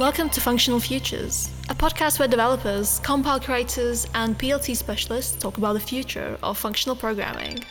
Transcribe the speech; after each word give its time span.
Welcome 0.00 0.28
to 0.30 0.40
Functional 0.40 0.80
Futures, 0.80 1.48
a 1.68 1.74
podcast 1.74 2.18
where 2.18 2.26
developers, 2.26 2.98
compile 3.04 3.38
creators, 3.38 4.08
and 4.14 4.36
PLT 4.36 4.74
specialists 4.74 5.40
talk 5.40 5.56
about 5.56 5.74
the 5.74 5.80
future 5.80 6.36
of 6.42 6.58
functional 6.58 6.96
programming. 6.96 7.64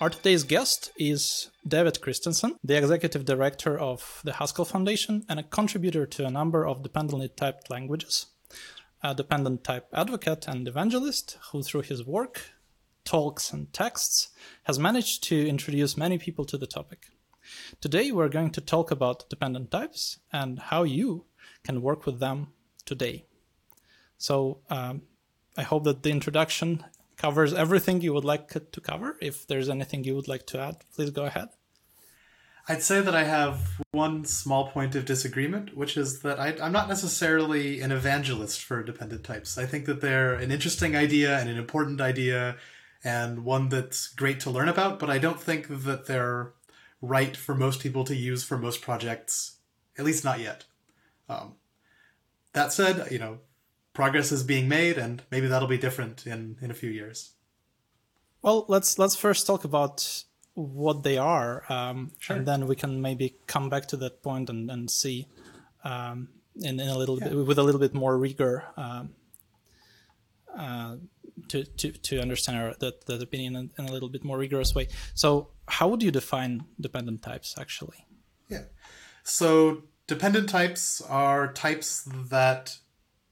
Our 0.00 0.08
today's 0.08 0.42
guest 0.42 0.90
is 0.96 1.50
David 1.68 2.00
Christiansen, 2.00 2.56
the 2.64 2.78
executive 2.78 3.26
director 3.26 3.78
of 3.78 4.22
the 4.24 4.32
Haskell 4.32 4.64
Foundation 4.64 5.26
and 5.28 5.38
a 5.38 5.42
contributor 5.42 6.06
to 6.06 6.24
a 6.24 6.30
number 6.30 6.66
of 6.66 6.82
dependently 6.82 7.28
typed 7.28 7.68
languages, 7.68 8.24
a 9.02 9.14
dependent 9.14 9.64
type 9.64 9.86
advocate 9.92 10.48
and 10.48 10.66
evangelist 10.66 11.36
who, 11.52 11.62
through 11.62 11.82
his 11.82 12.06
work, 12.06 12.54
talks, 13.04 13.52
and 13.52 13.70
texts, 13.74 14.30
has 14.62 14.78
managed 14.78 15.22
to 15.24 15.46
introduce 15.46 15.94
many 15.94 16.16
people 16.16 16.46
to 16.46 16.56
the 16.56 16.66
topic. 16.66 17.08
Today, 17.82 18.10
we're 18.10 18.30
going 18.30 18.50
to 18.52 18.62
talk 18.62 18.90
about 18.90 19.28
dependent 19.28 19.70
types 19.70 20.18
and 20.32 20.58
how 20.58 20.84
you 20.84 21.26
can 21.64 21.82
work 21.82 22.06
with 22.06 22.20
them 22.20 22.48
today. 22.84 23.24
So, 24.18 24.60
um, 24.70 25.02
I 25.56 25.62
hope 25.62 25.84
that 25.84 26.02
the 26.02 26.10
introduction 26.10 26.84
covers 27.16 27.52
everything 27.52 28.00
you 28.00 28.12
would 28.12 28.24
like 28.24 28.48
to 28.48 28.80
cover. 28.80 29.16
If 29.20 29.46
there's 29.46 29.68
anything 29.68 30.04
you 30.04 30.14
would 30.14 30.28
like 30.28 30.46
to 30.48 30.60
add, 30.60 30.76
please 30.94 31.10
go 31.10 31.24
ahead. 31.24 31.48
I'd 32.66 32.82
say 32.82 33.02
that 33.02 33.14
I 33.14 33.24
have 33.24 33.82
one 33.90 34.24
small 34.24 34.68
point 34.68 34.94
of 34.94 35.04
disagreement, 35.04 35.76
which 35.76 35.98
is 35.98 36.20
that 36.20 36.40
I, 36.40 36.48
am 36.52 36.72
not 36.72 36.88
necessarily 36.88 37.82
an 37.82 37.92
evangelist 37.92 38.62
for 38.62 38.82
dependent 38.82 39.22
types. 39.22 39.58
I 39.58 39.66
think 39.66 39.84
that 39.84 40.00
they're 40.00 40.34
an 40.34 40.50
interesting 40.50 40.96
idea 40.96 41.38
and 41.38 41.50
an 41.50 41.58
important 41.58 42.00
idea 42.00 42.56
and 43.04 43.44
one 43.44 43.68
that's 43.68 44.08
great 44.08 44.40
to 44.40 44.50
learn 44.50 44.70
about, 44.70 44.98
but 44.98 45.10
I 45.10 45.18
don't 45.18 45.40
think 45.40 45.66
that 45.68 46.06
they're 46.06 46.52
right 47.02 47.36
for 47.36 47.54
most 47.54 47.80
people 47.80 48.02
to 48.04 48.16
use 48.16 48.42
for 48.42 48.56
most 48.56 48.80
projects, 48.80 49.58
at 49.98 50.06
least 50.06 50.24
not 50.24 50.40
yet. 50.40 50.64
Um, 51.28 51.54
that 52.52 52.72
said, 52.72 53.10
you 53.10 53.18
know, 53.18 53.38
progress 53.92 54.30
is 54.32 54.42
being 54.42 54.68
made, 54.68 54.98
and 54.98 55.22
maybe 55.30 55.46
that'll 55.48 55.68
be 55.68 55.78
different 55.78 56.26
in 56.26 56.56
in 56.60 56.70
a 56.70 56.74
few 56.74 56.90
years. 56.90 57.32
Well, 58.42 58.64
let's 58.68 58.98
let's 58.98 59.16
first 59.16 59.46
talk 59.46 59.64
about 59.64 60.24
what 60.54 61.02
they 61.02 61.18
are, 61.18 61.64
um, 61.72 62.12
Sure. 62.18 62.36
and 62.36 62.46
then 62.46 62.66
we 62.66 62.76
can 62.76 63.00
maybe 63.00 63.36
come 63.46 63.68
back 63.68 63.86
to 63.88 63.96
that 63.98 64.22
point 64.22 64.50
and 64.50 64.70
and 64.70 64.90
see 64.90 65.26
um, 65.82 66.28
in, 66.62 66.78
in 66.80 66.88
a 66.88 66.96
little 66.98 67.18
Yeah. 67.18 67.28
bit 67.30 67.46
with 67.46 67.58
a 67.58 67.62
little 67.62 67.80
bit 67.80 67.94
more 67.94 68.16
rigor 68.18 68.64
um, 68.76 69.14
uh, 70.56 70.96
to 71.48 71.64
to 71.64 71.92
to 71.92 72.20
understand 72.20 72.58
our, 72.58 72.74
that 72.78 73.06
that 73.06 73.22
opinion 73.22 73.56
in, 73.56 73.70
in 73.78 73.84
a 73.88 73.92
little 73.92 74.08
bit 74.08 74.22
more 74.24 74.38
rigorous 74.38 74.74
way. 74.74 74.88
So, 75.14 75.48
how 75.66 75.88
would 75.88 76.02
you 76.02 76.10
define 76.12 76.64
dependent 76.80 77.22
types 77.22 77.56
actually? 77.58 78.06
Yeah. 78.48 78.64
So 79.24 79.82
dependent 80.06 80.48
types 80.48 81.00
are 81.00 81.52
types 81.52 82.08
that 82.30 82.78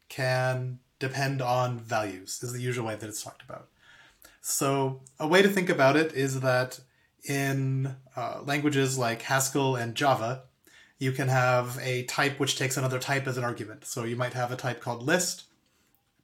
can 0.08 0.78
depend 0.98 1.42
on 1.42 1.78
values, 1.78 2.40
is 2.42 2.52
the 2.52 2.60
usual 2.60 2.86
way 2.86 2.94
that 2.94 3.08
it's 3.08 3.22
talked 3.22 3.42
about. 3.42 3.68
So 4.40 5.00
a 5.18 5.26
way 5.26 5.42
to 5.42 5.48
think 5.48 5.68
about 5.68 5.96
it 5.96 6.12
is 6.12 6.40
that 6.40 6.80
in 7.24 7.96
uh, 8.16 8.40
languages 8.44 8.98
like 8.98 9.22
Haskell 9.22 9.76
and 9.76 9.94
Java, 9.94 10.44
you 10.98 11.12
can 11.12 11.28
have 11.28 11.78
a 11.82 12.04
type 12.04 12.38
which 12.38 12.56
takes 12.56 12.76
another 12.76 12.98
type 12.98 13.26
as 13.26 13.36
an 13.36 13.44
argument. 13.44 13.84
So 13.84 14.04
you 14.04 14.16
might 14.16 14.34
have 14.34 14.52
a 14.52 14.56
type 14.56 14.80
called 14.80 15.02
list, 15.02 15.44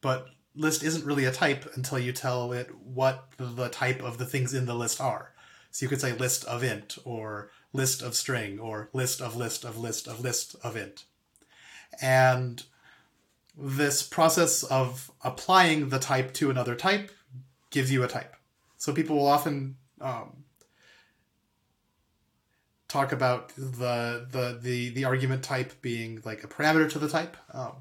but 0.00 0.28
list 0.54 0.82
isn't 0.82 1.04
really 1.04 1.24
a 1.24 1.32
type 1.32 1.68
until 1.74 1.98
you 1.98 2.12
tell 2.12 2.52
it 2.52 2.74
what 2.84 3.28
the 3.36 3.68
type 3.68 4.02
of 4.02 4.18
the 4.18 4.26
things 4.26 4.54
in 4.54 4.66
the 4.66 4.74
list 4.74 5.00
are. 5.00 5.32
So 5.70 5.84
you 5.84 5.88
could 5.88 6.00
say 6.00 6.12
list 6.12 6.44
of 6.44 6.62
int 6.62 6.98
or 7.04 7.50
list 7.72 8.02
of 8.02 8.14
string 8.14 8.58
or 8.58 8.88
list 8.92 9.20
of 9.20 9.36
list 9.36 9.64
of 9.64 9.78
list 9.78 10.06
of 10.06 10.20
list 10.20 10.56
of 10.62 10.76
int. 10.76 11.04
And 12.00 12.62
this 13.56 14.02
process 14.02 14.62
of 14.62 15.10
applying 15.22 15.88
the 15.88 15.98
type 15.98 16.32
to 16.34 16.50
another 16.50 16.74
type 16.74 17.10
gives 17.70 17.92
you 17.92 18.02
a 18.04 18.08
type. 18.08 18.34
So 18.76 18.92
people 18.92 19.16
will 19.16 19.26
often 19.26 19.76
um, 20.00 20.44
talk 22.86 23.12
about 23.12 23.48
the, 23.56 24.26
the 24.30 24.58
the 24.60 24.90
the 24.90 25.04
argument 25.04 25.42
type 25.42 25.82
being 25.82 26.22
like 26.24 26.44
a 26.44 26.48
parameter 26.48 26.90
to 26.90 26.98
the 26.98 27.08
type. 27.08 27.36
Um, 27.52 27.72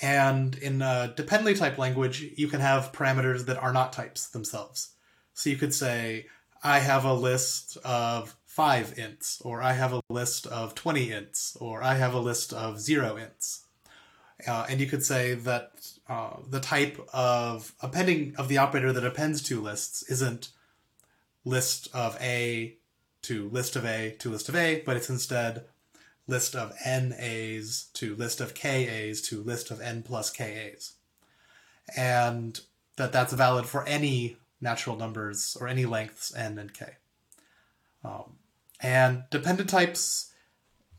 and 0.00 0.54
in 0.56 0.80
a 0.80 1.12
dependently 1.16 1.54
typed 1.54 1.78
language, 1.78 2.24
you 2.36 2.48
can 2.48 2.60
have 2.60 2.92
parameters 2.92 3.46
that 3.46 3.58
are 3.58 3.72
not 3.72 3.92
types 3.92 4.28
themselves. 4.28 4.90
So 5.34 5.50
you 5.50 5.56
could 5.56 5.74
say, 5.74 6.26
I 6.62 6.78
have 6.78 7.04
a 7.04 7.14
list 7.14 7.76
of 7.84 8.36
five 8.58 8.92
ints, 8.96 9.40
or 9.44 9.62
I 9.62 9.74
have 9.74 9.92
a 9.92 10.02
list 10.10 10.44
of 10.48 10.74
20 10.74 11.10
ints, 11.10 11.56
or 11.60 11.80
I 11.80 11.94
have 11.94 12.12
a 12.12 12.18
list 12.18 12.52
of 12.52 12.80
zero 12.80 13.14
ints. 13.14 13.60
Uh, 14.48 14.66
and 14.68 14.80
you 14.80 14.88
could 14.88 15.04
say 15.04 15.34
that 15.34 15.88
uh, 16.08 16.38
the 16.50 16.58
type 16.58 16.98
of 17.12 17.72
appending 17.80 18.34
of 18.34 18.48
the 18.48 18.58
operator 18.58 18.92
that 18.92 19.06
appends 19.06 19.44
two 19.44 19.60
lists 19.60 20.02
isn't 20.10 20.48
list 21.44 21.86
of 21.94 22.18
A 22.20 22.76
to 23.22 23.48
list 23.50 23.76
of 23.76 23.84
A 23.84 24.16
to 24.18 24.28
list 24.28 24.48
of 24.48 24.56
A, 24.56 24.82
but 24.84 24.96
it's 24.96 25.08
instead 25.08 25.64
list 26.26 26.56
of 26.56 26.72
n 26.84 27.14
A's 27.16 27.90
to 27.94 28.16
list 28.16 28.40
of 28.40 28.54
k 28.54 28.88
A's 28.88 29.22
to 29.28 29.40
list 29.40 29.70
of 29.70 29.80
n 29.80 30.02
plus 30.02 30.30
k 30.30 30.72
A's. 30.72 30.94
And 31.96 32.60
that 32.96 33.12
that's 33.12 33.32
valid 33.32 33.66
for 33.66 33.86
any 33.86 34.36
natural 34.60 34.96
numbers 34.96 35.56
or 35.60 35.68
any 35.68 35.86
lengths 35.86 36.34
n 36.34 36.58
and 36.58 36.74
k. 36.74 36.96
Um, 38.04 38.37
and 38.80 39.24
dependent 39.30 39.68
types 39.68 40.32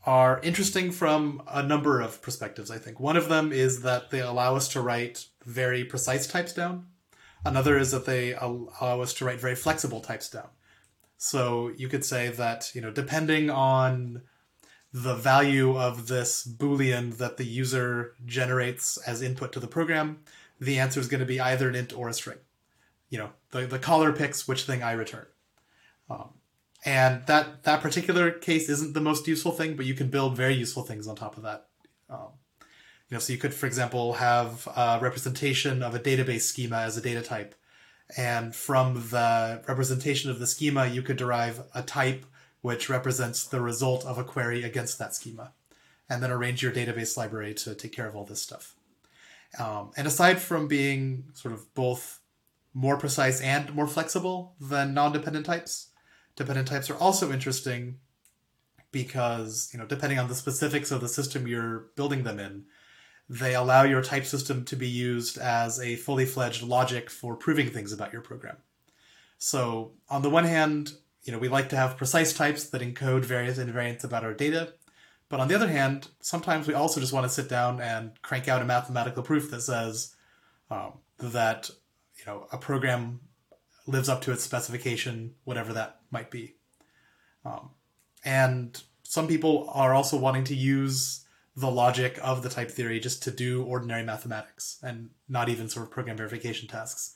are 0.06 0.40
interesting 0.42 0.92
from 0.92 1.42
a 1.48 1.62
number 1.62 2.02
of 2.02 2.22
perspectives, 2.22 2.72
I 2.72 2.78
think. 2.78 3.00
One 3.00 3.18
of 3.18 3.30
them 3.30 3.52
is 3.52 3.82
that 3.82 4.10
they 4.10 4.22
allow 4.22 4.56
us 4.56 4.68
to 4.70 4.82
write 4.82 5.26
very 5.46 5.84
precise 5.84 6.26
types 6.26 6.54
down. 6.54 6.88
Another 7.46 7.78
is 7.78 7.92
that 7.92 8.06
they 8.06 8.34
allow 8.34 9.02
us 9.02 9.14
to 9.16 9.26
write 9.26 9.40
very 9.40 9.56
flexible 9.56 10.02
types 10.02 10.30
down. 10.30 10.50
So 11.18 11.72
you 11.76 11.90
could 11.90 12.06
say 12.06 12.30
that, 12.30 12.72
you 12.74 12.82
know, 12.82 12.92
depending 12.92 13.50
on 13.50 14.22
the 14.92 15.16
value 15.16 15.78
of 15.78 16.08
this 16.08 16.48
boolean 16.48 17.18
that 17.18 17.38
the 17.38 17.46
user 17.46 18.16
generates 18.26 18.98
as 18.98 19.22
input 19.22 19.52
to 19.54 19.60
the 19.60 19.68
program, 19.68 20.20
the 20.60 20.80
answer 20.80 21.00
is 21.00 21.08
going 21.08 21.20
to 21.20 21.26
be 21.26 21.40
either 21.40 21.70
an 21.70 21.76
int 21.76 21.96
or 21.96 22.10
a 22.10 22.14
string. 22.14 22.40
You 23.10 23.20
know, 23.20 23.30
the, 23.52 23.68
the 23.68 23.80
caller 23.80 24.14
picks 24.14 24.48
which 24.48 24.64
thing 24.64 24.82
I 24.82 24.94
return. 24.94 25.26
Um, 26.10 26.30
and 26.86 27.26
that, 27.28 27.64
that 27.64 27.82
particular 27.82 28.32
case 28.32 28.70
isn't 28.70 28.94
the 28.94 29.02
most 29.02 29.28
useful 29.28 29.52
thing, 29.52 29.76
but 29.76 29.86
you 29.86 29.94
can 29.94 30.10
build 30.10 30.36
very 30.36 30.54
useful 30.54 30.84
things 30.84 31.08
on 31.08 31.16
top 31.16 31.38
of 31.38 31.44
that. 31.44 31.68
Um, 32.10 32.30
you 33.10 33.16
know, 33.16 33.20
so 33.20 33.34
you 33.34 33.40
could, 33.40 33.54
for 33.54 33.66
example, 33.66 34.14
have 34.14 34.68
a 34.76 35.00
representation 35.02 35.84
of 35.84 35.96
a 35.96 36.00
database 36.00 36.42
schema 36.42 36.78
as 36.78 36.96
a 36.96 37.02
data 37.02 37.22
type. 37.22 37.56
And 38.18 38.56
from 38.56 39.10
the 39.10 39.62
representation 39.68 40.32
of 40.32 40.40
the 40.40 40.48
schema, 40.48 40.88
you 40.88 41.02
could 41.02 41.18
derive 41.18 41.62
a 41.76 41.82
type 41.82 42.26
which 42.62 42.90
represents 42.90 43.46
the 43.46 43.62
result 43.62 44.06
of 44.06 44.18
a 44.18 44.24
query 44.24 44.64
against 44.64 45.00
that 45.00 45.16
schema, 45.16 45.54
and 46.10 46.22
then 46.22 46.32
arrange 46.32 46.62
your 46.62 46.72
database 46.72 47.16
library 47.16 47.54
to 47.54 47.74
take 47.76 47.92
care 47.92 48.08
of 48.08 48.16
all 48.16 48.26
this 48.26 48.42
stuff. 48.42 48.76
Um, 49.58 49.92
and 49.96 50.08
aside 50.08 50.40
from 50.40 50.68
being 50.68 51.26
sort 51.34 51.54
of 51.54 51.74
both 51.74 52.20
more 52.74 52.98
precise 52.98 53.42
and 53.42 53.74
more 53.74 53.88
flexible 53.88 54.56
than 54.60 54.94
non-dependent 54.94 55.46
types, 55.46 55.89
dependent 56.40 56.70
types 56.70 56.90
are 56.90 56.96
also 56.96 57.32
interesting 57.32 58.00
because, 58.92 59.70
you 59.74 59.78
know, 59.78 59.86
depending 59.86 60.18
on 60.18 60.30
the 60.30 60.34
specifics 60.34 60.90
of 60.90 61.02
the 61.02 61.10
system 61.10 61.46
you're 61.46 61.90
building 61.98 62.24
them 62.24 62.40
in, 62.40 62.64
they 63.30 63.54
allow 63.54 63.84
your 63.84 64.02
type 64.02 64.26
system 64.26 64.64
to 64.66 64.78
be 64.78 64.88
used 64.88 65.38
as 65.38 65.80
a 65.82 65.98
fully 65.98 66.26
fledged 66.26 66.64
logic 66.64 67.10
for 67.10 67.36
proving 67.36 67.70
things 67.70 67.92
about 67.92 68.14
your 68.14 68.22
program. 68.22 68.56
So, 69.38 69.92
on 70.10 70.22
the 70.22 70.30
one 70.30 70.46
hand, 70.46 70.94
you 71.24 71.34
know, 71.34 71.40
we 71.40 71.50
like 71.50 71.70
to 71.70 71.76
have 71.76 71.98
precise 71.98 72.34
types 72.34 72.64
that 72.70 72.82
encode 72.82 73.26
various 73.26 73.60
invariants 73.60 74.06
about 74.06 74.24
our 74.24 74.34
data. 74.34 74.74
But 75.28 75.42
on 75.42 75.50
the 75.50 75.56
other 75.56 75.68
hand, 75.68 76.08
sometimes 76.22 76.68
we 76.68 76.74
also 76.74 77.02
just 77.02 77.14
want 77.14 77.26
to 77.26 77.30
sit 77.30 77.50
down 77.50 77.82
and 77.82 78.20
crank 78.22 78.48
out 78.48 78.62
a 78.62 78.66
mathematical 78.66 79.24
proof 79.24 79.52
that 79.52 79.62
says 79.62 80.16
um, 80.72 80.94
that 81.20 81.70
you 82.18 82.26
know 82.26 82.48
a 82.52 82.58
program 82.58 83.20
lives 83.90 84.10
up 84.10 84.22
to 84.22 84.32
its 84.32 84.44
specification, 84.44 85.36
whatever 85.44 85.74
that 85.74 86.00
might 86.12 86.32
be. 86.32 86.56
Um, 87.46 87.72
and 88.24 88.82
some 89.04 89.28
people 89.28 89.70
are 89.74 89.94
also 89.94 90.18
wanting 90.18 90.44
to 90.46 90.56
use 90.56 91.26
the 91.56 91.70
logic 91.70 92.20
of 92.22 92.44
the 92.44 92.50
type 92.50 92.72
theory 92.72 93.00
just 93.00 93.24
to 93.24 93.32
do 93.32 93.64
ordinary 93.64 94.04
mathematics 94.04 94.80
and 94.82 95.10
not 95.28 95.50
even 95.50 95.68
sort 95.68 95.86
of 95.86 95.92
program 95.92 96.18
verification 96.18 96.68
tasks. 96.68 97.16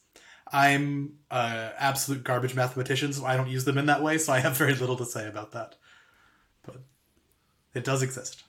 I'm 0.52 1.14
uh, 1.32 1.70
absolute 1.78 2.24
garbage 2.24 2.54
mathematician, 2.54 3.14
so 3.14 3.26
I 3.26 3.38
don't 3.38 3.50
use 3.50 3.66
them 3.66 3.78
in 3.78 3.86
that 3.86 4.04
way, 4.04 4.18
so 4.18 4.34
I 4.34 4.40
have 4.40 4.58
very 4.58 4.76
little 4.76 4.98
to 4.98 5.06
say 5.06 5.28
about 5.28 5.52
that. 5.54 5.76
But 6.64 6.84
it 7.74 7.84
does 7.84 8.02
exist. 8.02 8.44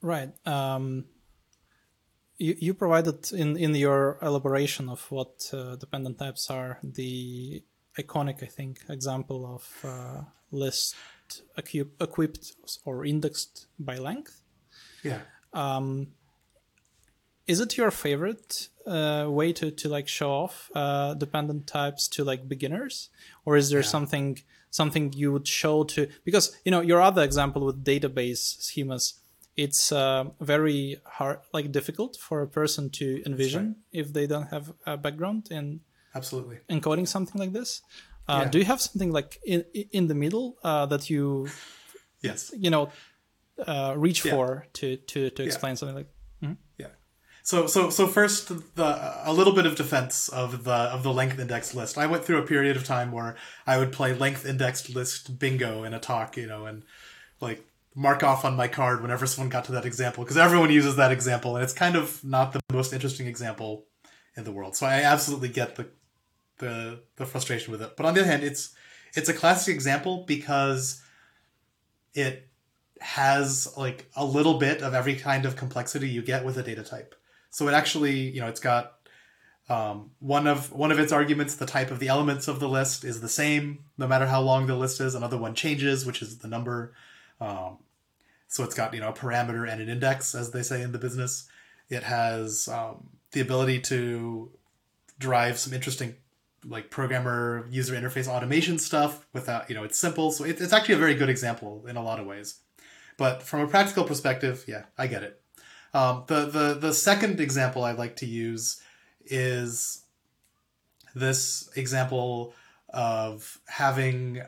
Right. 0.00 0.30
Um, 0.46 1.06
you, 2.38 2.56
you 2.58 2.74
provided 2.74 3.32
in, 3.32 3.56
in 3.56 3.74
your 3.74 4.18
elaboration 4.22 4.88
of 4.88 5.10
what 5.10 5.50
uh, 5.52 5.76
dependent 5.76 6.18
types 6.18 6.50
are 6.50 6.78
the 6.82 7.62
iconic, 7.98 8.42
I 8.42 8.46
think, 8.46 8.80
example 8.88 9.46
of 9.54 9.84
uh, 9.84 10.22
list 10.50 10.96
equip, 11.56 12.00
equipped 12.02 12.52
or 12.84 13.04
indexed 13.04 13.66
by 13.78 13.98
length. 13.98 14.40
Yeah. 15.02 15.20
is 17.46 17.60
it 17.60 17.76
your 17.76 17.90
favorite 17.90 18.68
uh, 18.86 19.26
way 19.28 19.52
to, 19.52 19.70
to 19.70 19.88
like 19.88 20.08
show 20.08 20.30
off 20.30 20.70
uh, 20.74 21.14
dependent 21.14 21.66
types 21.66 22.08
to 22.08 22.24
like 22.24 22.48
beginners 22.48 23.10
or 23.44 23.56
is 23.56 23.70
there 23.70 23.80
Yeah. 23.80 23.86
something 23.96 24.38
something 24.70 25.12
you 25.12 25.30
would 25.32 25.46
show 25.46 25.84
to 25.84 26.08
because 26.24 26.56
you 26.64 26.70
know 26.72 26.80
your 26.80 27.00
other 27.00 27.22
example 27.22 27.64
with 27.64 27.84
database 27.84 28.58
schemas 28.60 29.20
it's 29.56 29.92
uh, 29.92 30.24
very 30.40 30.96
hard 31.04 31.38
like 31.52 31.70
difficult 31.72 32.16
for 32.16 32.42
a 32.42 32.46
person 32.48 32.90
to 32.90 33.22
envision 33.26 33.76
if 33.92 34.12
they 34.12 34.26
don't 34.26 34.48
have 34.48 34.72
a 34.86 34.96
background 34.96 35.48
in 35.50 35.80
Absolutely. 36.14 36.58
encoding 36.68 37.06
something 37.06 37.40
like 37.40 37.52
this 37.52 37.82
uh, 38.28 38.40
Yeah. 38.42 38.50
do 38.50 38.58
you 38.58 38.64
have 38.64 38.80
something 38.80 39.12
like 39.12 39.38
in 39.44 39.64
in 39.92 40.08
the 40.08 40.14
middle 40.14 40.56
uh, 40.64 40.86
that 40.86 41.08
you 41.10 41.48
Yes. 42.22 42.52
you 42.56 42.70
know 42.70 42.90
uh, 43.66 43.94
reach 43.96 44.24
Yeah. 44.24 44.32
for 44.34 44.66
to 44.78 44.96
to 44.96 45.30
to 45.30 45.42
explain 45.42 45.76
something 45.76 45.96
like 45.96 46.10
Yeah. 46.78 46.92
So 47.42 47.66
so 47.66 47.90
so 47.90 48.06
first 48.06 48.48
the 48.74 48.88
a 49.30 49.32
little 49.38 49.52
bit 49.54 49.66
of 49.66 49.74
defense 49.76 50.28
of 50.42 50.64
the 50.64 50.78
of 50.96 51.02
the 51.02 51.12
length 51.12 51.38
index 51.38 51.74
list. 51.74 51.98
I 51.98 52.06
went 52.06 52.24
through 52.24 52.38
a 52.42 52.46
period 52.46 52.76
of 52.76 52.84
time 52.84 53.12
where 53.12 53.36
I 53.66 53.74
would 53.78 53.92
play 53.92 54.14
length 54.14 54.46
indexed 54.46 54.88
list 54.98 55.38
bingo 55.38 55.84
in 55.86 55.92
a 55.94 56.00
talk, 56.00 56.36
you 56.36 56.46
know, 56.46 56.64
and 56.66 56.82
like 57.40 57.60
mark 57.94 58.22
off 58.22 58.44
on 58.44 58.56
my 58.56 58.66
card 58.66 59.00
whenever 59.00 59.26
someone 59.26 59.48
got 59.48 59.64
to 59.64 59.72
that 59.72 59.84
example 59.84 60.24
because 60.24 60.36
everyone 60.36 60.70
uses 60.70 60.96
that 60.96 61.12
example 61.12 61.54
and 61.54 61.62
it's 61.62 61.72
kind 61.72 61.94
of 61.94 62.22
not 62.24 62.52
the 62.52 62.60
most 62.72 62.92
interesting 62.92 63.26
example 63.26 63.86
in 64.36 64.44
the 64.44 64.52
world. 64.52 64.76
So 64.76 64.86
I 64.86 65.02
absolutely 65.02 65.48
get 65.48 65.76
the 65.76 65.88
the 66.58 67.00
the 67.16 67.26
frustration 67.26 67.72
with 67.72 67.82
it. 67.82 67.96
But 67.96 68.06
on 68.06 68.14
the 68.14 68.20
other 68.20 68.30
hand, 68.30 68.42
it's 68.42 68.74
it's 69.14 69.28
a 69.28 69.34
classic 69.34 69.74
example 69.74 70.24
because 70.26 71.02
it 72.14 72.48
has 73.00 73.72
like 73.76 74.08
a 74.16 74.24
little 74.24 74.58
bit 74.58 74.82
of 74.82 74.94
every 74.94 75.16
kind 75.16 75.44
of 75.46 75.56
complexity 75.56 76.08
you 76.08 76.22
get 76.22 76.44
with 76.44 76.56
a 76.56 76.62
data 76.62 76.82
type. 76.82 77.14
So 77.50 77.68
it 77.68 77.72
actually, 77.72 78.30
you 78.30 78.40
know, 78.40 78.48
it's 78.48 78.60
got 78.60 78.94
um, 79.68 80.10
one 80.18 80.46
of 80.46 80.72
one 80.72 80.90
of 80.90 80.98
its 80.98 81.12
arguments, 81.12 81.56
the 81.56 81.66
type 81.66 81.90
of 81.90 81.98
the 81.98 82.08
elements 82.08 82.48
of 82.48 82.60
the 82.60 82.68
list 82.68 83.04
is 83.04 83.20
the 83.20 83.28
same 83.28 83.84
no 83.96 84.06
matter 84.06 84.26
how 84.26 84.40
long 84.40 84.66
the 84.66 84.76
list 84.76 85.00
is. 85.00 85.14
Another 85.14 85.38
one 85.38 85.54
changes, 85.54 86.04
which 86.04 86.22
is 86.22 86.38
the 86.38 86.48
number. 86.48 86.94
Um, 87.40 87.78
so 88.48 88.64
it's 88.64 88.74
got 88.74 88.94
you 88.94 89.00
know 89.00 89.08
a 89.08 89.12
parameter 89.12 89.68
and 89.68 89.80
an 89.80 89.88
index, 89.88 90.34
as 90.34 90.52
they 90.52 90.62
say 90.62 90.82
in 90.82 90.92
the 90.92 90.98
business. 90.98 91.48
It 91.88 92.02
has 92.02 92.68
um, 92.68 93.08
the 93.32 93.40
ability 93.40 93.80
to 93.82 94.50
drive 95.18 95.58
some 95.58 95.72
interesting 95.72 96.14
like 96.66 96.90
programmer 96.90 97.66
user 97.70 97.94
interface 97.94 98.26
automation 98.26 98.78
stuff 98.78 99.26
without 99.32 99.68
you 99.68 99.74
know 99.74 99.84
it's 99.84 99.98
simple. 99.98 100.30
So 100.30 100.44
it, 100.44 100.60
it's 100.60 100.72
actually 100.72 100.94
a 100.94 100.98
very 100.98 101.14
good 101.14 101.28
example 101.28 101.84
in 101.86 101.96
a 101.96 102.02
lot 102.02 102.20
of 102.20 102.26
ways. 102.26 102.60
But 103.16 103.42
from 103.42 103.60
a 103.60 103.66
practical 103.66 104.04
perspective, 104.04 104.64
yeah, 104.66 104.84
I 104.98 105.06
get 105.06 105.22
it. 105.22 105.40
Um, 105.92 106.24
the 106.26 106.46
the 106.46 106.74
the 106.74 106.94
second 106.94 107.40
example 107.40 107.84
I 107.84 107.92
like 107.92 108.16
to 108.16 108.26
use 108.26 108.80
is 109.26 110.02
this 111.14 111.68
example 111.76 112.54
of 112.88 113.60
having 113.66 114.42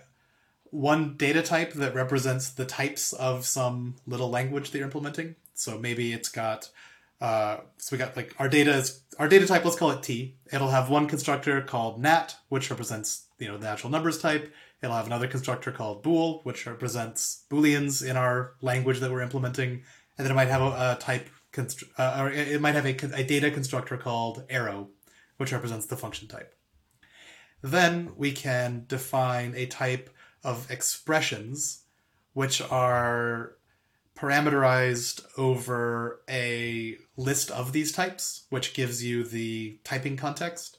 one 0.70 1.16
data 1.16 1.42
type 1.42 1.72
that 1.74 1.94
represents 1.94 2.50
the 2.50 2.64
types 2.64 3.12
of 3.12 3.44
some 3.44 3.96
little 4.06 4.30
language 4.30 4.70
that 4.70 4.78
you're 4.78 4.86
implementing. 4.86 5.36
So 5.54 5.78
maybe 5.78 6.12
it's 6.12 6.28
got 6.28 6.70
uh, 7.20 7.58
so 7.78 7.94
we 7.96 7.98
got 7.98 8.16
like 8.16 8.34
our 8.38 8.48
data 8.48 8.72
is 8.74 9.00
our 9.18 9.28
data 9.28 9.46
type. 9.46 9.64
Let's 9.64 9.76
call 9.76 9.90
it 9.90 10.02
T. 10.02 10.36
It'll 10.52 10.68
have 10.68 10.90
one 10.90 11.06
constructor 11.06 11.62
called 11.62 12.00
nat, 12.00 12.36
which 12.48 12.70
represents 12.70 13.26
you 13.38 13.48
know 13.48 13.56
the 13.56 13.64
natural 13.64 13.90
numbers 13.90 14.18
type. 14.18 14.52
It'll 14.82 14.96
have 14.96 15.06
another 15.06 15.26
constructor 15.26 15.72
called 15.72 16.02
bool, 16.02 16.40
which 16.42 16.66
represents 16.66 17.44
booleans 17.50 18.06
in 18.06 18.16
our 18.16 18.54
language 18.60 19.00
that 19.00 19.10
we're 19.10 19.22
implementing, 19.22 19.82
and 20.18 20.24
then 20.24 20.30
it 20.30 20.34
might 20.34 20.48
have 20.48 20.60
a, 20.60 20.92
a 20.92 20.98
type 21.00 21.30
constr- 21.52 21.88
uh, 21.96 22.22
or 22.22 22.30
it 22.30 22.60
might 22.60 22.74
have 22.74 22.84
a, 22.84 23.18
a 23.18 23.24
data 23.24 23.50
constructor 23.50 23.96
called 23.96 24.44
arrow, 24.50 24.90
which 25.38 25.52
represents 25.52 25.86
the 25.86 25.96
function 25.96 26.28
type. 26.28 26.54
Then 27.62 28.12
we 28.16 28.32
can 28.32 28.84
define 28.86 29.54
a 29.56 29.64
type 29.66 30.10
of 30.46 30.70
expressions, 30.70 31.82
which 32.32 32.62
are 32.62 33.52
parameterized 34.16 35.26
over 35.36 36.22
a 36.30 36.96
list 37.16 37.50
of 37.50 37.72
these 37.72 37.92
types, 37.92 38.44
which 38.48 38.72
gives 38.72 39.04
you 39.04 39.24
the 39.24 39.78
typing 39.84 40.16
context 40.16 40.78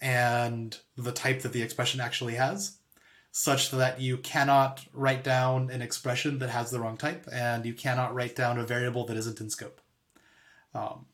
and 0.00 0.78
the 0.96 1.12
type 1.12 1.42
that 1.42 1.52
the 1.52 1.62
expression 1.62 2.00
actually 2.00 2.34
has, 2.34 2.76
such 3.30 3.70
that 3.70 4.00
you 4.00 4.18
cannot 4.18 4.84
write 4.92 5.24
down 5.24 5.70
an 5.70 5.80
expression 5.80 6.38
that 6.38 6.50
has 6.50 6.70
the 6.70 6.78
wrong 6.78 6.96
type, 6.96 7.26
and 7.32 7.64
you 7.64 7.72
cannot 7.72 8.14
write 8.14 8.36
down 8.36 8.58
a 8.58 8.64
variable 8.64 9.06
that 9.06 9.16
isn't 9.16 9.40
in 9.40 9.48
scope. 9.48 9.80
Um, 10.74 11.06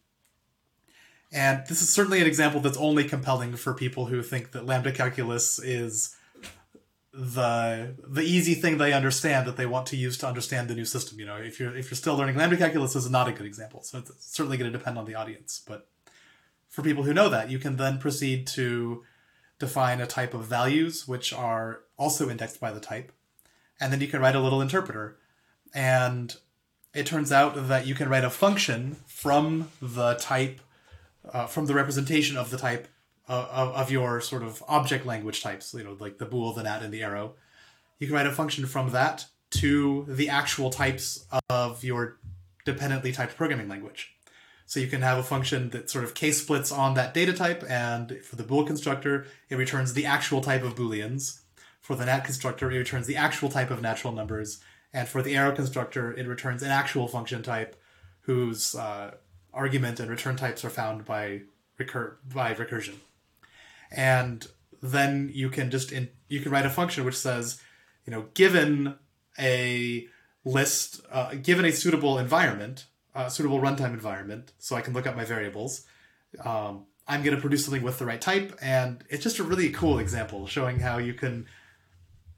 and 1.31 1.65
this 1.69 1.83
is 1.83 1.91
certainly 1.91 2.21
an 2.21 2.27
example 2.27 2.61
that's 2.61 2.79
only 2.79 3.05
compelling 3.05 3.55
for 3.57 3.75
people 3.75 4.07
who 4.07 4.23
think 4.23 4.53
that 4.53 4.67
lambda 4.67 4.93
calculus 4.93 5.59
is 5.59 6.17
the 7.19 7.97
the 8.07 8.23
easy 8.23 8.55
thing 8.55 8.79
they 8.79 8.93
understand 8.93 9.45
that 9.49 9.57
they 9.57 9.67
want 9.67 9.89
to 9.89 9.97
use 9.97 10.17
to 10.19 10.29
understand 10.29 10.69
the 10.69 10.75
new 10.77 10.85
system. 10.85 11.19
You 11.19 11.27
know, 11.27 11.37
if 11.37 11.59
you're 11.59 11.75
if 11.75 11.91
you're 11.91 11.97
still 11.97 12.17
learning 12.17 12.37
lambda 12.37 12.57
calculus, 12.57 12.95
is 12.95 13.11
not 13.11 13.27
a 13.27 13.33
good 13.33 13.47
example. 13.47 13.83
So 13.83 13.99
it's 13.99 14.13
certainly 14.25 14.57
going 14.57 14.71
to 14.73 14.79
depend 14.79 14.99
on 14.99 15.05
the 15.05 15.17
audience. 15.17 15.61
But 15.67 15.89
for 16.69 16.83
people 16.83 17.03
who 17.03 17.13
know 17.13 17.29
that, 17.29 17.51
you 17.51 17.59
can 17.59 17.77
then 17.77 17.99
proceed 17.99 18.47
to 18.49 19.03
define 19.59 20.01
a 20.01 20.07
type 20.07 20.33
of 20.33 20.45
values 20.45 21.09
which 21.09 21.33
are 21.33 21.81
also 21.97 22.31
indexed 22.31 22.61
by 22.61 22.71
the 22.71 22.79
type, 22.79 23.11
and 23.81 23.93
then 23.93 24.01
you 24.01 24.07
can 24.07 24.21
write 24.21 24.37
a 24.37 24.41
little 24.41 24.63
interpreter. 24.63 25.17
And 25.75 26.37
it 26.95 27.05
turns 27.05 27.33
out 27.33 27.67
that 27.69 27.85
you 27.85 27.97
can 27.97 28.09
write 28.09 28.25
a 28.25 28.31
function 28.31 28.97
from 29.07 29.73
the 29.83 30.15
type, 30.15 30.61
uh, 31.33 31.47
from 31.47 31.67
the 31.67 31.75
representation 31.75 32.37
of 32.37 32.51
the 32.51 32.59
type 32.59 32.87
of, 33.29 33.75
of 33.75 33.91
your 33.91 34.21
sort 34.21 34.43
of 34.43 34.63
object 34.67 35.07
language 35.07 35.43
types, 35.43 35.75
you 35.75 35.85
know, 35.85 35.97
like 35.99 36.19
the 36.19 36.25
bool, 36.25 36.53
the 36.53 36.63
nat, 36.63 36.83
and 36.83 36.93
the 36.93 37.03
arrow. 37.03 37.35
You 37.99 38.07
can 38.07 38.17
write 38.17 38.27
a 38.27 38.33
function 38.33 38.67
from 38.67 38.91
that 38.91 39.27
to 39.51 40.07
the 40.09 40.29
actual 40.29 40.71
types 40.71 41.27
of 41.51 41.85
your 41.85 42.19
dependently 42.65 43.13
typed 43.13 43.37
programming 43.37 43.69
language. 43.69 44.15
So 44.67 44.81
you 44.81 44.87
can 44.87 45.01
have 45.01 45.17
a 45.17 45.23
function 45.23 45.71
that 45.71 45.89
sort 45.89 46.05
of 46.05 46.13
case 46.13 46.43
splits 46.43 46.71
on 46.71 46.95
that 46.95 47.15
data 47.15 47.33
type, 47.33 47.65
and 47.69 48.19
for 48.23 48.37
the 48.37 48.43
bool 48.43 48.65
constructor, 48.65 49.27
it 49.49 49.57
returns 49.57 49.95
the 49.95 50.05
actual 50.05 50.43
type 50.43 50.63
of 50.63 50.75
booleans. 50.75 51.41
For 51.81 51.97
the 51.97 52.05
nat 52.05 52.21
constructor, 52.21 52.71
it 52.71 52.77
returns 52.77 53.07
the 53.07 53.17
actual 53.17 53.49
type 53.49 53.71
of 53.71 53.81
natural 53.81 54.13
numbers, 54.13 54.61
and 54.93 55.09
for 55.09 55.23
the 55.23 55.37
arrow 55.37 55.55
constructor, 55.55 56.13
it 56.13 56.27
returns 56.27 56.63
an 56.63 56.71
actual 56.71 57.09
function 57.09 57.43
type 57.43 57.81
whose 58.23 58.75
uh, 58.75 59.15
argument 59.55 60.01
and 60.01 60.11
return 60.11 60.37
types 60.37 60.65
are 60.67 60.71
found 60.71 61.07
by 61.07 61.41
recur 61.79 62.19
by 62.35 62.53
recursion. 62.53 62.97
And 63.91 64.47
then 64.83 65.31
you 65.33 65.51
can 65.51 65.71
just 65.71 65.93
in, 65.93 66.09
you 66.29 66.41
can 66.41 66.53
write 66.53 66.67
a 66.67 66.71
function 66.71 67.05
which 67.05 67.17
says, 67.17 67.61
you 68.05 68.13
know, 68.13 68.27
given 68.35 68.95
a 69.39 70.07
list, 70.45 71.01
uh, 71.11 71.35
given 71.35 71.65
a 71.65 71.73
suitable 71.73 72.19
environment, 72.19 72.87
uh, 73.15 73.29
suitable 73.29 73.61
runtime 73.61 73.93
environment, 73.93 74.53
so 74.59 74.77
I 74.77 74.81
can 74.81 74.95
look 74.95 75.07
up 75.07 75.17
my 75.17 75.25
variables. 75.25 75.85
Um, 76.45 76.87
I'm 77.07 77.23
going 77.23 77.35
to 77.35 77.41
produce 77.41 77.65
something 77.65 77.83
with 77.83 77.99
the 77.99 78.07
right 78.07 78.21
type, 78.21 78.57
and 78.61 79.03
it's 79.09 79.23
just 79.23 79.39
a 79.39 79.43
really 79.43 79.71
cool 79.71 79.99
example 79.99 80.47
showing 80.47 80.81
how 80.81 80.99
you 80.99 81.15
can. 81.15 81.47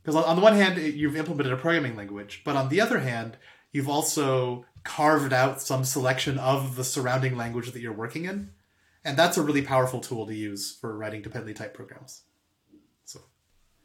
Because 0.02 0.16
on 0.24 0.36
the 0.36 0.42
one 0.42 0.54
hand, 0.54 0.78
you've 0.78 1.16
implemented 1.16 1.52
a 1.52 1.56
programming 1.56 1.96
language, 1.96 2.42
but 2.44 2.56
on 2.56 2.68
the 2.68 2.80
other 2.80 3.00
hand, 3.00 3.36
you've 3.72 3.88
also 3.88 4.64
carved 4.82 5.32
out 5.32 5.60
some 5.60 5.84
selection 5.84 6.38
of 6.38 6.76
the 6.76 6.84
surrounding 6.84 7.36
language 7.36 7.72
that 7.72 7.80
you're 7.80 7.92
working 7.92 8.24
in, 8.24 8.50
and 9.04 9.16
that's 9.16 9.36
a 9.38 9.42
really 9.42 9.62
powerful 9.62 10.00
tool 10.00 10.26
to 10.26 10.34
use 10.34 10.76
for 10.80 10.96
writing 10.96 11.22
dependently 11.22 11.54
typed 11.54 11.74
programs. 11.74 12.22
So 13.04 13.20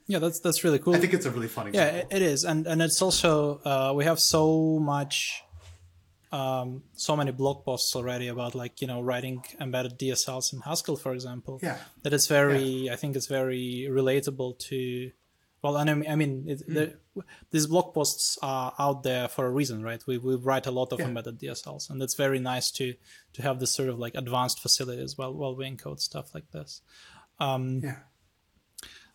yeah 0.08 0.20
that's 0.20 0.40
that's 0.40 0.64
really 0.64 0.80
cool 0.80 0.96
I 0.96 1.00
think 1.00 1.14
it's 1.14 1.26
a 1.26 1.32
really 1.32 1.48
fun 1.48 1.66
yeah 1.74 1.86
example. 1.88 2.10
it- 2.18 2.22
it 2.22 2.22
is 2.34 2.44
and 2.46 2.68
and 2.68 2.82
it's 2.82 3.02
also 3.02 3.60
uh, 3.72 3.94
we 3.96 4.04
have 4.06 4.20
so 4.20 4.80
much 4.80 5.42
um, 6.32 6.84
so 6.94 7.16
many 7.16 7.32
blog 7.32 7.64
posts 7.64 7.96
already 7.96 8.28
about 8.28 8.56
like 8.56 8.82
you 8.82 8.88
know 8.88 9.00
writing 9.02 9.44
embedded 9.62 9.98
dsls 9.98 10.52
in 10.54 10.60
haskell 10.62 10.98
for 10.98 11.14
example 11.14 11.60
Yeah. 11.64 11.78
that 12.04 12.14
it's 12.14 12.28
very 12.28 12.90
i 12.90 12.96
think 12.98 13.16
it's 13.16 13.28
very 13.28 13.88
relatable 13.90 14.58
to 14.70 15.12
well 15.66 15.78
and 15.78 15.90
i 15.90 15.94
mean, 15.96 16.10
I 16.14 16.16
mean 16.22 16.34
it, 16.54 16.60
Hmm. 16.68 16.74
the, 16.76 16.86
these 17.52 17.68
blog 17.68 17.88
posts 17.98 18.38
are 18.42 18.70
out 18.86 19.00
there 19.04 19.28
for 19.36 19.44
a 19.48 19.54
reason 19.60 19.78
right 19.90 20.02
we, 20.10 20.16
we 20.28 20.34
write 20.50 20.68
a 20.68 20.72
lot 20.80 20.90
of 20.94 21.00
Yeah. 21.00 21.08
embedded 21.08 21.40
dsls 21.40 21.90
and 21.90 21.98
it's 22.06 22.18
very 22.26 22.40
nice 22.40 22.68
to 22.78 22.86
to 23.36 23.40
have 23.48 23.60
this 23.62 23.72
sort 23.78 23.90
of 23.90 23.98
like 24.06 24.16
advanced 24.24 24.60
facilities 24.66 25.12
while 25.18 25.34
while 25.40 25.56
we 25.56 25.66
encode 25.72 26.00
stuff 26.10 26.28
like 26.36 26.48
this 26.52 26.82
yeah. 27.40 28.00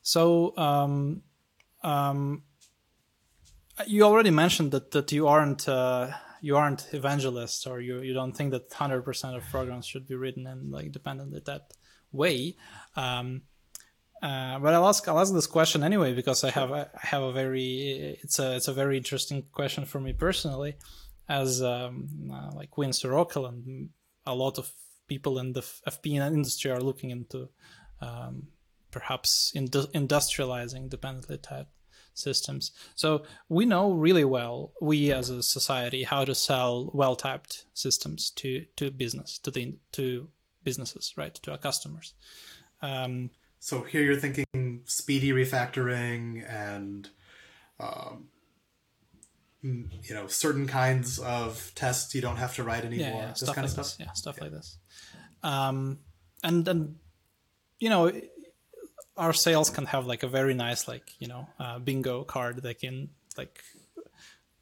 so 0.02 0.22
um, 0.56 1.22
um, 1.82 2.42
you 3.86 4.02
already 4.04 4.30
mentioned 4.30 4.70
that, 4.72 4.90
that 4.90 5.12
you 5.12 5.26
aren't 5.34 5.68
uh, 5.68 6.08
you 6.42 6.56
aren't 6.56 6.82
evangelist 6.92 7.66
or 7.66 7.80
you, 7.80 8.00
you 8.00 8.14
don't 8.14 8.36
think 8.36 8.50
that 8.52 8.72
hundred 8.72 9.02
percent 9.02 9.36
of 9.36 9.42
programs 9.50 9.86
should 9.86 10.06
be 10.06 10.14
written 10.22 10.46
in 10.46 10.70
like 10.70 10.92
dependently 10.92 11.40
that 11.46 11.64
way. 12.12 12.56
Um, 12.96 13.42
uh, 14.22 14.58
but 14.58 14.74
I'll 14.74 14.88
ask 14.88 15.06
I'll 15.08 15.18
ask 15.18 15.32
this 15.32 15.46
question 15.46 15.82
anyway 15.82 16.14
because 16.14 16.44
I 16.44 16.50
have 16.50 16.72
I 16.72 16.86
have 16.94 17.22
a 17.22 17.32
very 17.32 18.18
it's 18.22 18.38
a 18.38 18.56
it's 18.56 18.68
a 18.68 18.74
very 18.74 18.96
interesting 18.96 19.44
question 19.52 19.84
for 19.84 20.00
me 20.00 20.12
personally. 20.12 20.76
as 21.28 21.62
um, 21.62 22.08
uh, 22.32 22.50
like 22.54 22.76
Win 22.76 22.92
Oracle 23.04 23.46
and 23.46 23.90
a 24.26 24.34
lot 24.34 24.58
of 24.58 24.72
people 25.06 25.38
in 25.38 25.52
the 25.52 25.60
FP 25.60 26.06
industry 26.34 26.70
are 26.70 26.80
looking 26.80 27.10
into 27.10 27.48
um, 28.00 28.48
perhaps 28.90 29.52
indu- 29.56 29.90
industrializing 29.92 30.90
dependently 30.90 31.38
typed 31.38 31.72
systems. 32.14 32.72
So 32.94 33.22
we 33.48 33.64
know 33.64 33.92
really 33.92 34.24
well, 34.24 34.72
we 34.80 35.12
as 35.12 35.30
a 35.30 35.42
society, 35.42 36.02
how 36.02 36.24
to 36.24 36.34
sell 36.34 36.90
well-typed 36.92 37.64
systems 37.74 38.30
to 38.36 38.66
to 38.76 38.90
business, 38.90 39.38
to 39.38 39.50
the 39.50 39.78
to 39.92 40.28
businesses, 40.64 41.14
right, 41.16 41.34
to 41.34 41.52
our 41.52 41.58
customers. 41.58 42.14
Um, 42.82 43.30
so 43.60 43.82
here 43.82 44.02
you're 44.02 44.16
thinking 44.16 44.80
speedy 44.86 45.30
refactoring 45.30 46.42
and, 46.50 47.08
um, 47.78 48.28
you 49.62 50.14
know, 50.14 50.26
certain 50.26 50.66
kinds 50.66 51.18
of 51.18 51.70
tests 51.74 52.14
you 52.14 52.22
don't 52.22 52.38
have 52.38 52.54
to 52.54 52.64
write 52.64 52.86
anymore. 52.86 53.08
Yeah, 53.08 53.16
yeah 53.18 53.28
this 53.28 53.40
stuff 53.40 53.54
kind 53.54 53.64
like 53.68 53.78
of 53.78 53.86
stuff. 53.86 53.98
This. 53.98 54.06
Yeah, 54.06 54.12
stuff 54.12 54.36
yeah. 54.38 54.44
like 54.44 54.52
this. 54.52 54.78
Um, 55.42 55.98
and 56.42 56.66
and 56.66 56.96
you 57.78 57.90
know, 57.90 58.10
our 59.18 59.34
sales 59.34 59.68
can 59.68 59.84
have 59.86 60.06
like 60.06 60.22
a 60.22 60.28
very 60.28 60.54
nice 60.54 60.88
like 60.88 61.12
you 61.18 61.28
know 61.28 61.46
uh, 61.58 61.78
bingo 61.78 62.24
card 62.24 62.62
that 62.62 62.78
can 62.78 63.10
like 63.36 63.60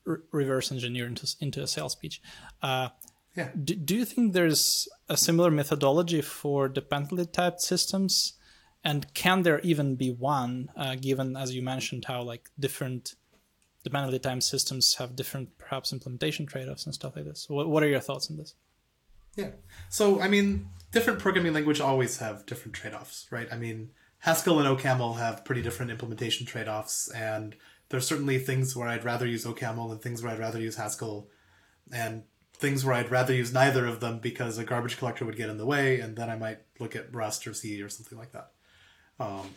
re- 0.05 0.19
reverse 0.33 0.73
engineer 0.73 1.07
into 1.07 1.33
into 1.41 1.63
a 1.63 1.69
sales 1.69 1.95
pitch. 1.95 2.21
Uh, 2.61 2.89
yeah. 3.37 3.51
Do, 3.63 3.77
do 3.77 3.95
you 3.95 4.05
think 4.05 4.33
there's 4.33 4.89
a 5.09 5.17
similar 5.17 5.53
methodology 5.53 6.23
for 6.23 6.67
the 6.67 6.81
dependently 6.81 7.27
typed 7.27 7.61
systems? 7.61 8.35
And 8.85 9.13
can 9.15 9.43
there 9.43 9.61
even 9.61 9.97
be 9.97 10.11
one, 10.11 10.71
uh, 10.77 10.95
given 10.95 11.37
as 11.37 11.55
you 11.55 11.63
mentioned 11.63 12.05
how 12.07 12.23
like 12.23 12.49
different 12.59 13.15
dependently 13.85 14.19
typed 14.19 14.43
systems 14.43 14.95
have 14.97 15.17
different 15.17 15.57
perhaps 15.59 15.93
implementation 15.93 16.47
trade-offs 16.47 16.87
and 16.87 16.95
stuff 16.95 17.17
like 17.17 17.25
this? 17.25 17.49
What, 17.49 17.69
what 17.69 17.83
are 17.83 17.89
your 17.89 18.01
thoughts 18.01 18.31
on 18.31 18.37
this? 18.37 18.55
Yeah. 19.37 19.51
So 19.89 20.21
I 20.21 20.29
mean, 20.29 20.69
different 20.93 21.19
programming 21.19 21.53
language 21.53 21.81
always 21.81 22.19
have 22.19 22.47
different 22.47 22.75
trade-offs, 22.75 23.27
right? 23.31 23.49
I 23.53 23.57
mean, 23.57 23.91
Haskell 24.21 24.59
and 24.59 24.79
OCaml 24.79 25.19
have 25.19 25.45
pretty 25.45 25.63
different 25.63 25.91
implementation 25.91 26.47
trade-offs, 26.47 27.09
and 27.13 27.55
there's 27.89 28.07
certainly 28.07 28.39
things 28.39 28.75
where 28.75 28.89
I'd 28.89 29.05
rather 29.05 29.27
use 29.27 29.45
OCaml 29.45 29.93
and 29.93 30.03
things 30.03 30.23
where 30.23 30.33
I'd 30.33 30.41
rather 30.41 30.61
use 30.61 30.77
Haskell, 30.77 31.29
and 31.93 32.25
things 32.55 32.85
where 32.85 32.95
I'd 32.95 33.11
rather 33.11 33.33
use 33.33 33.53
neither 33.53 33.87
of 33.87 34.01
them 34.01 34.19
because 34.19 34.59
a 34.59 34.65
garbage 34.65 34.99
collector 34.99 35.25
would 35.25 35.37
get 35.37 35.49
in 35.49 35.59
the 35.59 35.67
way, 35.67 36.01
and 36.01 36.17
then 36.17 36.29
I 36.29 36.37
might 36.37 36.59
look 36.81 36.97
at 36.97 37.15
Rust 37.15 37.47
or 37.47 37.55
C 37.55 37.81
or 37.81 37.89
something 37.89 38.19
like 38.19 38.33
that. 38.33 38.51
Um, 39.21 39.51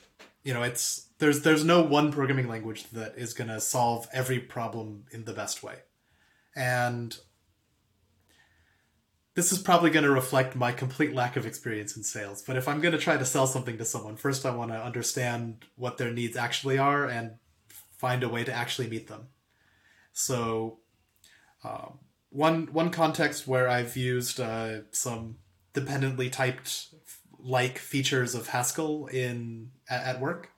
you 0.43 0.53
know, 0.53 0.63
it's 0.63 1.07
there's 1.19 1.41
there's 1.41 1.63
no 1.63 1.81
one 1.81 2.11
programming 2.11 2.47
language 2.47 2.89
that 2.91 3.13
is 3.17 3.33
going 3.33 3.49
to 3.49 3.61
solve 3.61 4.07
every 4.11 4.39
problem 4.39 5.05
in 5.11 5.25
the 5.25 5.33
best 5.33 5.61
way, 5.61 5.75
and 6.55 7.15
this 9.35 9.51
is 9.51 9.59
probably 9.59 9.89
going 9.89 10.03
to 10.03 10.11
reflect 10.11 10.55
my 10.55 10.71
complete 10.71 11.13
lack 11.13 11.37
of 11.37 11.45
experience 11.45 11.95
in 11.95 12.03
sales. 12.03 12.41
But 12.41 12.57
if 12.57 12.67
I'm 12.67 12.81
going 12.81 12.91
to 12.91 12.97
try 12.97 13.17
to 13.17 13.25
sell 13.25 13.47
something 13.47 13.77
to 13.77 13.85
someone, 13.85 14.17
first 14.17 14.45
I 14.45 14.53
want 14.53 14.71
to 14.71 14.83
understand 14.83 15.65
what 15.75 15.97
their 15.97 16.11
needs 16.11 16.35
actually 16.35 16.77
are 16.77 17.05
and 17.05 17.35
find 17.97 18.23
a 18.23 18.29
way 18.29 18.43
to 18.43 18.51
actually 18.51 18.89
meet 18.89 19.07
them. 19.07 19.27
So, 20.11 20.79
um, 21.63 21.99
one 22.29 22.67
one 22.73 22.89
context 22.89 23.47
where 23.47 23.69
I've 23.69 23.95
used 23.95 24.39
uh, 24.39 24.81
some 24.91 25.37
dependently 25.73 26.29
typed 26.29 26.93
like 27.43 27.77
features 27.77 28.35
of 28.35 28.47
Haskell 28.47 29.07
in 29.07 29.71
at, 29.89 30.03
at 30.15 30.21
work. 30.21 30.49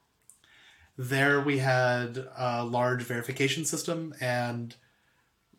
There 0.98 1.42
we 1.42 1.58
had 1.58 2.28
a 2.38 2.64
large 2.64 3.04
verification 3.04 3.66
system, 3.66 4.14
and 4.22 4.76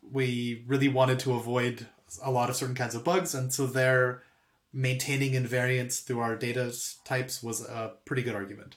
we 0.01 0.63
really 0.67 0.87
wanted 0.87 1.19
to 1.19 1.33
avoid 1.33 1.87
a 2.23 2.31
lot 2.31 2.49
of 2.49 2.55
certain 2.55 2.75
kinds 2.75 2.95
of 2.95 3.03
bugs, 3.03 3.35
and 3.35 3.53
so 3.53 3.67
there 3.67 4.23
maintaining 4.71 5.31
invariants 5.33 6.03
through 6.03 6.19
our 6.19 6.35
data 6.35 6.73
types 7.05 7.41
was 7.41 7.61
a 7.61 7.93
pretty 8.05 8.21
good 8.21 8.35
argument. 8.35 8.75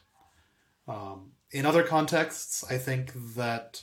Um, 0.87 1.33
in 1.51 1.67
other 1.67 1.83
contexts, 1.83 2.65
I 2.71 2.79
think 2.79 3.13
that 3.35 3.83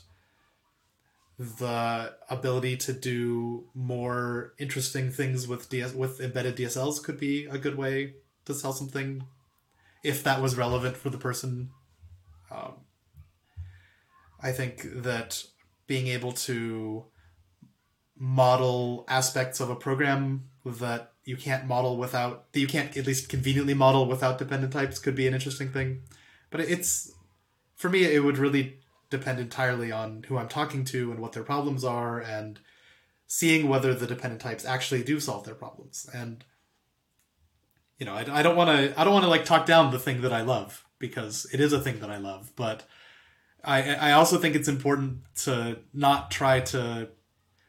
the 1.38 2.14
ability 2.30 2.78
to 2.78 2.94
do 2.94 3.66
more 3.74 4.54
interesting 4.58 5.12
things 5.12 5.48
with 5.48 5.70
DS 5.70 5.94
with 5.94 6.22
embedded 6.22 6.56
DSLs 6.56 7.04
could 7.04 7.20
be 7.20 7.46
a 7.46 7.58
good 7.58 7.78
way 7.78 8.14
to 8.46 8.54
sell 8.54 8.74
something 8.74 9.24
if 10.04 10.24
that 10.24 10.42
was 10.42 10.56
relevant 10.56 10.96
for 10.96 11.10
the 11.10 11.18
person. 11.18 11.72
Um, 12.52 12.74
I 14.42 14.52
think 14.52 14.86
that 15.04 15.44
being 15.88 16.08
able 16.08 16.32
to 16.32 17.06
model 18.18 19.06
aspects 19.08 19.60
of 19.60 19.70
a 19.70 19.76
program 19.76 20.46
that 20.66 21.12
you 21.26 21.36
can't 21.36 21.66
model 21.66 21.98
without 21.98 22.52
that 22.54 22.60
you 22.60 22.68
can't 22.68 22.96
at 22.96 23.06
least 23.06 23.30
conveniently 23.30 23.74
model 23.74 24.08
without 24.08 24.38
dependent 24.38 24.72
types 24.72 25.00
could 25.00 25.16
be 25.16 25.28
an 25.28 25.34
interesting 25.34 25.70
thing 25.70 26.02
but 26.50 26.62
it's 26.62 27.12
for 27.76 27.90
me 27.90 28.06
it 28.06 28.24
would 28.24 28.38
really 28.38 28.80
depend 29.10 29.40
entirely 29.40 29.92
on 29.92 30.24
who 30.28 30.38
i'm 30.38 30.48
talking 30.48 30.86
to 30.86 31.12
and 31.12 31.20
what 31.20 31.34
their 31.34 31.44
problems 31.44 31.84
are 31.84 32.22
and 32.22 32.60
seeing 33.28 33.68
whether 33.68 33.94
the 33.94 34.08
dependent 34.08 34.42
types 34.42 34.66
actually 34.66 35.04
do 35.04 35.20
solve 35.20 35.44
their 35.46 35.56
problems 35.56 36.10
and 36.14 36.46
you 38.00 38.06
know 38.06 38.14
i, 38.14 38.40
I 38.40 38.42
don't 38.42 38.56
want 38.56 38.70
to 38.70 39.00
i 39.00 39.04
don't 39.04 39.14
want 39.14 39.24
to 39.24 39.30
like 39.30 39.46
talk 39.46 39.66
down 39.66 39.92
the 39.92 40.00
thing 40.00 40.22
that 40.22 40.34
i 40.34 40.42
love 40.42 40.86
because 41.00 41.48
it 41.54 41.60
is 41.60 41.74
a 41.74 41.80
thing 41.80 42.00
that 42.00 42.10
i 42.10 42.18
love 42.18 42.52
but 42.56 42.84
i 43.64 43.96
i 43.96 44.12
also 44.14 44.38
think 44.38 44.56
it's 44.56 44.68
important 44.68 45.20
to 45.36 45.78
not 45.94 46.32
try 46.32 46.60
to 46.62 47.10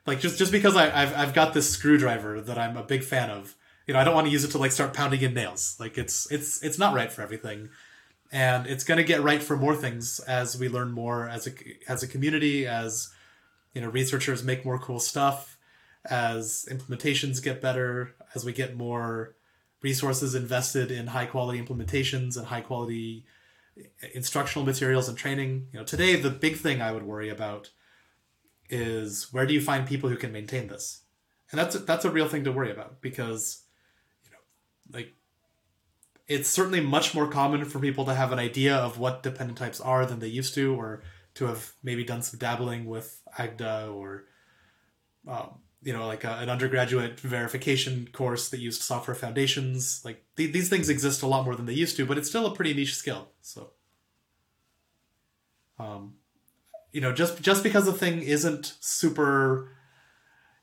like 0.07 0.21
just 0.21 0.39
just 0.39 0.53
because 0.53 0.77
I, 0.77 1.03
I've 1.03 1.15
I've 1.15 1.35
got 1.35 1.53
this 1.53 1.69
screwdriver 1.69 2.41
that 2.41 2.59
I'm 2.59 2.77
a 2.77 2.83
big 2.83 3.03
fan 3.03 3.31
of, 3.31 3.57
you 3.87 3.95
know, 3.95 4.01
I 4.01 4.05
don't 4.05 4.15
want 4.15 4.27
to 4.27 4.33
use 4.33 4.45
it 4.45 4.53
to 4.53 4.59
like 4.59 4.73
start 4.73 4.95
pounding 4.95 5.21
in 5.21 5.35
nails. 5.35 5.77
Like 5.81 5.99
it's 5.99 6.31
it's 6.31 6.63
it's 6.63 6.79
not 6.79 6.95
right 6.95 7.11
for 7.11 7.23
everything, 7.23 7.71
and 8.31 8.67
it's 8.67 8.85
going 8.85 8.99
to 8.99 9.05
get 9.05 9.23
right 9.23 9.43
for 9.43 9.57
more 9.57 9.75
things 9.75 10.21
as 10.21 10.59
we 10.59 10.69
learn 10.69 10.93
more 10.93 11.29
as 11.29 11.47
a 11.47 11.51
as 11.89 12.03
a 12.03 12.09
community, 12.09 12.67
as 12.67 13.13
you 13.75 13.81
know, 13.81 13.89
researchers 13.89 14.43
make 14.45 14.65
more 14.65 14.79
cool 14.79 15.01
stuff, 15.01 15.59
as 16.09 16.67
implementations 16.71 17.43
get 17.43 17.61
better, 17.61 18.15
as 18.35 18.45
we 18.45 18.53
get 18.53 18.77
more 18.77 19.35
resources 19.91 20.35
invested 20.35 20.91
in 20.91 21.07
high 21.07 21.27
quality 21.27 21.59
implementations 21.65 22.37
and 22.37 22.47
high 22.47 22.61
quality 22.61 23.25
instructional 24.15 24.67
materials 24.67 25.09
and 25.09 25.17
training. 25.17 25.69
You 25.73 25.79
know, 25.79 25.85
today 25.85 26.17
the 26.17 26.31
big 26.47 26.57
thing 26.57 26.83
I 26.83 26.91
would 26.95 27.05
worry 27.05 27.29
about 27.29 27.71
is 28.69 29.33
where 29.33 29.47
do 29.47 29.55
you 29.55 29.61
find 29.61 29.87
people 29.87 30.09
who 30.11 30.17
can 30.17 30.33
maintain 30.33 30.67
this? 30.67 31.03
And 31.51 31.61
that's 31.61 31.77
a, 31.77 31.79
that's 31.79 32.05
a 32.05 32.11
real 32.11 32.29
thing 32.29 32.45
to 32.45 32.53
worry 32.53 32.73
about 32.73 33.01
because 33.01 33.63
you 34.25 34.31
know 34.33 34.43
like 34.97 35.13
it's 36.27 36.49
certainly 36.49 36.81
much 36.81 37.15
more 37.15 37.29
common 37.29 37.65
for 37.65 37.79
people 37.79 38.05
to 38.07 38.15
have 38.15 38.33
an 38.33 38.41
idea 38.41 38.75
of 38.75 38.99
what 38.99 39.23
dependent 39.23 39.59
types 39.59 39.81
are 39.81 40.05
than 40.05 40.19
they 40.19 40.27
used 40.41 40.55
to 40.55 40.75
or 40.75 41.05
to 41.35 41.47
have 41.47 41.75
maybe 41.85 42.03
done 42.03 42.23
some 42.23 42.41
dabbling 42.41 42.87
with 42.87 43.09
Agda 43.39 43.87
or 43.95 44.25
um, 45.29 45.51
you 45.83 45.93
know 45.93 46.07
like 46.07 46.25
a, 46.25 46.39
an 46.39 46.49
undergraduate 46.49 47.21
verification 47.21 48.09
course 48.13 48.49
that 48.49 48.61
used 48.61 48.83
software 48.83 49.15
foundations. 49.15 50.03
Like 50.05 50.25
th- 50.37 50.53
these 50.53 50.69
things 50.69 50.89
exist 50.89 51.23
a 51.23 51.27
lot 51.27 51.45
more 51.45 51.55
than 51.55 51.67
they 51.67 51.73
used 51.73 51.97
to 51.97 52.07
but 52.07 52.19
it's 52.19 52.29
still 52.29 52.47
a 52.47 52.55
pretty 52.55 52.75
niche 52.75 52.95
skill 52.95 53.29
so. 53.41 53.71
Um, 55.79 56.15
you 56.93 57.01
know 57.01 57.13
just 57.13 57.43
just 57.43 57.63
because 57.63 57.87
a 57.87 57.93
thing 57.93 58.23
isn't 58.23 58.77
super 58.81 59.71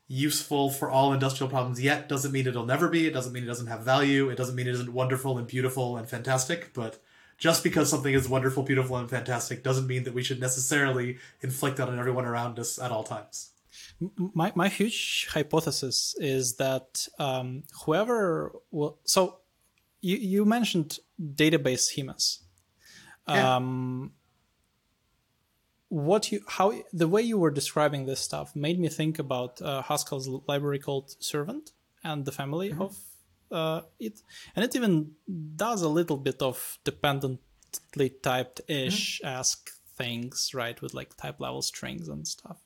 useful 0.06 0.68
for 0.70 0.90
all 0.90 1.12
industrial 1.12 1.48
problems 1.48 1.80
yet 1.80 2.08
doesn't 2.08 2.32
mean 2.32 2.46
it'll 2.46 2.66
never 2.66 2.88
be. 2.88 3.06
It 3.06 3.14
doesn't 3.14 3.32
mean 3.32 3.44
it 3.44 3.46
doesn't 3.46 3.68
have 3.68 3.80
value. 3.80 4.28
It 4.28 4.36
doesn't 4.36 4.54
mean 4.54 4.66
it 4.66 4.74
isn't 4.74 4.92
wonderful 4.92 5.38
and 5.38 5.46
beautiful 5.46 5.96
and 5.96 6.08
fantastic 6.08 6.74
but 6.74 7.00
just 7.38 7.64
because 7.64 7.90
something 7.90 8.14
is 8.14 8.28
wonderful 8.28 8.62
beautiful 8.62 8.96
and 8.96 9.08
fantastic 9.08 9.62
doesn't 9.62 9.86
mean 9.86 10.04
that 10.04 10.14
we 10.14 10.22
should 10.22 10.40
necessarily 10.40 11.18
inflict 11.40 11.78
that 11.78 11.88
on 11.88 11.98
everyone 11.98 12.24
around 12.24 12.58
us 12.58 12.78
at 12.78 12.90
all 12.90 13.02
times 13.02 13.50
my, 14.00 14.52
my 14.54 14.68
huge 14.68 15.28
hypothesis 15.30 16.14
is 16.18 16.56
that 16.56 17.06
um, 17.18 17.62
whoever 17.84 18.52
will 18.70 18.98
so 19.04 19.38
you, 20.00 20.16
you 20.16 20.44
mentioned 20.44 20.98
database 21.20 21.88
schemas 21.90 22.40
Yeah. 23.28 23.56
um, 23.56 24.12
what 25.88 26.32
you 26.32 26.40
how 26.48 26.72
the 26.92 27.06
way 27.06 27.22
you 27.22 27.38
were 27.38 27.50
describing 27.52 28.06
this 28.06 28.20
stuff 28.20 28.56
made 28.56 28.78
me 28.80 28.88
think 28.88 29.18
about 29.18 29.62
uh, 29.62 29.82
Haskell's 29.82 30.28
library 30.48 30.78
called 30.80 31.14
Servant 31.20 31.72
and 32.02 32.24
the 32.24 32.32
family 32.32 32.72
of 32.72 32.96
uh, 33.50 33.82
it, 34.00 34.20
and 34.56 34.64
it 34.64 34.74
even 34.74 35.12
does 35.56 35.82
a 35.82 35.88
little 35.88 36.16
bit 36.16 36.42
of 36.42 36.78
dependently 36.84 38.08
typed 38.22 38.60
ish 38.66 39.20
ask 39.22 39.70
things, 39.96 40.50
right, 40.52 40.80
with 40.82 40.92
like 40.94 41.16
type 41.16 41.38
level 41.38 41.62
strings 41.62 42.08
and 42.08 42.26
stuff. 42.26 42.58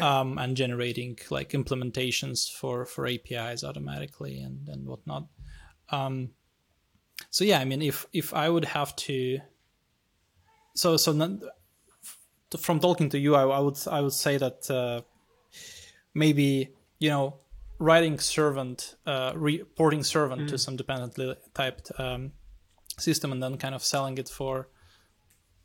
Um, 0.00 0.38
and 0.38 0.56
generating 0.56 1.18
like 1.30 1.50
implementations 1.50 2.50
for 2.50 2.84
for 2.84 3.06
APIs 3.06 3.62
automatically 3.62 4.40
and 4.40 4.68
and 4.68 4.86
whatnot. 4.86 5.28
Um, 5.90 6.30
so 7.30 7.44
yeah, 7.44 7.60
I 7.60 7.64
mean, 7.64 7.82
if 7.82 8.06
if 8.12 8.34
I 8.34 8.48
would 8.48 8.64
have 8.64 8.94
to, 8.96 9.38
so 10.74 10.96
so 10.96 11.12
not, 11.12 11.30
from 12.58 12.80
talking 12.80 13.08
to 13.10 13.18
you, 13.18 13.34
I, 13.34 13.42
I 13.42 13.60
would 13.60 13.78
I 13.90 14.00
would 14.00 14.12
say 14.12 14.36
that 14.36 14.70
uh, 14.70 15.02
maybe 16.14 16.70
you 16.98 17.10
know 17.10 17.38
writing 17.78 18.18
servant, 18.18 18.94
uh, 19.06 19.32
reporting 19.34 20.02
servant 20.02 20.48
to 20.48 20.58
some 20.58 20.76
dependently 20.76 21.36
typed 21.54 21.92
um, 21.98 22.32
system, 22.98 23.32
and 23.32 23.42
then 23.42 23.56
kind 23.58 23.74
of 23.74 23.82
selling 23.82 24.18
it 24.18 24.28
for 24.28 24.68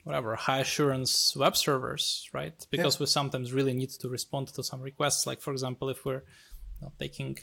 whatever 0.03 0.35
high 0.35 0.59
assurance 0.59 1.35
web 1.35 1.55
servers, 1.55 2.29
right? 2.33 2.53
Because 2.71 2.99
we 2.99 3.05
sometimes 3.05 3.53
really 3.53 3.73
need 3.73 3.89
to 3.89 4.09
respond 4.09 4.47
to 4.47 4.63
some 4.63 4.81
requests. 4.81 5.27
Like 5.27 5.41
for 5.41 5.51
example, 5.51 5.89
if 5.89 6.05
we're 6.05 6.23
know, 6.81 6.91
taking 6.99 7.37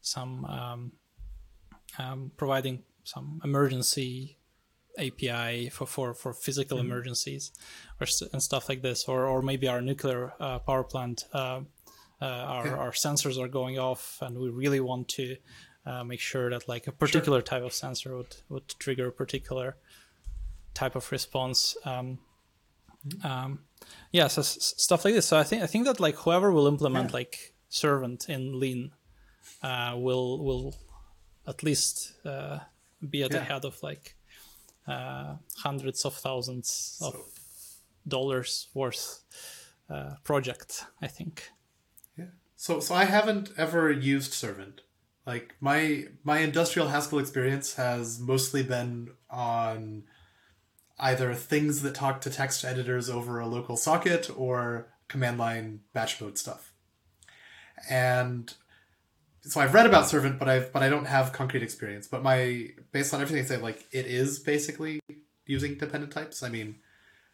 some 0.00 0.44
um, 0.44 0.92
um, 1.98 2.32
providing 2.36 2.82
some 3.04 3.40
emergency 3.44 4.38
API 4.98 5.68
for 5.70 5.86
for, 5.86 6.14
for 6.14 6.32
physical 6.32 6.78
emergencies 6.78 7.52
or 8.00 8.06
and 8.32 8.42
stuff 8.42 8.68
like 8.68 8.82
this, 8.82 9.04
or 9.04 9.26
or 9.26 9.42
maybe 9.42 9.68
our 9.68 9.80
nuclear 9.80 10.32
uh, 10.40 10.58
power 10.58 10.84
plant, 10.84 11.24
uh, 11.32 11.60
uh, 12.20 12.24
our 12.24 12.76
our 12.76 12.92
sensors 12.92 13.38
are 13.38 13.48
going 13.48 13.78
off, 13.78 14.18
and 14.20 14.38
we 14.38 14.48
really 14.50 14.80
want 14.80 15.08
to 15.08 15.36
uh, 15.86 16.04
make 16.04 16.20
sure 16.20 16.50
that 16.50 16.68
like 16.68 16.86
a 16.86 16.92
particular 16.92 17.40
type 17.42 17.62
of 17.62 17.72
sensor 17.72 18.16
would 18.16 18.36
would 18.48 18.68
trigger 18.78 19.08
a 19.08 19.12
particular 19.12 19.76
type 20.74 20.96
of 20.96 21.10
response. 21.12 21.76
Um, 21.84 22.18
um, 23.24 23.60
yeah, 24.12 24.28
so 24.28 24.40
s- 24.40 24.74
stuff 24.76 25.04
like 25.04 25.14
this. 25.14 25.26
So 25.26 25.38
I 25.38 25.44
think 25.44 25.62
I 25.62 25.66
think 25.66 25.86
that 25.86 26.00
like 26.00 26.16
whoever 26.16 26.52
will 26.52 26.66
implement 26.66 27.10
Yeah. 27.10 27.16
like 27.16 27.54
servant 27.68 28.28
in 28.28 28.58
Lean 28.60 28.92
uh, 29.62 29.94
will 29.96 30.44
will 30.44 30.74
at 31.46 31.62
least 31.62 32.12
uh, 32.24 32.58
be 33.08 33.22
at 33.22 33.30
the 33.30 33.40
head 33.40 33.64
of 33.64 33.82
like 33.82 34.16
uh, 34.86 35.36
hundreds 35.62 36.04
of 36.04 36.14
thousands 36.14 36.98
of 37.02 37.14
dollars 38.06 38.68
worth 38.74 39.22
uh, 39.88 40.14
project. 40.24 40.84
I 41.02 41.06
think. 41.08 41.50
Yeah. 42.18 42.26
So 42.56 42.80
so 42.80 42.94
I 42.94 43.04
haven't 43.04 43.50
ever 43.56 43.90
used 43.90 44.32
Servant. 44.32 44.82
Like 45.26 45.54
my 45.60 46.08
my 46.24 46.38
industrial 46.38 46.88
Haskell 46.88 47.18
experience 47.20 47.74
has 47.76 48.18
mostly 48.20 48.62
been 48.62 49.10
on 49.30 50.04
either 51.00 51.34
things 51.34 51.82
that 51.82 51.94
talk 51.94 52.20
to 52.20 52.30
text 52.30 52.64
editors 52.64 53.10
over 53.10 53.40
a 53.40 53.46
local 53.46 53.76
socket 53.76 54.30
or 54.36 54.88
command 55.08 55.38
line 55.38 55.80
batch 55.92 56.20
mode 56.20 56.38
stuff. 56.38 56.72
And 57.88 58.52
so 59.40 59.60
I've 59.60 59.74
read 59.74 59.86
about 59.86 60.06
Servant, 60.06 60.38
but 60.38 60.48
I've 60.48 60.72
but 60.72 60.82
I 60.82 60.88
don't 60.88 61.06
have 61.06 61.32
concrete 61.32 61.62
experience. 61.62 62.06
But 62.06 62.22
my 62.22 62.68
based 62.92 63.14
on 63.14 63.20
everything 63.20 63.42
I 63.44 63.46
say, 63.46 63.56
like 63.56 63.86
it 63.90 64.06
is 64.06 64.38
basically 64.38 65.00
using 65.46 65.76
dependent 65.76 66.12
types. 66.12 66.42
I 66.42 66.50
mean, 66.50 66.76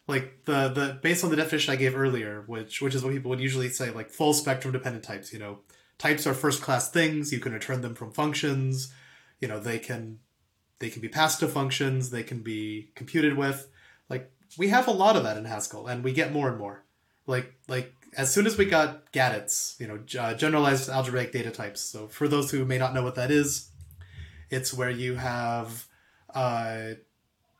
like 0.07 0.45
the 0.45 0.69
the 0.69 0.99
based 1.03 1.25
on 1.25 1.31
the 1.31 1.37
definition 1.37 1.73
I 1.73 1.77
gave 1.77 1.97
earlier, 1.97 2.45
which 2.47 2.81
which 2.81 2.95
is 2.95 3.03
what 3.03 3.13
people 3.13 3.31
would 3.31 3.41
usually 3.41 3.69
say, 3.69 3.91
like 3.91 4.11
full 4.11 4.33
spectrum 4.33 4.73
dependent 4.73 5.05
types. 5.05 5.33
You 5.33 5.41
know, 5.41 5.59
types 5.99 6.27
are 6.27 6.35
first 6.35 6.63
class 6.63 6.91
things. 6.91 7.33
You 7.33 7.41
can 7.41 7.53
return 7.53 7.81
them 7.81 7.97
from 7.97 8.13
functions. 8.13 8.93
You 9.41 9.49
know, 9.49 9.59
they 9.59 9.81
can 9.81 10.21
they 10.79 10.91
can 10.91 11.01
be 11.01 11.09
passed 11.09 11.41
to 11.41 11.49
functions. 11.49 12.11
They 12.11 12.23
can 12.23 12.41
be 12.41 12.91
computed 12.95 13.37
with. 13.37 13.69
Like 14.09 14.31
we 14.59 14.69
have 14.69 14.89
a 14.89 14.93
lot 14.93 15.17
of 15.17 15.25
that 15.25 15.37
in 15.37 15.45
Haskell, 15.45 15.87
and 15.87 16.05
we 16.05 16.13
get 16.13 16.33
more 16.33 16.49
and 16.49 16.59
more. 16.59 16.85
Like 17.27 17.55
like 17.69 17.93
as 18.17 18.33
soon 18.33 18.47
as 18.47 18.57
we 18.57 18.65
got 18.65 19.13
GADTs, 19.13 19.79
you 19.79 19.87
know, 19.87 20.01
uh, 20.21 20.35
generalized 20.35 20.89
algebraic 20.89 21.33
data 21.33 21.51
types. 21.51 21.81
So 21.81 22.09
for 22.09 22.29
those 22.29 22.51
who 22.51 22.65
may 22.65 22.79
not 22.79 22.95
know 22.95 23.03
what 23.03 23.15
that 23.17 23.31
is, 23.31 23.71
it's 24.51 24.73
where 24.73 24.91
you 24.91 25.17
have 25.17 25.87
uh, 26.35 26.95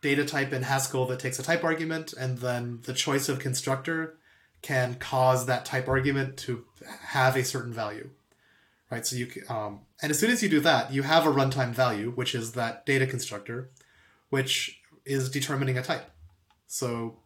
data 0.03 0.25
type 0.25 0.53
in 0.53 0.63
Haskell 0.63 1.07
that 1.07 1.21
takes 1.21 1.39
a 1.39 1.43
type 1.43 1.65
argument, 1.65 2.13
and 2.13 2.39
then 2.39 2.81
the 2.85 2.95
choice 2.95 3.29
of 3.29 3.39
constructor 3.39 4.17
can 4.63 4.95
cause 4.95 5.47
that 5.47 5.65
type 5.65 5.89
argument 5.89 6.37
to 6.37 6.65
have 7.09 7.37
a 7.37 7.45
certain 7.45 7.73
value, 7.73 8.11
right? 8.91 9.07
So 9.07 9.17
you 9.17 9.31
um, 9.49 9.81
and 10.03 10.11
as 10.11 10.19
soon 10.19 10.31
as 10.31 10.43
you 10.43 10.49
do 10.49 10.61
that, 10.61 10.93
you 10.93 11.03
have 11.03 11.27
a 11.27 11.33
runtime 11.33 11.73
value, 11.73 12.11
which 12.11 12.35
is 12.35 12.53
that 12.53 12.85
data 12.85 13.07
constructor, 13.07 13.71
which 14.29 14.83
is 15.05 15.31
determining 15.31 15.79
a 15.79 15.83
type. 15.83 16.11
So 16.67 17.19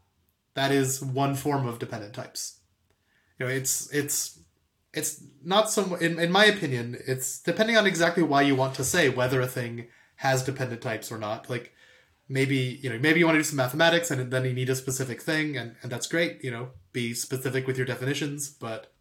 that 0.55 0.71
is 0.71 1.03
one 1.03 1.35
form 1.35 1.66
of 1.66 1.79
dependent 1.79 2.14
types. 2.14 2.61
You 3.38 3.47
know, 3.47 3.53
it's 3.53 3.92
it's 3.92 4.40
it's 4.92 5.23
not 5.44 5.71
some 5.71 5.94
in, 6.01 6.18
in 6.18 6.33
my 6.33 6.44
opinion 6.44 6.97
it's 7.07 7.40
depending 7.40 7.77
on 7.77 7.87
exactly 7.87 8.23
why 8.23 8.42
you 8.42 8.57
want 8.57 8.75
to 8.75 8.85
say 8.85 9.09
whether 9.09 9.40
a 9.40 9.47
thing 9.47 9.87
has 10.16 10.42
dependent 10.42 10.83
types 10.83 11.12
or 11.12 11.18
not 11.18 11.49
like 11.49 11.73
maybe 12.29 12.79
you 12.83 12.90
know 12.90 12.99
maybe 12.99 13.21
you 13.21 13.27
want 13.27 13.37
to 13.37 13.40
do 13.40 13.44
some 13.44 13.57
mathematics 13.57 14.11
and 14.11 14.31
then 14.31 14.44
you 14.44 14.53
need 14.53 14.68
a 14.68 14.75
specific 14.75 15.23
thing 15.23 15.57
and, 15.57 15.77
and 15.83 15.92
that's 15.92 16.09
great 16.09 16.42
you 16.42 16.51
know 16.51 16.71
be 16.92 17.14
specific 17.14 17.66
with 17.66 17.77
your 17.77 17.87
definitions 17.87 18.51
but 18.51 18.92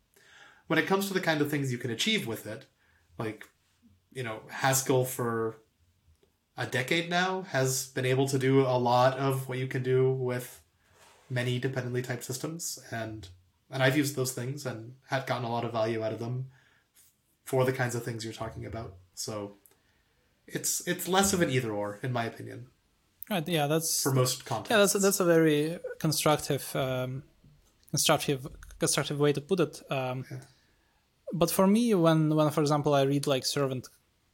when 0.68 0.78
it 0.78 0.86
comes 0.86 1.08
to 1.08 1.14
the 1.14 1.20
kind 1.20 1.42
of 1.42 1.50
things 1.50 1.72
you 1.72 1.78
can 1.78 1.92
achieve 1.92 2.28
with 2.28 2.46
it 2.46 2.66
like 3.18 3.48
you 4.12 4.24
know 4.24 4.40
haskell 4.50 5.06
for 5.06 5.58
a 6.58 6.66
decade 6.66 7.10
now 7.10 7.44
has 7.44 7.88
been 7.88 8.06
able 8.06 8.28
to 8.28 8.38
do 8.38 8.62
a 8.62 8.78
lot 8.78 9.18
of 9.18 9.48
what 9.48 9.58
you 9.58 9.68
can 9.68 9.84
do 9.84 10.12
with 10.12 10.62
many 11.30 11.60
dependently 11.60 12.02
typed 12.02 12.24
systems 12.24 12.80
and 12.92 13.30
and 13.72 13.84
I've 13.84 13.96
used 13.96 14.16
those 14.16 14.32
things 14.32 14.66
and 14.66 14.94
had 15.10 15.28
gotten 15.28 15.46
a 15.46 15.52
lot 15.52 15.64
of 15.64 15.72
value 15.72 16.04
out 16.04 16.12
of 16.12 16.20
them 16.20 16.48
for 17.44 17.66
the 17.66 17.72
kinds 17.74 17.94
of 17.94 18.04
things 18.04 18.24
you're 18.24 18.34
talking 18.34 18.66
about. 18.66 18.96
So 19.14 19.58
it's 20.48 20.88
it's 20.88 21.08
less 21.08 21.34
of 21.34 21.42
an 21.44 21.52
either 21.52 21.72
or, 21.72 22.00
in 22.02 22.12
my 22.12 22.26
opinion, 22.26 22.68
Right. 23.30 23.48
Yeah. 23.48 23.68
That's 23.68 24.02
for 24.02 24.12
most 24.12 24.46
contexts. 24.46 24.72
Yeah, 24.72 24.78
that's 24.78 24.94
that's 24.94 25.20
a 25.20 25.26
very 25.26 25.80
constructive, 26.00 26.76
um, 26.76 27.24
constructive, 27.92 28.48
constructive 28.80 29.20
way 29.20 29.34
to 29.34 29.42
put 29.42 29.60
it. 29.60 29.82
Um, 29.92 30.26
But 31.32 31.52
for 31.52 31.68
me, 31.68 31.94
when 31.94 32.36
when 32.36 32.50
for 32.50 32.62
example 32.62 32.96
I 32.96 33.04
read 33.04 33.28
like 33.28 33.46
servant 33.46 33.88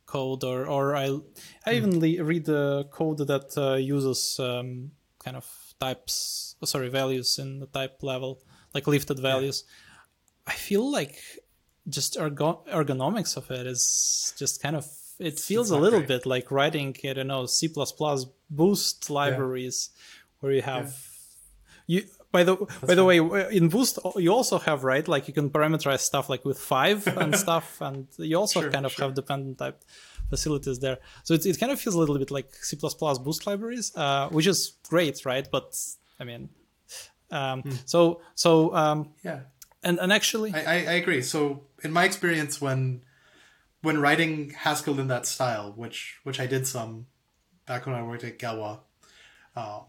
code 0.05 0.43
or 0.43 0.67
or 0.67 0.95
I 0.95 1.19
I 1.65 1.73
even 1.73 1.99
le- 1.99 2.23
read 2.23 2.45
the 2.45 2.87
code 2.91 3.19
that 3.27 3.57
uh, 3.57 3.75
uses 3.75 4.39
um, 4.39 4.91
kind 5.23 5.37
of 5.37 5.45
types, 5.79 6.55
oh, 6.61 6.65
sorry, 6.65 6.89
values 6.89 7.39
in 7.39 7.59
the 7.59 7.67
type 7.67 8.01
level, 8.01 8.41
like 8.73 8.87
lifted 8.87 9.19
values. 9.19 9.63
I 10.47 10.53
feel 10.53 10.89
like 10.91 11.17
just 11.87 12.17
ergo- 12.17 12.63
ergonomics 12.71 13.37
of 13.37 13.49
it 13.51 13.67
is 13.67 14.33
just 14.37 14.61
kind 14.61 14.75
of 14.75 14.85
it 15.19 15.39
feels 15.39 15.71
a 15.71 15.77
little 15.77 16.01
bit 16.01 16.25
like 16.25 16.51
writing 16.51 16.95
I 17.03 17.13
don't 17.13 17.27
know 17.27 17.45
C 17.45 17.69
Boost 18.49 19.09
libraries 19.09 19.89
where 20.39 20.51
you 20.51 20.61
have 20.61 20.93
you 21.87 22.03
by 22.37 22.43
the 22.49 22.55
by 22.89 22.95
the 22.99 23.05
way 23.09 23.17
in 23.59 23.65
Boost 23.73 23.93
you 24.25 24.31
also 24.39 24.57
have 24.67 24.79
right 24.91 25.05
like 25.13 25.23
you 25.29 25.33
can 25.39 25.47
parameterize 25.57 26.01
stuff 26.11 26.25
like 26.33 26.43
with 26.49 26.59
five 26.75 26.99
and 27.21 27.31
stuff 27.45 27.67
and 27.87 28.07
you 28.29 28.37
also 28.43 28.59
Sure, 28.61 28.71
kind 28.75 28.85
of 28.85 28.91
sure. 28.93 29.03
have 29.05 29.13
dependent 29.21 29.55
type 29.63 29.79
facilities 30.33 30.77
there 30.85 30.97
so 31.25 31.33
it, 31.37 31.45
it 31.51 31.57
kind 31.61 31.71
of 31.73 31.77
feels 31.83 31.95
a 31.95 31.99
little 32.03 32.17
bit 32.23 32.31
like 32.37 32.47
C 32.67 32.71
Boost 33.25 33.41
libraries 33.49 33.87
uh, 34.03 34.25
which 34.35 34.47
is 34.53 34.59
great 34.91 35.17
right 35.31 35.47
but 35.55 35.67
I 36.21 36.23
mean 36.29 36.43
um, 37.31 37.61
Hmm. 37.61 37.75
so 37.93 37.99
so 38.35 38.49
um, 38.81 38.99
yeah, 39.23 39.39
and 39.87 39.95
and 40.03 40.11
actually 40.19 40.51
I, 40.53 40.61
I, 40.75 40.77
I 40.93 40.95
agree. 41.01 41.21
So 41.23 41.39
in 41.83 41.91
my 41.91 42.03
experience, 42.05 42.61
when 42.65 43.01
when 43.81 43.97
writing 44.05 44.51
Haskell 44.63 44.99
in 44.99 45.07
that 45.07 45.25
style, 45.25 45.73
which 45.75 46.19
which 46.23 46.39
I 46.39 46.47
did 46.47 46.67
some 46.67 47.07
back 47.65 47.85
when 47.87 47.95
I 47.95 48.03
worked 48.03 48.23
at 48.23 48.37
Galois, 48.37 48.79
um, 49.55 49.81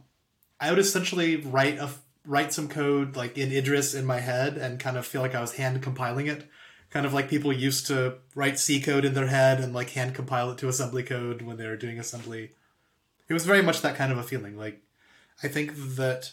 I 0.61 0.71
would 0.71 0.79
essentially 0.79 1.37
write 1.37 1.79
a 1.79 1.89
write 2.27 2.53
some 2.53 2.69
code 2.69 3.17
like 3.17 3.39
in 3.39 3.53
Idris 3.53 3.95
in 3.95 4.05
my 4.05 4.21
head 4.21 4.57
and 4.57 4.81
kind 4.81 4.97
of 4.97 5.07
feel 5.07 5.23
like 5.23 5.35
I 5.35 5.41
was 5.41 5.55
hand 5.55 5.83
compiling 5.83 6.27
it, 6.27 6.49
kind 6.91 7.07
of 7.07 7.15
like 7.15 7.29
people 7.29 7.53
used 7.53 7.87
to 7.87 8.19
write 8.35 8.59
C 8.59 8.81
code 8.81 9.05
in 9.05 9.15
their 9.15 9.29
head 9.29 9.61
and 9.61 9.73
like 9.73 9.91
hand 9.91 10.15
compile 10.15 10.51
it 10.51 10.59
to 10.59 10.69
assembly 10.69 11.03
code 11.03 11.43
when 11.43 11.57
they 11.57 11.67
were 11.67 11.77
doing 11.77 11.99
assembly. 11.99 12.53
It 13.29 13.35
was 13.35 13.47
very 13.47 13.63
much 13.63 13.83
that 13.83 13.97
kind 13.97 14.13
of 14.13 14.19
a 14.19 14.23
feeling. 14.23 14.57
Like 14.57 14.83
I 15.43 15.49
think 15.49 15.73
that 15.97 16.33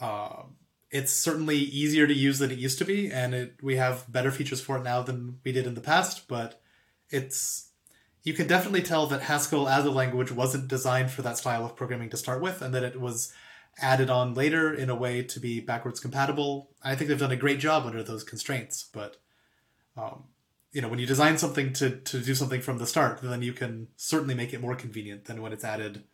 um, 0.00 0.56
it's 0.90 1.12
certainly 1.12 1.56
easier 1.56 2.06
to 2.06 2.14
use 2.14 2.38
than 2.38 2.50
it 2.50 2.58
used 2.58 2.78
to 2.78 2.84
be, 2.84 3.10
and 3.10 3.34
it, 3.34 3.54
we 3.62 3.76
have 3.76 4.10
better 4.10 4.30
features 4.30 4.60
for 4.60 4.76
it 4.76 4.84
now 4.84 5.02
than 5.02 5.38
we 5.44 5.52
did 5.52 5.66
in 5.66 5.74
the 5.74 5.80
past. 5.80 6.28
But 6.28 6.60
it's 7.10 7.70
you 8.22 8.32
can 8.32 8.46
definitely 8.46 8.82
tell 8.82 9.06
that 9.06 9.22
Haskell 9.22 9.68
as 9.68 9.84
a 9.84 9.90
language 9.90 10.32
wasn't 10.32 10.68
designed 10.68 11.10
for 11.10 11.22
that 11.22 11.36
style 11.36 11.64
of 11.64 11.76
programming 11.76 12.10
to 12.10 12.16
start 12.16 12.40
with, 12.40 12.62
and 12.62 12.74
that 12.74 12.84
it 12.84 13.00
was 13.00 13.32
added 13.80 14.10
on 14.10 14.34
later 14.34 14.72
in 14.72 14.88
a 14.90 14.94
way 14.94 15.22
to 15.22 15.40
be 15.40 15.60
backwards 15.60 16.00
compatible. 16.00 16.70
I 16.82 16.94
think 16.94 17.08
they've 17.08 17.18
done 17.18 17.32
a 17.32 17.36
great 17.36 17.58
job 17.58 17.86
under 17.86 18.02
those 18.02 18.24
constraints, 18.24 18.84
but 18.92 19.16
um, 19.96 20.24
you 20.72 20.80
know 20.82 20.88
when 20.88 20.98
you 20.98 21.06
design 21.06 21.38
something 21.38 21.72
to 21.74 21.90
to 22.00 22.20
do 22.20 22.34
something 22.34 22.60
from 22.60 22.78
the 22.78 22.86
start, 22.86 23.20
then 23.22 23.42
you 23.42 23.52
can 23.52 23.88
certainly 23.96 24.34
make 24.34 24.52
it 24.52 24.60
more 24.60 24.74
convenient 24.76 25.24
than 25.26 25.40
when 25.42 25.52
it's 25.52 25.64
added. 25.64 26.04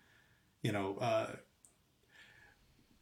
You 0.63 0.73
know. 0.73 0.97
Uh, 1.01 1.27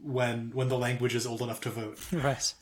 when 0.00 0.50
when 0.54 0.68
the 0.68 0.78
language 0.78 1.14
is 1.14 1.26
old 1.26 1.42
enough 1.42 1.60
to 1.62 1.70
vote. 1.70 1.98
right 2.12 2.54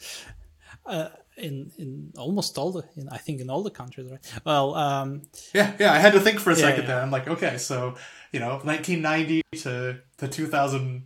uh, 0.87 1.09
in 1.37 1.70
in 1.76 2.12
almost 2.16 2.56
all 2.56 2.72
the 2.72 2.82
in 2.96 3.09
I 3.11 3.18
think 3.18 3.40
in 3.40 3.50
all 3.50 3.62
the 3.62 3.70
countries 3.70 4.11
right 4.11 4.24
well 4.44 4.74
um 4.74 5.22
Yeah, 5.52 5.74
yeah. 5.78 5.92
I 5.92 5.98
had 5.98 6.14
to 6.14 6.20
think 6.20 6.40
for 6.40 6.50
a 6.50 6.54
Yeah, 6.54 6.61
second 6.62 6.82
yeah. 6.85 6.88
there. 6.88 7.00
I'm 7.02 7.11
like, 7.11 7.28
okay, 7.28 7.59
so 7.59 7.96
you 8.32 8.40
know, 8.40 8.59
1990 8.64 9.42
to 9.61 10.00
to 10.16 10.28
2000, 10.28 11.04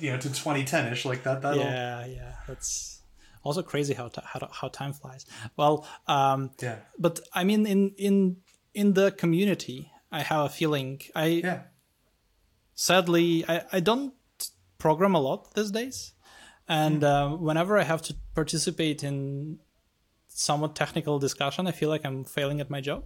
you 0.00 0.10
know, 0.12 0.18
to 0.18 0.28
2010ish, 0.28 1.04
like 1.04 1.22
that. 1.24 1.42
That'll 1.42 1.60
yeah 1.60 2.06
yeah 2.06 2.32
that's 2.46 3.00
Also 3.44 3.62
crazy 3.62 3.94
how 3.94 4.08
t- 4.08 4.22
how, 4.32 4.48
how 4.60 4.68
time 4.68 4.92
flies. 4.92 5.26
Well, 5.56 5.84
um, 6.06 6.50
Yeah. 6.62 6.76
but 6.98 7.20
I 7.34 7.42
mean, 7.44 7.66
in 7.66 7.90
in 7.98 8.36
in 8.74 8.94
the 8.94 9.10
community, 9.12 9.90
I 10.10 10.22
have 10.22 10.44
a 10.46 10.48
feeling. 10.48 11.00
I 11.14 11.26
Yeah. 11.44 11.62
sadly 12.74 13.44
I, 13.48 13.62
I 13.72 13.80
don't 13.80 14.14
program 14.78 15.14
a 15.14 15.20
lot 15.20 15.54
these 15.54 15.70
days, 15.70 16.14
and 16.68 17.02
uh, 17.04 17.30
whenever 17.30 17.78
I 17.78 17.84
have 17.84 18.02
to 18.02 18.14
participate 18.34 19.02
in 19.04 19.58
somewhat 20.28 20.74
technical 20.74 21.18
discussion, 21.18 21.66
I 21.66 21.72
feel 21.72 21.88
like 21.88 22.04
I'm 22.04 22.24
failing 22.24 22.60
at 22.60 22.70
my 22.70 22.80
job. 22.80 23.04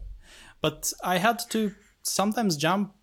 But 0.61 0.93
I 1.05 1.19
had 1.19 1.39
to 1.51 1.75
sometimes 2.03 2.57
jump 2.57 2.95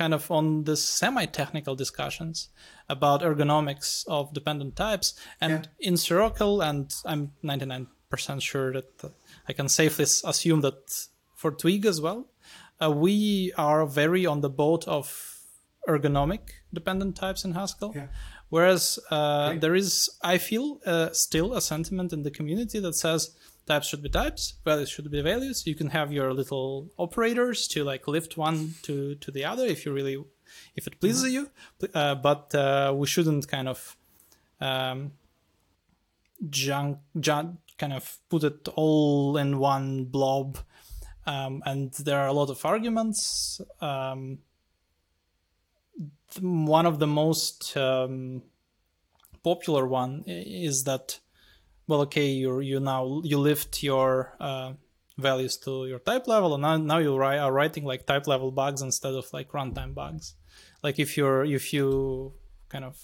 kind 0.00 0.14
of 0.14 0.30
on 0.30 0.64
the 0.64 0.76
semi-technical 0.76 1.74
discussions 1.76 2.48
about 2.88 3.20
ergonomics 3.20 4.06
of 4.08 4.32
dependent 4.32 4.74
types 4.74 5.08
and 5.42 5.68
in 5.78 5.94
Serokell, 5.94 6.66
and 6.68 6.86
I'm 7.04 7.32
99% 7.44 7.86
sure 8.40 8.72
that 8.72 9.12
I 9.46 9.52
can 9.52 9.68
safely 9.68 10.06
assume 10.24 10.62
that 10.62 10.80
for 11.34 11.50
Tweag 11.50 11.84
as 11.84 12.00
well, 12.00 12.20
uh, 12.82 12.90
we 12.90 13.52
are 13.58 13.84
very 13.84 14.24
on 14.24 14.40
the 14.40 14.48
boat 14.48 14.88
of 14.88 15.04
ergonomic 15.86 16.44
dependent 16.72 17.14
types 17.16 17.44
in 17.44 17.52
Haskell. 17.52 17.92
Yeah. 17.94 18.06
Whereas 18.48 18.98
uh, 19.10 19.54
there 19.56 19.74
is, 19.74 20.08
I 20.22 20.38
feel, 20.38 20.80
uh, 20.86 21.10
still 21.12 21.52
a 21.54 21.60
sentiment 21.60 22.12
in 22.14 22.22
the 22.22 22.30
community 22.30 22.80
that 22.80 22.94
says 22.94 23.36
types 23.70 23.86
should 23.88 24.02
be 24.02 24.08
types, 24.08 24.54
values 24.64 24.90
should 24.90 25.10
be 25.10 25.22
values. 25.22 25.66
You 25.70 25.76
can 25.80 25.90
have 25.90 26.12
your 26.12 26.34
little 26.40 26.90
operators 26.96 27.68
to 27.68 27.84
like 27.84 28.08
lift 28.08 28.36
one 28.36 28.74
to 28.86 28.94
to 29.22 29.30
the 29.30 29.44
other 29.50 29.66
if 29.74 29.78
you 29.84 29.92
really, 29.92 30.16
if 30.78 30.86
it 30.88 31.00
pleases 31.00 31.32
you. 31.36 31.42
Uh, 31.94 32.16
but 32.16 32.54
uh, 32.54 32.92
we 33.00 33.06
shouldn't 33.06 33.46
kind 33.46 33.68
of 33.68 33.96
um, 34.60 35.12
junk, 36.48 36.98
junk, 37.18 37.58
kind 37.78 37.92
of 37.92 38.18
put 38.28 38.42
it 38.44 38.68
all 38.74 39.36
in 39.36 39.58
one 39.58 40.04
blob. 40.04 40.58
Um, 41.26 41.62
and 41.64 41.92
there 42.06 42.18
are 42.22 42.28
a 42.28 42.32
lot 42.40 42.50
of 42.50 42.64
arguments. 42.64 43.60
Um, 43.80 44.38
one 46.40 46.86
of 46.86 46.98
the 46.98 47.06
most 47.06 47.76
um, 47.76 48.42
popular 49.42 49.86
one 49.86 50.24
is 50.26 50.84
that 50.84 51.20
well 51.90 52.02
okay 52.02 52.28
you 52.42 52.60
you 52.60 52.78
now 52.78 53.20
you 53.24 53.36
lift 53.36 53.82
your 53.82 54.36
uh, 54.38 54.72
values 55.18 55.56
to 55.56 55.86
your 55.86 55.98
type 55.98 56.26
level 56.28 56.54
and 56.54 56.62
now, 56.62 56.76
now 56.76 56.98
you 56.98 57.14
are 57.16 57.52
writing 57.52 57.84
like 57.84 58.06
type 58.06 58.26
level 58.26 58.50
bugs 58.52 58.80
instead 58.80 59.14
of 59.14 59.26
like 59.32 59.50
runtime 59.50 59.92
bugs. 59.92 60.34
Like 60.84 60.98
if 60.98 61.16
you're 61.16 61.44
if 61.44 61.72
you 61.74 62.32
kind 62.68 62.84
of 62.84 62.96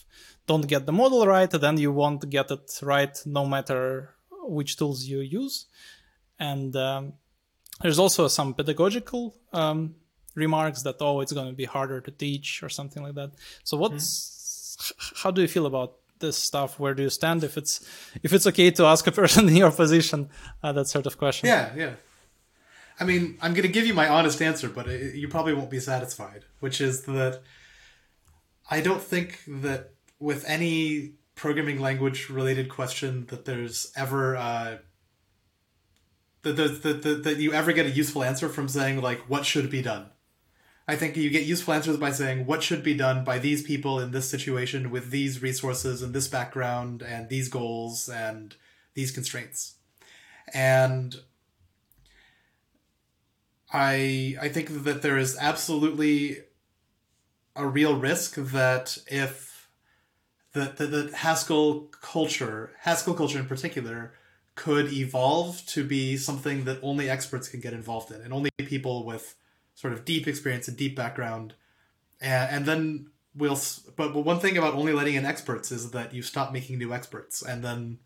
don't 0.46 0.68
get 0.68 0.86
the 0.86 0.92
model 0.92 1.26
right 1.26 1.50
then 1.50 1.76
you 1.78 1.90
won't 1.90 2.30
get 2.30 2.50
it 2.50 2.78
right 2.80 3.14
no 3.26 3.44
matter 3.44 4.14
which 4.44 4.76
tools 4.76 5.04
you 5.04 5.18
use. 5.20 5.66
And 6.38 6.76
um, 6.76 7.14
there's 7.80 7.98
also 7.98 8.28
some 8.28 8.54
pedagogical 8.54 9.34
um, 9.52 9.96
remarks 10.36 10.82
that 10.82 10.96
oh 11.00 11.20
it's 11.22 11.32
going 11.32 11.48
to 11.48 11.54
be 11.54 11.64
harder 11.64 12.00
to 12.00 12.10
teach 12.12 12.62
or 12.62 12.68
something 12.68 13.02
like 13.02 13.16
that. 13.16 13.32
So 13.64 13.76
what's 13.76 14.76
h- 14.80 15.12
how 15.22 15.32
do 15.32 15.42
you 15.42 15.48
feel 15.48 15.66
about 15.66 15.96
this 16.20 16.36
stuff 16.36 16.78
where 16.78 16.94
do 16.94 17.02
you 17.02 17.10
stand 17.10 17.44
if 17.44 17.56
it's 17.56 17.86
if 18.22 18.32
it's 18.32 18.46
okay 18.46 18.70
to 18.70 18.84
ask 18.84 19.06
a 19.06 19.12
person 19.12 19.48
in 19.50 19.56
your 19.56 19.70
position 19.70 20.28
uh, 20.62 20.72
that 20.72 20.86
sort 20.86 21.06
of 21.06 21.18
question 21.18 21.46
Yeah, 21.46 21.72
yeah. 21.76 21.94
I 22.98 23.04
mean, 23.04 23.36
I'm 23.42 23.52
going 23.52 23.66
to 23.66 23.72
give 23.72 23.86
you 23.86 23.92
my 23.92 24.08
honest 24.08 24.40
answer, 24.40 24.70
but 24.70 24.88
it, 24.88 25.14
you 25.14 25.28
probably 25.28 25.52
won't 25.52 25.70
be 25.70 25.80
satisfied, 25.80 26.46
which 26.60 26.80
is 26.80 27.02
that 27.02 27.42
I 28.70 28.80
don't 28.80 29.02
think 29.02 29.40
that 29.46 29.90
with 30.18 30.44
any 30.48 31.12
programming 31.34 31.78
language 31.78 32.30
related 32.30 32.68
question 32.70 33.26
that 33.26 33.44
there's 33.44 33.92
ever 33.94 34.36
uh, 34.36 34.78
that, 36.42 36.82
that, 36.82 37.02
that, 37.02 37.24
that 37.24 37.36
you 37.36 37.52
ever 37.52 37.72
get 37.72 37.86
a 37.86 37.90
useful 37.90 38.24
answer 38.24 38.48
from 38.48 38.68
saying 38.68 39.02
like 39.02 39.20
what 39.28 39.44
should 39.44 39.70
be 39.70 39.82
done. 39.82 40.06
I 40.88 40.94
think 40.94 41.16
you 41.16 41.30
get 41.30 41.44
useful 41.44 41.74
answers 41.74 41.96
by 41.96 42.12
saying 42.12 42.46
what 42.46 42.62
should 42.62 42.84
be 42.84 42.94
done 42.94 43.24
by 43.24 43.38
these 43.38 43.62
people 43.62 43.98
in 43.98 44.12
this 44.12 44.30
situation 44.30 44.90
with 44.90 45.10
these 45.10 45.42
resources 45.42 46.00
and 46.00 46.14
this 46.14 46.28
background 46.28 47.02
and 47.02 47.28
these 47.28 47.48
goals 47.48 48.08
and 48.08 48.54
these 48.94 49.10
constraints. 49.10 49.74
And 50.54 51.16
I 53.72 54.36
I 54.40 54.48
think 54.48 54.84
that 54.84 55.02
there 55.02 55.18
is 55.18 55.36
absolutely 55.40 56.38
a 57.56 57.66
real 57.66 57.98
risk 57.98 58.36
that 58.36 58.98
if 59.08 59.68
the, 60.52 60.72
the, 60.76 60.86
the 60.86 61.16
Haskell 61.16 61.88
culture, 62.00 62.72
Haskell 62.80 63.14
culture 63.14 63.38
in 63.38 63.46
particular, 63.46 64.14
could 64.54 64.92
evolve 64.92 65.64
to 65.66 65.84
be 65.84 66.16
something 66.16 66.64
that 66.64 66.78
only 66.82 67.10
experts 67.10 67.48
can 67.48 67.60
get 67.60 67.72
involved 67.72 68.10
in, 68.12 68.20
and 68.20 68.32
only 68.32 68.50
people 68.58 69.04
with 69.04 69.34
sort 69.76 69.92
of 69.92 70.04
deep 70.04 70.26
experience 70.26 70.66
and 70.66 70.76
deep 70.76 70.96
background, 70.96 71.54
and, 72.20 72.50
and 72.50 72.66
then 72.66 73.10
we'll. 73.36 73.58
But, 73.94 74.12
but 74.12 74.22
one 74.22 74.40
thing 74.40 74.58
about 74.58 74.74
only 74.74 74.92
letting 74.92 75.14
in 75.14 75.24
experts 75.24 75.70
is 75.70 75.92
that 75.92 76.12
you 76.12 76.22
stop 76.22 76.52
making 76.52 76.78
new 76.78 76.92
experts, 76.92 77.42
and 77.42 77.62
then 77.62 77.98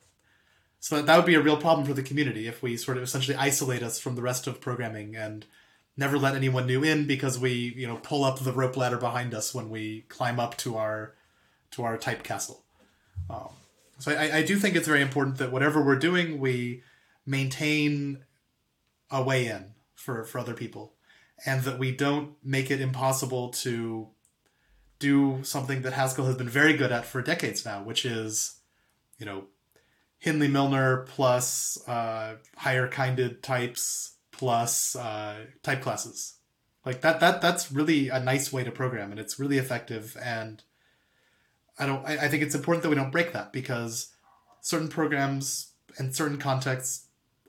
so 0.81 1.01
that, 1.03 1.17
would 1.17 1.27
be 1.27 1.35
a 1.35 1.43
real 1.43 1.59
problem 1.59 1.87
for 1.87 1.93
the 1.93 2.03
community 2.03 2.47
if 2.49 2.63
we 2.63 2.77
sort 2.79 2.97
of 2.97 3.03
essentially 3.03 3.37
isolate 3.37 3.83
us 3.83 4.01
from 4.01 4.17
the 4.17 4.23
rest 4.23 4.47
of 4.47 4.63
programming 4.63 5.15
and 5.15 5.45
never 5.95 6.19
let 6.19 6.35
anyone 6.35 6.67
new 6.67 6.83
in 6.83 7.07
because 7.07 7.39
we 7.39 7.75
you 7.77 7.87
know 7.87 7.97
pull 7.97 8.25
up 8.25 8.39
the 8.39 8.53
rope 8.53 8.79
ladder 8.79 8.97
behind 8.97 9.35
us 9.35 9.55
when 9.55 9.69
we 9.69 10.03
climb 10.09 10.41
up 10.41 10.57
to 10.57 10.77
our 10.77 11.15
to 11.71 11.85
our 11.85 11.99
type 11.99 12.23
castle. 12.23 12.65
Um, 13.29 13.51
so 13.99 14.13
I, 14.13 14.39
I 14.39 14.43
do 14.43 14.57
think 14.57 14.75
it's 14.75 14.89
very 14.89 15.03
important 15.03 15.37
that 15.37 15.53
whatever 15.53 15.85
we're 15.85 15.99
doing, 15.99 16.41
we 16.41 16.83
maintain 17.27 18.25
a 19.11 19.23
way 19.23 19.47
in 19.47 19.75
for 19.95 20.25
for 20.25 20.39
other 20.39 20.55
people, 20.55 20.95
and 21.47 21.63
that 21.63 21.79
we 21.79 21.93
don't 21.93 22.35
make 22.45 22.71
it 22.71 22.81
impossible 22.81 23.51
to 23.51 24.09
do 24.99 25.41
something 25.43 25.83
that 25.83 25.95
Haskell 25.95 26.27
has 26.27 26.37
been 26.37 26.49
very 26.49 26.75
good 26.75 26.93
at 26.93 27.07
for 27.07 27.23
decades 27.23 27.65
now, 27.65 27.83
which 27.83 28.05
is, 28.05 28.61
you 29.19 29.27
know, 29.27 29.45
Hindley 30.19 30.49
Milner 30.49 30.99
plus 31.09 31.79
uh, 31.89 32.37
higher 32.57 32.87
kinded 32.87 33.43
types 33.43 34.17
plus 34.31 34.95
uh, 34.95 35.47
type 35.63 35.81
classes. 35.81 36.35
Like 36.85 37.01
that 37.01 37.21
that 37.21 37.41
that's 37.41 37.73
really 37.73 38.09
a 38.09 38.21
nice 38.21 38.53
way 38.53 38.65
to 38.65 38.71
program 38.71 39.11
and 39.11 39.21
it's 39.21 39.39
really 39.39 39.59
effective 39.59 40.17
and 40.23 40.63
I 41.79 41.87
don't 41.87 42.07
I, 42.07 42.25
I 42.25 42.29
think 42.29 42.43
it's 42.43 42.55
important 42.55 42.83
that 42.83 42.89
we 42.89 42.95
don't 42.95 43.11
break 43.11 43.33
that 43.33 43.53
because 43.53 44.13
certain 44.61 44.89
programs 44.89 45.73
and 45.99 46.15
certain 46.15 46.39
contexts 46.39 47.07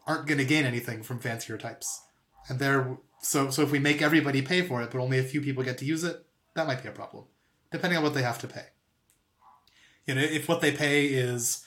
aren't 0.08 0.28
going 0.28 0.38
to 0.38 0.46
gain 0.46 0.66
anything 0.66 1.04
from 1.04 1.20
fancier 1.20 1.58
types. 1.58 2.02
And 2.50 2.60
they're 2.60 2.98
so 3.22 3.50
so 3.50 3.62
if 3.62 3.72
we 3.72 3.80
make 3.80 4.02
everybody 4.02 4.42
pay 4.42 4.62
for 4.62 4.82
it 4.82 4.92
but 4.92 5.00
only 5.00 5.20
a 5.20 5.24
few 5.24 5.42
people 5.42 5.64
get 5.64 5.78
to 5.80 5.86
use 5.86 6.04
it, 6.04 6.26
that 6.56 6.68
might 6.68 6.84
be 6.84 6.90
a 6.90 6.92
problem. 6.92 7.26
Depending 7.72 7.98
on 7.98 8.04
what 8.04 8.14
they 8.14 8.24
have 8.24 8.40
to 8.40 8.48
pay. 8.48 8.66
You 10.06 10.16
know, 10.16 10.22
if 10.22 10.50
what 10.50 10.62
they 10.62 10.72
pay 10.72 11.06
is 11.06 11.66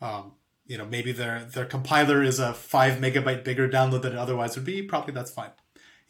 um, 0.00 0.32
you 0.66 0.78
know, 0.78 0.84
maybe 0.84 1.12
their 1.12 1.44
their 1.44 1.64
compiler 1.64 2.22
is 2.22 2.38
a 2.38 2.54
five 2.54 2.94
megabyte 2.94 3.44
bigger 3.44 3.68
download 3.68 4.02
than 4.02 4.12
it 4.12 4.18
otherwise 4.18 4.56
would 4.56 4.64
be, 4.64 4.82
probably 4.82 5.14
that's 5.14 5.30
fine. 5.30 5.50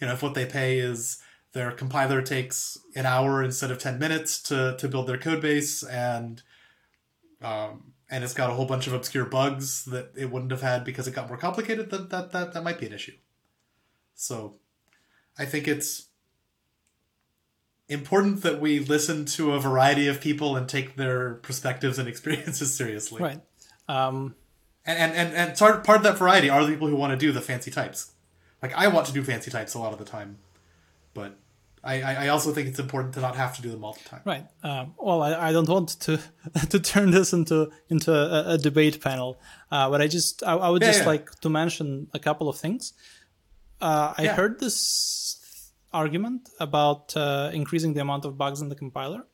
You 0.01 0.07
know, 0.07 0.15
if 0.15 0.23
what 0.23 0.35
they 0.35 0.47
pay 0.47 0.79
is 0.79 1.19
their 1.53 1.71
compiler 1.73 2.23
takes 2.23 2.79
an 2.95 3.07
hour 3.07 3.43
instead 3.43 3.71
of 3.71 3.79
ten 3.79 3.99
minutes 3.99 4.43
to 4.45 4.77
to 4.79 4.89
build 4.89 5.07
their 5.07 5.19
code 5.19 5.41
base 5.41 5.83
and 5.83 6.43
um, 7.41 7.93
and 8.11 8.25
it's 8.25 8.35
got 8.35 8.51
a 8.51 8.55
whole 8.55 8.67
bunch 8.67 8.87
of 8.87 8.93
obscure 8.93 9.25
bugs 9.25 9.85
that 9.87 10.13
it 10.17 10.31
wouldn't 10.31 10.51
have 10.51 10.63
had 10.63 10.85
because 10.85 11.09
it 11.09 11.15
got 11.15 11.29
more 11.29 11.39
complicated, 11.39 11.91
then 11.91 12.09
that 12.09 12.33
that, 12.33 12.53
that 12.53 12.65
might 12.65 12.79
be 12.79 12.87
an 12.87 12.93
issue. 12.93 13.17
So 14.15 14.57
I 15.39 15.45
think 15.45 15.67
it's 15.69 16.09
important 17.89 18.43
that 18.43 18.61
we 18.61 18.79
listen 18.79 19.25
to 19.25 19.53
a 19.53 19.61
variety 19.61 20.09
of 20.09 20.21
people 20.21 20.57
and 20.57 20.69
take 20.69 20.97
their 20.97 21.35
perspectives 21.35 21.99
and 21.99 22.09
experiences 22.13 22.75
seriously. 22.75 23.23
right 23.23 23.41
um, 23.89 24.35
And 24.87 24.99
and 24.99 25.13
and, 25.13 25.35
and 25.35 25.59
part 25.59 25.85
part 25.85 25.99
of 25.99 26.03
that 26.05 26.19
variety 26.19 26.49
are 26.51 26.65
the 26.65 26.73
people 26.73 26.89
who 26.89 26.97
want 26.97 27.13
to 27.13 27.17
do 27.27 27.33
the 27.33 27.41
fancy 27.41 27.71
types. 27.71 28.13
Like 28.63 28.73
I 28.75 28.89
want 28.89 29.07
to 29.09 29.13
do 29.13 29.23
fancy 29.25 29.51
types 29.51 29.75
a 29.75 29.79
lot 29.79 29.93
of 29.93 29.99
the 29.99 30.05
time, 30.05 30.39
but 31.15 31.37
I, 31.85 32.01
I 32.03 32.13
I 32.25 32.29
also 32.29 32.53
think 32.53 32.69
it's 32.69 32.79
important 32.79 33.13
to 33.15 33.21
not 33.21 33.35
have 33.37 33.57
to 33.57 33.63
do 33.63 33.71
them 33.71 33.85
all 33.85 33.95
the 33.95 34.09
time. 34.09 34.21
Right. 34.25 34.47
Um, 34.63 34.95
well, 34.99 35.21
I, 35.21 35.49
I 35.49 35.53
don't 35.53 35.69
want 35.69 35.89
to 36.07 36.21
to 36.71 36.79
turn 36.81 37.11
this 37.11 37.33
into 37.33 37.71
into 37.89 38.13
a, 38.15 38.55
a 38.55 38.59
debate 38.59 39.01
panel, 39.03 39.41
uh, 39.73 39.91
but 39.91 40.01
I 40.01 40.07
just 40.07 40.43
I, 40.45 40.53
I 40.55 40.69
would 40.71 40.83
Yeah, 40.83 40.89
just 40.89 41.01
yeah. 41.01 41.07
like 41.07 41.31
to 41.41 41.51
mention 41.51 42.07
a 42.15 42.21
couple 42.21 42.49
of 42.49 42.57
things. 42.57 42.93
Uh, 43.81 44.15
I 44.17 44.23
Yeah. 44.23 44.37
heard 44.37 44.61
this 44.61 44.77
argument 45.93 46.49
about 46.61 47.17
uh, 47.17 47.51
increasing 47.53 47.95
the 47.95 48.01
amount 48.01 48.25
of 48.25 48.37
bugs 48.37 48.61
in 48.61 48.69
the 48.69 48.75
compiler, 48.75 49.27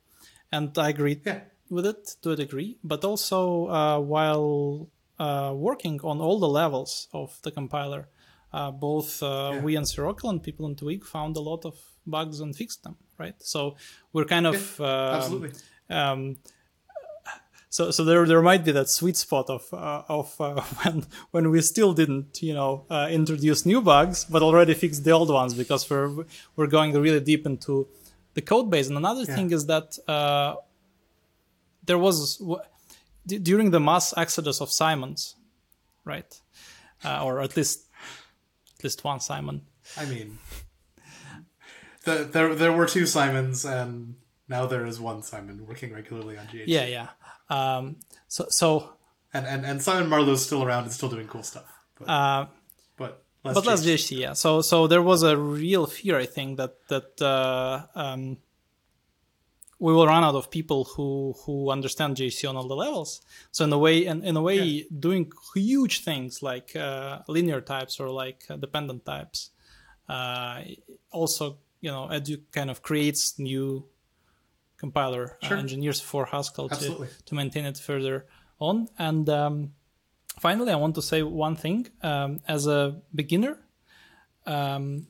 and 0.53 0.77
I 0.79 0.89
agree 0.91 1.21
Yeah. 1.25 1.41
with 1.71 1.87
it 1.87 2.17
to 2.23 2.31
a 2.33 2.37
degree. 2.37 2.79
But 2.83 3.05
also, 3.05 3.69
uh, 3.69 3.99
while 4.01 4.89
uh, 5.19 5.53
working 5.55 6.01
on 6.05 6.21
all 6.21 6.39
the 6.39 6.49
levels 6.49 7.09
of 7.13 7.39
the 7.43 7.51
compiler, 7.51 8.09
uh, 8.53 8.71
both 8.71 9.23
uh, 9.23 9.61
we 9.63 9.77
and 9.77 9.87
Serokell 9.87 10.31
and 10.31 10.43
people 10.43 10.67
in 10.67 10.75
Tweag 10.77 11.05
found 11.05 11.37
a 11.37 11.41
lot 11.41 11.65
of 11.65 11.75
bugs 12.07 12.41
and 12.41 12.55
fixed 12.57 12.83
them. 12.85 12.97
Right. 13.19 13.35
So 13.41 13.77
we're 14.13 14.25
kind 14.25 14.47
of 14.47 14.81
um, 14.81 14.87
Absolutely. 15.17 15.51
um, 15.91 16.37
so 17.71 17.91
so 17.91 18.05
there 18.05 18.25
there 18.27 18.43
might 18.43 18.65
be 18.65 18.73
that 18.73 18.89
sweet 18.89 19.17
spot 19.17 19.51
of 19.51 19.63
uh, 19.73 20.03
of 20.09 20.35
uh, 20.41 20.61
when 20.83 21.05
when 21.33 21.51
we 21.51 21.61
still 21.61 21.93
didn't 21.93 22.43
you 22.43 22.55
know 22.55 22.85
uh, 22.91 23.09
introduce 23.11 23.67
new 23.67 23.81
bugs 23.83 24.25
but 24.25 24.43
already 24.43 24.75
fixed 24.75 25.05
the 25.05 25.11
old 25.11 25.31
ones 25.31 25.55
because 25.55 25.89
we're 25.91 26.25
we're 26.57 26.67
going 26.67 26.93
really 26.95 27.21
deep 27.21 27.45
into 27.47 27.87
the 28.35 28.43
code 28.43 28.71
base. 28.71 28.89
And 28.89 28.97
another 28.97 29.25
Yeah. 29.27 29.35
thing 29.37 29.51
is 29.53 29.67
that 29.67 29.99
uh, 30.09 30.55
there 31.85 31.99
was 31.99 32.37
w- 32.39 32.61
d- 33.27 33.39
during 33.39 33.71
the 33.71 33.81
mass 33.81 34.15
exodus 34.17 34.61
of 34.61 34.71
simons 34.71 35.35
right? 36.05 36.41
Uh, 37.05 37.23
or 37.25 37.41
at 37.43 37.57
least 37.57 37.87
at 38.79 38.85
least 38.85 39.05
one 39.05 39.21
simon. 39.21 39.61
I 39.97 40.05
mean, 40.07 40.39
the, 42.05 42.25
there 42.33 42.55
there 42.55 42.73
were 42.73 42.87
two 42.87 43.07
Simons, 43.07 43.65
and 43.65 44.15
now 44.49 44.67
there 44.67 44.87
is 44.87 44.99
one 45.01 45.23
Simon 45.23 45.67
working 45.67 45.93
regularly 45.93 46.37
on 46.39 46.47
GHC. 46.47 46.65
yeah 46.67 46.87
yeah 46.87 47.09
um, 47.51 47.97
so 48.29 48.47
so 48.51 48.93
and 49.33 49.47
and 49.47 49.65
and 49.65 49.83
Simon 49.83 50.09
Marlow's 50.09 50.45
still 50.45 50.63
around 50.63 50.85
and 50.85 50.93
still 50.93 51.09
doing 51.09 51.27
cool 51.27 51.43
stuff. 51.43 51.71
But, 51.99 52.09
uh, 52.09 52.47
but 52.97 53.23
less 53.45 53.55
but 53.55 53.67
less 53.67 53.85
GHC. 53.85 54.19
Yeah. 54.19 54.33
So 54.33 54.63
so 54.63 54.87
there 54.87 55.03
was 55.03 55.23
a 55.23 55.37
real 55.37 55.87
fear, 55.87 56.19
I 56.19 56.27
think, 56.27 56.57
that 56.59 56.77
that 56.89 57.21
uh, 57.21 57.87
um, 57.95 58.39
we 59.79 59.93
will 59.93 60.07
run 60.07 60.25
out 60.25 60.35
of 60.35 60.51
people 60.51 60.85
who 60.85 61.35
who 61.45 61.71
understand 61.71 62.17
GHC 62.17 62.49
on 62.49 62.57
all 62.57 62.69
the 62.69 62.77
levels. 62.77 63.21
So 63.51 63.65
in 63.65 63.73
a 63.73 63.79
way, 63.79 64.07
in, 64.07 64.25
in 64.25 64.37
a 64.37 64.43
way, 64.43 64.87
doing 64.99 65.31
huge 65.55 66.05
things 66.05 66.43
like 66.43 66.75
uh, 66.75 67.21
linear 67.29 67.61
types 67.61 68.01
or 68.01 68.11
like 68.11 68.45
uh, 68.49 68.57
dependent 68.57 69.05
types, 69.05 69.51
uh, 70.09 70.63
also 71.11 71.59
you 71.81 71.91
know, 71.91 72.09
edu 72.11 72.41
kind 72.51 72.71
of 72.71 72.83
creates 72.83 73.39
new 73.39 73.85
compiler 74.79 75.37
uh, 75.43 75.55
engineers 75.55 76.01
for 76.01 76.27
Haskell 76.27 76.69
to, 76.69 76.75
Absolutely. 76.75 77.09
to 77.27 77.35
maintain 77.35 77.65
it 77.65 77.79
further 77.79 78.27
on. 78.59 78.89
And 78.99 79.29
um, 79.29 79.73
finally, 80.41 80.73
I 80.73 80.77
want 80.77 80.95
to 80.95 81.03
say 81.03 81.23
one 81.23 81.57
thing. 81.57 81.89
Um, 82.03 82.41
as 82.49 82.67
a 82.67 83.01
beginner, 83.15 83.59
um, 84.47 85.09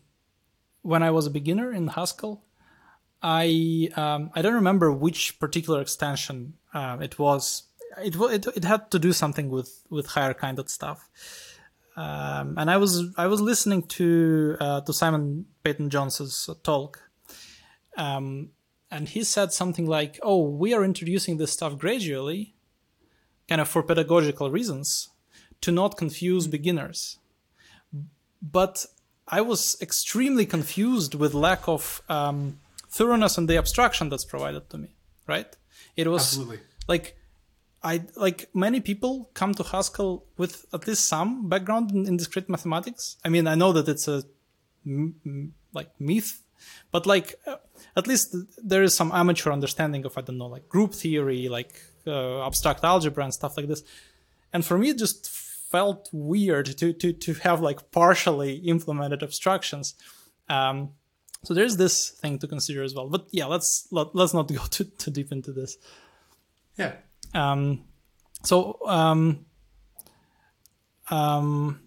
when 0.82 1.02
I 1.02 1.10
was 1.10 1.26
a 1.26 1.30
beginner 1.30 1.72
in 1.72 1.88
Haskell, 1.88 2.44
I 3.22 3.90
um, 3.96 4.30
I 4.34 4.42
don't 4.42 4.54
remember 4.54 4.92
which 4.92 5.38
particular 5.40 5.80
extension 5.80 6.54
uh, 6.72 6.98
it 7.00 7.18
was. 7.18 7.64
It, 7.98 8.14
it 8.16 8.46
it 8.58 8.64
had 8.64 8.90
to 8.92 8.98
do 8.98 9.12
something 9.12 9.50
with 9.50 9.84
with 9.90 10.06
higher 10.06 10.34
kind 10.34 10.58
of 10.58 10.70
stuff. 10.70 11.08
Um, 11.96 12.54
and 12.56 12.70
I 12.70 12.76
was 12.76 13.12
I 13.16 13.26
was 13.26 13.40
listening 13.40 13.82
to 13.98 14.56
uh, 14.60 14.80
to 14.82 14.92
Simon 14.92 15.46
Peyton 15.64 15.90
Jones's 15.90 16.48
talk, 16.62 17.00
um, 17.96 18.50
and 18.90 19.08
he 19.08 19.22
said 19.24 19.52
something 19.52 19.86
like, 19.86 20.18
"Oh, 20.22 20.42
we 20.42 20.72
are 20.74 20.84
introducing 20.84 21.36
this 21.36 21.52
stuff 21.52 21.78
gradually, 21.78 22.54
kind 23.48 23.60
of 23.60 23.68
for 23.68 23.82
pedagogical 23.82 24.50
reasons, 24.50 25.10
to 25.60 25.72
not 25.72 25.96
confuse 25.96 26.46
beginners." 26.46 27.18
But 28.40 28.86
I 29.26 29.40
was 29.40 29.76
extremely 29.80 30.46
confused 30.46 31.14
with 31.14 31.34
lack 31.34 31.68
of 31.68 32.02
um, 32.08 32.60
thoroughness 32.88 33.36
and 33.36 33.48
the 33.48 33.58
abstraction 33.58 34.08
that's 34.08 34.24
provided 34.24 34.70
to 34.70 34.78
me. 34.78 34.94
Right? 35.26 35.54
It 35.96 36.08
was 36.08 36.22
Absolutely. 36.22 36.60
like 36.86 37.16
I 37.82 38.02
like 38.16 38.48
many 38.54 38.80
people 38.80 39.30
come 39.34 39.54
to 39.54 39.62
Haskell 39.62 40.24
with 40.36 40.66
at 40.72 40.86
least 40.86 41.04
some 41.04 41.48
background 41.48 41.90
in, 41.92 42.06
in 42.06 42.16
discrete 42.16 42.48
mathematics. 42.48 43.16
I 43.24 43.28
mean, 43.28 43.46
I 43.46 43.54
know 43.54 43.72
that 43.72 43.88
it's 43.88 44.08
a 44.08 44.24
m- 44.86 45.14
m- 45.24 45.54
like 45.72 45.90
myth, 46.00 46.42
but 46.90 47.06
like 47.06 47.34
uh, 47.46 47.56
at 47.96 48.06
least 48.06 48.36
there 48.62 48.82
is 48.82 48.94
some 48.94 49.10
amateur 49.12 49.52
understanding 49.52 50.04
of 50.04 50.16
I 50.16 50.22
don't 50.22 50.38
know 50.38 50.46
like 50.46 50.68
group 50.68 50.94
theory, 50.94 51.48
like 51.48 51.80
uh, 52.06 52.46
abstract 52.46 52.84
algebra 52.84 53.24
and 53.24 53.34
stuff 53.34 53.56
like 53.56 53.68
this. 53.68 53.82
And 54.52 54.64
for 54.64 54.78
me, 54.78 54.90
it 54.90 54.98
just 54.98 55.28
felt 55.28 56.08
weird 56.12 56.66
to 56.78 56.92
to 56.92 57.12
to 57.12 57.34
have 57.34 57.60
like 57.60 57.90
partially 57.90 58.56
implemented 58.56 59.22
abstractions. 59.22 59.94
Um, 60.48 60.90
so 61.44 61.54
there's 61.54 61.76
this 61.76 62.10
thing 62.10 62.38
to 62.40 62.46
consider 62.46 62.82
as 62.82 62.94
well. 62.94 63.08
But 63.08 63.28
yeah, 63.30 63.46
let's 63.46 63.86
let, 63.90 64.14
let's 64.14 64.34
not 64.34 64.48
go 64.52 64.64
too, 64.70 64.84
too 64.84 65.10
deep 65.10 65.32
into 65.32 65.52
this. 65.52 65.76
Yeah. 66.76 66.94
Um, 67.34 67.84
so 68.44 68.78
um, 68.86 69.46
um, 71.10 71.80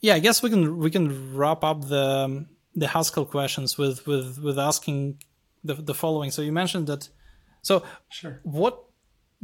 yeah, 0.00 0.14
I 0.14 0.18
guess 0.18 0.42
we 0.42 0.50
can 0.50 0.78
we 0.78 0.90
can 0.90 1.36
wrap 1.36 1.64
up 1.64 1.88
the 1.88 2.46
the 2.74 2.88
Haskell 2.88 3.26
questions 3.26 3.76
with 3.78 4.06
with 4.06 4.38
with 4.38 4.58
asking 4.58 5.22
the 5.64 5.74
the 5.74 5.94
following. 5.94 6.30
So 6.30 6.42
you 6.42 6.52
mentioned 6.52 6.86
that. 6.86 7.08
So 7.62 7.82
Sure. 8.08 8.40
what 8.42 8.84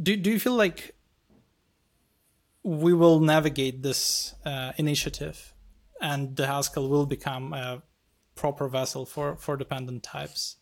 do 0.01 0.15
do 0.15 0.29
you 0.31 0.39
feel 0.39 0.55
like 0.55 0.95
we 2.63 2.93
will 2.93 3.19
navigate 3.19 3.81
this 3.83 4.35
uh, 4.45 4.73
initiative, 4.77 5.53
and 6.01 6.35
the 6.35 6.45
Haskell 6.47 6.89
will 6.89 7.05
become 7.05 7.53
a 7.53 7.81
proper 8.35 8.67
vessel 8.69 9.05
for 9.05 9.35
for 9.37 9.57
dependent 9.57 10.03
types? 10.03 10.57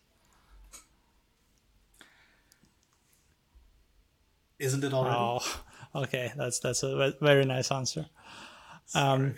Isn't 4.58 4.82
it 4.84 4.92
already? 4.92 5.16
Oh, 5.16 5.62
okay. 5.94 6.32
That's 6.36 6.58
that's 6.60 6.82
a 6.82 7.14
very 7.20 7.44
nice 7.44 7.70
answer. 7.70 8.06
Um, 8.94 9.34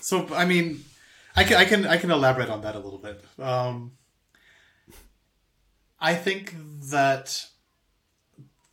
So 0.00 0.26
I 0.34 0.44
mean, 0.44 0.84
I 1.36 1.44
can 1.44 1.56
I 1.56 1.64
can 1.64 1.86
I 1.86 1.96
can 1.98 2.10
elaborate 2.10 2.48
on 2.48 2.62
that 2.62 2.74
a 2.74 2.78
little 2.78 2.98
bit. 2.98 3.22
Um, 3.38 3.92
I 6.00 6.14
think 6.14 6.54
that 6.90 7.46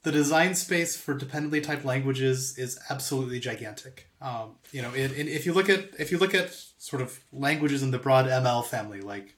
the 0.03 0.11
design 0.11 0.55
space 0.55 0.95
for 0.97 1.13
dependently 1.13 1.61
typed 1.61 1.85
languages 1.85 2.57
is 2.57 2.79
absolutely 2.89 3.39
gigantic. 3.39 4.07
Um, 4.21 4.55
you 4.71 4.81
know, 4.81 4.93
it, 4.93 5.11
it, 5.11 5.27
if 5.27 5.45
you 5.45 5.53
look 5.53 5.69
at 5.69 5.89
if 5.99 6.11
you 6.11 6.17
look 6.17 6.33
at 6.33 6.53
sort 6.77 7.01
of 7.01 7.19
languages 7.31 7.83
in 7.83 7.91
the 7.91 7.99
broad 7.99 8.25
ML 8.25 8.65
family, 8.65 9.01
like 9.01 9.35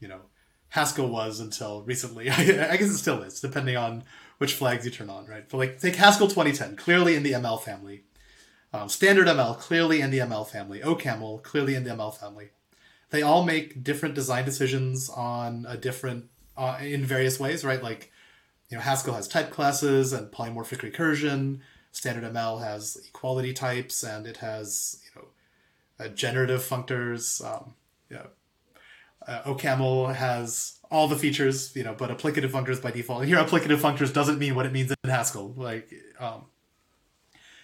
you 0.00 0.08
know, 0.08 0.20
Haskell 0.68 1.08
was 1.08 1.40
until 1.40 1.82
recently. 1.82 2.30
I 2.30 2.76
guess 2.76 2.90
it 2.90 2.98
still 2.98 3.22
is, 3.22 3.40
depending 3.40 3.76
on 3.76 4.04
which 4.38 4.54
flags 4.54 4.84
you 4.84 4.90
turn 4.90 5.08
on, 5.08 5.26
right? 5.26 5.48
But 5.48 5.58
like, 5.58 5.80
take 5.80 5.96
Haskell 5.96 6.28
2010, 6.28 6.76
clearly 6.76 7.14
in 7.14 7.22
the 7.22 7.32
ML 7.32 7.60
family. 7.60 8.04
Um, 8.72 8.88
Standard 8.88 9.26
ML, 9.26 9.58
clearly 9.58 10.00
in 10.02 10.10
the 10.10 10.18
ML 10.18 10.46
family. 10.46 10.80
OCaml, 10.80 11.42
clearly 11.42 11.74
in 11.74 11.84
the 11.84 11.90
ML 11.90 12.14
family. 12.14 12.50
They 13.10 13.22
all 13.22 13.44
make 13.44 13.84
different 13.84 14.14
design 14.14 14.44
decisions 14.44 15.08
on 15.08 15.64
a 15.68 15.76
different, 15.76 16.26
uh, 16.56 16.78
in 16.80 17.04
various 17.04 17.38
ways, 17.38 17.64
right? 17.64 17.82
Like, 17.82 18.12
you 18.68 18.76
know, 18.76 18.82
Haskell 18.82 19.14
has 19.14 19.28
type 19.28 19.50
classes 19.50 20.12
and 20.12 20.30
polymorphic 20.32 20.90
recursion. 20.90 21.60
Standard 21.92 22.24
ML 22.32 22.62
has 22.62 22.96
equality 23.08 23.52
types 23.52 24.02
and 24.02 24.26
it 24.26 24.38
has, 24.38 25.00
you 25.04 25.20
know, 25.20 25.28
uh, 26.04 26.08
generative 26.08 26.60
functors. 26.60 27.44
Um, 27.44 27.74
know, 28.16 28.26
uh, 29.26 29.42
OCaml 29.42 30.14
has 30.14 30.78
all 30.90 31.08
the 31.08 31.16
features, 31.16 31.74
you 31.74 31.82
know, 31.82 31.94
but 31.94 32.10
applicative 32.10 32.50
functors 32.50 32.80
by 32.80 32.90
default. 32.90 33.24
Here, 33.24 33.36
applicative 33.36 33.78
functors 33.78 34.12
doesn't 34.12 34.38
mean 34.38 34.54
what 34.54 34.66
it 34.66 34.72
means 34.72 34.92
in 35.04 35.10
Haskell. 35.10 35.52
Like, 35.56 35.92
um, 36.18 36.44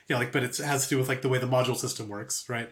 you 0.09 0.15
know, 0.15 0.19
like, 0.19 0.33
but 0.33 0.43
it 0.43 0.57
has 0.59 0.85
to 0.85 0.91
do 0.91 0.99
with 0.99 1.09
like 1.09 1.23
the 1.23 1.29
way 1.29 1.39
the 1.39 1.47
module 1.47 1.77
system 1.77 2.09
works, 2.09 2.49
right? 2.49 2.71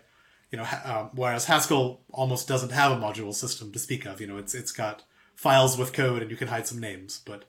You 0.51 0.59
know, 0.59 0.67
um, 0.85 1.11
whereas 1.15 1.45
Haskell 1.45 2.01
almost 2.11 2.49
doesn't 2.49 2.73
have 2.73 2.93
a 2.93 2.97
module 2.97 3.33
system 3.33 3.71
to 3.73 3.79
speak 3.79 4.05
of. 4.05 4.21
You 4.21 4.27
know, 4.27 4.37
it's 4.37 4.55
it's 4.55 4.73
got 4.73 5.05
files 5.37 5.79
with 5.79 5.93
code 5.93 6.23
and 6.23 6.31
you 6.31 6.37
can 6.37 6.49
hide 6.49 6.67
some 6.67 6.81
names, 6.81 7.23
but 7.25 7.45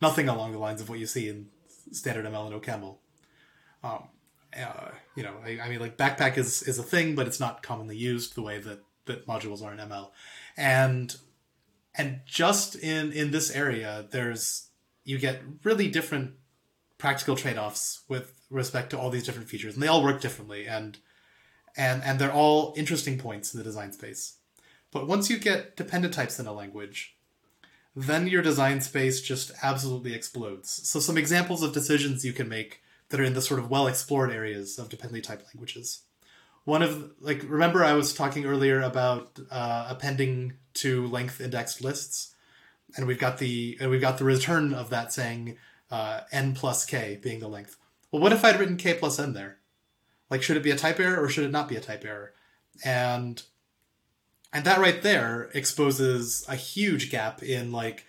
nothing 0.00 0.28
along 0.28 0.52
the 0.52 0.58
lines 0.58 0.80
of 0.80 0.88
what 0.88 0.98
you 0.98 1.06
see 1.06 1.28
in 1.28 1.48
standard 1.92 2.24
ML 2.24 2.52
and 2.52 2.62
OCaml. 2.62 2.96
Um, 3.82 4.08
uh, 4.56 4.90
you 5.14 5.22
know, 5.22 5.34
I, 5.44 5.60
I 5.60 5.68
mean, 5.68 5.80
like 5.80 5.96
Backpack 5.96 6.38
is 6.38 6.62
is 6.62 6.78
a 6.78 6.82
thing, 6.82 7.14
but 7.14 7.26
it's 7.26 7.40
not 7.40 7.62
commonly 7.62 7.96
used 7.96 8.34
the 8.34 8.42
way 8.42 8.58
that 8.58 8.80
that 9.06 9.26
modules 9.26 9.62
are 9.62 9.72
in 9.72 9.78
ML, 9.78 10.10
and 10.56 11.16
and 11.94 12.20
just 12.26 12.74
in 12.76 13.12
in 13.12 13.30
this 13.30 13.50
area, 13.50 14.06
there's 14.10 14.70
you 15.04 15.18
get 15.18 15.42
really 15.62 15.88
different 15.88 16.34
practical 16.98 17.36
trade-offs 17.36 18.02
with 18.08 18.40
respect 18.50 18.90
to 18.90 18.98
all 18.98 19.10
these 19.10 19.24
different 19.24 19.48
features, 19.48 19.74
and 19.74 19.82
they 19.82 19.88
all 19.88 20.02
work 20.02 20.20
differently, 20.20 20.66
and 20.66 20.98
and 21.76 22.02
and 22.04 22.18
they're 22.18 22.32
all 22.32 22.74
interesting 22.76 23.18
points 23.18 23.54
in 23.54 23.58
the 23.58 23.64
design 23.64 23.92
space. 23.92 24.38
But 24.90 25.06
once 25.06 25.28
you 25.28 25.38
get 25.38 25.76
dependent 25.76 26.14
types 26.14 26.38
in 26.38 26.46
a 26.46 26.52
language, 26.52 27.16
then 27.94 28.26
your 28.26 28.42
design 28.42 28.80
space 28.80 29.20
just 29.20 29.52
absolutely 29.62 30.14
explodes. 30.14 30.70
So 30.88 31.00
some 31.00 31.18
examples 31.18 31.62
of 31.62 31.72
decisions 31.72 32.24
you 32.24 32.32
can 32.32 32.48
make 32.48 32.82
that 33.08 33.20
are 33.20 33.24
in 33.24 33.34
the 33.34 33.42
sort 33.42 33.60
of 33.60 33.70
well 33.70 33.86
explored 33.86 34.30
areas 34.30 34.78
of 34.78 34.88
dependently 34.88 35.22
typed 35.22 35.46
languages. 35.46 36.02
One 36.64 36.82
of 36.82 37.12
like 37.20 37.42
remember 37.48 37.84
I 37.84 37.92
was 37.92 38.12
talking 38.12 38.44
earlier 38.44 38.80
about 38.80 39.38
uh, 39.50 39.86
appending 39.88 40.54
to 40.74 41.06
length 41.06 41.40
indexed 41.40 41.82
lists, 41.82 42.34
and 42.96 43.06
we've 43.06 43.18
got 43.18 43.38
the 43.38 43.78
and 43.80 43.90
we've 43.90 44.00
got 44.00 44.18
the 44.18 44.24
return 44.24 44.74
of 44.74 44.90
that 44.90 45.12
saying 45.12 45.56
uh, 45.90 46.20
n 46.32 46.54
plus 46.54 46.84
k 46.84 47.18
being 47.22 47.38
the 47.38 47.48
length. 47.48 47.76
Well, 48.10 48.20
what 48.20 48.32
if 48.32 48.44
I'd 48.44 48.58
written 48.58 48.76
k 48.76 48.94
plus 48.94 49.18
n 49.18 49.32
there? 49.32 49.58
Like, 50.30 50.42
should 50.42 50.56
it 50.56 50.62
be 50.62 50.70
a 50.70 50.76
type 50.76 50.98
error 51.00 51.22
or 51.22 51.28
should 51.28 51.44
it 51.44 51.52
not 51.52 51.68
be 51.68 51.76
a 51.76 51.80
type 51.80 52.04
error? 52.04 52.32
And 52.84 53.42
and 54.52 54.64
that 54.64 54.80
right 54.80 55.02
there 55.02 55.50
exposes 55.54 56.44
a 56.48 56.56
huge 56.56 57.10
gap 57.10 57.42
in 57.42 57.72
like 57.72 58.06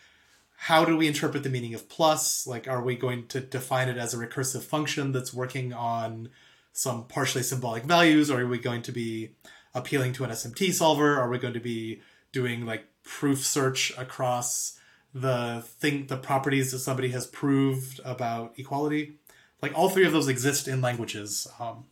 how 0.60 0.84
do 0.84 0.97
we 0.97 1.08
interpret 1.08 1.43
the 1.43 1.49
meaning 1.49 1.75
of 1.75 1.88
plus? 1.88 2.47
Like, 2.47 2.67
are 2.67 2.82
we 2.82 2.95
going 2.95 3.27
to 3.27 3.39
define 3.39 3.89
it 3.89 3.97
as 3.97 4.13
a 4.13 4.17
recursive 4.17 4.63
function 4.63 5.12
that's 5.12 5.34
working 5.34 5.71
on 5.71 6.30
some 6.73 7.06
partially 7.06 7.43
symbolic 7.43 7.84
values? 7.84 8.32
Or 8.32 8.41
are 8.41 8.47
we 8.47 8.58
going 8.58 8.82
to 8.82 8.91
be 8.91 9.36
appealing 9.75 10.13
to 10.13 10.23
an 10.23 10.32
SMT 10.32 10.73
solver? 10.73 11.19
Are 11.19 11.30
we 11.30 11.38
going 11.38 11.53
to 11.53 11.60
be 11.60 12.01
doing 12.32 12.65
like 12.65 12.88
proof 13.03 13.45
search 13.45 13.93
across 13.99 14.80
the 15.13 15.63
thing, 15.80 16.08
the 16.08 16.17
properties 16.17 16.71
that 16.71 16.80
somebody 16.80 17.10
has 17.10 17.27
proved 17.27 18.01
about 18.03 18.58
equality? 18.58 19.19
Like, 19.62 19.77
all 19.77 19.89
three 19.89 20.06
of 20.06 20.12
those 20.12 20.27
exist 20.27 20.67
in 20.67 20.82
languages. 20.82 21.47
Um, 21.60 21.86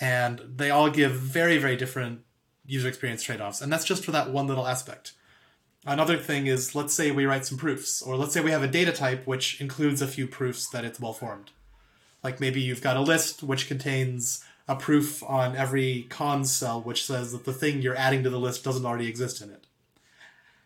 and 0.00 0.40
they 0.56 0.70
all 0.70 0.90
give 0.90 1.12
very, 1.12 1.58
very 1.58 1.76
different 1.76 2.20
user 2.66 2.88
experience 2.88 3.22
trade 3.22 3.40
offs. 3.40 3.60
And 3.60 3.72
that's 3.72 3.84
just 3.84 4.04
for 4.04 4.10
that 4.12 4.30
one 4.30 4.46
little 4.46 4.66
aspect. 4.66 5.12
Another 5.86 6.16
thing 6.16 6.48
is, 6.48 6.74
let's 6.74 6.94
say 6.94 7.10
we 7.10 7.26
write 7.26 7.46
some 7.46 7.58
proofs, 7.58 8.02
or 8.02 8.16
let's 8.16 8.32
say 8.32 8.40
we 8.40 8.50
have 8.50 8.62
a 8.62 8.68
data 8.68 8.92
type 8.92 9.26
which 9.26 9.60
includes 9.60 10.02
a 10.02 10.08
few 10.08 10.26
proofs 10.26 10.68
that 10.70 10.84
it's 10.84 11.00
well 11.00 11.12
formed. 11.12 11.52
Like 12.24 12.40
maybe 12.40 12.60
you've 12.60 12.82
got 12.82 12.96
a 12.96 13.00
list 13.00 13.42
which 13.42 13.68
contains 13.68 14.44
a 14.66 14.74
proof 14.74 15.22
on 15.22 15.54
every 15.54 16.06
cons 16.08 16.50
cell 16.50 16.80
which 16.80 17.06
says 17.06 17.30
that 17.30 17.44
the 17.44 17.52
thing 17.52 17.80
you're 17.80 17.96
adding 17.96 18.24
to 18.24 18.30
the 18.30 18.40
list 18.40 18.64
doesn't 18.64 18.84
already 18.84 19.06
exist 19.06 19.40
in 19.40 19.50
it. 19.50 19.66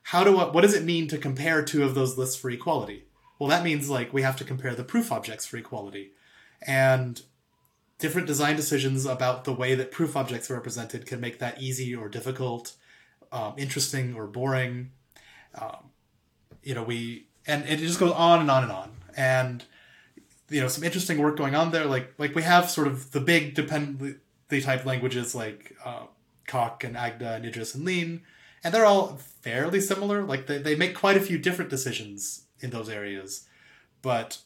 How 0.05 0.25
do 0.25 0.35
what 0.35 0.63
does 0.63 0.75
it 0.75 0.85
mean 0.85 1.07
to 1.09 1.19
compare 1.19 1.63
two 1.63 1.85
of 1.85 1.95
those 1.95 2.17
lists 2.17 2.37
for 2.37 2.51
equality? 2.51 3.05
Well, 3.39 3.51
that 3.51 3.63
means 3.63 3.91
like 3.91 4.13
we 4.13 4.23
have 4.23 4.37
to 4.37 4.45
compare 4.45 4.75
the 4.75 4.85
proof 4.85 5.13
objects 5.13 5.47
for 5.47 5.59
equality. 5.59 6.13
And 6.67 7.21
different 8.01 8.27
design 8.27 8.57
decisions 8.57 9.07
about 9.07 9.45
the 9.45 9.53
way 9.53 9.75
that 9.77 9.93
proof 9.93 10.17
objects 10.17 10.51
are 10.51 10.55
represented 10.55 11.07
can 11.07 11.21
make 11.21 11.39
that 11.39 11.61
easy 11.61 11.95
or 11.95 12.09
difficult, 12.09 12.73
um, 13.31 13.55
interesting 13.57 14.15
or 14.15 14.27
boring 14.27 14.91
um, 15.55 15.91
you 16.63 16.75
know, 16.75 16.83
we 16.83 17.27
and 17.47 17.65
it 17.69 17.79
just 17.79 17.99
goes 17.99 18.13
on 18.13 18.41
and 18.41 18.51
on 18.51 18.63
and 18.65 18.73
on. 18.73 18.91
And 19.17 19.65
you 20.49 20.61
know, 20.61 20.69
some 20.69 20.85
interesting 20.85 21.19
work 21.19 21.37
going 21.37 21.55
on 21.55 21.71
there. 21.71 21.87
Like 21.87 22.15
like 22.19 22.35
we 22.35 22.43
have 22.43 22.71
sort 22.71 22.87
of 22.87 23.13
the 23.13 23.21
big 23.21 23.55
dependently 23.55 24.17
type 24.63 24.85
languages 24.85 25.35
like 25.35 25.77
uh, 25.85 26.05
Coq 26.47 26.85
and 26.85 26.97
Agda 26.97 27.35
and 27.35 27.45
Idris 27.45 27.75
and 27.75 27.85
Lean, 27.85 28.23
and 28.63 28.75
they're 28.75 28.87
all 28.87 29.19
fairly 29.41 29.81
similar. 29.81 30.23
Like 30.23 30.47
they, 30.47 30.59
they 30.59 30.75
make 30.75 30.95
quite 30.95 31.17
a 31.17 31.21
few 31.21 31.39
different 31.39 31.71
decisions 31.71 32.45
in 32.61 32.71
those 32.71 32.89
areas, 32.89 33.47
but 34.03 34.39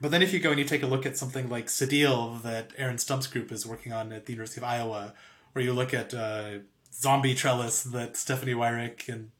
but 0.00 0.10
then 0.10 0.22
if 0.22 0.32
you 0.32 0.40
go 0.40 0.50
and 0.50 0.58
you 0.58 0.64
take 0.64 0.82
a 0.82 0.86
look 0.86 1.04
at 1.04 1.16
something 1.16 1.48
like 1.48 1.66
Cedille 1.66 2.42
that 2.42 2.72
Aaron 2.78 2.98
Stump's 2.98 3.26
group 3.26 3.52
is 3.52 3.66
working 3.66 3.92
on 3.92 4.12
at 4.12 4.26
the 4.26 4.32
University 4.32 4.60
of 4.60 4.64
Iowa, 4.64 5.14
or 5.54 5.60
you 5.60 5.72
look 5.72 5.92
at 5.92 6.14
uh, 6.14 6.58
Zombie 6.92 7.34
Trellys 7.34 7.90
that 7.92 8.16
Stephanie 8.16 8.54
Weirich 8.54 9.08
and 9.08 9.30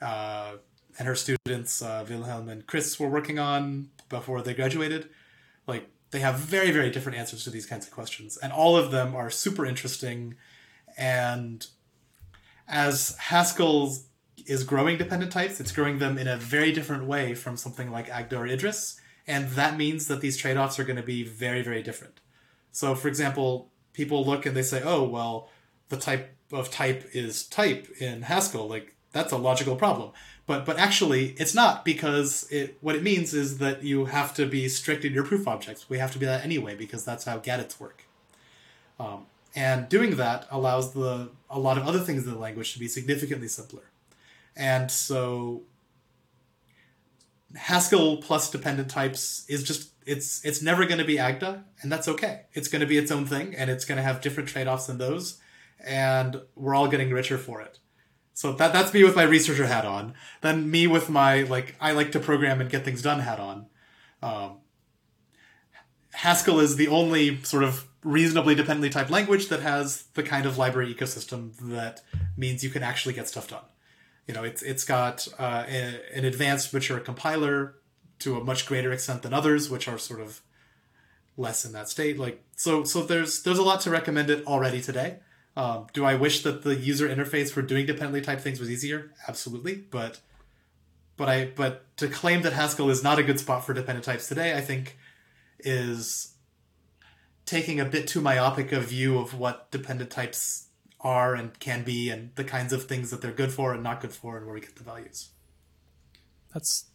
uh, 0.00 0.56
and 0.98 1.08
her 1.08 1.16
students 1.16 1.82
uh, 1.82 2.04
Vilhelm 2.06 2.48
and 2.48 2.66
Chris 2.66 3.00
were 3.00 3.08
working 3.08 3.38
on 3.38 3.90
before 4.08 4.42
they 4.42 4.54
graduated. 4.54 5.08
Like 5.66 5.88
they 6.10 6.20
have 6.20 6.36
very 6.36 6.70
very 6.70 6.90
different 6.90 7.18
answers 7.18 7.42
to 7.44 7.50
these 7.50 7.66
kinds 7.66 7.86
of 7.86 7.92
questions, 7.92 8.36
and 8.36 8.52
all 8.52 8.76
of 8.76 8.90
them 8.92 9.16
are 9.16 9.30
super 9.30 9.66
interesting. 9.66 10.36
And 10.96 11.66
as 12.68 13.16
Haskell 13.18 13.96
is 14.46 14.62
growing 14.62 14.96
dependent 14.96 15.32
types, 15.32 15.58
it's 15.58 15.72
growing 15.72 15.98
them 15.98 16.18
in 16.18 16.28
a 16.28 16.36
very 16.36 16.72
different 16.72 17.06
way 17.06 17.34
from 17.34 17.56
something 17.56 17.90
like 17.90 18.08
Agda 18.08 18.36
or 18.36 18.46
Idris, 18.46 19.00
and 19.26 19.48
that 19.50 19.76
means 19.76 20.06
that 20.08 20.20
these 20.20 20.36
trade 20.36 20.56
offs 20.56 20.78
are 20.78 20.84
going 20.84 20.96
to 20.96 21.02
be 21.02 21.22
very 21.22 21.62
very 21.62 21.82
different. 21.82 22.20
So, 22.72 22.94
for 22.94 23.08
example, 23.08 23.70
people 23.92 24.24
look 24.24 24.46
and 24.46 24.56
they 24.56 24.62
say, 24.62 24.82
"Oh, 24.84 25.04
well, 25.04 25.48
the 25.88 25.96
type 25.96 26.34
of 26.52 26.70
type 26.70 27.08
is 27.12 27.46
type 27.46 27.88
in 28.00 28.22
Haskell." 28.22 28.68
Like 28.68 28.94
that's 29.12 29.32
a 29.32 29.38
logical 29.38 29.76
problem. 29.76 30.10
But 30.46 30.66
but 30.66 30.78
actually, 30.78 31.34
it's 31.38 31.54
not 31.54 31.84
because 31.84 32.46
it 32.50 32.76
what 32.82 32.94
it 32.94 33.02
means 33.02 33.32
is 33.32 33.58
that 33.58 33.82
you 33.82 34.06
have 34.06 34.34
to 34.34 34.44
be 34.44 34.68
strict 34.68 35.04
in 35.04 35.14
your 35.14 35.24
proof 35.24 35.48
objects. 35.48 35.88
We 35.88 35.98
have 35.98 36.12
to 36.12 36.18
be 36.18 36.26
that 36.26 36.44
anyway 36.44 36.74
because 36.74 37.04
that's 37.04 37.24
how 37.24 37.38
GADTs 37.38 37.80
work. 37.80 38.04
Um, 39.00 39.26
and 39.56 39.88
doing 39.88 40.16
that 40.16 40.46
allows 40.50 40.92
the 40.92 41.30
a 41.48 41.58
lot 41.58 41.78
of 41.78 41.86
other 41.86 42.00
things 42.00 42.26
in 42.26 42.32
the 42.32 42.38
language 42.38 42.72
to 42.74 42.78
be 42.78 42.88
significantly 42.88 43.48
simpler. 43.48 43.84
And 44.56 44.90
so 44.90 45.62
Haskell 47.56 48.18
plus 48.18 48.50
dependent 48.50 48.90
types 48.90 49.44
is 49.48 49.62
just 49.62 49.90
it's 50.06 50.44
it's 50.44 50.60
never 50.60 50.86
going 50.86 50.98
to 50.98 51.04
be 51.04 51.18
Agda, 51.18 51.64
and 51.80 51.90
that's 51.90 52.08
okay. 52.08 52.42
It's 52.52 52.68
going 52.68 52.80
to 52.80 52.86
be 52.86 52.98
its 52.98 53.10
own 53.10 53.26
thing, 53.26 53.54
and 53.54 53.70
it's 53.70 53.84
going 53.84 53.96
to 53.96 54.02
have 54.02 54.20
different 54.20 54.48
trade 54.48 54.66
offs 54.66 54.86
than 54.86 54.98
those, 54.98 55.40
and 55.84 56.42
we're 56.54 56.74
all 56.74 56.88
getting 56.88 57.10
richer 57.10 57.38
for 57.38 57.60
it. 57.60 57.78
So 58.34 58.52
that 58.52 58.72
that's 58.72 58.92
me 58.92 59.04
with 59.04 59.16
my 59.16 59.22
researcher 59.22 59.66
hat 59.66 59.84
on. 59.84 60.14
Then 60.40 60.70
me 60.70 60.86
with 60.86 61.08
my 61.08 61.42
like 61.42 61.76
I 61.80 61.92
like 61.92 62.12
to 62.12 62.20
program 62.20 62.60
and 62.60 62.68
get 62.68 62.84
things 62.84 63.02
done 63.02 63.20
hat 63.20 63.38
on. 63.38 63.66
Um, 64.22 64.58
Haskell 66.12 66.60
is 66.60 66.76
the 66.76 66.88
only 66.88 67.42
sort 67.42 67.64
of 67.64 67.86
reasonably 68.02 68.54
dependently 68.54 68.90
typed 68.90 69.10
language 69.10 69.48
that 69.48 69.60
has 69.60 70.04
the 70.14 70.22
kind 70.22 70.46
of 70.46 70.58
library 70.58 70.92
ecosystem 70.92 71.52
that 71.60 72.02
means 72.36 72.62
you 72.62 72.70
can 72.70 72.82
actually 72.82 73.14
get 73.14 73.28
stuff 73.28 73.48
done. 73.48 73.64
You 74.26 74.34
know, 74.34 74.44
it's 74.44 74.62
it's 74.62 74.84
got 74.84 75.28
uh, 75.38 75.64
a, 75.68 76.00
an 76.14 76.24
advanced 76.24 76.72
mature 76.72 76.98
compiler 76.98 77.74
to 78.20 78.38
a 78.38 78.44
much 78.44 78.66
greater 78.66 78.92
extent 78.92 79.22
than 79.22 79.34
others, 79.34 79.68
which 79.68 79.86
are 79.88 79.98
sort 79.98 80.20
of 80.20 80.40
less 81.36 81.64
in 81.64 81.72
that 81.72 81.88
state. 81.88 82.18
Like 82.18 82.42
so, 82.56 82.84
so 82.84 83.02
there's 83.02 83.42
there's 83.42 83.58
a 83.58 83.62
lot 83.62 83.80
to 83.82 83.90
recommend 83.90 84.30
it 84.30 84.46
already 84.46 84.80
today. 84.80 85.18
Um, 85.56 85.86
do 85.92 86.04
I 86.04 86.14
wish 86.14 86.42
that 86.42 86.62
the 86.62 86.74
user 86.74 87.08
interface 87.08 87.50
for 87.50 87.62
doing 87.62 87.86
dependently 87.86 88.20
typed 88.20 88.42
things 88.42 88.58
was 88.58 88.70
easier? 88.70 89.12
Absolutely, 89.28 89.74
but 89.74 90.20
but 91.16 91.28
I 91.28 91.46
but 91.54 91.96
to 91.98 92.08
claim 92.08 92.42
that 92.42 92.52
Haskell 92.52 92.90
is 92.90 93.02
not 93.02 93.18
a 93.18 93.22
good 93.22 93.38
spot 93.38 93.64
for 93.64 93.74
dependent 93.74 94.04
types 94.04 94.28
today, 94.28 94.56
I 94.56 94.60
think 94.60 94.98
is 95.60 96.34
taking 97.46 97.78
a 97.78 97.84
bit 97.84 98.08
too 98.08 98.20
myopic 98.20 98.72
a 98.72 98.80
view 98.80 99.18
of 99.18 99.38
what 99.38 99.70
dependent 99.70 100.10
types 100.10 100.63
are 101.04 101.34
and 101.34 101.58
can 101.60 101.84
be 101.84 102.08
and 102.08 102.30
the 102.34 102.44
kinds 102.44 102.72
of 102.72 102.84
things 102.84 103.10
that 103.10 103.20
they're 103.20 103.30
good 103.30 103.52
for 103.52 103.74
and 103.74 103.82
not 103.84 104.00
good 104.00 104.12
for 104.12 104.38
and 104.38 104.46
where 104.46 104.54
we 104.54 104.60
get 104.60 104.74
the 104.74 104.82
values. 104.82 105.28
That's 106.52 106.86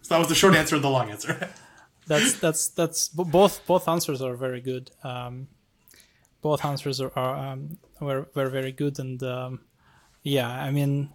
so 0.00 0.14
that 0.14 0.18
was 0.18 0.28
the 0.28 0.34
short 0.34 0.54
answer 0.54 0.74
and 0.74 0.84
the 0.84 0.90
long 0.90 1.10
answer. 1.10 1.50
that's 2.06 2.38
that's 2.38 2.68
that's 2.68 3.08
both 3.08 3.66
both 3.66 3.88
answers 3.88 4.22
are 4.22 4.34
very 4.34 4.60
good. 4.60 4.90
Um, 5.02 5.48
both 6.42 6.64
answers 6.64 7.00
are, 7.00 7.12
are 7.16 7.36
um, 7.36 7.78
were 8.00 8.28
were 8.34 8.48
very 8.48 8.72
good, 8.72 8.98
and 8.98 9.22
um, 9.22 9.60
yeah, 10.22 10.48
I 10.48 10.70
mean, 10.70 11.10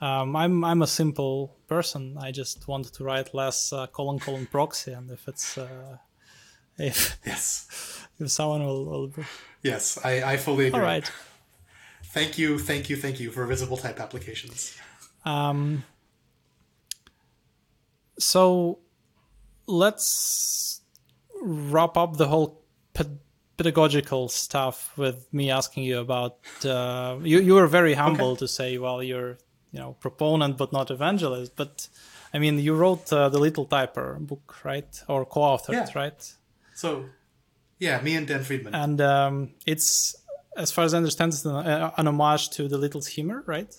um, 0.00 0.36
I'm 0.36 0.64
I'm 0.64 0.82
a 0.82 0.86
simple 0.86 1.56
person. 1.68 2.16
I 2.18 2.30
just 2.30 2.68
wanted 2.68 2.94
to 2.94 3.04
write 3.04 3.34
less 3.34 3.72
uh, 3.72 3.86
colon 3.88 4.18
colon 4.18 4.46
proxy, 4.46 4.92
and 4.92 5.10
if 5.10 5.26
it's 5.26 5.58
uh, 5.58 5.98
if 6.78 7.18
yes, 7.26 8.06
if 8.20 8.30
someone 8.30 8.64
will, 8.64 8.84
will 8.86 9.12
yes, 9.62 9.98
I 10.04 10.32
I 10.32 10.36
fully 10.36 10.68
agree. 10.68 10.80
All 10.80 10.86
right. 10.86 11.10
Thank 12.12 12.38
you, 12.38 12.58
thank 12.58 12.90
you, 12.90 12.96
thank 12.96 13.20
you 13.20 13.30
for 13.30 13.46
visible 13.46 13.76
type 13.76 14.00
applications. 14.00 14.76
Um. 15.24 15.84
So, 18.18 18.80
let's 19.66 20.82
wrap 21.40 21.96
up 21.96 22.16
the 22.16 22.28
whole 22.28 22.60
pedagogical 23.60 24.28
stuff 24.28 24.96
with 24.96 25.28
me 25.34 25.50
asking 25.50 25.84
you 25.84 25.98
about 25.98 26.38
uh, 26.64 27.18
you 27.22 27.40
you 27.40 27.54
were 27.54 27.66
very 27.66 27.92
humble 27.92 28.30
okay. 28.30 28.38
to 28.38 28.48
say 28.48 28.78
well 28.78 29.02
you're 29.02 29.36
you 29.70 29.78
know 29.78 29.92
proponent 30.00 30.56
but 30.56 30.72
not 30.72 30.90
evangelist 30.90 31.52
but 31.56 31.86
i 32.32 32.38
mean 32.38 32.58
you 32.58 32.74
wrote 32.74 33.12
uh, 33.12 33.28
the 33.28 33.38
little 33.38 33.66
typer 33.66 34.18
book 34.18 34.64
right 34.64 35.02
or 35.08 35.26
co-authored 35.26 35.74
yeah. 35.74 35.86
right 35.94 36.32
so 36.74 37.04
yeah 37.78 38.00
me 38.00 38.14
and 38.16 38.26
dan 38.28 38.42
friedman 38.42 38.74
and 38.74 38.98
um, 39.02 39.50
it's 39.66 40.16
as 40.56 40.70
far 40.72 40.84
as 40.84 40.94
i 40.94 40.96
understand 40.96 41.32
it's 41.32 41.44
an, 41.44 41.54
uh, 41.54 41.90
an 41.96 42.06
homage 42.06 42.50
to 42.50 42.68
the 42.68 42.78
little 42.78 43.00
schemer 43.00 43.42
right 43.46 43.76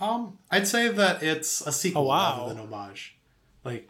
um 0.00 0.38
i'd 0.50 0.66
say 0.66 0.88
that 0.88 1.22
it's 1.22 1.60
a 1.62 1.72
sequel 1.72 2.02
oh, 2.02 2.06
wow. 2.06 2.36
rather 2.38 2.54
than 2.54 2.62
homage 2.62 3.16
like 3.64 3.88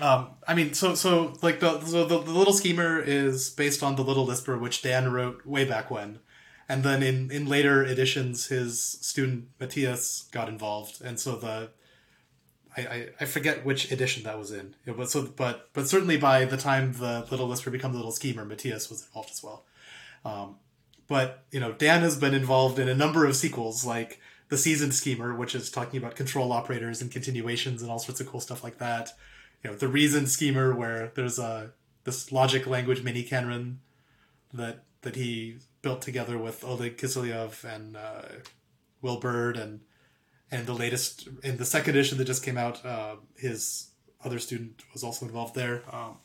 um, 0.00 0.28
I 0.48 0.54
mean, 0.54 0.72
so 0.72 0.94
so 0.94 1.34
like 1.42 1.60
the 1.60 1.80
so 1.80 2.04
the, 2.06 2.18
the 2.20 2.32
little 2.32 2.54
schemer 2.54 3.00
is 3.00 3.50
based 3.50 3.82
on 3.82 3.96
the 3.96 4.02
Little 4.02 4.24
Lisper, 4.24 4.58
which 4.58 4.82
Dan 4.82 5.12
wrote 5.12 5.44
way 5.44 5.64
back 5.64 5.90
when, 5.90 6.20
and 6.68 6.82
then 6.82 7.02
in 7.02 7.30
in 7.30 7.46
later 7.46 7.84
editions, 7.84 8.46
his 8.46 8.80
student 8.80 9.48
Matthias 9.58 10.28
got 10.32 10.48
involved, 10.48 11.02
and 11.02 11.20
so 11.20 11.36
the 11.36 11.70
I, 12.76 12.80
I, 12.80 13.08
I 13.20 13.24
forget 13.26 13.64
which 13.64 13.90
edition 13.92 14.22
that 14.22 14.38
was 14.38 14.52
in. 14.52 14.74
It 14.86 14.96
was 14.96 15.12
so, 15.12 15.26
but 15.26 15.68
but 15.74 15.86
certainly 15.86 16.16
by 16.16 16.46
the 16.46 16.56
time 16.56 16.94
the 16.94 17.26
Little 17.30 17.48
Lisper 17.48 17.70
becomes 17.70 17.92
the 17.92 17.98
Little 17.98 18.12
Schemer, 18.12 18.44
Matthias 18.44 18.88
was 18.88 19.04
involved 19.04 19.30
as 19.30 19.42
well. 19.42 19.64
Um, 20.24 20.56
but 21.08 21.44
you 21.50 21.60
know, 21.60 21.72
Dan 21.72 22.00
has 22.02 22.16
been 22.16 22.34
involved 22.34 22.78
in 22.78 22.88
a 22.88 22.94
number 22.94 23.26
of 23.26 23.36
sequels, 23.36 23.84
like 23.84 24.20
the 24.48 24.58
Seasoned 24.58 24.94
Schemer, 24.94 25.34
which 25.34 25.54
is 25.54 25.70
talking 25.70 25.98
about 25.98 26.16
control 26.16 26.52
operators 26.52 27.00
and 27.00 27.10
continuations 27.10 27.82
and 27.82 27.90
all 27.90 27.98
sorts 27.98 28.20
of 28.20 28.28
cool 28.28 28.40
stuff 28.40 28.64
like 28.64 28.78
that 28.78 29.12
you 29.62 29.70
know 29.70 29.76
the 29.76 29.88
Reasoned 29.88 30.28
Schemer 30.28 30.74
where 30.74 31.12
there's 31.14 31.38
a 31.38 31.72
this 32.04 32.32
logic 32.32 32.66
language 32.66 33.02
miniKanren 33.04 33.76
that 34.52 34.84
that 35.02 35.16
he 35.16 35.58
built 35.82 36.02
together 36.02 36.38
with 36.38 36.64
Oleg 36.64 36.96
Kiselyev 36.96 37.64
and 37.64 37.96
uh, 37.96 38.22
Will 39.02 39.18
Byrd 39.18 39.56
and 39.56 39.80
and 40.50 40.66
the 40.66 40.74
latest 40.74 41.28
in 41.42 41.58
the 41.58 41.64
second 41.64 41.90
edition 41.90 42.18
that 42.18 42.24
just 42.24 42.44
came 42.44 42.58
out, 42.58 42.84
uh, 42.84 43.16
his 43.36 43.90
other 44.24 44.38
student 44.38 44.82
was 44.92 45.04
also 45.04 45.24
involved 45.24 45.54
there. 45.54 45.82
Um, 45.92 46.18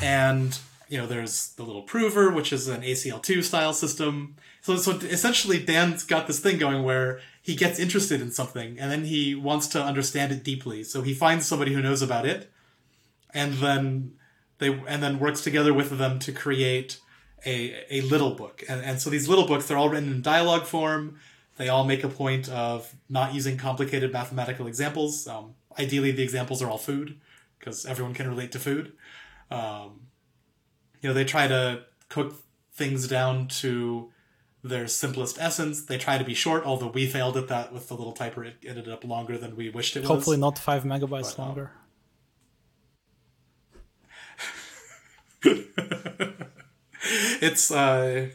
and 0.00 0.58
you 0.92 0.98
know, 0.98 1.06
there's 1.06 1.54
the 1.54 1.62
little 1.62 1.80
prover, 1.80 2.30
which 2.30 2.52
is 2.52 2.68
an 2.68 2.82
ACL2 2.82 3.42
style 3.42 3.72
system. 3.72 4.36
So, 4.60 4.76
so 4.76 4.92
essentially, 4.92 5.58
Dan's 5.58 6.04
got 6.04 6.26
this 6.26 6.38
thing 6.38 6.58
going 6.58 6.82
where 6.82 7.18
he 7.40 7.56
gets 7.56 7.78
interested 7.78 8.20
in 8.20 8.30
something 8.30 8.78
and 8.78 8.92
then 8.92 9.04
he 9.04 9.34
wants 9.34 9.68
to 9.68 9.82
understand 9.82 10.32
it 10.32 10.44
deeply. 10.44 10.84
So 10.84 11.00
he 11.00 11.14
finds 11.14 11.46
somebody 11.46 11.72
who 11.72 11.80
knows 11.80 12.02
about 12.02 12.26
it, 12.26 12.52
and 13.32 13.54
then 13.54 14.16
they 14.58 14.68
and 14.86 15.02
then 15.02 15.18
works 15.18 15.40
together 15.40 15.72
with 15.72 15.96
them 15.96 16.18
to 16.18 16.30
create 16.30 17.00
a 17.46 17.74
a 17.90 18.02
little 18.02 18.34
book. 18.34 18.62
And, 18.68 18.84
and 18.84 19.00
so 19.00 19.08
these 19.08 19.30
little 19.30 19.46
books, 19.46 19.68
they're 19.68 19.78
all 19.78 19.88
written 19.88 20.12
in 20.12 20.20
dialogue 20.20 20.66
form. 20.66 21.18
They 21.56 21.70
all 21.70 21.84
make 21.84 22.04
a 22.04 22.08
point 22.10 22.50
of 22.50 22.94
not 23.08 23.32
using 23.32 23.56
complicated 23.56 24.12
mathematical 24.12 24.66
examples. 24.66 25.26
Um, 25.26 25.54
ideally, 25.78 26.10
the 26.10 26.22
examples 26.22 26.60
are 26.60 26.68
all 26.68 26.76
food 26.76 27.18
because 27.58 27.86
everyone 27.86 28.12
can 28.12 28.28
relate 28.28 28.52
to 28.52 28.58
food. 28.58 28.92
Um, 29.50 30.11
you 31.02 31.08
know, 31.08 31.14
they 31.14 31.24
try 31.24 31.48
to 31.48 31.82
cook 32.08 32.36
things 32.72 33.08
down 33.08 33.48
to 33.48 34.10
their 34.62 34.86
simplest 34.86 35.36
essence. 35.40 35.84
They 35.84 35.98
try 35.98 36.16
to 36.16 36.24
be 36.24 36.32
short, 36.34 36.64
although 36.64 36.88
we 36.88 37.06
failed 37.06 37.36
at 37.36 37.48
that 37.48 37.72
with 37.72 37.88
the 37.88 37.94
little 37.94 38.14
typer. 38.14 38.46
It 38.46 38.58
ended 38.66 38.88
up 38.88 39.04
longer 39.04 39.36
than 39.36 39.56
we 39.56 39.68
wished 39.68 39.96
it 39.96 40.04
Hopefully 40.04 40.14
was. 40.14 40.24
Hopefully, 40.24 40.36
not 40.38 40.58
five 40.58 40.84
megabytes 40.84 41.36
But, 41.36 41.42
um, 41.42 41.48
longer. 41.48 41.72
it's 47.40 47.72
uh 47.72 48.28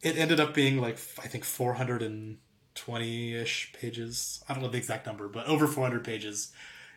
it 0.00 0.16
ended 0.16 0.40
up 0.40 0.54
being 0.54 0.80
like 0.80 0.94
I 1.22 1.28
think 1.28 1.44
420-ish 1.44 3.72
pages. 3.74 4.42
I 4.48 4.54
don't 4.54 4.62
know 4.62 4.70
the 4.70 4.78
exact 4.78 5.04
number, 5.06 5.28
but 5.28 5.46
over 5.46 5.66
400 5.66 6.02
pages. 6.02 6.52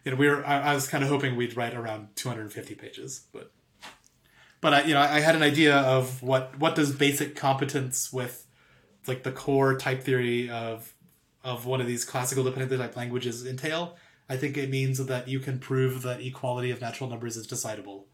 You 0.05 0.11
know, 0.11 0.17
we 0.17 0.29
were 0.29 0.45
I, 0.45 0.71
I 0.71 0.73
was 0.73 0.87
kind 0.87 1.03
of 1.03 1.09
hoping 1.09 1.35
we'd 1.35 1.57
write 1.57 1.73
around 1.73 2.15
250 2.15 2.75
pages, 2.75 3.25
but 3.33 3.51
but 4.63 4.73
I 4.73 4.83
you 4.83 4.93
know 4.93 5.01
I 5.01 5.19
had 5.19 5.35
an 5.35 5.43
idea 5.43 5.75
of 5.75 6.23
what 6.23 6.57
what 6.57 6.73
does 6.73 6.93
basic 6.93 7.35
competence 7.35 8.11
with 8.13 8.47
like 9.05 9.23
the 9.23 9.31
core 9.31 9.77
type 9.77 10.01
theory 10.01 10.49
of 10.49 10.95
of 11.43 11.65
one 11.65 11.81
of 11.81 11.85
these 11.85 12.05
classical 12.05 12.45
dependent 12.45 12.81
type 12.81 12.95
languages 12.95 13.45
entail. 13.45 13.97
I 14.29 14.37
think 14.37 14.57
it 14.57 14.69
means 14.69 15.05
that 15.05 15.27
you 15.27 15.41
can 15.41 15.59
prove 15.59 16.01
that 16.03 16.21
equality 16.21 16.71
of 16.71 16.79
natural 16.79 17.09
numbers 17.09 17.35
is 17.35 17.45
decidable. 17.45 18.05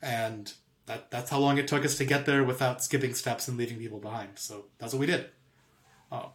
And 0.00 0.50
that 0.86 1.10
that's 1.10 1.28
how 1.28 1.38
long 1.38 1.58
it 1.58 1.68
took 1.68 1.84
us 1.84 1.98
to 1.98 2.06
get 2.06 2.24
there 2.24 2.42
without 2.42 2.82
skipping 2.82 3.12
steps 3.12 3.46
and 3.46 3.58
leaving 3.58 3.76
people 3.76 3.98
behind. 3.98 4.30
So 4.38 4.68
that's 4.78 4.94
what 4.94 5.00
we 5.00 5.06
did. 5.06 5.26
Oh. 6.10 6.32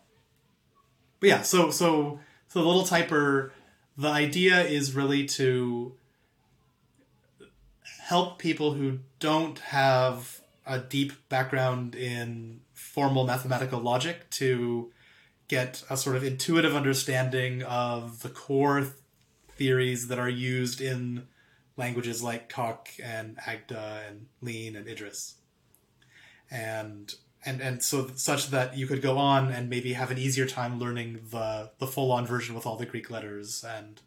But 1.19 1.29
yeah, 1.29 1.41
so 1.41 1.71
so 1.71 2.19
so 2.49 2.59
the 2.59 2.65
little 2.65 2.83
typer, 2.83 3.49
the 3.97 4.09
idea 4.09 4.61
is 4.61 4.93
really 4.93 5.25
to 5.25 5.95
help 8.05 8.37
people 8.37 8.73
who 8.73 8.99
don't 9.19 9.57
have 9.57 10.39
a 10.63 10.77
deep 10.77 11.11
background 11.27 11.95
in 11.95 12.61
formal 12.71 13.25
mathematical 13.25 13.79
logic 13.79 14.29
to 14.29 14.91
get 15.47 15.83
a 15.89 15.97
sort 15.97 16.15
of 16.15 16.23
intuitive 16.23 16.75
understanding 16.75 17.63
of 17.63 18.21
the 18.21 18.29
core 18.29 18.81
th- 18.81 18.93
theories 19.57 20.07
that 20.07 20.19
are 20.19 20.29
used 20.29 20.81
in 20.81 21.25
languages 21.77 22.21
like 22.21 22.47
Coq 22.47 22.89
and 23.03 23.39
Agda 23.43 24.03
and 24.07 24.27
Lean 24.39 24.75
and 24.75 24.87
Idris. 24.87 25.37
And 26.51 27.11
and 27.43 27.59
and 27.59 27.81
so 27.81 28.11
such 28.13 28.51
that 28.51 28.77
you 28.77 28.85
could 28.85 29.01
go 29.01 29.17
on 29.17 29.51
and 29.51 29.67
maybe 29.67 29.93
have 29.93 30.11
an 30.11 30.19
easier 30.19 30.45
time 30.45 30.79
learning 30.79 31.21
the 31.31 31.71
the 31.79 31.87
full 31.87 32.11
on 32.11 32.27
version 32.27 32.53
with 32.53 32.67
all 32.67 32.77
the 32.77 32.85
Greek 32.85 33.09
letters 33.09 33.65
and 33.67 34.01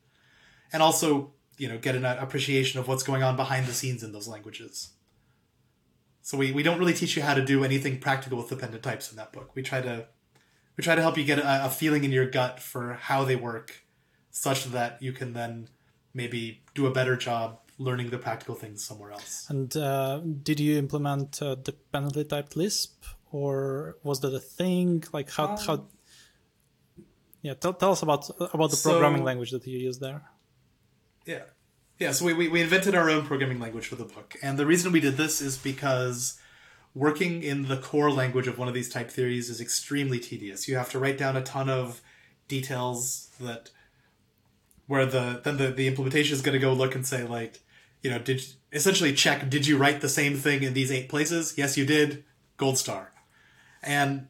and 0.72 0.84
also 0.84 1.32
you 1.58 1.68
know 1.68 1.78
get 1.78 1.94
an 1.94 2.04
appreciation 2.04 2.80
of 2.80 2.88
what's 2.88 3.02
going 3.02 3.22
on 3.22 3.36
behind 3.36 3.66
the 3.66 3.72
scenes 3.72 4.02
in 4.02 4.12
those 4.12 4.28
languages. 4.28 4.90
So 6.22 6.36
we, 6.36 6.52
we 6.52 6.62
don't 6.62 6.78
really 6.78 6.92
teach 6.94 7.16
you 7.16 7.22
how 7.22 7.34
to 7.34 7.44
do 7.44 7.64
anything 7.64 7.98
practical 8.00 8.36
with 8.38 8.48
dependent 8.50 8.82
types 8.82 9.10
in 9.10 9.16
that 9.16 9.32
book. 9.32 9.54
We 9.54 9.62
try 9.62 9.80
to 9.80 10.06
we 10.76 10.84
try 10.84 10.94
to 10.94 11.02
help 11.02 11.16
you 11.18 11.24
get 11.24 11.38
a, 11.38 11.66
a 11.66 11.70
feeling 11.70 12.04
in 12.04 12.12
your 12.12 12.28
gut 12.28 12.60
for 12.60 12.94
how 13.08 13.24
they 13.24 13.36
work, 13.36 13.84
such 14.30 14.64
that 14.66 15.02
you 15.02 15.12
can 15.12 15.32
then 15.32 15.68
maybe 16.14 16.62
do 16.74 16.86
a 16.86 16.92
better 16.92 17.16
job 17.16 17.58
learning 17.78 18.10
the 18.10 18.18
practical 18.18 18.54
things 18.54 18.84
somewhere 18.84 19.12
else. 19.12 19.46
And 19.48 19.74
uh, 19.76 20.20
did 20.42 20.58
you 20.60 20.76
implement 20.78 21.40
uh, 21.40 21.54
dependently 21.56 22.24
typed 22.24 22.56
Lisp, 22.56 23.04
or 23.32 23.96
was 24.02 24.20
that 24.20 24.34
a 24.34 24.40
thing? 24.40 25.04
Like 25.12 25.30
how 25.30 25.46
Um, 25.48 25.56
how? 25.66 25.86
Yeah, 27.42 27.54
tell, 27.54 27.72
tell 27.72 27.92
us 27.92 28.02
about 28.02 28.28
about 28.52 28.70
the 28.70 28.76
So- 28.76 28.90
programming 28.90 29.24
language 29.24 29.50
that 29.52 29.66
you 29.66 29.78
use 29.78 29.98
there. 29.98 30.22
Yeah. 31.28 31.42
Yeah, 31.98 32.12
so 32.12 32.24
we, 32.24 32.32
we, 32.32 32.48
we 32.48 32.62
invented 32.62 32.94
our 32.94 33.10
own 33.10 33.26
programming 33.26 33.60
language 33.60 33.86
for 33.86 33.96
the 33.96 34.04
book. 34.04 34.36
And 34.42 34.58
the 34.58 34.64
reason 34.64 34.92
we 34.92 35.00
did 35.00 35.18
this 35.18 35.42
is 35.42 35.58
because 35.58 36.40
working 36.94 37.42
in 37.42 37.68
the 37.68 37.76
core 37.76 38.10
language 38.10 38.46
of 38.46 38.56
one 38.56 38.66
of 38.66 38.72
these 38.72 38.88
type 38.88 39.10
theories 39.10 39.50
is 39.50 39.60
extremely 39.60 40.18
tedious. 40.18 40.66
You 40.66 40.76
have 40.76 40.90
to 40.92 40.98
write 40.98 41.18
down 41.18 41.36
a 41.36 41.42
ton 41.42 41.68
of 41.68 42.00
details 42.46 43.28
that 43.40 43.70
where 44.86 45.04
the 45.04 45.42
then 45.44 45.58
the, 45.58 45.68
the 45.68 45.86
implementation 45.86 46.34
is 46.34 46.40
going 46.40 46.54
to 46.54 46.58
go 46.58 46.72
look 46.72 46.94
and 46.94 47.06
say 47.06 47.24
like, 47.24 47.60
you 48.02 48.10
know, 48.10 48.18
did 48.18 48.42
essentially 48.72 49.12
check 49.12 49.50
did 49.50 49.66
you 49.66 49.76
write 49.76 50.00
the 50.00 50.08
same 50.08 50.34
thing 50.34 50.62
in 50.62 50.72
these 50.72 50.90
eight 50.90 51.10
places? 51.10 51.54
Yes, 51.58 51.76
you 51.76 51.84
did. 51.84 52.24
Gold 52.56 52.78
star. 52.78 53.12
And 53.82 54.28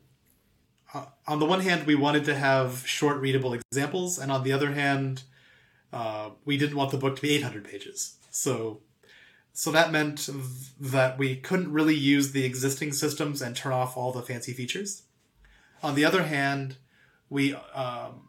uh, 0.92 1.06
on 1.28 1.38
the 1.38 1.46
one 1.46 1.60
hand, 1.60 1.86
we 1.86 1.94
wanted 1.94 2.24
to 2.24 2.34
have 2.34 2.84
short, 2.86 3.20
readable 3.20 3.54
examples, 3.54 4.18
and 4.18 4.32
on 4.32 4.42
the 4.42 4.52
other 4.52 4.72
hand, 4.72 5.22
uh, 5.92 6.30
we 6.44 6.56
didn't 6.56 6.76
want 6.76 6.90
the 6.90 6.98
book 6.98 7.16
to 7.16 7.22
be 7.22 7.34
800 7.34 7.64
pages. 7.64 8.16
So, 8.30 8.80
so 9.52 9.70
that 9.70 9.90
meant 9.90 10.28
that 10.80 11.18
we 11.18 11.36
couldn't 11.36 11.72
really 11.72 11.94
use 11.94 12.32
the 12.32 12.44
existing 12.44 12.92
systems 12.92 13.42
and 13.42 13.56
turn 13.56 13.72
off 13.72 13.96
all 13.96 14.12
the 14.12 14.22
fancy 14.22 14.52
features. 14.52 15.02
On 15.82 15.94
the 15.94 16.04
other 16.04 16.24
hand, 16.24 16.76
we 17.30 17.54
um, 17.74 18.28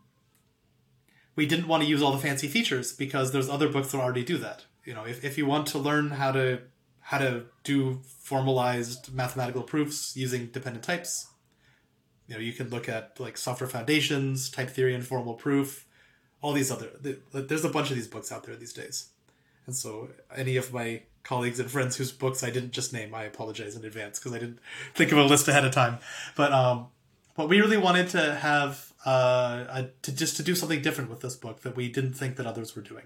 we 1.36 1.46
didn't 1.46 1.68
want 1.68 1.84
to 1.84 1.90
use 1.90 2.02
all 2.02 2.12
the 2.12 2.20
fancy 2.20 2.48
features 2.48 2.92
because 2.92 3.32
there's 3.32 3.50
other 3.50 3.70
books 3.70 3.92
that 3.92 4.00
already 4.00 4.24
do 4.24 4.38
that. 4.38 4.66
You 4.86 4.94
know, 4.94 5.06
if, 5.06 5.24
if 5.24 5.38
you 5.38 5.46
want 5.46 5.68
to 5.68 5.80
learn 5.80 6.12
how 6.12 6.32
to 6.32 6.62
how 7.00 7.18
to 7.18 7.46
do 7.64 8.02
formalized 8.04 9.14
mathematical 9.14 9.64
proofs 9.64 10.16
using 10.16 10.48
dependent 10.48 10.84
types, 10.84 11.28
you 12.28 12.36
know, 12.36 12.42
you 12.42 12.54
can 12.54 12.70
look 12.70 12.88
at 12.88 13.20
like 13.20 13.38
software 13.38 13.70
foundations, 13.70 14.50
type 14.50 14.70
theory 14.70 14.94
and 14.94 15.06
formal 15.06 15.34
proof, 15.34 15.88
all 16.42 16.54
these 16.54 16.72
other. 16.72 16.90
th- 17.04 17.20
There's 17.32 17.66
a 17.66 17.70
bunch 17.70 17.90
of 17.90 17.96
these 17.96 18.08
books 18.08 18.32
out 18.32 18.44
there 18.44 18.56
these 18.56 18.74
days, 18.74 19.10
and 19.66 19.76
so 19.76 20.10
any 20.36 20.56
of 20.58 20.74
my 20.74 21.02
colleagues 21.24 21.60
and 21.60 21.70
friends 21.70 21.98
whose 21.98 22.12
books 22.12 22.44
I 22.44 22.50
didn't 22.50 22.72
just 22.72 22.94
name, 22.94 23.14
I 23.14 23.24
apologize 23.24 23.76
in 23.76 23.84
advance 23.86 24.18
because 24.20 24.34
I 24.34 24.40
didn't 24.40 24.60
think 24.96 25.12
of 25.12 25.18
a 25.18 25.24
list 25.24 25.48
ahead 25.48 25.66
of 25.66 25.72
time. 25.74 26.00
But 26.36 26.52
um, 26.54 26.88
but 27.36 27.50
we 27.50 27.60
really 27.60 27.78
wanted 27.78 28.10
to 28.10 28.36
have 28.36 28.94
uh, 29.06 29.66
a, 29.70 29.88
to 30.02 30.12
just 30.12 30.38
to 30.38 30.44
do 30.44 30.56
something 30.56 30.82
different 30.82 31.10
with 31.10 31.22
this 31.22 31.36
book 31.36 31.62
that 31.62 31.76
we 31.76 31.90
didn't 31.90 32.14
think 32.14 32.36
that 32.38 32.46
others 32.46 32.76
were 32.76 32.82
doing, 32.82 33.06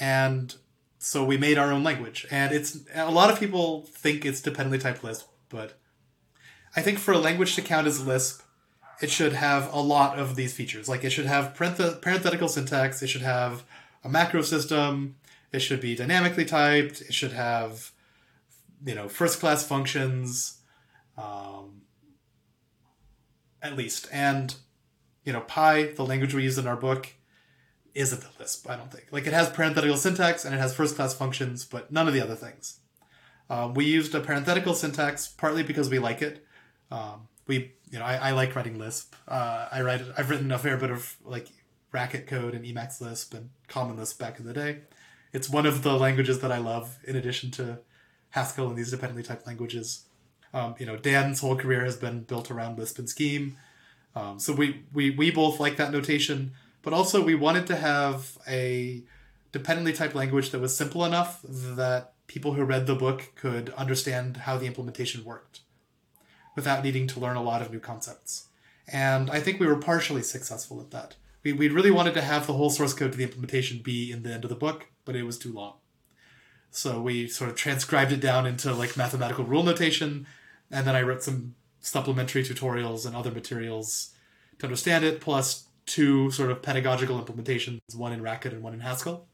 and 0.00 0.54
so 0.98 1.24
we 1.24 1.36
made 1.36 1.58
our 1.58 1.72
own 1.72 1.82
language. 1.82 2.26
And 2.30 2.52
it's 2.52 2.78
a 2.94 3.10
lot 3.10 3.30
of 3.30 3.38
people 3.40 3.82
think 3.82 4.24
it's 4.24 4.40
dependently 4.40 4.78
typed 4.78 5.02
Lisp, 5.02 5.26
but 5.48 5.78
I 6.76 6.80
think 6.82 6.98
for 6.98 7.12
a 7.12 7.18
language 7.18 7.54
to 7.56 7.62
count 7.62 7.86
as 7.86 8.06
Lisp, 8.06 8.40
it 9.02 9.10
should 9.10 9.32
have 9.32 9.72
a 9.72 9.80
lot 9.80 10.18
of 10.18 10.36
these 10.36 10.54
features. 10.54 10.88
Like 10.88 11.02
it 11.02 11.10
should 11.10 11.26
have 11.26 11.54
parenthet- 11.54 12.00
parenthetical 12.00 12.48
syntax. 12.48 13.02
It 13.02 13.08
should 13.08 13.22
have 13.22 13.64
a 14.04 14.08
macro 14.08 14.42
system. 14.42 15.16
It 15.52 15.58
should 15.60 15.80
be 15.80 15.96
dynamically 15.96 16.44
typed. 16.44 17.00
It 17.02 17.12
should 17.12 17.32
have, 17.32 17.90
you 18.84 18.94
know, 18.94 19.08
first 19.08 19.40
class 19.40 19.66
functions, 19.66 20.60
um, 21.18 21.82
at 23.60 23.76
least. 23.76 24.08
And, 24.12 24.54
you 25.24 25.32
know, 25.32 25.40
Pi, 25.40 25.92
the 25.92 26.04
language 26.04 26.32
we 26.32 26.44
use 26.44 26.56
in 26.56 26.66
our 26.66 26.76
book, 26.76 27.12
isn't 27.94 28.22
the 28.22 28.28
Lisp, 28.38 28.70
I 28.70 28.76
don't 28.76 28.90
think. 28.90 29.08
Like 29.10 29.26
it 29.26 29.32
has 29.32 29.50
parenthetical 29.50 29.96
syntax 29.96 30.44
and 30.44 30.54
it 30.54 30.58
has 30.58 30.74
first 30.74 30.96
class 30.96 31.12
functions, 31.12 31.64
but 31.64 31.92
none 31.92 32.08
of 32.08 32.14
the 32.14 32.22
other 32.22 32.36
things. 32.36 32.78
Um, 33.50 33.74
we 33.74 33.84
used 33.84 34.14
a 34.14 34.20
parenthetical 34.20 34.74
syntax 34.74 35.28
partly 35.28 35.62
because 35.62 35.90
we 35.90 35.98
like 35.98 36.22
it. 36.22 36.46
Um, 36.90 37.28
we, 37.46 37.72
you 37.92 37.98
know, 37.98 38.06
I, 38.06 38.16
I 38.16 38.30
like 38.32 38.56
writing 38.56 38.78
Lisp. 38.78 39.14
Uh, 39.28 39.68
I 39.70 39.82
write, 39.82 40.00
I've 40.16 40.30
written 40.30 40.50
a 40.50 40.58
fair 40.58 40.78
bit 40.78 40.90
of 40.90 41.14
like 41.24 41.46
Racket 41.92 42.26
code 42.26 42.54
and 42.54 42.64
Emacs 42.64 43.02
Lisp 43.02 43.34
and 43.34 43.50
Common 43.68 43.98
Lisp 43.98 44.18
back 44.18 44.40
in 44.40 44.46
the 44.46 44.54
day. 44.54 44.78
It's 45.32 45.50
one 45.50 45.66
of 45.66 45.82
the 45.82 45.96
languages 45.98 46.40
that 46.40 46.50
I 46.50 46.56
love, 46.56 46.98
in 47.04 47.16
addition 47.16 47.50
to 47.52 47.78
Haskell 48.30 48.68
and 48.68 48.76
these 48.76 48.90
dependently 48.90 49.22
typed 49.22 49.46
languages. 49.46 50.06
Um, 50.54 50.74
you 50.78 50.86
know, 50.86 50.96
Dan's 50.96 51.40
whole 51.40 51.54
career 51.54 51.84
has 51.84 51.96
been 51.96 52.22
built 52.22 52.50
around 52.50 52.78
Lisp 52.78 52.98
and 52.98 53.08
Scheme. 53.08 53.58
Um, 54.16 54.38
so 54.38 54.54
we, 54.54 54.84
we, 54.92 55.10
we 55.10 55.30
both 55.30 55.60
like 55.60 55.76
that 55.76 55.92
notation, 55.92 56.52
but 56.80 56.94
also 56.94 57.22
we 57.22 57.34
wanted 57.34 57.66
to 57.68 57.76
have 57.76 58.38
a 58.48 59.02
dependently 59.52 59.92
typed 59.92 60.14
language 60.14 60.50
that 60.50 60.60
was 60.60 60.74
simple 60.74 61.04
enough 61.04 61.40
that 61.42 62.14
people 62.26 62.54
who 62.54 62.64
read 62.64 62.86
the 62.86 62.94
book 62.94 63.32
could 63.34 63.68
understand 63.70 64.38
how 64.38 64.56
the 64.56 64.66
implementation 64.66 65.24
worked 65.24 65.60
without 66.54 66.84
needing 66.84 67.06
to 67.08 67.20
learn 67.20 67.36
a 67.36 67.42
lot 67.42 67.62
of 67.62 67.70
new 67.70 67.80
concepts. 67.80 68.48
And 68.88 69.30
I 69.30 69.40
think 69.40 69.58
we 69.58 69.66
were 69.66 69.76
partially 69.76 70.22
successful 70.22 70.80
at 70.80 70.90
that. 70.90 71.16
We, 71.42 71.52
we 71.52 71.68
really 71.68 71.90
wanted 71.90 72.14
to 72.14 72.22
have 72.22 72.46
the 72.46 72.52
whole 72.52 72.70
source 72.70 72.94
code 72.94 73.12
to 73.12 73.18
the 73.18 73.24
implementation 73.24 73.82
be 73.82 74.12
in 74.12 74.22
the 74.22 74.32
end 74.32 74.44
of 74.44 74.50
the 74.50 74.56
book, 74.56 74.86
but 75.04 75.16
it 75.16 75.24
was 75.24 75.38
too 75.38 75.52
long. 75.52 75.74
So 76.70 77.00
we 77.00 77.26
sort 77.28 77.50
of 77.50 77.56
transcribed 77.56 78.12
it 78.12 78.20
down 78.20 78.46
into 78.46 78.72
like 78.72 78.96
mathematical 78.96 79.44
rule 79.44 79.62
notation, 79.62 80.26
and 80.70 80.86
then 80.86 80.96
I 80.96 81.02
wrote 81.02 81.22
some 81.22 81.54
supplementary 81.80 82.42
tutorials 82.42 83.04
and 83.04 83.14
other 83.14 83.30
materials 83.30 84.14
to 84.58 84.66
understand 84.66 85.04
it, 85.04 85.20
plus 85.20 85.66
two 85.84 86.30
sort 86.30 86.50
of 86.50 86.62
pedagogical 86.62 87.22
implementations, 87.22 87.80
one 87.94 88.12
in 88.12 88.22
Racket 88.22 88.52
and 88.52 88.62
one 88.62 88.72
in 88.72 88.80
Haskell. 88.80 89.26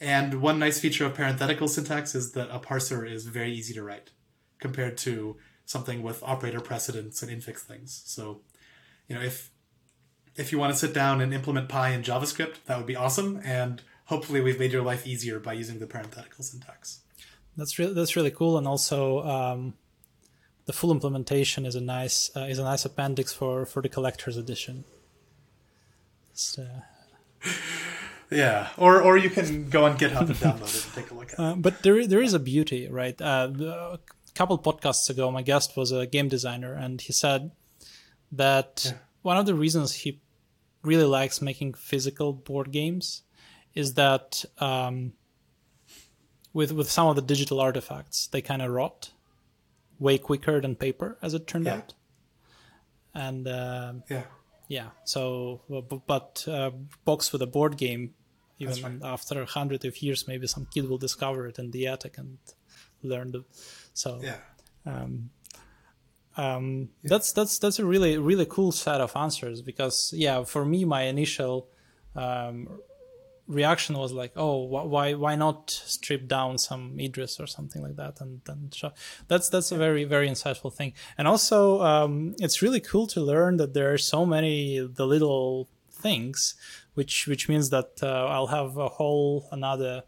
And 0.00 0.42
one 0.42 0.58
nice 0.58 0.78
feature 0.78 1.06
of 1.06 1.14
parenthetical 1.14 1.68
syntax 1.68 2.14
is 2.14 2.32
that 2.32 2.54
a 2.54 2.60
parser 2.60 3.10
is 3.10 3.26
very 3.26 3.52
easy 3.52 3.72
to 3.74 3.82
write 3.82 4.10
compared 4.58 4.98
to 4.98 5.36
something 5.66 6.02
with 6.02 6.22
operator 6.22 6.60
precedence 6.60 7.22
and 7.22 7.30
infix 7.30 7.58
things. 7.58 8.02
So, 8.06 8.40
you 9.08 9.16
know, 9.16 9.20
if 9.20 9.50
if 10.36 10.52
you 10.52 10.58
want 10.58 10.72
to 10.72 10.78
sit 10.78 10.94
down 10.94 11.20
and 11.20 11.34
implement 11.34 11.68
Pi 11.68 11.90
in 11.90 12.02
JavaScript, 12.02 12.64
that 12.66 12.78
would 12.78 12.86
be 12.86 12.96
awesome. 12.96 13.40
And 13.44 13.82
hopefully, 14.06 14.40
we've 14.40 14.58
made 14.58 14.72
your 14.72 14.82
life 14.82 15.06
easier 15.06 15.38
by 15.38 15.52
using 15.52 15.78
the 15.78 15.86
parenthetical 15.86 16.44
syntax. 16.44 17.00
That's 17.56 17.78
really 17.78 17.94
that's 17.94 18.16
really 18.16 18.30
cool, 18.30 18.56
and 18.56 18.66
also 18.66 19.22
um, 19.22 19.74
the 20.66 20.72
full 20.72 20.90
implementation 20.90 21.66
is 21.66 21.74
a 21.74 21.80
nice 21.80 22.30
uh, 22.36 22.40
is 22.40 22.58
a 22.58 22.64
nice 22.64 22.84
appendix 22.84 23.32
for 23.32 23.66
for 23.66 23.82
the 23.82 23.88
collector's 23.88 24.36
edition. 24.36 24.84
Uh... 26.58 26.82
Yeah, 28.30 28.68
or 28.76 29.00
or 29.00 29.16
you 29.16 29.30
can 29.30 29.70
go 29.70 29.86
on 29.86 29.96
GitHub 29.96 30.28
and 30.28 30.34
download 30.36 30.74
it 30.74 30.84
and 30.84 30.94
take 30.94 31.10
a 31.10 31.14
look 31.14 31.32
at 31.32 31.38
it. 31.38 31.40
Uh, 31.40 31.54
but 31.54 31.82
there 31.82 32.06
there 32.06 32.20
is 32.20 32.34
a 32.34 32.38
beauty, 32.38 32.88
right? 32.88 33.18
Uh, 33.22 33.96
couple 34.36 34.58
podcasts 34.58 35.08
ago, 35.10 35.30
my 35.30 35.42
guest 35.42 35.76
was 35.76 35.90
a 35.92 36.06
game 36.06 36.28
designer, 36.28 36.74
and 36.74 37.00
he 37.00 37.12
said 37.12 37.50
that 38.32 38.82
yeah. 38.84 38.92
one 39.22 39.36
of 39.36 39.46
the 39.46 39.54
reasons 39.54 39.92
he 39.92 40.20
really 40.82 41.04
likes 41.04 41.42
making 41.42 41.74
physical 41.74 42.32
board 42.32 42.70
games 42.70 43.22
is 43.74 43.94
that 43.94 44.44
um, 44.58 45.12
with 46.52 46.72
with 46.72 46.90
some 46.90 47.06
of 47.08 47.16
the 47.16 47.22
digital 47.22 47.60
artifacts, 47.60 48.26
they 48.28 48.40
kind 48.40 48.62
of 48.62 48.70
rot 48.70 49.10
way 49.98 50.18
quicker 50.18 50.60
than 50.60 50.76
paper, 50.76 51.18
as 51.22 51.34
it 51.34 51.46
turned 51.46 51.66
yeah. 51.66 51.74
out. 51.76 51.94
And 53.14 53.48
uh, 53.48 53.92
yeah, 54.10 54.24
yeah. 54.68 54.88
So, 55.04 55.62
but 56.06 56.44
uh, 56.46 56.70
box 57.04 57.32
with 57.32 57.42
a 57.42 57.46
board 57.46 57.76
game, 57.78 58.14
even 58.58 58.82
right. 58.82 59.10
after 59.12 59.40
a 59.40 59.46
hundred 59.46 59.84
of 59.84 60.02
years, 60.02 60.28
maybe 60.28 60.46
some 60.46 60.66
kid 60.72 60.88
will 60.88 60.98
discover 60.98 61.46
it 61.46 61.58
in 61.58 61.70
the 61.70 61.86
attic 61.86 62.18
and 62.18 62.38
learn 63.02 63.32
the. 63.32 63.44
So 63.94 64.20
yeah. 64.22 64.36
Um, 64.84 65.30
um, 66.36 66.88
yeah. 67.02 67.08
that's 67.08 67.32
that's 67.32 67.58
that's 67.58 67.78
a 67.78 67.84
really 67.84 68.18
really 68.18 68.46
cool 68.46 68.72
set 68.72 69.00
of 69.00 69.16
answers 69.16 69.62
because 69.62 70.12
yeah, 70.14 70.44
for 70.44 70.64
me, 70.64 70.84
my 70.84 71.02
initial 71.02 71.68
um, 72.14 72.68
reaction 73.46 73.96
was 73.96 74.12
like, 74.12 74.32
oh, 74.36 74.64
why 74.64 75.14
why 75.14 75.34
not 75.34 75.70
strip 75.70 76.28
down 76.28 76.58
some 76.58 76.98
Idris 77.00 77.40
or 77.40 77.46
something 77.46 77.82
like 77.82 77.96
that, 77.96 78.20
and 78.20 78.40
then 78.44 78.70
show. 78.72 78.92
that's 79.28 79.48
that's 79.48 79.72
a 79.72 79.76
very 79.76 80.04
very 80.04 80.28
insightful 80.28 80.72
thing. 80.72 80.92
And 81.16 81.26
also, 81.26 81.80
um, 81.82 82.34
it's 82.38 82.60
really 82.60 82.80
cool 82.80 83.06
to 83.08 83.20
learn 83.20 83.56
that 83.56 83.72
there 83.72 83.92
are 83.92 83.98
so 83.98 84.26
many 84.26 84.78
the 84.78 85.06
little 85.06 85.68
things, 85.90 86.54
which 86.94 87.26
which 87.26 87.48
means 87.48 87.70
that 87.70 87.92
uh, 88.02 88.26
I'll 88.26 88.48
have 88.48 88.76
a 88.76 88.88
whole 88.88 89.48
another 89.52 90.02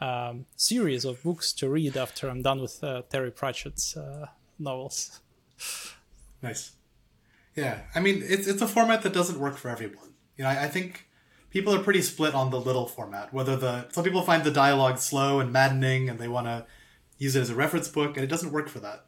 um, 0.00 0.46
series 0.56 1.04
of 1.04 1.22
books 1.22 1.52
to 1.54 1.68
read 1.68 1.96
after 1.96 2.28
I'm 2.28 2.42
done 2.42 2.60
with 2.60 2.82
uh, 2.82 3.02
Terry 3.10 3.30
Pratchett's 3.30 3.96
uh, 3.96 4.26
novels. 4.58 5.20
Nice. 6.42 6.72
Yeah, 7.56 7.80
I 7.94 8.00
mean, 8.00 8.22
it's 8.24 8.46
it's 8.46 8.62
a 8.62 8.68
format 8.68 9.02
that 9.02 9.12
doesn't 9.12 9.38
work 9.38 9.56
for 9.56 9.68
everyone. 9.68 10.14
You 10.36 10.44
know, 10.44 10.50
I, 10.50 10.64
I 10.64 10.68
think 10.68 11.08
people 11.50 11.74
are 11.74 11.82
pretty 11.82 12.00
split 12.00 12.34
on 12.34 12.50
the 12.50 12.60
little 12.60 12.86
format. 12.86 13.34
Whether 13.34 13.56
the 13.56 13.88
some 13.90 14.04
people 14.04 14.22
find 14.22 14.44
the 14.44 14.50
dialogue 14.50 14.98
slow 14.98 15.40
and 15.40 15.52
maddening, 15.52 16.08
and 16.08 16.18
they 16.18 16.28
want 16.28 16.46
to 16.46 16.66
use 17.18 17.36
it 17.36 17.40
as 17.40 17.50
a 17.50 17.54
reference 17.54 17.88
book, 17.88 18.16
and 18.16 18.24
it 18.24 18.28
doesn't 18.28 18.52
work 18.52 18.68
for 18.68 18.80
that. 18.80 19.06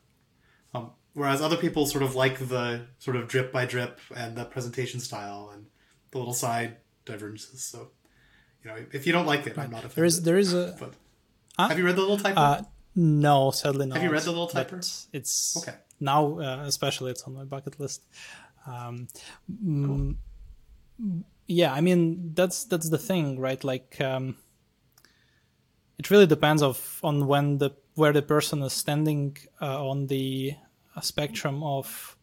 Um, 0.74 0.93
whereas 1.14 1.40
other 1.40 1.57
people 1.57 1.86
sort 1.86 2.03
of 2.03 2.14
like 2.14 2.38
the 2.38 2.86
sort 2.99 3.16
of 3.16 3.28
drip 3.28 3.53
by 3.53 3.64
drip 3.64 4.01
and 4.14 4.36
the 4.36 4.45
presentation 4.45 5.01
style 5.01 5.51
and 5.55 5.66
the 6.11 6.18
little 6.18 6.34
side 6.34 6.76
divergences. 7.05 7.62
So, 7.62 7.90
you 8.64 8.70
know, 8.70 8.76
if 8.92 9.06
you 9.06 9.12
don't 9.12 9.26
like 9.26 9.46
it. 9.46 9.58
I'm 9.58 9.70
not 9.70 9.84
offended. 9.84 9.96
There 9.96 10.04
is 10.04 10.22
there 10.22 10.38
is 10.38 10.54
a. 10.54 10.76
Huh? 11.58 11.68
Have 11.68 11.78
you 11.78 11.84
read 11.84 11.96
the 11.96 12.00
little 12.00 12.18
typer? 12.18 12.36
Uh, 12.36 12.62
no, 12.94 13.50
sadly 13.50 13.86
not. 13.86 13.96
Have 13.96 14.04
you 14.04 14.10
read 14.10 14.22
the 14.22 14.30
little 14.30 14.48
typer? 14.48 15.06
It's 15.12 15.56
okay. 15.56 15.76
Now, 16.00 16.38
uh, 16.38 16.64
especially, 16.66 17.10
it's 17.10 17.22
on 17.24 17.34
my 17.34 17.44
bucket 17.44 17.78
list. 17.78 18.04
Um, 18.66 19.08
cool. 19.48 20.14
mm, 21.00 21.24
yeah 21.46 21.72
i 21.72 21.80
mean 21.80 22.32
that's 22.34 22.64
that's 22.64 22.88
the 22.88 22.98
thing 22.98 23.38
right 23.38 23.64
like 23.64 24.00
um, 24.00 24.36
it 25.98 26.10
really 26.10 26.26
depends 26.26 26.62
of 26.62 27.00
on 27.02 27.26
when 27.26 27.58
the 27.58 27.70
where 27.94 28.12
the 28.12 28.22
person 28.22 28.62
is 28.62 28.72
standing 28.72 29.36
uh, 29.60 29.88
on 29.88 30.06
the 30.06 30.54
uh, 30.96 31.00
spectrum 31.00 31.62
of 31.62 32.16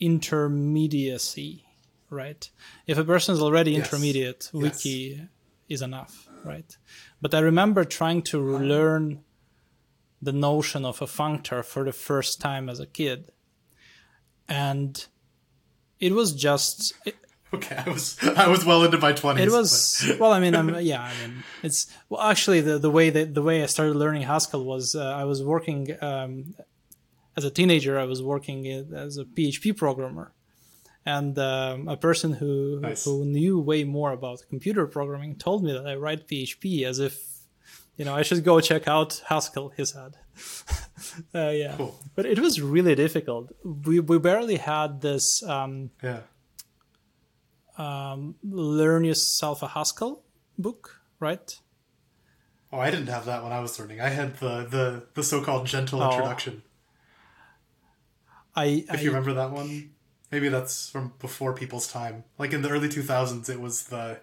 intermediacy 0.00 1.64
right 2.10 2.50
if 2.86 2.98
a 2.98 3.04
person 3.04 3.34
is 3.34 3.40
already 3.40 3.72
yes. 3.72 3.86
intermediate 3.86 4.50
yes. 4.52 5.28
Is 5.72 5.82
enough 5.82 6.28
right 6.44 6.76
but 7.20 7.34
i 7.34 7.38
remember 7.38 7.84
trying 7.84 8.22
to 8.22 8.38
learn 8.40 9.20
the 10.20 10.32
notion 10.32 10.84
of 10.84 11.02
a 11.02 11.06
functor 11.06 11.64
for 11.64 11.84
the 11.84 11.92
first 11.92 12.40
time 12.40 12.68
as 12.68 12.78
a 12.80 12.86
kid 12.86 13.32
and 14.48 15.06
it 15.98 16.12
was 16.12 16.32
just 16.32 16.94
it, 17.04 17.16
Okay, 17.54 17.76
I 17.76 17.90
was 17.90 18.18
I 18.22 18.48
was 18.48 18.64
well 18.64 18.82
into 18.82 18.98
my 18.98 19.12
twenties. 19.12 19.46
It 19.46 19.52
was 19.52 20.04
but. 20.08 20.18
well. 20.18 20.32
I 20.32 20.40
mean, 20.40 20.54
I'm, 20.54 20.80
yeah. 20.80 21.02
I 21.02 21.12
mean, 21.20 21.42
it's 21.62 21.86
well. 22.08 22.22
Actually, 22.22 22.62
the 22.62 22.78
the 22.78 22.90
way 22.90 23.10
that 23.10 23.34
the 23.34 23.42
way 23.42 23.62
I 23.62 23.66
started 23.66 23.94
learning 23.94 24.22
Haskell 24.22 24.64
was 24.64 24.94
uh, 24.94 25.04
I 25.04 25.24
was 25.24 25.42
working 25.42 25.94
um, 26.02 26.54
as 27.36 27.44
a 27.44 27.50
teenager. 27.50 27.98
I 27.98 28.04
was 28.04 28.22
working 28.22 28.66
as 28.66 29.18
a 29.18 29.24
PHP 29.24 29.76
programmer, 29.76 30.32
and 31.04 31.38
um, 31.38 31.88
a 31.88 31.96
person 31.96 32.32
who 32.34 32.80
nice. 32.80 33.04
who 33.04 33.24
knew 33.24 33.58
way 33.60 33.84
more 33.84 34.12
about 34.12 34.42
computer 34.48 34.86
programming 34.86 35.36
told 35.36 35.64
me 35.64 35.72
that 35.72 35.86
I 35.86 35.96
write 35.96 36.28
PHP 36.28 36.84
as 36.84 36.98
if 36.98 37.20
you 37.96 38.04
know 38.04 38.14
I 38.14 38.22
should 38.22 38.44
go 38.44 38.60
check 38.60 38.86
out 38.88 39.22
Haskell. 39.28 39.70
He 39.76 39.84
said. 39.84 40.16
uh, 41.34 41.50
yeah, 41.50 41.74
cool. 41.76 41.98
but 42.14 42.24
it 42.26 42.38
was 42.38 42.60
really 42.60 42.94
difficult. 42.94 43.52
We 43.64 44.00
we 44.00 44.18
barely 44.18 44.56
had 44.56 45.00
this. 45.00 45.42
Um, 45.42 45.90
yeah 46.02 46.20
um, 47.78 48.34
Learn 48.42 49.04
Yourself 49.04 49.62
a 49.62 49.68
Haskell 49.68 50.22
book, 50.58 51.00
right? 51.20 51.58
Oh, 52.72 52.78
I 52.78 52.90
didn't 52.90 53.08
have 53.08 53.24
that 53.26 53.42
when 53.42 53.52
I 53.52 53.60
was 53.60 53.78
learning. 53.78 54.00
I 54.00 54.10
had 54.10 54.36
the 54.38 54.64
the, 54.68 55.06
the 55.14 55.22
so-called 55.22 55.66
gentle 55.66 56.02
Oh. 56.02 56.10
introduction. 56.10 56.62
I, 58.54 58.84
If 58.88 58.90
I 58.90 59.00
you 59.00 59.08
remember 59.08 59.32
that 59.34 59.50
one, 59.50 59.90
maybe 60.32 60.48
that's 60.48 60.88
from 60.88 61.12
before 61.20 61.52
people's 61.52 61.86
time. 61.86 62.24
Like 62.38 62.52
in 62.52 62.62
the 62.62 62.70
early 62.70 62.88
2000s, 62.88 63.48
it 63.48 63.60
was 63.60 63.84
the 63.84 64.20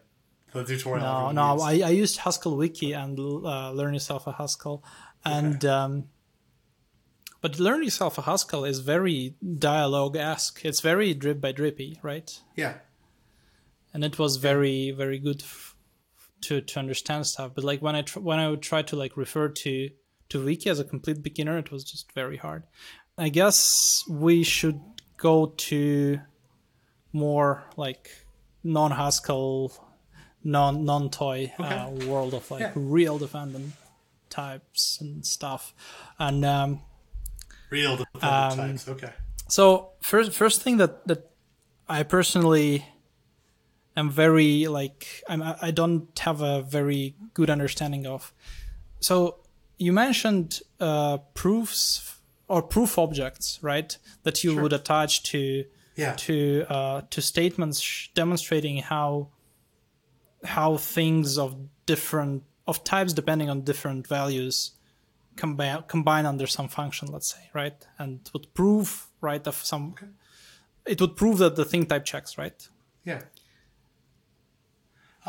the 0.52 0.64
tutorial. 0.66 1.06
no 1.06 1.32
no. 1.32 1.62
I, 1.62 1.74
I 1.86 1.90
used 1.90 2.18
Haskell 2.18 2.58
Wiki 2.58 2.92
and 2.94 3.18
uh, 3.20 3.72
Learn 3.72 3.94
Yourself 3.94 4.26
a 4.28 4.32
Haskell, 4.34 4.84
and 5.24 5.64
um, 5.64 6.06
but 7.42 7.60
Learn 7.60 7.84
Yourself 7.84 8.18
a 8.18 8.24
Haskell 8.24 8.66
is 8.66 8.80
very 8.80 9.36
dialogue 9.58 10.18
esque. 10.18 10.66
It's 10.66 10.82
very 10.82 11.14
drip 11.14 11.40
by 11.40 11.52
drippy, 11.52 12.00
right? 12.02 12.30
yeah, 12.56 12.74
and 13.94 14.04
it 14.04 14.18
was 14.18 14.38
very 14.38 14.92
very 14.92 15.20
good 15.20 15.42
f- 15.44 15.76
to 16.42 16.62
to 16.62 16.80
understand 16.80 17.26
stuff 17.28 17.52
but 17.56 17.64
like 17.64 17.82
when 17.82 17.96
i 17.96 18.02
tr- 18.02 18.20
when 18.20 18.40
i 18.40 18.48
would 18.50 18.62
try 18.62 18.82
to 18.82 18.96
like 18.96 19.18
refer 19.18 19.50
to 19.50 19.90
to 20.30 20.46
wiki 20.46 20.70
as 20.70 20.80
a 20.80 20.84
complete 20.86 21.22
beginner 21.22 21.58
it 21.58 21.70
was 21.72 21.84
just 21.84 22.12
very 22.14 22.38
hard 22.38 22.64
i 23.18 23.28
guess 23.30 24.04
we 24.08 24.44
should 24.44 24.80
go 25.22 25.48
to 25.70 26.20
more 27.14 27.64
like 27.78 28.10
non 28.64 28.92
haskell 28.92 29.72
non 30.44 30.86
non 30.86 31.10
toy 31.10 31.52
uh, 31.60 31.90
world 32.08 32.34
of 32.34 32.50
like 32.52 32.62
Yeah. 32.62 32.72
real 32.76 33.18
dependent 33.20 33.74
types 34.30 35.02
and 35.02 35.26
stuff 35.26 35.74
and 36.18 36.46
um 36.46 36.80
real 37.70 37.98
dependent 37.98 38.52
Um, 38.52 38.58
types. 38.58 38.88
Okay, 38.88 39.14
so 39.48 39.90
first 40.02 40.32
first 40.32 40.62
thing 40.64 40.78
that 40.78 41.06
that 41.08 41.30
I 41.90 42.04
personally 42.04 42.86
am 43.98 44.10
very 44.12 44.68
like 44.68 45.24
I'm 45.28 45.42
I 45.42 45.72
don't 45.72 46.18
have 46.20 46.42
a 46.42 46.62
very 46.62 47.16
good 47.34 47.50
understanding 47.50 48.06
of. 48.08 48.34
So 49.02 49.36
you 49.78 49.92
mentioned 49.94 50.62
uh, 50.80 51.18
proofs 51.34 52.19
or 52.50 52.62
proof 52.62 52.98
objects, 52.98 53.60
right? 53.62 53.98
That 54.24 54.44
you 54.44 54.52
Sure. 54.54 54.64
would 54.64 54.74
attach 54.74 55.24
to 55.32 55.66
yeah, 55.96 56.14
to 56.28 56.66
uh, 56.70 57.02
to 57.10 57.22
statements 57.22 58.10
demonstrating 58.14 58.78
how 58.78 59.30
how 60.44 60.78
things 60.78 61.38
of 61.38 61.56
different 61.86 62.44
of 62.68 62.84
types 62.84 63.14
depending 63.14 63.50
on 63.50 63.62
different 63.62 64.08
values 64.08 64.72
combine 65.36 65.84
combine 65.88 66.26
under 66.26 66.48
some 66.48 66.68
function 66.70 67.08
let's 67.12 67.34
say 67.36 67.50
right 67.54 67.86
and 67.98 68.30
would 68.34 68.54
prove 68.54 69.08
right 69.22 69.46
of 69.48 69.56
some 69.56 69.96
it 70.86 71.00
would 71.02 71.16
prove 71.16 71.38
that 71.40 71.56
the 71.56 71.66
thing 71.66 71.86
type 71.86 72.04
checks, 72.06 72.38
right? 72.38 72.68
Yeah. 73.04 73.22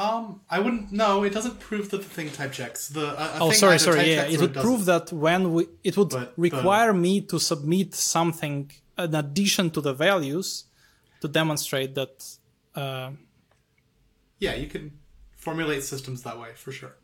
Um, 0.04 0.40
I 0.56 0.58
wouldn't. 0.64 0.86
No, 1.04 1.10
it 1.28 1.32
doesn't 1.38 1.58
prove 1.68 1.84
that 1.90 2.02
the 2.06 2.08
thing 2.16 2.28
type 2.30 2.52
checks. 2.60 2.80
The 2.88 3.06
a 3.22 3.38
Oh, 3.44 3.50
sorry, 3.52 3.78
sorry. 3.78 4.10
Yeah, 4.14 4.24
it 4.34 4.40
would 4.40 4.54
prove 4.54 4.82
that 4.92 5.06
when 5.24 5.42
we, 5.54 5.62
it 5.88 5.94
would 5.98 6.08
But 6.10 6.34
the- 6.36 6.42
require 6.48 6.92
me 7.06 7.20
to 7.32 7.36
submit 7.38 7.94
something 7.94 8.70
in 8.98 9.14
addition 9.14 9.70
to 9.74 9.80
the 9.86 9.92
values 10.06 10.48
to 11.22 11.26
demonstrate 11.40 11.90
that. 12.00 12.14
Uh, 12.74 13.10
Yeah, 14.46 14.54
you 14.62 14.68
can 14.74 14.84
formulate 15.36 15.82
systems 15.92 16.18
that 16.26 16.36
way 16.42 16.50
for 16.54 16.72
sure. 16.72 16.94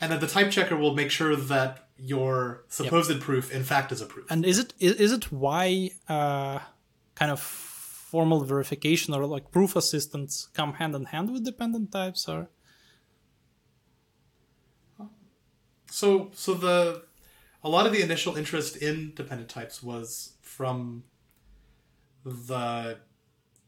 And 0.00 0.12
then 0.12 0.20
the 0.20 0.28
type 0.36 0.50
checker 0.56 0.76
will 0.76 0.94
make 0.94 1.10
sure 1.10 1.34
that 1.54 1.88
your 2.12 2.64
supposed 2.68 3.20
proof, 3.20 3.50
in 3.58 3.64
fact, 3.64 3.90
is 3.94 4.00
a 4.00 4.06
proof. 4.06 4.26
and 4.30 4.44
is 4.44 4.58
it 4.64 4.70
is, 4.78 4.92
is 5.06 5.12
it 5.18 5.24
why 5.32 5.90
uh, 6.16 6.58
kind 7.20 7.30
of 7.36 7.40
formal 8.06 8.44
verification 8.44 9.12
or 9.12 9.26
like 9.26 9.50
proof 9.50 9.74
assistance 9.74 10.48
come 10.54 10.74
hand 10.74 10.94
in 10.94 11.06
hand 11.06 11.28
with 11.32 11.44
dependent 11.44 11.90
types 11.90 12.28
or? 12.28 12.48
So, 15.90 16.30
so 16.32 16.54
the 16.54 17.02
a 17.64 17.68
lot 17.68 17.84
of 17.86 17.92
the 17.92 18.02
initial 18.02 18.36
interest 18.36 18.76
in 18.76 19.12
dependent 19.16 19.50
types 19.50 19.82
was 19.82 20.34
from 20.40 21.02
the 22.24 22.98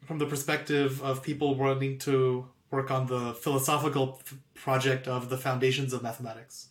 from 0.05 0.19
the 0.19 0.27
perspective 0.27 1.03
of 1.03 1.23
people 1.23 1.57
wanting 1.57 1.99
to 1.99 2.47
work 2.71 2.91
on 2.91 3.07
the 3.07 3.35
philosophical 3.35 4.21
f- 4.21 4.35
project 4.55 5.09
of 5.09 5.31
the 5.31 5.39
foundations 5.39 5.93
of 5.93 6.03
mathematics. 6.03 6.69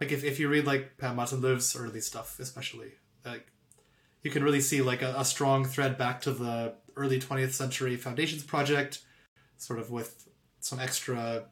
Like 0.00 0.10
if, 0.10 0.24
if 0.24 0.40
you 0.40 0.48
read 0.48 0.66
like 0.66 0.96
Per 0.96 1.12
Martin-Löf's 1.14 1.76
early 1.76 2.00
stuff, 2.00 2.38
especially 2.40 2.92
like 3.24 3.46
you 4.26 4.32
can 4.32 4.42
really 4.42 4.60
see 4.60 4.82
like 4.82 5.02
a, 5.02 5.14
a 5.16 5.24
strong 5.24 5.64
thread 5.64 5.96
back 5.96 6.20
to 6.22 6.32
the 6.32 6.74
early 6.96 7.20
20th 7.20 7.52
century 7.52 7.94
foundations 7.94 8.42
project, 8.42 9.02
sort 9.56 9.78
of 9.78 9.92
with 9.92 10.28
some 10.58 10.80
extra 10.80 11.44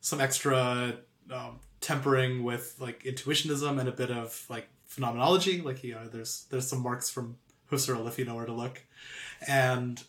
some 0.00 0.20
extra 0.20 0.96
um, 1.30 1.60
tempering 1.80 2.42
with 2.42 2.74
like 2.80 3.04
intuitionism 3.04 3.78
and 3.78 3.88
a 3.88 3.92
bit 3.92 4.10
of 4.10 4.44
like 4.48 4.66
phenomenology. 4.84 5.60
Like 5.60 5.84
you 5.84 5.94
know, 5.94 6.08
there's 6.08 6.46
there's 6.50 6.66
some 6.66 6.82
marks 6.82 7.08
from 7.08 7.36
Husserl 7.70 8.08
if 8.08 8.18
you 8.18 8.24
know 8.24 8.34
where 8.34 8.46
to 8.46 8.52
look, 8.52 8.82
and 9.46 10.02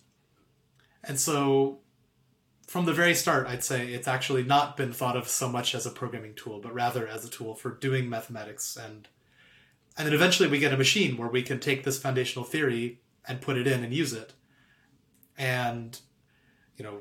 and 1.04 1.20
so 1.20 1.78
from 2.66 2.86
the 2.86 2.94
very 2.94 3.14
start, 3.14 3.46
I'd 3.46 3.64
say 3.64 3.90
it's 3.90 4.08
actually 4.08 4.44
not 4.44 4.78
been 4.78 4.94
thought 4.94 5.16
of 5.16 5.28
so 5.28 5.48
much 5.48 5.76
as 5.76 5.86
a 5.86 5.92
programming 5.92 6.34
tool, 6.34 6.60
but 6.60 6.74
rather 6.74 7.08
as 7.08 7.24
a 7.24 7.30
tool 7.30 7.54
for 7.54 7.70
doing 7.70 8.10
mathematics 8.10 8.76
and 8.76 9.08
and 9.98 10.06
then 10.06 10.14
eventually 10.14 10.50
we 10.50 10.60
get 10.60 10.74
a 10.74 10.78
machine 10.78 11.18
where 11.18 11.30
we 11.30 11.42
can 11.42 11.60
take 11.60 11.84
this 11.84 12.00
foundational 12.00 12.46
theory 12.46 13.00
and 13.28 13.42
put 13.42 13.58
it 13.58 13.68
in 13.68 13.84
and 13.84 13.94
use 13.94 14.14
it. 14.14 14.34
And 15.38 16.00
you 16.78 16.84
know, 16.84 17.00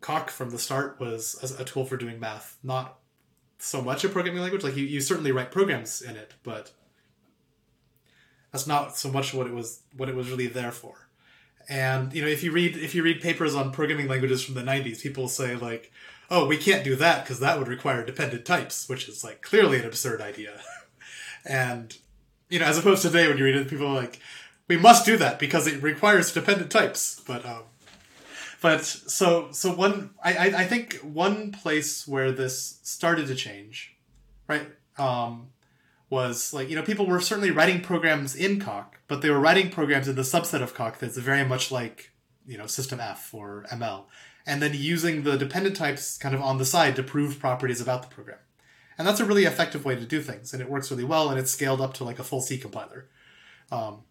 Coq 0.00 0.30
from 0.30 0.50
the 0.50 0.58
start 0.58 1.00
was 1.00 1.56
a, 1.58 1.64
tool 1.64 1.84
for 1.84 1.96
doing 1.96 2.20
math, 2.20 2.58
not 2.62 2.98
so 3.58 3.82
much 3.82 4.04
a 4.04 4.08
programming 4.08 4.42
language. 4.42 4.62
Like 4.62 4.76
you, 4.76 4.84
you 4.84 5.00
certainly 5.00 5.32
write 5.32 5.50
programs 5.50 6.00
in 6.00 6.16
it, 6.16 6.34
but 6.42 6.72
that's 8.52 8.66
not 8.66 8.96
so 8.96 9.10
much 9.10 9.34
what 9.34 9.46
it 9.46 9.52
was 9.52 9.82
what 9.96 10.08
it 10.08 10.14
was 10.14 10.30
really 10.30 10.46
there 10.46 10.72
for. 10.72 11.08
And 11.68 12.12
you 12.14 12.22
know, 12.22 12.28
if 12.28 12.44
you 12.44 12.52
read 12.52 12.76
if 12.76 12.94
you 12.94 13.02
read 13.02 13.20
papers 13.20 13.54
on 13.54 13.72
programming 13.72 14.06
languages 14.06 14.44
from 14.44 14.54
the 14.54 14.62
'90s, 14.62 15.02
people 15.02 15.28
say 15.28 15.56
like, 15.56 15.90
"Oh, 16.30 16.46
we 16.46 16.56
can't 16.56 16.84
do 16.84 16.94
that 16.96 17.24
because 17.24 17.40
that 17.40 17.58
would 17.58 17.68
require 17.68 18.04
dependent 18.04 18.44
types," 18.44 18.88
which 18.88 19.08
is 19.08 19.24
like 19.24 19.42
clearly 19.42 19.78
an 19.80 19.86
absurd 19.86 20.20
idea. 20.20 20.60
and 21.44 21.98
you 22.48 22.58
know, 22.58 22.64
as 22.66 22.78
opposed 22.78 23.02
to 23.02 23.08
today 23.08 23.28
when 23.28 23.38
you 23.38 23.44
read 23.44 23.56
it, 23.56 23.68
people 23.68 23.86
are 23.86 23.94
like, 23.94 24.20
"We 24.68 24.76
must 24.76 25.04
do 25.04 25.16
that 25.16 25.38
because 25.38 25.66
it 25.66 25.82
requires 25.82 26.32
dependent 26.32 26.70
types." 26.70 27.20
But 27.26 27.44
um, 27.44 27.62
but 28.60 28.84
so 28.84 29.48
so 29.52 29.74
one 29.74 30.10
I, 30.22 30.62
I 30.62 30.64
think 30.64 30.96
one 31.02 31.52
place 31.52 32.06
where 32.06 32.32
this 32.32 32.80
started 32.82 33.26
to 33.28 33.34
change, 33.34 33.96
right? 34.48 34.68
Um, 34.98 35.48
was 36.08 36.52
like 36.52 36.68
you 36.68 36.76
know 36.76 36.82
people 36.82 37.06
were 37.06 37.20
certainly 37.20 37.50
writing 37.50 37.80
programs 37.80 38.34
in 38.34 38.60
Coq, 38.60 39.00
but 39.08 39.22
they 39.22 39.30
were 39.30 39.40
writing 39.40 39.70
programs 39.70 40.08
in 40.08 40.16
the 40.16 40.22
subset 40.22 40.62
of 40.62 40.74
Coq 40.74 40.98
that's 40.98 41.18
very 41.18 41.44
much 41.44 41.70
like 41.70 42.12
you 42.46 42.56
know 42.56 42.66
System 42.66 43.00
F 43.00 43.34
or 43.34 43.66
ML, 43.70 44.04
and 44.46 44.62
then 44.62 44.72
using 44.74 45.24
the 45.24 45.36
dependent 45.36 45.76
types 45.76 46.16
kind 46.16 46.34
of 46.34 46.40
on 46.40 46.58
the 46.58 46.64
side 46.64 46.96
to 46.96 47.02
prove 47.02 47.38
properties 47.38 47.80
about 47.80 48.02
the 48.02 48.08
program, 48.08 48.38
and 48.98 49.06
that's 49.06 49.20
a 49.20 49.24
really 49.24 49.44
effective 49.44 49.84
way 49.84 49.94
to 49.94 50.04
do 50.04 50.20
things, 50.20 50.52
and 50.52 50.62
it 50.62 50.70
works 50.70 50.90
really 50.90 51.04
well, 51.04 51.30
and 51.30 51.38
it's 51.38 51.50
scaled 51.50 51.80
up 51.80 51.94
to 51.94 52.04
like 52.04 52.18
a 52.18 52.24
full 52.24 52.40
C 52.40 52.58
compiler. 52.58 53.06
Um, 53.70 54.02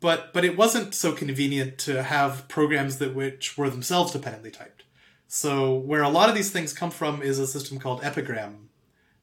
but 0.00 0.32
but 0.32 0.44
it 0.44 0.56
wasn't 0.56 0.94
so 0.94 1.12
convenient 1.12 1.78
to 1.78 2.02
have 2.02 2.46
programs 2.48 2.98
that 2.98 3.14
which 3.14 3.58
were 3.58 3.70
themselves 3.70 4.12
dependently 4.12 4.50
typed. 4.50 4.84
So 5.26 5.74
where 5.74 6.02
a 6.02 6.08
lot 6.08 6.28
of 6.28 6.34
these 6.34 6.50
things 6.50 6.72
come 6.72 6.90
from 6.90 7.22
is 7.22 7.38
a 7.38 7.46
system 7.46 7.78
called 7.78 8.04
Epigram 8.04 8.68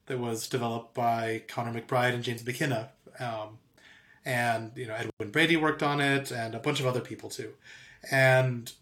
that 0.06 0.18
was 0.18 0.46
developed 0.46 0.94
by 0.94 1.42
Conor 1.48 1.80
McBride 1.80 2.12
and 2.12 2.22
James 2.22 2.44
McKinna. 2.44 2.90
Um, 3.18 3.58
and, 4.24 4.72
you 4.76 4.86
know, 4.86 4.94
Edwin 4.94 5.30
Brady 5.30 5.56
worked 5.56 5.82
on 5.82 6.00
it 6.00 6.30
and 6.30 6.54
a 6.54 6.58
bunch 6.58 6.80
of 6.80 6.86
other 6.86 7.00
people 7.00 7.30
too. 7.30 7.52
And 8.10 8.72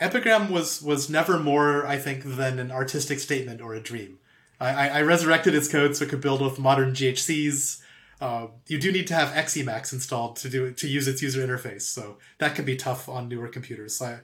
Epigram 0.00 0.50
was, 0.50 0.82
was 0.82 1.08
never 1.08 1.38
more, 1.38 1.86
I 1.86 1.96
think, 1.96 2.24
than 2.24 2.58
an 2.58 2.70
artistic 2.70 3.20
statement 3.20 3.60
or 3.60 3.74
a 3.74 3.80
dream. 3.80 4.18
I, 4.60 4.88
I, 4.88 5.02
resurrected 5.02 5.54
its 5.54 5.68
code 5.68 5.96
so 5.96 6.04
it 6.04 6.10
could 6.10 6.20
build 6.20 6.40
with 6.40 6.58
modern 6.58 6.92
GHCs. 6.92 7.82
Uh, 8.20 8.46
you 8.66 8.78
do 8.78 8.90
need 8.90 9.06
to 9.08 9.14
have 9.14 9.28
Emacs 9.28 9.92
installed 9.92 10.36
to 10.36 10.48
do 10.48 10.72
to 10.72 10.88
use 10.88 11.06
its 11.06 11.20
user 11.20 11.46
interface, 11.46 11.82
so 11.82 12.16
that 12.38 12.54
can 12.54 12.64
be 12.64 12.76
tough 12.76 13.08
on 13.08 13.28
newer 13.28 13.48
computers. 13.48 14.00
I, 14.00 14.20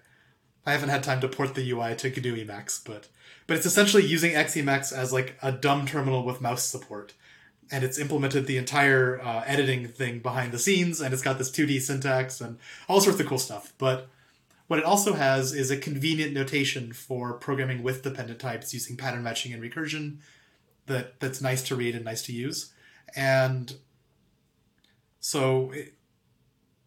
I 0.64 0.72
haven't 0.72 0.88
had 0.88 1.02
time 1.02 1.20
to 1.20 1.28
port 1.28 1.54
the 1.54 1.70
UI 1.70 1.94
to 1.96 2.08
GNU 2.08 2.44
Emacs, 2.44 2.80
but 2.82 3.08
but 3.46 3.56
it's 3.56 3.66
essentially 3.66 4.04
using 4.04 4.32
Emacs 4.32 4.96
as 4.96 5.12
like 5.12 5.36
a 5.42 5.52
dumb 5.52 5.86
terminal 5.86 6.24
with 6.24 6.40
mouse 6.40 6.64
support, 6.64 7.12
and 7.70 7.84
it's 7.84 7.98
implemented 7.98 8.46
the 8.46 8.56
entire 8.56 9.20
uh, 9.20 9.42
editing 9.46 9.86
thing 9.88 10.20
behind 10.20 10.52
the 10.52 10.58
scenes, 10.58 11.00
and 11.00 11.12
it's 11.12 11.22
got 11.22 11.36
this 11.36 11.50
2D 11.50 11.82
syntax 11.82 12.40
and 12.40 12.58
all 12.88 13.02
sorts 13.02 13.20
of 13.20 13.26
cool 13.26 13.38
stuff. 13.38 13.74
But 13.76 14.08
what 14.72 14.78
it 14.78 14.84
also 14.86 15.12
has 15.12 15.52
is 15.52 15.70
a 15.70 15.76
convenient 15.76 16.32
notation 16.32 16.92
for 16.94 17.34
programming 17.34 17.82
with 17.82 18.02
dependent 18.02 18.40
types 18.40 18.72
using 18.72 18.96
pattern 18.96 19.22
matching 19.22 19.52
and 19.52 19.62
recursion 19.62 20.16
that 20.86 21.20
that's 21.20 21.42
nice 21.42 21.62
to 21.62 21.76
read 21.76 21.94
and 21.94 22.04
nice 22.04 22.22
to 22.22 22.32
use, 22.32 22.72
and 23.14 23.76
so. 25.20 25.72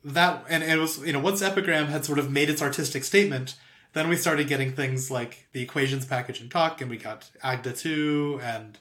That 0.07 0.45
and 0.49 0.61
it 0.61 0.77
was 0.77 0.99
you 0.99 1.13
know 1.13 1.19
once 1.19 1.41
epigram 1.41 1.87
had 1.87 2.05
sort 2.05 2.19
of 2.19 2.29
made 2.29 2.47
its 2.47 2.61
artistic 2.61 3.03
statement 3.03 3.55
then 3.95 4.09
we 4.09 4.17
started 4.17 4.49
getting 4.49 4.73
things 4.73 5.09
like 5.09 5.47
the 5.53 5.61
equations 5.61 6.05
package 6.05 6.41
in 6.41 6.49
Coq, 6.49 6.81
and 6.81 6.89
we 6.89 6.97
got 6.97 7.31
Agda 7.41 7.71
2 7.71 8.41
and 8.43 8.77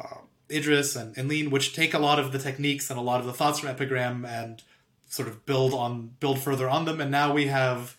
uh, 0.00 0.18
Idris 0.48 0.94
and, 0.94 1.18
and 1.18 1.28
Lean, 1.28 1.50
which 1.50 1.74
take 1.74 1.94
a 1.94 1.98
lot 1.98 2.20
of 2.20 2.30
the 2.30 2.38
techniques 2.38 2.88
and 2.88 2.96
a 2.96 3.02
lot 3.02 3.18
of 3.18 3.26
the 3.26 3.32
thoughts 3.32 3.58
from 3.58 3.70
Epigram 3.70 4.24
and 4.24 4.62
sort 5.08 5.26
of 5.26 5.44
build 5.46 5.74
on 5.74 6.12
build 6.20 6.38
further 6.38 6.68
on 6.68 6.84
them. 6.84 7.00
And 7.00 7.10
now 7.10 7.34
we 7.34 7.48
have 7.48 7.95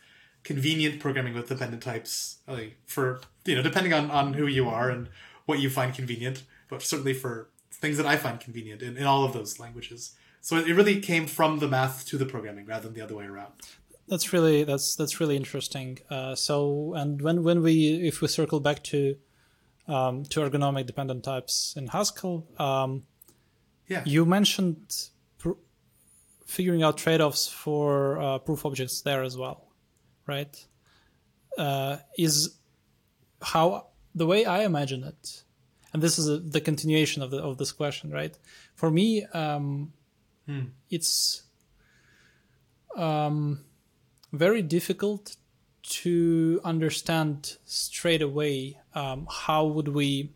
convenient 0.47 0.99
programming 0.99 1.33
with 1.33 1.49
dependent 1.49 1.83
types 1.83 2.37
like 2.47 2.77
for 2.85 3.19
you 3.45 3.55
know 3.55 3.61
depending 3.61 3.93
on, 3.93 4.09
on 4.09 4.33
who 4.33 4.47
you 4.47 4.67
are 4.69 4.89
and 4.89 5.09
what 5.45 5.59
you 5.59 5.69
find 5.69 5.93
convenient, 5.93 6.43
but 6.69 6.81
certainly 6.81 7.13
for 7.13 7.49
things 7.71 7.97
that 7.97 8.05
I 8.05 8.15
find 8.17 8.39
convenient 8.39 8.81
in, 8.81 8.97
in 8.97 9.03
all 9.03 9.23
of 9.23 9.33
those 9.33 9.59
languages. 9.59 10.15
So 10.41 10.55
it 10.57 10.73
really 10.73 10.99
came 11.01 11.27
from 11.27 11.59
the 11.59 11.67
math 11.67 12.05
to 12.07 12.17
the 12.17 12.25
programming 12.25 12.65
rather 12.65 12.87
than 12.87 12.93
the 12.93 13.01
other 13.01 13.15
way 13.15 13.25
around 13.25 13.53
that's 14.07 14.31
really 14.33 14.63
that's 14.63 14.95
that's 14.95 15.19
really 15.19 15.35
interesting. 15.35 15.99
Uh, 16.09 16.33
so 16.35 16.93
and 16.95 17.21
when 17.21 17.43
when 17.43 17.61
we 17.61 18.07
if 18.07 18.21
we 18.21 18.27
circle 18.27 18.59
back 18.59 18.83
to 18.83 19.17
um, 19.87 20.23
to 20.25 20.39
ergonomic 20.39 20.85
dependent 20.85 21.23
types 21.23 21.73
in 21.77 21.87
Haskell, 21.87 22.47
um, 22.57 23.03
yeah, 23.87 24.03
you 24.05 24.25
mentioned 24.25 25.09
pr- 25.37 25.59
figuring 26.45 26.83
out 26.83 26.97
trade-offs 26.97 27.47
for 27.47 28.19
uh, 28.21 28.37
proof 28.39 28.65
objects 28.65 29.01
there 29.01 29.23
as 29.23 29.37
well, 29.37 29.66
right? 30.27 30.65
Uh, 31.57 31.97
is 32.17 32.55
how 33.41 33.87
the 34.13 34.25
way 34.25 34.45
I 34.45 34.63
imagine 34.63 35.03
it, 35.03 35.43
and 35.93 36.03
this 36.03 36.19
is 36.19 36.27
a, 36.27 36.37
the 36.37 36.61
continuation 36.61 37.23
of 37.23 37.31
the 37.31 37.37
of 37.37 37.57
this 37.57 37.71
question, 37.71 38.11
right? 38.11 38.37
For 38.75 38.91
me, 38.91 39.25
um, 39.33 39.93
hmm. 40.45 40.65
it's 40.89 41.43
um, 42.95 43.65
very 44.31 44.61
difficult 44.61 45.37
to 45.83 46.59
understand 46.63 47.57
straight 47.65 48.21
away 48.21 48.77
um, 48.93 49.27
how 49.29 49.65
would 49.65 49.87
we 49.87 50.31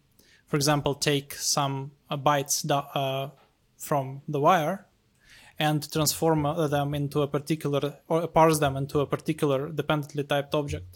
for 0.47 0.55
example 0.55 0.95
take 0.95 1.33
some 1.33 1.91
uh, 2.09 2.17
bytes 2.17 2.65
uh, 2.71 3.29
from 3.77 4.21
the 4.27 4.39
wire 4.39 4.85
and 5.67 5.79
transform 5.95 6.45
uh, 6.45 6.67
them 6.75 6.89
into 6.99 7.17
a 7.21 7.29
particular 7.37 7.83
or 8.07 8.27
parse 8.37 8.59
them 8.63 8.75
into 8.81 8.97
a 9.05 9.07
particular 9.15 9.59
dependently 9.81 10.23
typed 10.31 10.53
object 10.61 10.91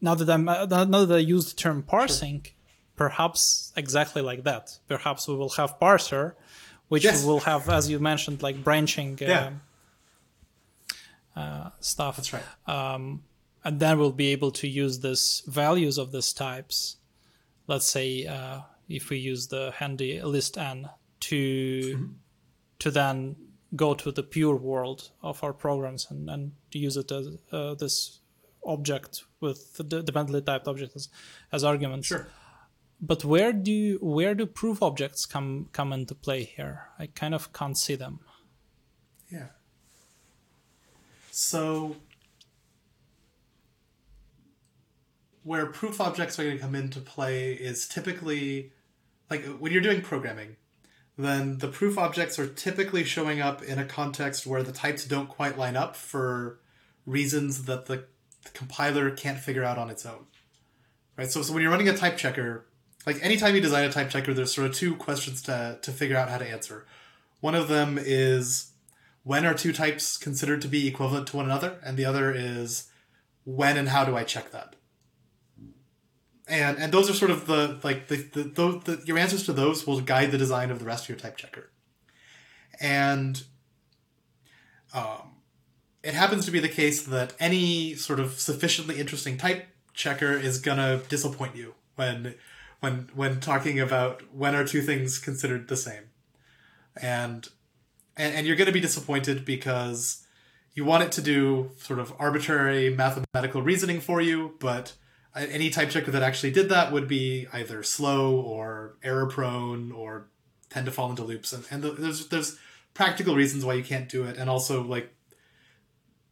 now 0.00 0.14
that 0.18 0.28
i'm 0.34 0.46
uh, 0.48 0.66
now 0.94 1.04
that 1.04 1.18
i 1.22 1.24
use 1.36 1.46
the 1.50 1.56
term 1.64 1.78
parsing 1.94 2.38
sure. 2.44 2.54
perhaps 3.02 3.40
exactly 3.82 4.22
like 4.30 4.42
that 4.50 4.64
perhaps 4.88 5.28
we 5.28 5.34
will 5.40 5.54
have 5.60 5.70
parser 5.84 6.24
which 6.90 7.04
yes. 7.04 7.24
will 7.24 7.40
have 7.40 7.68
as 7.68 7.88
you 7.88 7.98
mentioned 8.00 8.42
like 8.42 8.62
branching 8.64 9.16
yeah. 9.20 9.52
uh, 11.36 11.70
stuff. 11.78 12.16
That's 12.16 12.32
right. 12.32 12.42
Um, 12.66 13.22
and 13.64 13.78
then 13.78 13.98
we'll 13.98 14.12
be 14.12 14.32
able 14.32 14.50
to 14.52 14.66
use 14.66 14.98
this 14.98 15.42
values 15.46 15.98
of 15.98 16.10
these 16.10 16.32
types. 16.32 16.96
Let's 17.68 17.86
say 17.86 18.26
uh, 18.26 18.62
if 18.88 19.08
we 19.08 19.18
use 19.18 19.46
the 19.46 19.72
handy 19.76 20.20
list 20.20 20.58
n 20.58 20.90
to 21.20 21.36
Mm-hmm. 21.36 22.12
to 22.80 22.90
then 22.90 23.36
go 23.76 23.94
to 23.94 24.10
the 24.10 24.22
pure 24.22 24.56
world 24.56 25.10
of 25.22 25.42
our 25.44 25.52
programs 25.52 26.06
and, 26.10 26.28
and 26.28 26.52
use 26.72 26.96
it 26.96 27.10
as 27.12 27.28
uh, 27.52 27.74
this 27.74 28.20
object 28.64 29.24
with 29.40 29.76
the 29.76 30.02
dependently 30.02 30.42
typed 30.42 30.66
object 30.66 30.94
as, 30.96 31.08
as 31.52 31.64
arguments. 31.64 32.08
Sure. 32.08 32.26
But 33.00 33.24
where 33.24 33.52
do 33.52 33.98
where 34.02 34.34
do 34.34 34.44
proof 34.44 34.82
objects 34.82 35.24
come 35.24 35.68
come 35.72 35.92
into 35.92 36.14
play 36.14 36.44
here? 36.44 36.88
I 36.98 37.06
kind 37.06 37.34
of 37.34 37.52
can't 37.52 37.78
see 37.78 37.94
them. 37.94 38.20
Yeah. 39.30 39.46
So, 41.30 41.96
where 45.44 45.64
proof 45.66 46.00
objects 46.00 46.38
are 46.38 46.44
going 46.44 46.56
to 46.56 46.62
come 46.62 46.74
into 46.74 47.00
play 47.00 47.52
is 47.52 47.88
typically, 47.88 48.72
like 49.30 49.46
when 49.46 49.72
you're 49.72 49.80
doing 49.80 50.02
programming, 50.02 50.56
then 51.24 51.58
the 51.58 51.68
proof 51.68 51.98
objects 51.98 52.38
are 52.38 52.46
typically 52.46 53.04
showing 53.04 53.40
up 53.40 53.62
in 53.62 53.78
a 53.78 53.84
context 53.84 54.46
where 54.46 54.62
the 54.62 54.72
types 54.72 55.04
don't 55.04 55.28
quite 55.28 55.58
line 55.58 55.76
up 55.76 55.96
for 55.96 56.60
reasons 57.06 57.64
that 57.64 57.86
the, 57.86 58.04
the 58.44 58.50
compiler 58.52 59.10
can't 59.10 59.38
figure 59.38 59.64
out 59.64 59.78
on 59.78 59.90
its 59.90 60.06
own. 60.06 60.26
Right? 61.16 61.30
So, 61.30 61.42
so 61.42 61.52
when 61.52 61.62
you're 61.62 61.70
running 61.70 61.88
a 61.88 61.96
type 61.96 62.16
checker, 62.16 62.66
like 63.06 63.22
anytime 63.22 63.54
you 63.54 63.60
design 63.60 63.84
a 63.84 63.92
type 63.92 64.10
checker, 64.10 64.34
there's 64.34 64.54
sort 64.54 64.68
of 64.68 64.74
two 64.74 64.94
questions 64.96 65.42
to, 65.42 65.78
to 65.82 65.90
figure 65.90 66.16
out 66.16 66.28
how 66.28 66.38
to 66.38 66.48
answer. 66.48 66.86
One 67.40 67.54
of 67.54 67.68
them 67.68 67.98
is 68.00 68.72
when 69.24 69.44
are 69.46 69.54
two 69.54 69.72
types 69.72 70.16
considered 70.16 70.62
to 70.62 70.68
be 70.68 70.86
equivalent 70.86 71.26
to 71.28 71.36
one 71.36 71.46
another? 71.46 71.78
And 71.84 71.96
the 71.96 72.04
other 72.04 72.32
is 72.32 72.88
when 73.44 73.76
and 73.76 73.88
how 73.88 74.04
do 74.04 74.16
I 74.16 74.24
check 74.24 74.50
that? 74.52 74.76
And 76.50 76.78
and 76.78 76.92
those 76.92 77.08
are 77.08 77.14
sort 77.14 77.30
of 77.30 77.46
the 77.46 77.78
like 77.82 78.08
the, 78.08 78.16
the, 78.16 78.42
the, 78.42 78.80
the 78.84 79.02
your 79.06 79.18
answers 79.18 79.44
to 79.46 79.52
those 79.52 79.86
will 79.86 80.00
guide 80.00 80.32
the 80.32 80.38
design 80.38 80.70
of 80.70 80.80
the 80.80 80.84
rest 80.84 81.04
of 81.04 81.10
your 81.10 81.18
type 81.18 81.36
checker. 81.36 81.70
And 82.80 83.42
um, 84.92 85.36
it 86.02 86.14
happens 86.14 86.44
to 86.46 86.50
be 86.50 86.58
the 86.58 86.68
case 86.68 87.02
that 87.02 87.34
any 87.38 87.94
sort 87.94 88.18
of 88.18 88.40
sufficiently 88.40 88.98
interesting 88.98 89.38
type 89.38 89.68
checker 89.94 90.32
is 90.32 90.58
gonna 90.58 91.02
disappoint 91.08 91.54
you 91.54 91.74
when 91.94 92.34
when 92.80 93.10
when 93.14 93.38
talking 93.40 93.78
about 93.78 94.22
when 94.34 94.54
are 94.54 94.66
two 94.66 94.82
things 94.82 95.18
considered 95.18 95.68
the 95.68 95.76
same. 95.76 96.10
And 97.00 97.48
and, 98.16 98.34
and 98.34 98.46
you're 98.46 98.56
to 98.56 98.72
be 98.72 98.80
disappointed 98.80 99.44
because 99.44 100.26
you 100.74 100.84
want 100.84 101.04
it 101.04 101.12
to 101.12 101.22
do 101.22 101.70
sort 101.78 101.98
of 101.98 102.12
arbitrary 102.18 102.90
mathematical 102.90 103.62
reasoning 103.62 104.00
for 104.00 104.20
you, 104.20 104.56
but 104.58 104.94
any 105.34 105.70
type 105.70 105.90
checker 105.90 106.10
that 106.10 106.22
actually 106.22 106.50
did 106.50 106.68
that 106.68 106.92
would 106.92 107.06
be 107.06 107.46
either 107.52 107.82
slow 107.82 108.34
or 108.34 108.96
error 109.02 109.26
prone 109.26 109.92
or 109.92 110.28
tend 110.68 110.86
to 110.86 110.92
fall 110.92 111.10
into 111.10 111.22
loops. 111.22 111.52
And, 111.52 111.64
and 111.70 111.82
there's 111.82 112.28
there's 112.28 112.58
practical 112.94 113.34
reasons 113.34 113.64
why 113.64 113.74
you 113.74 113.84
can't 113.84 114.08
do 114.08 114.24
it, 114.24 114.36
and 114.36 114.50
also 114.50 114.82
like 114.82 115.14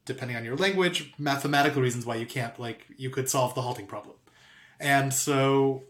depending 0.05 0.37
on 0.37 0.45
your 0.45 0.57
language, 0.57 1.13
mathematical 1.19 1.83
reasons 1.83 2.07
why 2.07 2.17
you 2.17 2.27
can't. 2.27 2.59
Like 2.59 2.87
you 2.97 3.11
could 3.11 3.29
solve 3.29 3.55
the 3.55 3.63
halting 3.63 3.87
problem, 3.87 4.17
and 4.81 5.13
so 5.13 5.85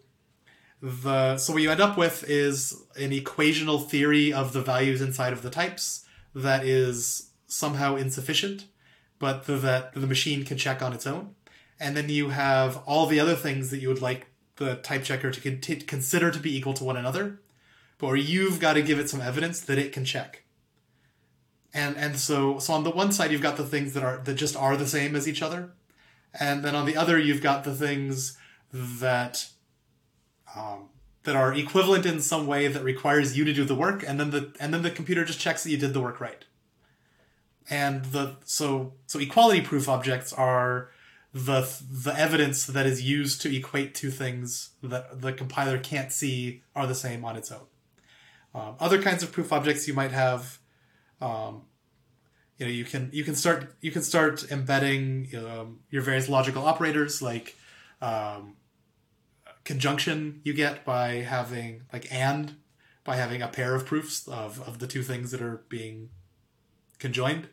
the 0.82 1.38
so 1.38 1.52
what 1.52 1.62
you 1.62 1.70
end 1.70 1.80
up 1.80 1.96
with 1.96 2.28
is 2.28 2.82
an 2.96 3.10
equational 3.10 3.84
theory 3.88 4.32
of 4.32 4.52
the 4.52 4.60
values 4.60 5.00
inside 5.00 5.32
of 5.32 5.42
the 5.42 5.50
types 5.50 6.04
that 6.34 6.64
is 6.64 7.30
somehow 7.46 7.96
insufficient, 7.96 8.66
but 9.18 9.46
that 9.46 9.94
the 9.94 10.06
machine 10.06 10.44
can 10.44 10.58
check 10.58 10.82
on 10.82 10.92
its 10.92 11.06
own. 11.06 11.34
And 11.80 11.96
then 11.96 12.08
you 12.08 12.30
have 12.30 12.82
all 12.86 13.06
the 13.06 13.20
other 13.20 13.36
things 13.36 13.70
that 13.70 13.78
you 13.78 13.88
would 13.88 14.02
like 14.02 14.26
the 14.56 14.76
type 14.76 15.04
checker 15.04 15.30
to 15.30 15.40
con- 15.40 15.60
to 15.60 15.76
consider 15.76 16.30
to 16.30 16.38
be 16.38 16.56
equal 16.56 16.74
to 16.74 16.84
one 16.84 16.96
another, 16.96 17.40
but 17.98 18.12
you've 18.12 18.60
got 18.60 18.74
to 18.74 18.82
give 18.82 18.98
it 18.98 19.08
some 19.08 19.20
evidence 19.20 19.60
that 19.60 19.78
it 19.78 19.92
can 19.92 20.04
check. 20.04 20.42
And 21.72 21.96
and 21.96 22.18
so 22.18 22.58
so 22.58 22.74
on 22.74 22.84
the 22.84 22.90
one 22.90 23.12
side 23.12 23.30
you've 23.30 23.42
got 23.42 23.56
the 23.56 23.66
things 23.66 23.94
that 23.94 24.02
are 24.02 24.18
that 24.18 24.34
just 24.34 24.56
are 24.56 24.76
the 24.76 24.86
same 24.86 25.14
as 25.14 25.28
each 25.28 25.42
other, 25.42 25.70
and 26.38 26.64
then 26.64 26.74
on 26.74 26.86
the 26.86 26.96
other 26.96 27.18
you've 27.18 27.42
got 27.42 27.64
the 27.64 27.74
things 27.74 28.36
that 28.72 29.48
um, 30.56 30.88
that 31.24 31.36
are 31.36 31.54
equivalent 31.54 32.06
in 32.06 32.20
some 32.20 32.46
way 32.46 32.68
that 32.68 32.82
requires 32.82 33.36
you 33.36 33.44
to 33.44 33.52
do 33.52 33.64
the 33.64 33.74
work, 33.74 34.02
and 34.06 34.18
then 34.18 34.30
the 34.30 34.52
and 34.58 34.74
then 34.74 34.82
the 34.82 34.90
computer 34.90 35.24
just 35.24 35.40
checks 35.40 35.62
that 35.62 35.70
you 35.70 35.76
did 35.76 35.94
the 35.94 36.00
work 36.00 36.20
right. 36.20 36.44
And 37.70 38.06
the 38.06 38.36
so 38.44 38.94
so 39.06 39.18
equality 39.18 39.60
proof 39.60 39.88
objects 39.88 40.32
are 40.32 40.90
the 41.46 41.68
the 41.90 42.18
evidence 42.18 42.66
that 42.66 42.86
is 42.86 43.02
used 43.02 43.40
to 43.42 43.54
equate 43.54 43.94
two 43.94 44.10
things 44.10 44.70
that 44.82 45.20
the 45.20 45.32
compiler 45.32 45.78
can't 45.78 46.12
see 46.12 46.62
are 46.74 46.86
the 46.86 46.94
same 46.94 47.24
on 47.24 47.36
its 47.36 47.50
own. 47.50 47.66
Um, 48.54 48.76
other 48.80 49.00
kinds 49.00 49.22
of 49.22 49.32
proof 49.32 49.52
objects 49.52 49.86
you 49.86 49.94
might 49.94 50.12
have, 50.12 50.58
um, 51.20 51.62
you 52.56 52.66
know, 52.66 52.72
you 52.72 52.84
can 52.84 53.10
you 53.12 53.24
can 53.24 53.34
start 53.34 53.74
you 53.80 53.90
can 53.90 54.02
start 54.02 54.50
embedding 54.50 55.28
um, 55.36 55.80
your 55.90 56.02
various 56.02 56.28
logical 56.28 56.64
operators 56.64 57.20
like 57.22 57.56
um, 58.00 58.56
conjunction 59.64 60.40
you 60.44 60.54
get 60.54 60.84
by 60.84 61.16
having 61.16 61.82
like 61.92 62.10
and 62.12 62.56
by 63.04 63.16
having 63.16 63.42
a 63.42 63.48
pair 63.48 63.74
of 63.74 63.86
proofs 63.86 64.26
of, 64.28 64.60
of 64.66 64.78
the 64.78 64.86
two 64.86 65.02
things 65.02 65.30
that 65.30 65.40
are 65.40 65.64
being 65.68 66.10
conjoined 66.98 67.48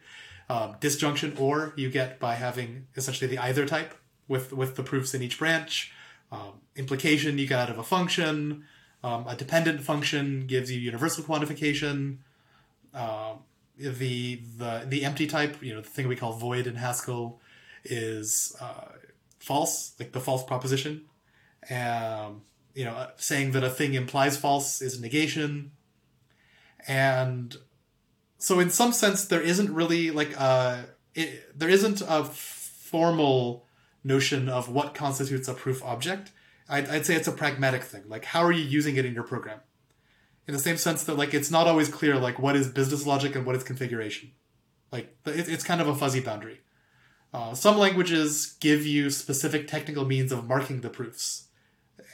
um, 0.50 0.76
disjunction 0.80 1.36
or 1.38 1.74
you 1.76 1.90
get 1.90 2.20
by 2.20 2.36
having 2.36 2.88
essentially 2.96 3.28
the 3.28 3.40
either 3.40 3.66
type 3.66 3.96
with 4.28 4.54
with 4.54 4.76
the 4.76 4.84
proofs 4.84 5.14
in 5.14 5.22
each 5.22 5.40
branch. 5.40 5.92
Um, 6.32 6.62
implication 6.76 7.38
you 7.38 7.48
get 7.48 7.60
out 7.60 7.70
of 7.70 7.78
a 7.78 7.84
function. 7.84 8.66
Um, 9.04 9.28
a 9.28 9.36
dependent 9.36 9.82
function 9.82 10.48
gives 10.48 10.72
you 10.72 10.80
universal 10.80 11.24
quantification. 11.24 12.18
Um, 12.94 13.40
the 13.78 14.42
the 14.58 14.86
the 14.88 15.04
empty 15.04 15.28
type 15.28 15.62
you 15.62 15.74
know 15.74 15.82
the 15.82 15.90
thing 15.90 16.08
we 16.08 16.16
call 16.16 16.34
void 16.34 16.66
in 16.66 16.76
haskell 16.76 17.42
is 17.84 18.56
uh, 18.62 18.94
false 19.40 19.94
like 20.00 20.12
the 20.12 20.20
false 20.20 20.44
proposition. 20.44 21.06
Um, 21.70 22.44
you 22.74 22.84
know, 22.86 23.08
saying 23.16 23.52
that 23.52 23.64
a 23.64 23.70
thing 23.70 23.94
implies 23.94 24.38
false 24.38 24.82
is 24.82 25.00
negation. 25.00 25.72
And 26.88 27.56
so, 28.46 28.60
in 28.60 28.70
some 28.70 28.92
sense, 28.92 29.26
there 29.26 29.42
isn't 29.42 29.74
really 29.74 30.12
like 30.12 30.36
a 30.36 30.86
it, 31.16 31.58
there 31.58 31.68
isn't 31.68 32.04
a 32.08 32.24
formal 32.26 33.66
notion 34.04 34.48
of 34.48 34.70
what 34.70 34.94
constitutes 34.94 35.48
a 35.48 35.56
proof 35.56 35.84
object. 35.84 36.32
I'd, 36.70 36.88
I'd 36.88 37.08
say 37.08 37.16
it's 37.16 37.28
a 37.28 37.32
pragmatic 37.32 37.82
thing. 37.82 38.04
Like, 38.08 38.24
how 38.24 38.44
are 38.44 38.52
you 38.52 38.64
using 38.64 38.98
it 38.98 39.06
in 39.06 39.16
your 39.16 39.24
program? 39.24 39.62
In 40.48 40.54
the 40.54 40.60
same 40.60 40.78
sense 40.78 41.04
that 41.06 41.18
like 41.18 41.34
it's 41.34 41.50
not 41.50 41.66
always 41.66 41.90
clear 41.90 42.20
like 42.20 42.38
what 42.38 42.56
is 42.56 42.68
business 42.68 43.08
logic 43.08 43.36
and 43.36 43.48
what 43.48 43.56
is 43.56 43.64
configuration. 43.64 44.32
Like 44.92 45.18
it, 45.26 45.50
it's 45.50 45.64
kind 45.64 45.82
of 45.82 45.88
a 45.88 45.96
fuzzy 45.96 46.20
boundary. 46.20 46.62
Uh, 47.34 47.56
some 47.56 47.80
languages 47.80 48.58
give 48.60 48.86
you 48.86 49.10
specific 49.10 49.68
technical 49.68 50.06
means 50.06 50.32
of 50.32 50.48
marking 50.48 50.82
the 50.82 50.92
proofs 50.92 51.48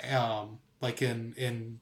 um, 0.10 0.60
like 0.80 1.02
in 1.02 1.34
in 1.36 1.82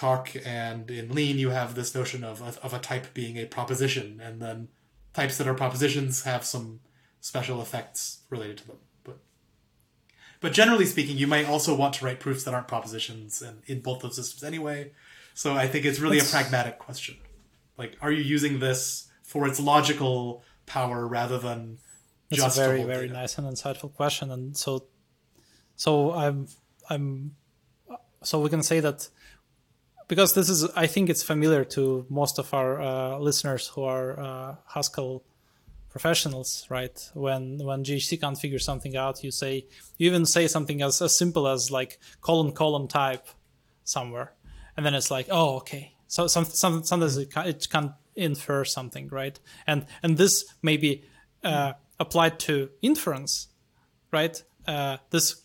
Coq 0.00 0.34
and 0.46 0.90
in 0.90 1.10
Lean, 1.14 1.38
you 1.38 1.50
have 1.50 1.74
this 1.74 1.94
notion 1.94 2.24
of 2.24 2.40
a, 2.40 2.64
of 2.64 2.72
a 2.72 2.78
type 2.78 3.12
being 3.12 3.36
a 3.36 3.44
proposition, 3.44 4.18
and 4.22 4.40
then 4.40 4.68
types 5.12 5.36
that 5.36 5.46
are 5.46 5.52
propositions 5.52 6.22
have 6.22 6.42
some 6.42 6.80
special 7.20 7.60
effects 7.60 8.22
related 8.30 8.56
to 8.58 8.66
them. 8.66 8.78
But 9.04 9.18
but 10.40 10.52
generally 10.54 10.86
speaking, 10.86 11.18
you 11.18 11.26
might 11.26 11.46
also 11.46 11.74
want 11.76 11.92
to 11.96 12.04
write 12.06 12.18
proofs 12.18 12.44
that 12.44 12.54
aren't 12.54 12.66
propositions, 12.66 13.42
and 13.42 13.60
in 13.66 13.80
both 13.80 14.00
those 14.00 14.16
systems 14.16 14.42
anyway. 14.42 14.92
So 15.34 15.52
I 15.54 15.66
think 15.68 15.84
it's 15.84 16.00
really 16.00 16.16
That's- 16.18 16.32
a 16.32 16.36
pragmatic 16.36 16.78
question. 16.78 17.18
Like, 17.76 17.96
are 18.00 18.10
you 18.10 18.22
using 18.22 18.58
this 18.58 19.08
for 19.22 19.46
its 19.46 19.60
logical 19.60 20.42
power 20.64 21.06
rather 21.06 21.38
than 21.38 21.76
That's 22.30 22.42
just 22.42 22.56
a 22.58 22.60
very 22.60 22.84
very 22.84 23.06
data? 23.08 23.20
nice 23.20 23.36
and 23.36 23.46
insightful 23.46 23.92
question, 23.92 24.30
and 24.30 24.56
so 24.56 24.86
so 25.76 26.12
I'm 26.12 26.48
I'm 26.88 27.36
so 28.22 28.40
we 28.40 28.48
can 28.48 28.62
say 28.62 28.80
that 28.80 29.08
because 30.10 30.34
this 30.34 30.50
is 30.50 30.64
I 30.74 30.88
think 30.88 31.08
it's 31.08 31.22
familiar 31.22 31.64
to 31.76 32.04
most 32.10 32.40
of 32.40 32.52
our 32.52 32.80
uh, 32.82 33.18
listeners 33.18 33.68
who 33.68 33.84
are 33.84 34.18
uh, 34.18 34.56
Haskell 34.66 35.22
professionals, 35.88 36.66
right? 36.68 36.98
When 37.14 37.58
when 37.64 37.84
GHC 37.84 38.20
can't 38.20 38.36
figure 38.36 38.58
something 38.58 38.96
out, 38.96 39.22
you 39.22 39.30
say 39.30 39.66
you 39.98 40.10
even 40.10 40.26
say 40.26 40.48
something 40.48 40.82
as 40.82 41.00
as 41.00 41.16
simple 41.16 41.46
as 41.46 41.70
like 41.70 42.00
colon 42.20 42.50
colon 42.52 42.88
type 42.88 43.28
somewhere, 43.84 44.32
and 44.76 44.84
then 44.84 44.94
it's 44.94 45.12
like 45.12 45.28
oh 45.30 45.56
okay. 45.58 45.94
So 46.08 46.26
some, 46.26 46.44
some 46.44 46.82
sometimes 46.82 47.16
it 47.16 47.30
can, 47.30 47.46
it 47.46 47.68
can 47.70 47.94
infer 48.16 48.64
something, 48.64 49.06
right? 49.12 49.38
And 49.64 49.86
and 50.02 50.18
this 50.18 50.44
may 50.60 50.76
be 50.76 51.04
uh, 51.44 51.74
applied 52.00 52.40
to 52.40 52.70
inference, 52.82 53.46
right? 54.12 54.42
Uh, 54.66 54.96
this 55.10 55.42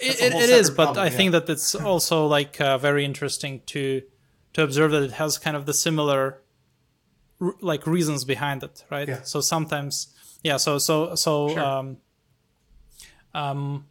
it, 0.00 0.34
it, 0.34 0.50
is, 0.50 0.70
but 0.70 0.84
problem, 0.84 1.06
I 1.06 1.10
think 1.10 1.32
that 1.32 1.48
it's 1.48 1.74
also 1.90 2.26
like 2.26 2.60
uh, 2.60 2.78
very 2.78 3.04
interesting 3.04 3.60
to 3.66 4.02
to 4.54 4.62
observe 4.62 4.90
that 4.92 5.02
it 5.02 5.12
has 5.12 5.38
kind 5.38 5.56
of 5.56 5.66
the 5.66 5.74
similar 5.74 6.42
r- 7.40 7.54
like 7.60 7.86
reasons 7.86 8.24
behind 8.24 8.62
it, 8.62 8.84
right? 8.90 9.08
Yeah. 9.08 9.22
So 9.22 9.40
sometimes, 9.40 10.14
yeah. 10.42 10.56
So 10.58 10.78
so 10.78 11.14
so 11.14 11.48
Sure. 11.48 11.60
um, 11.60 11.96
um, 13.34 13.86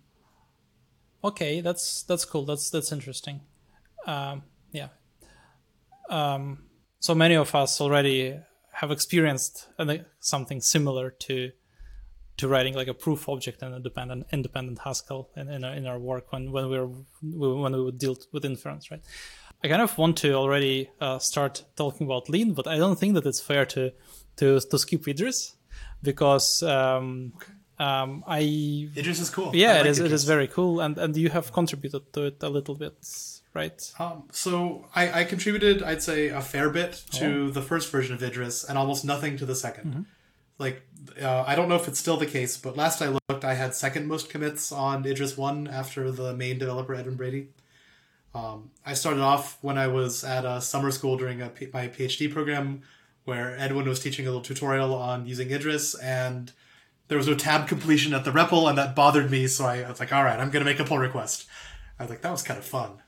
okay, 1.24 1.62
that's 1.62 2.04
that's 2.04 2.26
cool. 2.26 2.46
That's 2.46 2.70
that's 2.70 2.92
interesting. 2.92 3.42
Um, 4.06 4.44
yeah. 4.72 4.90
Um, 6.10 6.64
so 7.00 7.16
many 7.16 7.36
of 7.36 7.54
us 7.56 7.82
already 7.82 8.40
have 8.74 8.92
experienced 8.92 9.68
something 10.20 10.62
similar 10.62 11.12
to 11.12 11.52
to 12.42 12.48
writing 12.48 12.74
like 12.76 12.90
a 12.90 12.94
proof 13.06 13.28
object 13.30 13.62
in 13.64 13.74
a 13.74 13.80
dependent 13.80 14.22
independent 14.32 14.78
Haskell 14.86 15.30
in, 15.40 15.48
in, 15.56 15.64
our, 15.64 15.74
in 15.80 15.86
our 15.92 16.00
work 16.00 16.32
when 16.34 16.52
when 16.52 16.66
we 16.72 16.78
were 16.80 16.90
when 17.62 17.72
we 17.74 17.82
would 17.88 17.98
deal 17.98 18.16
with 18.34 18.44
inference, 18.46 18.92
right? 18.92 19.02
I 19.64 19.68
kind 19.68 19.82
of 19.82 19.98
want 19.98 20.18
to 20.24 20.34
already 20.34 20.90
uh, 21.00 21.20
start 21.20 21.64
talking 21.76 22.08
about 22.08 22.30
lean, 22.30 22.54
but 22.54 22.66
I 22.68 22.78
don't 22.84 22.98
think 23.00 23.14
that 23.16 23.26
it's 23.26 23.42
fair 23.50 23.66
to 23.76 23.92
to 24.38 24.60
to 24.60 24.78
skip 24.80 25.08
Idris 25.08 25.56
because 26.04 26.64
um, 26.64 27.34
um, 27.80 28.24
I 28.28 28.42
Idris 28.98 29.20
is 29.20 29.30
cool. 29.30 29.52
yeah 29.56 29.78
like 29.78 29.86
is 29.92 30.00
it 30.00 30.06
Idris. 30.06 30.22
is 30.22 30.28
very 30.28 30.48
cool 30.48 30.80
and 30.84 30.98
and 30.98 31.16
you 31.18 31.30
have 31.30 31.52
contributed 31.60 32.04
to 32.14 32.20
it 32.30 32.38
a 32.44 32.50
little 32.50 32.76
bit, 32.76 32.98
right? 33.54 33.80
Um, 34.00 34.24
so 34.32 34.86
I, 34.96 35.04
I 35.20 35.24
contributed, 35.26 35.84
I'd 35.84 36.02
say, 36.02 36.30
a 36.30 36.42
fair 36.42 36.70
bit 36.70 36.92
to 37.20 37.28
Oh. 37.50 37.52
the 37.52 37.62
first 37.72 37.92
version 37.92 38.14
of 38.16 38.22
Idris, 38.24 38.64
and 38.68 38.78
almost 38.78 39.04
nothing 39.06 39.38
to 39.38 39.46
the 39.46 39.54
2nd 39.68 39.86
Mm-hmm. 39.86 40.02
Like, 40.62 40.84
uh, 41.20 41.44
I 41.48 41.56
don't 41.56 41.70
know 41.70 41.76
if 41.76 41.88
it's 41.88 41.98
still 41.98 42.18
the 42.18 42.28
case, 42.28 42.56
but 42.56 42.78
last 42.78 43.02
I 43.02 43.08
looked, 43.08 43.44
I 43.44 43.56
had 43.56 43.74
second 43.74 44.06
most 44.06 44.30
commits 44.30 44.72
on 44.72 45.04
Idris 45.06 45.36
one 45.36 45.68
after 45.68 46.12
the 46.12 46.36
main 46.36 46.60
developer 46.60 46.94
Edwin 46.94 47.16
Brady. 47.16 47.48
Um, 48.36 48.70
I 48.86 48.94
started 48.94 49.22
off 49.22 49.58
when 49.62 49.80
I 49.80 49.88
was 49.88 50.24
at 50.24 50.46
a 50.46 50.62
summer 50.62 50.92
school 50.92 51.18
during 51.18 51.40
my 51.40 51.88
PhD 51.88 52.32
program, 52.32 52.84
where 53.26 53.58
Edwin 53.58 53.90
was 53.90 54.00
teaching 54.00 54.28
a 54.28 54.30
little 54.30 54.44
tutorial 54.44 54.94
on 54.94 55.26
using 55.26 55.50
Idris, 55.50 55.96
and 55.96 56.52
there 57.08 57.18
was 57.18 57.28
no 57.28 57.34
tab 57.34 57.68
completion 57.68 58.14
at 58.14 58.24
the 58.24 58.32
REPL, 58.32 58.70
and 58.70 58.78
that 58.78 58.96
bothered 58.96 59.32
me. 59.32 59.48
So 59.48 59.66
I 59.66 59.90
was 59.90 60.00
like, 60.00 60.14
"All 60.14 60.24
right, 60.24 60.40
I'm 60.40 60.52
going 60.52 60.64
to 60.64 60.72
make 60.72 60.80
a 60.80 60.86
pull 60.86 61.00
request." 61.00 61.48
I 61.98 62.04
was 62.04 62.12
like, 62.12 62.22
"That 62.22 62.32
was 62.32 62.44
kind 62.44 62.60
of 62.60 62.66
fun." 62.66 63.02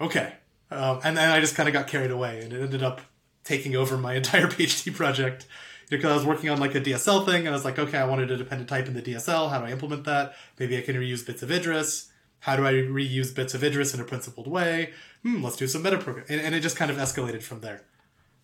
okay. 0.00 0.32
Um, 0.68 1.00
and 1.04 1.16
then 1.16 1.30
I 1.30 1.40
just 1.40 1.54
kind 1.54 1.68
of 1.68 1.72
got 1.72 1.86
carried 1.86 2.10
away, 2.10 2.42
and 2.42 2.52
it 2.52 2.60
ended 2.60 2.82
up 2.82 3.00
taking 3.44 3.76
over 3.76 3.96
my 3.96 4.14
entire 4.20 4.48
PhD 4.48 4.92
project 4.92 5.46
because 5.88 6.10
I 6.10 6.14
was 6.14 6.26
working 6.26 6.50
on 6.50 6.58
like 6.58 6.74
a 6.74 6.80
DSL 6.80 7.24
thing, 7.24 7.40
and 7.46 7.48
I 7.48 7.52
was 7.52 7.64
like, 7.64 7.78
okay, 7.78 7.98
I 7.98 8.04
wanted 8.06 8.30
a 8.30 8.36
dependent 8.36 8.68
type 8.68 8.86
in 8.86 8.94
the 8.94 9.02
DSL. 9.02 9.50
How 9.50 9.58
do 9.58 9.66
I 9.66 9.70
implement 9.70 10.04
that? 10.04 10.34
Maybe 10.58 10.76
I 10.76 10.82
can 10.82 10.96
reuse 10.96 11.24
bits 11.24 11.42
of 11.42 11.50
Idris. 11.50 12.10
How 12.40 12.56
do 12.56 12.66
I 12.66 12.72
reuse 12.72 13.34
bits 13.34 13.54
of 13.54 13.64
Idris 13.64 13.94
in 13.94 14.00
a 14.00 14.04
principled 14.04 14.46
way? 14.46 14.92
Hmm, 15.22 15.42
let's 15.42 15.56
do 15.56 15.66
some 15.66 15.82
metaprogram, 15.82 16.24
and, 16.28 16.40
and 16.40 16.54
it 16.54 16.60
just 16.60 16.76
kind 16.76 16.90
of 16.90 16.96
escalated 16.96 17.42
from 17.42 17.60
there. 17.60 17.82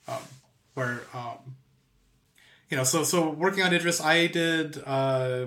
Um, 0.09 0.19
where 0.75 1.03
um, 1.15 1.57
you 2.71 2.77
know, 2.77 2.85
so 2.85 3.05
so 3.05 3.31
working 3.31 3.63
on 3.63 3.73
Idris, 3.73 4.01
I 4.01 4.27
did. 4.27 4.83
Uh, 4.85 5.47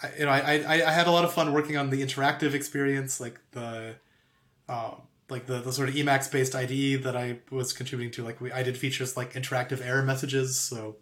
I, 0.00 0.10
you 0.18 0.24
know, 0.24 0.30
I, 0.30 0.62
I 0.66 0.86
I 0.86 0.90
had 0.92 1.06
a 1.06 1.10
lot 1.10 1.24
of 1.24 1.32
fun 1.32 1.52
working 1.52 1.76
on 1.76 1.90
the 1.90 2.02
interactive 2.02 2.54
experience, 2.54 3.20
like 3.20 3.40
the 3.52 3.96
um, 4.68 5.02
like 5.30 5.46
the, 5.46 5.60
the 5.60 5.72
sort 5.72 5.88
of 5.88 5.94
Emacs 5.94 6.30
based 6.30 6.54
IDE 6.54 7.02
that 7.04 7.16
I 7.16 7.38
was 7.50 7.72
contributing 7.72 8.12
to. 8.12 8.24
Like 8.24 8.40
we, 8.40 8.50
I 8.52 8.62
did 8.62 8.76
features 8.76 9.16
like 9.16 9.34
interactive 9.34 9.84
error 9.84 10.02
messages. 10.02 10.58
So 10.58 10.96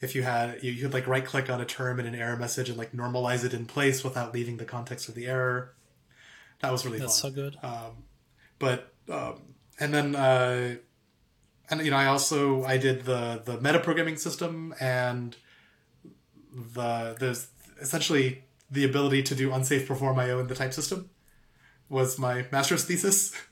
if 0.00 0.14
you 0.14 0.22
had 0.22 0.62
you, 0.62 0.72
you 0.72 0.82
could 0.82 0.92
like 0.92 1.06
right 1.06 1.24
click 1.24 1.50
on 1.50 1.60
a 1.60 1.64
term 1.64 1.98
in 1.98 2.06
an 2.06 2.14
error 2.14 2.36
message 2.36 2.68
and 2.68 2.78
like 2.78 2.92
normalize 2.92 3.44
it 3.44 3.52
in 3.54 3.66
place 3.66 4.04
without 4.04 4.32
leaving 4.32 4.58
the 4.58 4.64
context 4.64 5.08
of 5.08 5.14
the 5.14 5.26
error. 5.26 5.74
That 6.60 6.72
was 6.72 6.84
really 6.84 6.98
That's 6.98 7.20
fun. 7.20 7.32
so 7.32 7.34
good. 7.34 7.56
But 8.58 8.92
um, 9.08 9.54
and 9.78 9.94
then 9.94 10.16
uh, 10.16 10.76
and 11.70 11.84
you 11.84 11.90
know 11.90 11.96
I 11.96 12.06
also 12.06 12.64
I 12.64 12.76
did 12.78 13.04
the 13.04 13.42
the 13.44 13.58
metaprogramming 13.58 14.18
system 14.18 14.74
and 14.80 15.36
the 16.52 17.16
there's 17.18 17.48
essentially 17.80 18.44
the 18.70 18.84
ability 18.84 19.22
to 19.24 19.34
do 19.34 19.52
unsafe 19.52 19.86
perform 19.86 20.18
IO 20.18 20.40
in 20.40 20.46
the 20.46 20.54
type 20.54 20.72
system 20.72 21.10
was 21.88 22.18
my 22.18 22.44
master's 22.52 22.84
thesis 22.84 23.32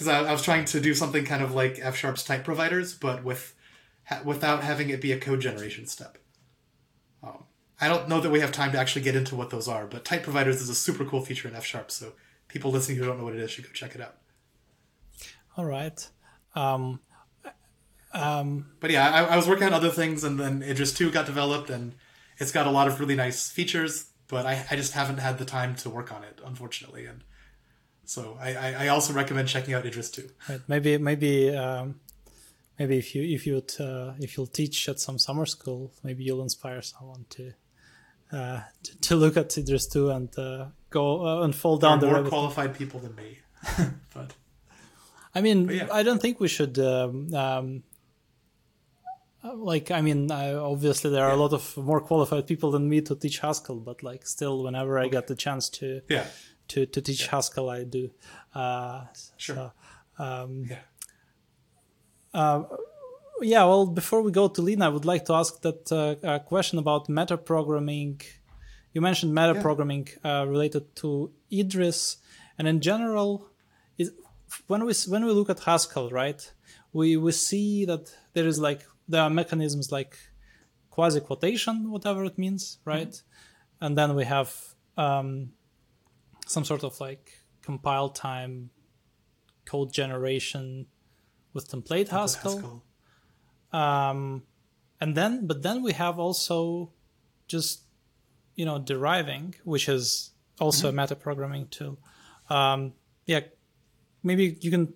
because 0.00 0.08
I, 0.08 0.30
I 0.30 0.32
was 0.32 0.40
trying 0.40 0.64
to 0.64 0.80
do 0.80 0.94
something 0.94 1.26
kind 1.26 1.42
of 1.42 1.52
like 1.54 1.78
F 1.78 1.94
sharp's 1.94 2.24
type 2.24 2.42
providers, 2.42 2.94
but 2.94 3.22
with 3.22 3.54
ha- 4.04 4.22
without 4.24 4.62
having 4.64 4.88
it 4.88 5.02
be 5.02 5.12
a 5.12 5.20
code 5.20 5.42
generation 5.42 5.86
step. 5.86 6.16
Um, 7.22 7.44
I 7.82 7.86
don't 7.86 8.08
know 8.08 8.18
that 8.18 8.30
we 8.30 8.40
have 8.40 8.50
time 8.50 8.72
to 8.72 8.78
actually 8.78 9.02
get 9.02 9.14
into 9.14 9.36
what 9.36 9.50
those 9.50 9.68
are, 9.68 9.86
but 9.86 10.06
type 10.06 10.22
providers 10.22 10.62
is 10.62 10.70
a 10.70 10.74
super 10.74 11.04
cool 11.04 11.20
feature 11.20 11.48
in 11.48 11.54
F 11.54 11.66
sharp. 11.66 11.90
So 11.90 12.14
people 12.48 12.70
listening 12.70 12.96
who 12.96 13.04
don't 13.04 13.18
know 13.18 13.24
what 13.24 13.34
it 13.34 13.40
is 13.40 13.50
should 13.50 13.64
go 13.64 13.70
check 13.74 13.94
it 13.94 14.00
out. 14.00 14.16
All 15.54 15.66
right. 15.66 16.08
Um, 16.54 17.00
But 18.80 18.90
yeah, 18.90 19.06
I, 19.10 19.34
I 19.34 19.36
was 19.36 19.46
working 19.46 19.66
on 19.66 19.74
other 19.74 19.90
things, 19.90 20.24
and 20.24 20.40
then 20.40 20.62
Idris 20.62 20.94
two 20.94 21.10
got 21.10 21.26
developed, 21.26 21.68
and 21.68 21.94
it's 22.38 22.52
got 22.52 22.66
a 22.66 22.70
lot 22.70 22.88
of 22.88 23.00
really 23.00 23.16
nice 23.16 23.50
features. 23.50 24.06
But 24.28 24.46
I, 24.46 24.64
I 24.70 24.76
just 24.76 24.94
haven't 24.94 25.18
had 25.18 25.36
the 25.36 25.44
time 25.44 25.74
to 25.74 25.90
work 25.90 26.10
on 26.10 26.24
it, 26.24 26.40
unfortunately, 26.42 27.04
and 27.04 27.22
so 28.10 28.36
I, 28.40 28.74
I, 28.74 28.88
also 28.88 29.12
recommend 29.12 29.46
checking 29.46 29.72
out 29.72 29.86
Idris 29.86 30.10
two. 30.10 30.28
Right. 30.48 30.60
Maybe 30.66 30.98
maybe 30.98 31.54
um, 31.54 32.00
maybe 32.76 32.98
if 32.98 33.14
you 33.14 33.22
if 33.22 33.46
you 33.46 33.62
uh, 33.78 34.14
if 34.18 34.36
you'll 34.36 34.48
teach 34.48 34.88
at 34.88 34.98
some 34.98 35.16
summer 35.16 35.46
school, 35.46 35.92
maybe 36.02 36.24
you'll 36.24 36.42
inspire 36.42 36.82
someone 36.82 37.24
to 37.36 37.52
uh, 38.32 38.62
to, 38.82 39.00
to 39.00 39.14
look 39.14 39.36
at 39.36 39.56
Idris 39.56 39.86
two 39.86 40.10
and 40.10 40.28
uh, 40.36 40.66
go 40.90 41.24
uh, 41.24 41.44
and 41.44 41.54
fall 41.54 41.78
There 41.78 41.88
down 41.88 41.98
are 41.98 42.00
the 42.00 42.06
more 42.06 42.16
rabbit. 42.16 42.30
qualified 42.30 42.74
people 42.74 42.98
than 42.98 43.14
me, 43.14 43.38
but 44.14 44.34
I 45.32 45.40
mean, 45.40 45.68
yeah. 45.68 45.86
I 45.92 46.02
don't 46.02 46.20
think 46.20 46.40
we 46.40 46.48
should. 46.48 46.80
Um, 46.80 47.32
um, 47.32 47.84
like, 49.42 49.90
I 49.90 50.00
mean, 50.00 50.30
I, 50.32 50.52
obviously 50.52 51.10
there 51.12 51.24
are 51.24 51.32
a 51.32 51.36
lot 51.36 51.52
of 51.52 51.76
more 51.76 52.00
qualified 52.00 52.46
people 52.46 52.72
than 52.72 52.88
me 52.88 53.00
to 53.02 53.14
teach 53.14 53.38
Haskell, 53.38 53.76
but 53.76 54.02
like, 54.02 54.26
still, 54.26 54.64
whenever 54.64 54.98
I 54.98 55.08
get 55.08 55.28
the 55.28 55.34
chance 55.36 55.70
to 55.78 56.02
yeah, 56.10 56.26
to, 56.70 56.86
to 56.86 57.00
teach 57.00 57.26
Haskell, 57.26 57.68
I 57.68 57.84
do. 57.84 58.10
Uh, 58.54 59.04
sure, 59.36 59.72
so, 60.16 60.24
um, 60.24 60.66
yeah. 62.34 62.62
yeah, 63.42 63.64
well, 63.64 63.86
before 63.86 64.22
we 64.22 64.30
go 64.30 64.48
to 64.48 64.62
Lean, 64.62 64.82
I 64.82 64.88
would 64.88 65.04
like 65.04 65.24
to 65.26 65.34
ask 65.34 65.60
that 65.62 65.90
uh, 65.92 66.14
a 66.22 66.40
question 66.40 66.78
about 66.78 67.08
metaprogramming. 67.08 68.22
You 68.92 69.00
mentioned 69.00 69.32
metaprogramming 69.32 70.06
uh, 70.24 70.46
related 70.46 70.94
to 70.96 71.32
Idris, 71.52 72.18
and 72.58 72.68
in 72.68 72.80
general, 72.80 73.48
is 73.98 74.12
when 74.66 74.84
we 74.84 74.92
when 75.08 75.24
we 75.24 75.32
look 75.32 75.50
at 75.50 75.60
Haskell, 75.60 76.10
right? 76.10 76.40
We 76.92 77.16
we 77.16 77.32
see 77.32 77.84
that 77.84 78.12
there 78.32 78.46
is 78.46 78.58
like 78.58 78.82
there 79.08 79.22
are 79.22 79.30
mechanisms 79.30 79.90
like 79.92 80.16
quasi 80.90 81.20
quotation, 81.20 81.90
whatever 81.90 82.24
it 82.24 82.36
means, 82.36 82.78
right? 82.84 83.22
And 83.80 83.96
then 83.96 84.14
we 84.14 84.24
have 84.24 84.52
um, 84.96 85.52
some 86.50 86.64
sort 86.64 86.82
of 86.82 87.00
like 87.00 87.30
compile 87.62 88.08
time 88.08 88.70
code 89.64 89.92
generation 89.92 90.86
with 91.52 91.70
template 91.70 92.08
Haskell. 92.08 92.56
Haskell. 92.56 92.84
Um, 93.72 94.42
and 95.00 95.16
then, 95.16 95.46
but 95.46 95.62
then 95.62 95.82
we 95.82 95.92
have 95.92 96.18
also 96.18 96.90
just, 97.46 97.82
you 98.56 98.64
know, 98.64 98.78
deriving, 98.78 99.54
which 99.64 99.88
is 99.88 100.32
also 100.58 100.88
a 100.88 100.92
metaprogramming 100.92 101.70
tool. 101.70 101.98
Um, 102.48 102.94
yeah, 103.26 103.40
maybe 104.24 104.58
you 104.60 104.70
can 104.72 104.92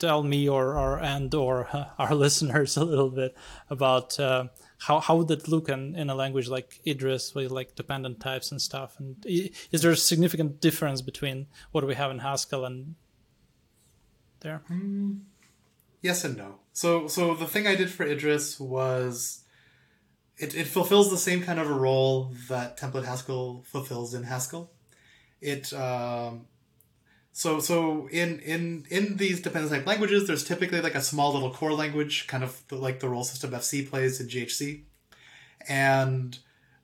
tell 0.00 0.24
me 0.24 0.48
or, 0.48 0.76
or 0.76 0.98
and 0.98 1.32
or 1.32 1.68
uh, 1.72 1.86
our 1.98 2.14
listeners 2.14 2.76
a 2.76 2.84
little 2.84 3.10
bit 3.10 3.36
about 3.70 4.18
uh, 4.18 4.46
how 4.78 5.00
how 5.00 5.16
would 5.16 5.30
it 5.30 5.48
look 5.48 5.68
in, 5.68 5.94
in 5.96 6.08
a 6.08 6.14
language 6.14 6.48
like 6.48 6.80
Idris 6.86 7.34
with 7.34 7.50
like 7.50 7.74
dependent 7.74 8.20
types 8.20 8.50
and 8.50 8.62
stuff. 8.62 8.98
And 8.98 9.16
is 9.26 9.82
there 9.82 9.90
a 9.90 9.96
significant 9.96 10.60
difference 10.60 11.02
between 11.02 11.46
what 11.72 11.86
we 11.86 11.94
have 11.94 12.10
in 12.10 12.20
Haskell 12.20 12.64
and 12.64 12.94
there? 14.40 14.62
Yes 16.00 16.24
and 16.24 16.36
no. 16.36 16.60
So 16.72 17.08
so 17.08 17.34
the 17.34 17.46
thing 17.46 17.66
I 17.66 17.74
did 17.74 17.90
for 17.90 18.04
Idris 18.04 18.60
was 18.60 19.44
it, 20.36 20.54
it 20.54 20.68
fulfills 20.68 21.10
the 21.10 21.18
same 21.18 21.42
kind 21.42 21.58
of 21.58 21.68
a 21.68 21.74
role 21.74 22.32
that 22.48 22.78
template 22.78 23.04
Haskell 23.04 23.64
fulfills 23.66 24.14
in 24.14 24.22
Haskell. 24.22 24.70
It 25.40 25.72
um, 25.72 26.46
so 27.32 27.60
so 27.60 28.08
in 28.08 28.40
in 28.40 28.86
in 28.90 29.16
these 29.16 29.40
dependent 29.40 29.72
type 29.72 29.86
languages, 29.86 30.26
there's 30.26 30.44
typically 30.44 30.80
like 30.80 30.94
a 30.94 31.00
small 31.00 31.32
little 31.32 31.52
core 31.52 31.72
language, 31.72 32.26
kind 32.26 32.42
of 32.42 32.62
like 32.70 33.00
the 33.00 33.08
role 33.08 33.24
system 33.24 33.50
FC 33.50 33.88
plays 33.88 34.20
in 34.20 34.28
GHC, 34.28 34.82
and 35.68 36.38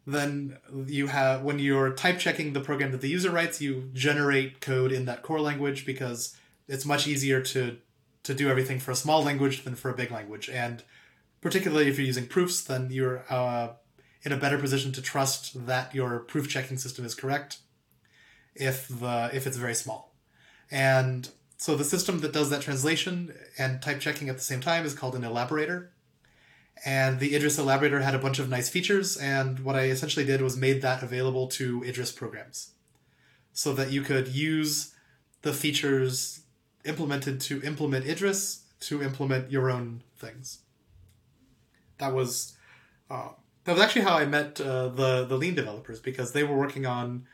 then 0.07 0.59
you 0.87 1.07
have 1.09 1.43
when 1.43 1.59
you're 1.59 1.93
type 1.95 2.19
checking 2.19 2.53
the 2.53 2.61
program 2.61 2.93
that 2.93 3.01
the 3.01 3.09
user 3.09 3.31
writes, 3.31 3.61
you 3.61 3.91
generate 3.95 4.61
code 4.61 4.93
in 4.93 5.07
that 5.07 5.23
core 5.23 5.41
language 5.41 5.87
because 5.87 6.37
it's 6.69 6.85
much 6.85 7.07
easier 7.07 7.41
to 7.41 7.79
to 8.23 8.35
do 8.35 8.49
everything 8.49 8.79
for 8.79 8.91
a 8.91 8.97
small 8.97 9.23
language 9.23 9.65
than 9.65 9.75
for 9.75 9.91
a 9.91 9.95
big 9.95 10.11
language. 10.11 10.49
And 10.49 10.83
particularly 11.41 11.89
if 11.89 11.99
you're 11.99 12.07
using 12.07 12.27
proofs, 12.27 12.63
then 12.63 12.91
you're 12.91 13.25
uh, 13.31 13.69
in 14.23 14.33
a 14.33 14.37
better 14.37 14.59
position 14.59 14.93
to 14.93 15.03
trust 15.03 15.67
that 15.67 15.95
your 15.95 16.21
proof 16.21 16.49
checking 16.49 16.79
system 16.79 17.05
is 17.05 17.15
correct 17.15 17.59
if 18.55 18.89
the 18.89 19.31
if 19.33 19.47
it's 19.47 19.57
very 19.57 19.75
small. 19.75 20.14
And 20.75 21.31
so 21.57 21.77
the 21.77 21.85
system 21.85 22.19
that 22.21 22.33
does 22.33 22.51
that 22.51 22.61
translation 22.61 23.33
and 23.57 23.81
type 23.81 24.01
checking 24.01 24.29
at 24.29 24.37
the 24.37 24.43
same 24.43 24.61
time 24.61 24.85
is 24.85 24.93
called 24.93 25.15
an 25.15 25.23
elaborator. 25.25 25.93
and 26.85 27.21
the 27.21 27.35
Idris 27.35 27.59
Elaborator 27.59 28.01
had 28.01 28.15
a 28.15 28.19
bunch 28.19 28.39
of 28.39 28.49
nice 28.49 28.69
features. 28.69 29.17
And 29.17 29.61
what 29.61 29.77
I 29.77 29.85
essentially 29.85 30.25
did 30.25 30.41
was 30.41 30.57
made 30.57 30.83
that 30.83 31.03
available 31.03 31.47
to 31.49 31.83
Idris 31.85 32.13
programs, 32.13 32.73
so 33.53 33.73
that 33.75 33.93
you 33.93 34.03
could 34.03 34.29
use 34.29 34.95
the 35.43 35.53
features 35.53 36.41
implemented 36.85 37.41
to 37.43 37.63
implement 37.63 38.07
Idris 38.07 38.63
to 38.81 39.03
implement 39.03 39.51
your 39.51 39.71
own 39.71 40.03
things. 40.19 40.61
That 41.99 42.13
was 42.13 42.57
uh, 43.11 43.29
that 43.65 43.73
was 43.73 43.81
actually 43.81 44.03
how 44.03 44.17
I 44.17 44.27
met 44.27 44.61
uh, 44.61 44.89
the 44.89 45.25
the 45.25 45.37
Lean 45.37 45.55
developers 45.55 46.01
because 46.01 46.33
they 46.33 46.43
were 46.43 46.57
working 46.57 46.85
on 46.87 47.27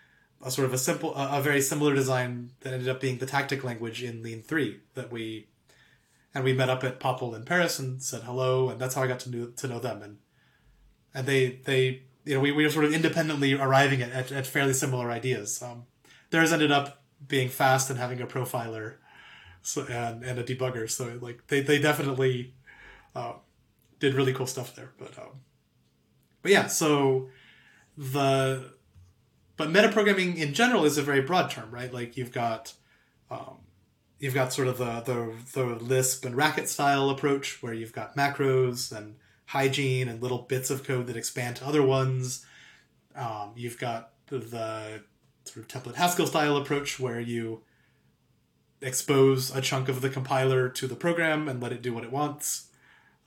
a 0.43 0.51
sort 0.51 0.67
of 0.67 0.73
a 0.73 0.79
simple, 0.79 1.15
a, 1.17 1.39
a 1.39 1.43
very 1.43 1.61
similar 1.61 1.95
design 1.95 2.53
that 2.61 2.73
ended 2.73 2.89
up 2.89 3.01
being 3.01 3.19
the 3.19 3.27
tactic 3.27 3.63
language 3.65 4.03
in 4.03 4.23
Lean 4.23 4.43
three 4.43 4.81
that 4.95 5.13
we 5.13 5.49
and 6.35 6.45
we 6.45 6.53
met 6.53 6.71
up 6.71 6.85
at 6.85 7.01
Popl 7.01 7.35
in 7.35 7.45
Paris 7.45 7.79
and 7.79 8.03
said 8.03 8.23
hello, 8.23 8.69
and 8.69 8.81
that's 8.81 8.95
how 8.95 9.03
I 9.03 9.07
got 9.07 9.21
to 9.21 9.31
know 9.31 9.47
to 9.47 9.69
know 9.69 9.79
them 9.79 10.03
and 10.03 10.19
and 11.15 11.27
they 11.27 11.61
they 11.65 12.03
you 12.25 12.35
know 12.35 12.41
we, 12.41 12.53
we 12.53 12.65
were 12.65 12.71
sort 12.71 12.85
of 12.85 12.93
independently 12.93 13.55
arriving 13.55 14.03
at, 14.03 14.13
at, 14.13 14.33
at 14.33 14.47
fairly 14.47 14.73
similar 14.73 15.11
ideas. 15.11 15.63
Um, 15.63 15.85
theirs 16.31 16.53
ended 16.53 16.71
up 16.71 17.03
being 17.27 17.49
fast 17.49 17.91
and 17.91 17.99
having 17.99 18.21
a 18.21 18.27
profiler 18.27 18.95
so, 19.63 19.83
and, 19.83 20.25
and 20.25 20.39
a 20.39 20.45
debugger. 20.45 20.89
So 20.89 21.19
like 21.21 21.47
they, 21.49 21.61
they 21.61 21.79
definitely 21.79 22.55
uh, 23.15 23.35
did 23.99 24.15
really 24.15 24.33
cool 24.33 24.47
stuff 24.47 24.75
there. 24.75 24.93
But 24.99 25.19
um, 25.19 25.41
but 26.43 26.53
yeah, 26.53 26.67
so 26.67 27.29
the 27.97 28.73
but 29.61 29.69
metaprogramming 29.69 30.39
in 30.39 30.55
general 30.55 30.87
is 30.87 30.97
a 30.97 31.03
very 31.03 31.21
broad 31.21 31.51
term, 31.51 31.71
right? 31.71 31.93
Like 31.93 32.17
you've 32.17 32.33
got 32.33 32.73
um, 33.31 33.59
you've 34.19 34.33
got 34.33 34.55
sort 34.55 34.69
of 34.69 34.79
the, 34.79 35.01
the 35.03 35.35
the 35.53 35.65
Lisp 35.67 36.25
and 36.25 36.35
Racket 36.35 36.67
style 36.67 37.11
approach 37.11 37.63
where 37.63 37.75
you've 37.75 37.93
got 37.93 38.17
macros 38.17 38.91
and 38.91 39.17
hygiene 39.45 40.09
and 40.09 40.23
little 40.23 40.39
bits 40.39 40.71
of 40.71 40.83
code 40.83 41.09
that 41.09 41.17
expand 41.17 41.57
to 41.57 41.67
other 41.67 41.83
ones. 41.83 42.47
Um, 43.15 43.53
you've 43.55 43.79
got 43.79 44.13
the, 44.29 45.03
sort 45.45 45.59
of 45.59 45.69
template 45.69 45.97
Haskell 45.97 46.27
style 46.27 46.57
approach 46.57 46.99
where 46.99 47.21
you 47.21 47.63
expose 48.81 49.55
a 49.55 49.61
chunk 49.61 49.91
of 49.91 50.01
the 50.01 50.09
compiler 50.09 50.71
to 50.71 50.87
the 50.87 50.97
program 50.97 51.49
and 51.49 51.61
let 51.61 51.71
it 51.71 51.83
do 51.83 51.93
what 51.93 52.05
it 52.05 52.11
wants 52.11 52.69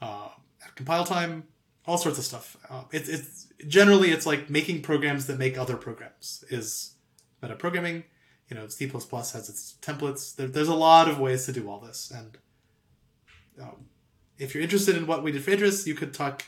uh, 0.02 0.30
at 0.66 0.76
compile 0.76 1.06
time. 1.06 1.44
All 1.86 1.98
sorts 1.98 2.18
of 2.18 2.24
stuff. 2.24 2.58
Uh, 2.70 2.84
it, 2.92 3.10
it's 3.10 3.48
generally 3.68 4.12
it's 4.12 4.26
like 4.26 4.50
making 4.50 4.82
programs 4.82 5.28
that 5.28 5.38
make 5.38 5.58
other 5.58 5.76
programs 5.76 6.44
is 6.50 6.96
metaprogramming. 7.42 8.04
You 8.50 8.58
know, 8.58 8.68
C++ 8.68 8.88
has 8.88 9.50
its 9.50 9.76
templates. 9.82 10.36
There, 10.36 10.48
there's 10.48 10.68
a 10.68 10.76
lot 10.76 11.10
of 11.10 11.20
ways 11.20 11.46
to 11.46 11.52
do 11.52 11.70
all 11.70 11.80
this, 11.80 12.12
and 12.14 12.38
um, 13.62 13.86
if 14.38 14.54
you're 14.54 14.64
interested 14.64 14.96
in 14.96 15.08
what 15.08 15.24
we 15.24 15.32
did 15.32 15.44
for 15.44 15.52
Idris, 15.52 15.88
you 15.88 15.96
could 15.96 16.14
talk. 16.14 16.44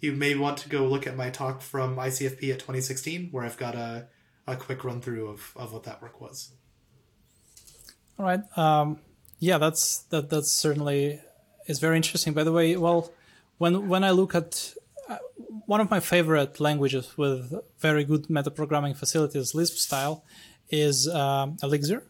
You 0.00 0.12
may 0.12 0.34
want 0.34 0.56
to 0.58 0.68
go 0.68 0.86
look 0.86 1.06
at 1.06 1.16
my 1.16 1.28
talk 1.28 1.60
from 1.60 1.96
ICFP 1.96 2.50
at 2.52 2.58
2016, 2.58 3.28
where 3.32 3.44
I've 3.44 3.58
got 3.58 3.74
a, 3.74 4.06
a 4.46 4.56
quick 4.56 4.82
run 4.82 5.02
through 5.02 5.28
of, 5.28 5.52
of 5.56 5.74
what 5.74 5.82
that 5.82 6.00
work 6.00 6.20
was. 6.22 6.52
All 8.18 8.24
right. 8.24 8.40
Um, 8.56 8.98
yeah, 9.38 9.58
that's 9.58 9.98
that. 10.10 10.30
That's 10.30 10.50
certainly 10.50 11.20
is 11.66 11.78
very 11.78 11.96
interesting. 11.96 12.32
By 12.32 12.44
the 12.44 12.52
way, 12.52 12.76
well, 12.76 13.12
when 13.58 13.88
when 13.88 14.04
I 14.04 14.10
look 14.10 14.34
at 14.34 14.74
one 15.66 15.80
of 15.80 15.90
my 15.90 16.00
favorite 16.00 16.60
languages 16.60 17.16
with 17.16 17.52
very 17.78 18.04
good 18.04 18.28
metaprogramming 18.28 18.96
facilities, 18.96 19.54
Lisp 19.54 19.76
style, 19.76 20.24
is 20.68 21.08
um, 21.08 21.56
Elixir, 21.62 22.04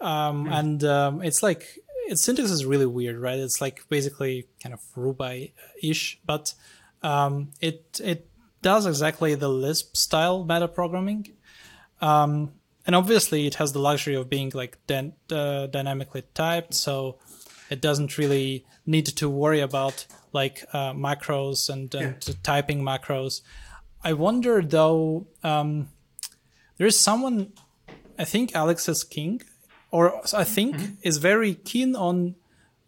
um, 0.00 0.46
mm. 0.46 0.52
and 0.52 0.84
um, 0.84 1.22
it's 1.22 1.42
like 1.42 1.78
its 2.06 2.22
syntax 2.22 2.50
is 2.50 2.64
really 2.64 2.86
weird, 2.86 3.18
right? 3.18 3.38
It's 3.38 3.60
like 3.60 3.88
basically 3.88 4.46
kind 4.62 4.74
of 4.74 4.80
Ruby-ish, 4.94 6.20
but 6.24 6.54
um, 7.02 7.50
it 7.60 8.00
it 8.02 8.28
does 8.62 8.86
exactly 8.86 9.34
the 9.34 9.48
Lisp 9.48 9.96
style 9.96 10.44
metaprogramming. 10.44 11.32
Um, 12.00 12.52
and 12.86 12.94
obviously 12.94 13.46
it 13.46 13.54
has 13.56 13.72
the 13.72 13.78
luxury 13.78 14.14
of 14.14 14.28
being 14.28 14.52
like 14.54 14.78
uh, 14.90 15.66
dynamically 15.66 16.22
typed 16.34 16.74
so 16.74 17.18
it 17.70 17.80
doesn't 17.80 18.18
really 18.18 18.66
need 18.84 19.06
to 19.06 19.28
worry 19.28 19.60
about 19.60 20.06
like 20.34 20.64
uh, 20.72 20.92
macros 20.92 21.70
and, 21.70 21.94
and 21.94 22.16
yeah. 22.26 22.34
typing 22.42 22.82
macros 22.82 23.40
i 24.02 24.12
wonder 24.12 24.60
though 24.60 25.26
um, 25.42 25.88
there 26.76 26.86
is 26.86 26.98
someone 26.98 27.52
i 28.18 28.24
think 28.24 28.54
alexis 28.54 29.04
king 29.04 29.40
or 29.90 30.20
i 30.34 30.44
think 30.44 30.76
mm-hmm. 30.76 30.94
is 31.02 31.16
very 31.18 31.54
keen 31.54 31.96
on 31.96 32.34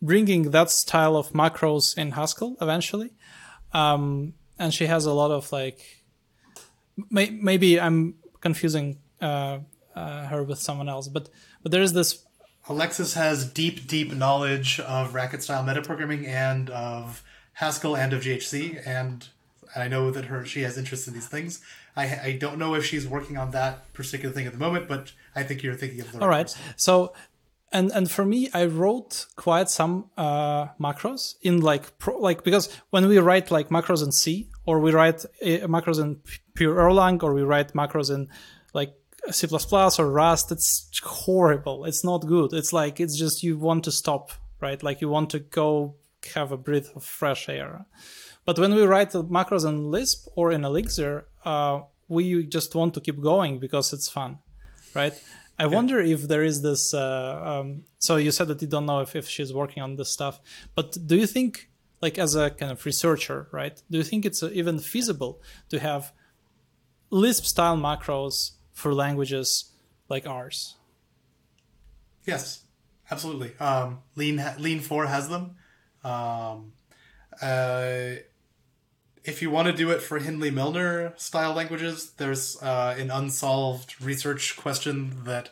bringing 0.03 0.51
that 0.51 0.71
style 0.71 1.17
of 1.17 1.33
macros 1.33 1.97
in 1.97 2.13
haskell 2.13 2.57
eventually 2.61 3.11
um, 3.73 4.35
and 4.59 4.75
she 4.75 4.87
has 4.87 5.07
a 5.07 5.13
lot 5.13 5.31
of 5.31 5.51
like 5.53 6.05
may- 7.11 7.31
maybe 7.31 7.81
i'm 7.81 8.15
confusing 8.41 8.99
uh, 9.21 9.59
uh, 9.97 10.27
her 10.27 10.43
with 10.43 10.59
someone 10.59 10.89
else. 10.89 11.09
But 11.09 11.29
but 11.63 11.73
there 11.73 11.83
is 11.83 11.93
this. 11.93 12.25
Alexis 12.69 13.15
has 13.15 13.49
deep, 13.49 13.87
deep 13.87 14.13
knowledge 14.13 14.81
of 14.81 15.15
racket 15.15 15.43
style 15.43 15.65
metaprogramming 15.65 16.27
and 16.27 16.69
of 16.71 17.23
Haskell 17.57 17.97
and 17.97 18.13
of 18.13 18.23
GHC, 18.23 18.87
and 18.87 19.29
I 19.75 19.89
know 19.89 20.11
that 20.11 20.27
her 20.27 20.45
she 20.45 20.63
has 20.63 20.77
interest 20.79 21.09
in 21.09 21.15
these 21.15 21.29
things. 21.29 21.61
I 21.97 22.05
I 22.29 22.33
don't 22.39 22.59
know 22.59 22.75
if 22.75 22.85
she's 22.85 23.07
working 23.07 23.37
on 23.37 23.51
that 23.53 23.93
particular 23.93 24.33
thing 24.35 24.47
at 24.47 24.53
the 24.53 24.59
moment, 24.59 24.89
but 24.89 25.13
I 25.35 25.43
think 25.43 25.63
you're 25.63 25.75
thinking 25.75 26.01
of 26.01 26.13
the. 26.13 26.21
All 26.21 26.29
right, 26.29 26.55
so 26.77 27.13
and 27.73 27.91
and 27.91 28.09
for 28.09 28.25
me 28.25 28.49
i 28.55 28.65
wrote 28.65 29.27
quite 29.35 29.69
some 29.69 30.09
uh, 30.17 30.67
macros 30.79 31.35
in 31.43 31.61
like 31.61 31.99
pro, 31.99 32.17
like 32.17 32.45
because 32.45 32.69
when 32.91 33.09
we 33.09 33.19
write 33.19 33.51
like 33.51 33.71
macros 33.71 34.05
in 34.05 34.13
c 34.13 34.49
or 34.67 34.79
we 34.79 34.93
write 34.93 35.25
uh, 35.43 35.67
macros 35.67 36.01
in 36.01 36.21
pure 36.55 36.77
erlang 36.77 37.21
or 37.25 37.35
we 37.35 37.43
write 37.43 37.73
macros 37.73 38.09
in 38.15 38.29
like 38.73 38.95
C++ 39.33 39.49
or 39.99 40.11
Rust, 40.11 40.53
it's 40.53 40.89
horrible. 41.03 41.85
It's 41.85 42.05
not 42.05 42.27
good. 42.27 42.53
It's 42.53 42.73
like 42.73 43.01
it's 43.01 43.19
just 43.19 43.43
you 43.43 43.59
want 43.59 43.83
to 43.85 43.91
stop, 43.91 44.31
right? 44.61 44.81
Like 44.81 45.01
you 45.01 45.09
want 45.09 45.31
to 45.31 45.41
go 45.41 45.97
have 46.35 46.53
a 46.53 46.57
breath 46.57 46.95
of 46.97 47.05
fresh 47.05 47.49
air. 47.49 47.87
But 48.45 48.59
when 48.59 48.75
we 48.75 48.83
write 48.83 49.11
macros 49.11 49.67
in 49.67 49.91
Lisp 49.91 50.29
or 50.37 50.53
in 50.53 50.65
Elixir, 50.65 51.27
uh, 51.45 51.81
we 52.09 52.45
just 52.45 52.75
want 52.75 52.95
to 52.95 53.01
keep 53.01 53.21
going 53.21 53.59
because 53.59 53.93
it's 53.93 54.09
fun, 54.09 54.39
right? 54.95 55.15
I 55.59 55.65
yeah. 55.65 55.69
wonder 55.69 56.01
if 56.01 56.29
there 56.29 56.45
is 56.45 56.63
this. 56.63 56.95
Uh, 56.95 57.43
um, 57.45 57.85
so 57.99 58.17
you 58.17 58.31
said 58.31 58.49
that 58.49 58.63
you 58.63 58.69
don't 58.69 58.87
know 58.87 59.01
if, 59.01 59.17
if 59.17 59.29
she's 59.29 59.53
working 59.53 59.83
on 59.83 59.97
this 59.97 60.11
stuff, 60.11 60.41
but 60.75 60.97
do 61.07 61.17
you 61.17 61.27
think, 61.27 61.71
like 62.01 62.19
as 62.19 62.37
a 62.37 62.51
kind 62.51 62.71
of 62.71 62.85
researcher, 62.85 63.49
right? 63.51 63.83
Do 63.91 63.99
you 63.99 64.05
think 64.05 64.25
it's 64.25 64.43
even 64.43 64.79
feasible 64.79 65.41
to 65.71 65.79
have 65.81 66.13
Lisp 67.11 67.45
style 67.45 67.77
macros 67.77 68.53
for 68.73 68.93
languages 68.93 69.73
like 70.09 70.27
ours. 70.27 70.77
Yes, 72.25 72.65
absolutely. 73.11 73.53
Um, 73.59 74.01
Lean 74.17 74.45
Lean 74.59 74.81
Four 74.81 75.07
has 75.07 75.29
them. 75.29 75.57
Um, 76.07 76.73
uh, 77.43 78.21
if 79.25 79.43
you 79.43 79.51
want 79.51 79.67
to 79.67 79.73
do 79.73 79.91
it 79.91 80.01
for 80.01 80.21
Hindley 80.21 80.53
Milner 80.53 81.15
style 81.17 81.53
languages, 81.53 82.13
there's 82.17 82.63
uh, 82.63 82.95
an 82.97 83.11
unsolved 83.11 84.01
research 84.01 84.57
question 84.57 85.25
that 85.25 85.51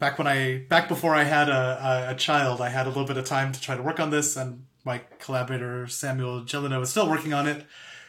back 0.00 0.18
when 0.18 0.26
I 0.26 0.64
back 0.68 0.88
before 0.88 1.14
I 1.14 1.22
had 1.22 1.48
a, 1.48 2.08
a, 2.10 2.14
child, 2.16 2.60
I 2.60 2.70
had 2.70 2.86
a 2.86 2.88
little 2.88 3.04
bit 3.04 3.16
of 3.16 3.26
time 3.26 3.52
to 3.52 3.60
try 3.60 3.76
to 3.76 3.82
work 3.82 4.00
on 4.00 4.10
this, 4.10 4.36
and 4.36 4.64
my 4.84 5.02
collaborator 5.20 5.86
Samuel 5.86 6.42
Gélineau 6.42 6.82
is 6.82 6.90
still 6.90 7.08
working 7.08 7.32
on 7.32 7.46
it. 7.46 7.64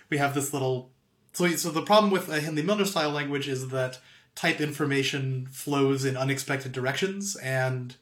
We 0.10 0.18
have 0.18 0.34
this 0.34 0.52
little 0.52 0.90
so 1.34 1.48
so 1.50 1.70
the 1.70 1.84
problem 1.84 2.12
with 2.12 2.28
a 2.30 2.40
Hindley 2.40 2.64
Milner 2.64 2.86
style 2.86 3.12
language 3.12 3.48
is 3.48 3.70
that 3.70 4.00
type 4.34 4.60
information 4.60 5.48
flows 5.52 6.06
in 6.06 6.18
unexpected 6.18 6.72
directions 6.72 7.36
and 7.36 7.98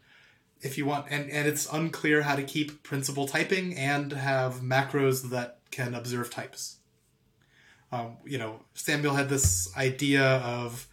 if 0.62 0.78
you 0.78 0.86
want 0.86 1.05
and, 1.10 1.30
and 1.30 1.47
it's 1.47 1.72
unclear 1.72 2.24
how 2.24 2.36
to 2.36 2.43
keep 2.43 2.84
principal 2.84 3.28
typing 3.28 3.76
and 3.76 4.12
have 4.12 4.55
macros 4.55 5.30
that 5.30 5.60
can 5.72 5.93
observe 5.93 6.30
types. 6.30 6.78
Um, 7.91 8.18
you 8.26 8.38
know 8.38 8.62
samuel 8.74 9.16
had 9.16 9.30
this 9.30 9.76
idea 9.76 10.24
of 10.24 10.88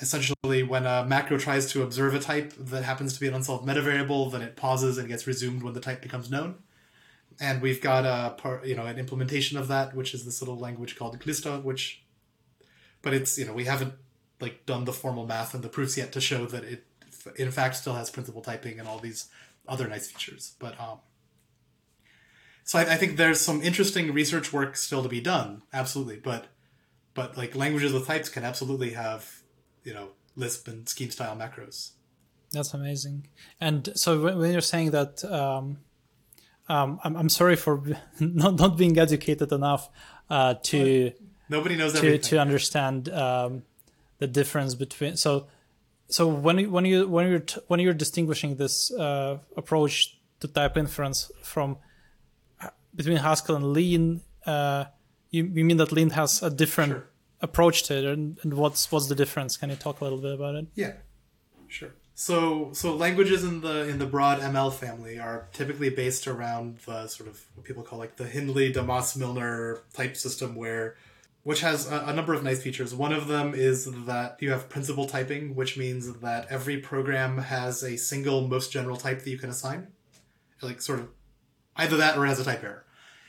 essentially 0.00 0.62
when 0.62 0.86
a 0.86 1.04
macro 1.04 1.38
tries 1.38 1.70
to 1.72 1.82
observe 1.82 2.14
a 2.14 2.20
type 2.20 2.52
that 2.58 2.84
happens 2.84 3.14
to 3.14 3.20
be 3.20 3.26
an 3.26 3.34
unsolved 3.34 3.66
meta 3.66 3.82
variable 3.82 4.30
then 4.30 4.42
it 4.42 4.56
pauses 4.56 4.98
and 4.98 5.08
gets 5.08 5.26
resumed 5.26 5.62
when 5.62 5.74
the 5.74 5.80
type 5.80 6.02
becomes 6.02 6.30
known. 6.30 6.56
And 7.40 7.60
we've 7.60 7.80
got 7.80 8.04
a 8.04 8.34
part 8.34 8.64
you 8.64 8.76
know 8.76 8.86
an 8.86 8.98
implementation 8.98 9.58
of 9.58 9.68
that 9.68 9.94
which 9.94 10.14
is 10.14 10.24
this 10.24 10.40
little 10.40 10.58
language 10.58 10.96
called 10.96 11.18
Klister, 11.18 11.62
which 11.62 12.04
but 13.02 13.12
it's 13.12 13.38
you 13.38 13.46
know 13.46 13.52
we 13.52 13.64
haven't 13.64 13.94
like 14.40 14.66
done 14.66 14.84
the 14.84 14.92
formal 14.92 15.26
math 15.26 15.54
and 15.54 15.62
the 15.62 15.68
proofs 15.68 15.96
yet 15.96 16.12
to 16.12 16.20
show 16.20 16.46
that 16.46 16.64
it 16.64 16.84
in 17.36 17.50
fact 17.50 17.76
still 17.76 17.94
has 17.94 18.10
principal 18.10 18.42
typing 18.42 18.78
and 18.78 18.88
all 18.88 18.98
these 18.98 19.28
other 19.68 19.88
nice 19.88 20.10
features. 20.10 20.54
But 20.58 20.78
um, 20.80 20.98
so 22.64 22.78
I, 22.78 22.82
I, 22.82 22.96
think 22.96 23.16
there's 23.16 23.40
some 23.40 23.62
interesting 23.62 24.12
research 24.12 24.52
work 24.52 24.76
still 24.76 25.02
to 25.02 25.08
be 25.08 25.20
done, 25.20 25.62
absolutely. 25.72 26.16
But 26.16 26.46
but 27.14 27.36
like 27.36 27.54
languages 27.54 27.92
with 27.92 28.06
types 28.06 28.28
can 28.28 28.44
absolutely 28.44 28.90
have 28.90 29.42
you 29.84 29.94
know 29.94 30.10
Lisp 30.36 30.68
and 30.68 30.88
scheme 30.88 31.10
style 31.10 31.36
macros. 31.36 31.90
That's 32.52 32.74
amazing. 32.74 33.28
And 33.60 33.90
so 33.94 34.36
when 34.36 34.52
you're 34.52 34.60
saying 34.60 34.92
that 34.92 35.24
um, 35.24 35.78
um, 36.68 37.00
I'm, 37.04 37.16
I'm 37.16 37.28
sorry 37.28 37.56
for 37.56 37.82
not, 38.20 38.56
not 38.56 38.76
being 38.76 38.98
educated 38.98 39.52
enough 39.52 39.88
uh, 40.30 40.54
to 40.64 41.12
Nobody 41.48 41.76
knows 41.76 41.92
to, 41.92 41.98
everything. 41.98 42.20
to 42.22 42.38
understand 42.38 43.08
um, 43.10 43.62
the 44.18 44.26
difference 44.26 44.74
between 44.74 45.16
so 45.16 45.46
so 46.14 46.28
when 46.28 46.56
when 46.70 46.84
you 46.84 47.08
when 47.14 47.24
you're 47.30 47.46
t- 47.52 47.60
when 47.66 47.80
you're 47.80 47.98
distinguishing 48.04 48.50
this 48.62 48.92
uh, 48.92 49.38
approach 49.56 49.94
to 50.38 50.46
type 50.46 50.76
inference 50.76 51.32
from 51.42 51.68
uh, 52.62 52.68
between 52.94 53.16
Haskell 53.16 53.56
and 53.56 53.72
Lean, 53.72 54.20
uh, 54.46 54.84
you, 55.30 55.42
you 55.56 55.64
mean 55.64 55.78
that 55.78 55.90
Lean 55.90 56.10
has 56.10 56.40
a 56.40 56.50
different 56.50 56.92
Sure. 56.92 57.04
approach 57.40 57.82
to 57.86 57.92
it, 57.98 58.04
and, 58.04 58.38
and 58.42 58.54
what's 58.54 58.92
what's 58.92 59.08
the 59.08 59.16
difference? 59.16 59.56
Can 59.56 59.70
you 59.70 59.76
talk 59.86 60.00
a 60.00 60.04
little 60.04 60.22
bit 60.26 60.34
about 60.34 60.54
it? 60.54 60.66
Yeah, 60.76 60.92
sure. 61.66 61.94
So, 62.14 62.70
so 62.72 62.94
languages 62.94 63.42
in 63.42 63.60
the 63.60 63.76
in 63.88 63.98
the 63.98 64.06
broad 64.06 64.38
ML 64.38 64.72
family 64.72 65.18
are 65.18 65.48
typically 65.52 65.90
based 65.90 66.28
around 66.28 66.78
the 66.86 67.08
sort 67.08 67.28
of 67.28 67.44
what 67.56 67.66
people 67.66 67.82
call 67.82 67.98
like 67.98 68.14
the 68.22 68.28
Hindley 68.36 68.70
Damas 68.72 69.16
Milner 69.16 69.80
type 69.94 70.16
system, 70.16 70.54
where 70.54 70.94
which 71.44 71.60
has 71.60 71.90
a, 71.90 72.06
a 72.06 72.12
number 72.12 72.34
of 72.34 72.42
nice 72.42 72.62
features. 72.62 72.94
One 72.94 73.12
of 73.12 73.28
them 73.28 73.54
is 73.54 73.84
that 74.06 74.38
you 74.40 74.50
have 74.50 74.68
principal 74.68 75.06
typing, 75.06 75.54
which 75.54 75.76
means 75.76 76.12
that 76.20 76.46
every 76.50 76.78
program 76.78 77.38
has 77.38 77.82
a 77.82 77.96
single 77.96 78.48
most 78.48 78.72
general 78.72 78.96
type 78.96 79.22
that 79.22 79.30
you 79.30 79.38
can 79.38 79.50
assign, 79.50 79.88
like 80.62 80.80
sort 80.80 81.00
of 81.00 81.08
either 81.76 81.96
that 81.98 82.16
or 82.16 82.26
has 82.26 82.40
a 82.40 82.44
type 82.44 82.64
error. 82.64 82.84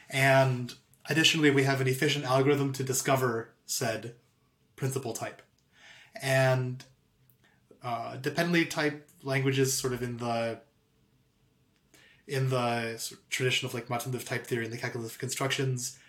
And 0.09 0.73
additionally, 1.09 1.51
we 1.51 1.63
have 1.63 1.81
an 1.81 1.87
efficient 1.87 2.25
algorithm 2.25 2.71
to 2.73 2.83
discover 2.83 3.53
said 3.65 4.15
principal 4.75 5.13
type. 5.13 5.41
And 6.21 6.83
uh, 7.83 8.15
dependently 8.15 8.65
type 8.65 9.09
languages 9.23 9.73
sort 9.73 9.93
of 9.93 10.01
in 10.01 10.17
the 10.17 10.61
in 12.27 12.49
the 12.49 12.97
sort 12.97 13.19
of 13.19 13.29
tradition 13.29 13.67
of 13.67 13.73
like 13.73 13.89
manipulative 13.89 14.27
type 14.27 14.47
theory 14.47 14.63
and 14.63 14.73
the 14.73 14.77
calculus 14.77 15.11
of 15.11 15.19
constructions 15.19 15.99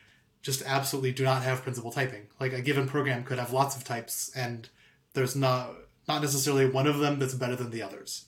just 0.46 0.62
absolutely 0.64 1.10
do 1.10 1.24
not 1.24 1.42
have 1.42 1.62
principal 1.62 1.90
typing. 1.90 2.28
Like 2.38 2.52
a 2.52 2.62
given 2.62 2.86
program 2.86 3.24
could 3.24 3.40
have 3.40 3.52
lots 3.52 3.74
of 3.74 3.82
types 3.82 4.30
and 4.36 4.68
there's 5.12 5.34
not 5.34 5.74
not 6.06 6.22
necessarily 6.22 6.68
one 6.68 6.86
of 6.86 7.00
them 7.00 7.18
that's 7.18 7.34
better 7.34 7.56
than 7.56 7.72
the 7.72 7.82
others. 7.82 8.26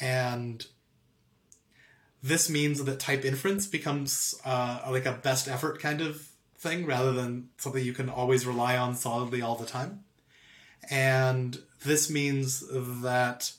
And 0.00 0.64
this 2.22 2.48
means 2.48 2.84
that 2.84 3.00
type 3.00 3.24
inference 3.24 3.66
becomes 3.66 4.36
uh, 4.44 4.82
like 4.88 5.04
a 5.04 5.14
best 5.14 5.48
effort 5.48 5.80
kind 5.80 6.00
of 6.00 6.28
thing 6.56 6.86
rather 6.86 7.10
than 7.10 7.48
something 7.56 7.84
you 7.84 7.92
can 7.92 8.08
always 8.08 8.46
rely 8.46 8.76
on 8.76 8.94
solidly 8.94 9.42
all 9.42 9.56
the 9.56 9.66
time. 9.66 10.04
And 10.88 11.58
this 11.84 12.08
means 12.08 12.62
that 13.02 13.50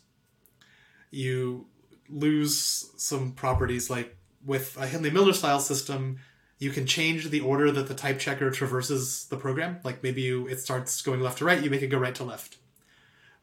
you 1.12 1.68
lose 2.08 2.90
some 2.96 3.34
properties 3.34 3.90
like 3.90 4.16
with 4.46 4.78
a 4.78 4.88
Hindley 4.88 5.10
Milner 5.10 5.34
style 5.34 5.60
system 5.60 6.20
you 6.60 6.72
can 6.72 6.86
change 6.86 7.30
the 7.30 7.40
order 7.40 7.72
that 7.72 7.88
the 7.88 7.96
type 7.96 8.20
checker 8.20 8.52
traverses 8.52 9.26
the 9.30 9.38
program. 9.38 9.80
Like 9.84 10.04
maybe 10.04 10.22
you 10.22 10.48
it 10.48 10.60
starts 10.60 11.02
going 11.02 11.22
left 11.22 11.40
to 11.40 11.46
right 11.46 11.64
you 11.64 11.70
make 11.70 11.82
it 11.82 11.88
go 11.88 11.98
right 11.98 12.16
to 12.16 12.24
left. 12.24 12.58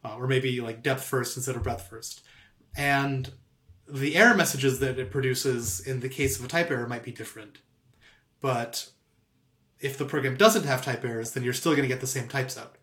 Uh, 0.05 0.17
or 0.17 0.29
maybe 0.29 0.61
like 0.61 0.83
depth 0.83 1.03
first 1.03 1.37
instead 1.37 1.57
of 1.57 1.63
breadth 1.63 1.89
first. 1.89 2.23
And 2.77 3.33
the 3.89 4.15
error 4.17 4.37
messages 4.37 4.79
that 4.81 4.99
it 4.99 5.11
produces 5.11 5.81
in 5.81 6.01
the 6.01 6.09
case 6.09 6.39
of 6.39 6.45
a 6.45 6.49
type 6.49 6.71
error 6.71 6.87
might 6.87 7.03
be 7.03 7.11
different. 7.11 7.59
But 8.41 8.91
if 9.81 9.97
the 9.99 10.05
program 10.05 10.37
doesn't 10.37 10.65
have 10.65 10.85
type 10.85 11.05
errors 11.05 11.33
then 11.33 11.43
you're 11.43 11.53
still 11.55 11.73
going 11.73 11.83
to 11.83 11.89
get 11.89 12.01
the 12.01 12.07
same 12.07 12.29
types 12.29 12.59
out. 12.59 12.77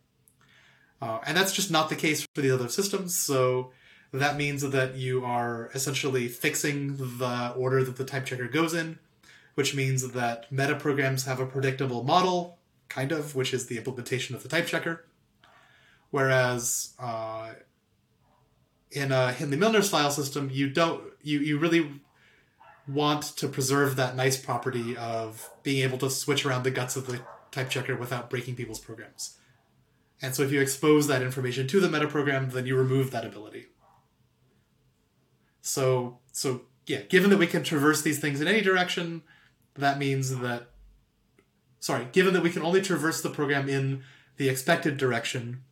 Uh, 1.02 1.20
and 1.26 1.38
that's 1.38 1.54
just 1.54 1.70
not 1.70 1.90
the 1.90 1.96
case 1.96 2.26
for 2.34 2.42
the 2.42 2.52
other 2.52 2.70
systems. 2.70 3.16
So 3.16 3.72
that 4.12 4.38
means 4.38 4.62
that 4.62 4.96
you 4.96 5.24
are 5.24 5.70
essentially 5.76 6.28
fixing 6.28 6.98
the 6.98 7.54
order 7.56 7.84
that 7.84 7.98
the 7.98 8.06
type 8.06 8.26
checker 8.26 8.48
goes 8.48 8.74
in, 8.74 9.00
which 9.56 9.76
means 9.76 10.12
that 10.12 10.52
meta 10.52 10.76
programs 10.76 11.26
have 11.26 11.40
a 11.40 11.46
predictable 11.46 12.04
model, 12.04 12.58
kind 12.90 13.12
of, 13.12 13.36
which 13.36 13.54
is 13.54 13.68
the 13.68 13.78
implementation 13.78 14.36
of 14.36 14.44
the 14.44 14.50
type 14.50 14.68
checker. 14.68 15.06
Whereas 16.12 16.94
uh, 17.00 17.54
in 18.92 19.12
a 19.12 19.32
Hindley 19.32 19.58
Milner 19.58 19.82
style 19.82 20.12
system, 20.12 20.50
you 20.52 20.70
don't 20.70 21.04
you, 21.22 21.40
you 21.40 21.58
really 21.58 22.02
want 22.88 23.24
to 23.24 23.48
preserve 23.48 23.96
that 23.96 24.16
nice 24.16 24.38
property 24.38 24.96
of 24.98 25.50
being 25.64 25.84
able 25.84 25.98
to 25.98 26.10
switch 26.10 26.46
around 26.46 26.64
the 26.64 26.72
guts 26.72 26.96
of 26.96 27.08
the 27.08 27.22
type 27.52 27.70
checker 27.70 27.96
without 27.96 28.30
breaking 28.30 28.56
people's 28.56 28.80
programs. 28.80 29.38
And 30.22 30.36
so 30.36 30.44
if 30.44 30.52
you 30.52 30.62
expose 30.62 31.08
that 31.08 31.22
information 31.22 31.68
to 31.68 31.80
the 31.80 31.88
metaprogram, 31.88 32.52
then 32.52 32.66
you 32.66 32.76
remove 32.76 33.12
that 33.12 33.26
ability. 33.26 33.68
So 35.62 36.20
so 36.32 36.62
yeah, 36.86 37.02
given 37.02 37.30
that 37.30 37.38
we 37.38 37.48
can 37.48 37.64
traverse 37.64 38.02
these 38.02 38.20
things 38.20 38.42
in 38.42 38.48
any 38.48 38.62
direction, 38.62 39.24
that 39.76 39.98
means 39.98 40.38
that 40.38 40.68
sorry, 41.80 42.08
given 42.12 42.34
that 42.34 42.44
we 42.44 42.50
can 42.50 42.62
only 42.62 42.82
traverse 42.82 43.22
the 43.22 43.30
program 43.30 43.68
in 43.68 44.04
the 44.38 44.50
expected 44.50 44.98
direction 44.98 45.64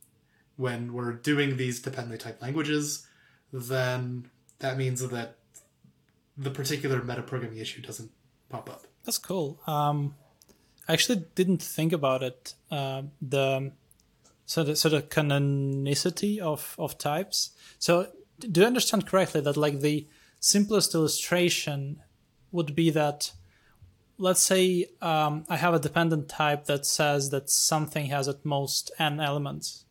when 0.57 0.93
we're 0.93 1.13
doing 1.13 1.57
these 1.57 1.79
dependently 1.79 2.17
typed 2.17 2.41
languages, 2.41 3.07
then 3.51 4.29
that 4.59 4.77
means 4.77 5.07
that 5.07 5.37
the 6.37 6.51
particular 6.51 7.01
metaprogramming 7.01 7.59
issue 7.59 7.81
doesn't 7.81 8.11
pop 8.49 8.69
up. 8.69 8.85
That's 9.05 9.17
cool. 9.17 9.59
Um, 9.65 10.15
I 10.87 10.93
actually 10.93 11.25
didn't 11.35 11.61
think 11.61 11.93
about 11.93 12.23
it. 12.23 12.53
Uh, 12.69 13.03
the 13.21 13.71
so 14.45 14.63
the 14.63 14.75
so 14.75 14.89
the 14.89 15.01
canonicity 15.01 16.39
of 16.39 16.75
of 16.77 16.97
types. 16.97 17.51
So 17.79 18.07
do 18.39 18.63
I 18.63 18.65
understand 18.65 19.07
correctly 19.07 19.41
that 19.41 19.55
like 19.55 19.79
the 19.79 20.07
simplest 20.39 20.93
illustration 20.93 22.01
would 22.51 22.75
be 22.75 22.89
that 22.89 23.31
let's 24.21 24.43
say 24.43 24.85
um, 25.01 25.43
I 25.49 25.57
have 25.57 25.73
a 25.73 25.79
dependent 25.79 26.29
type 26.29 26.65
that 26.65 26.85
says 26.85 27.31
that 27.31 27.49
something 27.49 28.05
has 28.07 28.27
at 28.27 28.45
most 28.45 28.91
n 28.99 29.19
elements, 29.19 29.85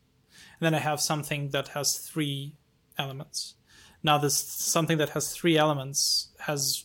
and 0.58 0.64
then 0.66 0.74
I 0.74 0.82
have 0.90 1.00
something 1.00 1.50
that 1.50 1.68
has 1.68 1.98
three 1.98 2.56
elements. 2.96 3.56
Now 4.02 4.16
this 4.18 4.36
something 4.36 4.98
that 4.98 5.10
has 5.10 5.34
three 5.34 5.58
elements 5.58 6.28
has 6.40 6.84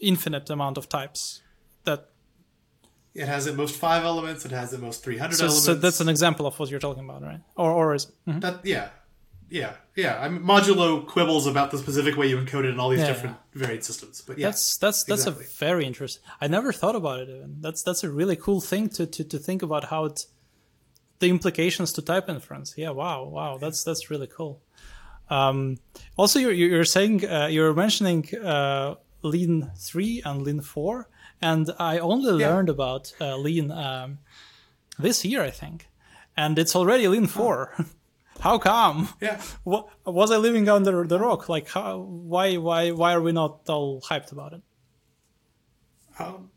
infinite 0.00 0.48
amount 0.48 0.78
of 0.78 0.88
types 0.88 1.42
that 1.84 2.00
It 3.14 3.26
has 3.26 3.46
at 3.48 3.56
most 3.56 3.74
five 3.76 4.04
elements. 4.04 4.44
It 4.44 4.52
has 4.52 4.72
at 4.72 4.80
most 4.80 5.02
three 5.04 5.18
hundred 5.18 5.36
so, 5.36 5.46
elements. 5.46 5.64
so 5.64 5.74
that's 5.74 6.00
an 6.00 6.08
example 6.08 6.46
of 6.46 6.58
what 6.58 6.70
you're 6.70 6.86
talking 6.88 7.04
about 7.04 7.22
right 7.22 7.42
or 7.56 7.70
or 7.72 7.94
is 7.94 8.06
mhm. 8.28 8.40
That 8.40 8.64
yeah, 8.64 8.90
yeah, 9.50 9.72
yeah. 9.96 10.18
I 10.24 10.28
mean, 10.28 10.42
modulo 10.42 11.04
quibbles 11.06 11.46
about 11.46 11.70
the 11.70 11.78
specific 11.78 12.16
way 12.16 12.28
you 12.28 12.38
encode 12.38 12.64
it 12.64 12.70
in 12.70 12.80
all 12.80 12.90
these 12.90 13.00
Yeah, 13.00 13.08
different 13.12 13.36
varied 13.54 13.84
systems, 13.84 14.20
but 14.22 14.38
yeah, 14.38 14.46
that's 14.48 14.76
that's 14.78 15.04
that's 15.04 15.26
exactly. 15.26 15.44
a 15.46 15.48
very 15.66 15.84
interesting 15.84 16.22
i 16.40 16.46
never 16.46 16.72
thought 16.72 16.96
about 16.96 17.18
it 17.20 17.28
even. 17.28 17.56
That's 17.60 17.82
that's 17.82 18.04
a 18.04 18.10
really 18.10 18.36
cool 18.36 18.60
thing 18.60 18.88
to 18.96 19.06
to, 19.06 19.24
to 19.24 19.38
think 19.38 19.62
about 19.62 19.84
how 19.84 20.04
it 20.06 20.26
the 21.18 21.28
implications 21.28 21.92
to 21.94 22.02
type 22.02 22.28
inference. 22.28 22.74
Yeah 22.78 22.90
wow 22.90 23.24
wow. 23.24 23.58
That's 23.58 23.84
that's 23.84 24.10
really 24.10 24.28
cool. 24.28 24.62
Um, 25.28 25.76
also 26.16 26.38
you're, 26.40 26.52
you're 26.52 26.84
saying 26.84 27.24
uh, 27.28 27.46
you're 27.46 27.74
mentioning 27.74 28.24
uh, 28.36 28.94
lean 29.22 29.70
3 29.78 30.22
and 30.24 30.42
lean 30.42 30.60
4 30.60 31.08
and 31.42 31.70
i 31.78 31.98
only 32.00 32.32
Yeah. 32.40 32.48
learned 32.48 32.68
about 32.68 33.12
uh, 33.20 33.36
lean 33.36 33.70
um, 33.70 34.18
this 34.98 35.24
year 35.24 35.42
i 35.42 35.50
think. 35.50 35.88
And 36.36 36.58
it's 36.58 36.74
already 36.74 37.06
lean 37.08 37.26
4 37.26 37.74
how 38.40 38.58
come 38.58 39.08
yeah. 39.20 39.40
what, 39.64 39.88
was 40.04 40.30
I 40.30 40.36
living 40.36 40.68
under 40.68 41.04
the 41.06 41.18
rock? 41.18 41.48
Like, 41.48 41.68
how, 41.68 41.98
why, 41.98 42.56
why, 42.56 42.90
why 42.90 43.14
are 43.14 43.20
we 43.20 43.32
not 43.32 43.68
all 43.68 44.00
hyped 44.00 44.32
about 44.32 44.52
it? 44.52 44.62
Um, 46.18 46.50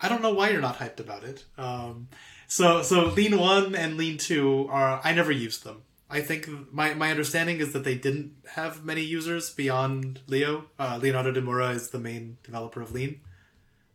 I 0.00 0.08
don't 0.08 0.22
know 0.22 0.34
why 0.34 0.50
you're 0.50 0.60
not 0.60 0.78
hyped 0.78 1.00
about 1.00 1.24
it. 1.24 1.44
Um, 1.56 2.08
so 2.48 2.82
so 2.82 3.06
lean 3.06 3.38
one 3.38 3.74
and 3.74 3.96
lean 3.96 4.18
two 4.18 4.68
are 4.68 5.00
I 5.02 5.14
never 5.14 5.32
used 5.32 5.64
them. 5.64 5.82
I 6.10 6.20
think 6.20 6.46
my, 6.70 6.92
my 6.92 7.10
understanding 7.10 7.60
is 7.60 7.72
that 7.72 7.84
they 7.84 7.94
didn't 7.94 8.34
have 8.52 8.84
many 8.84 9.00
users 9.00 9.50
beyond 9.50 10.20
Leo. 10.26 10.66
Uh, 10.78 10.98
Leonardo 11.00 11.32
de 11.32 11.40
Moura 11.40 11.74
is 11.74 11.88
the 11.88 11.98
main 11.98 12.36
developer 12.42 12.82
of 12.82 12.92
Lean. 12.92 13.22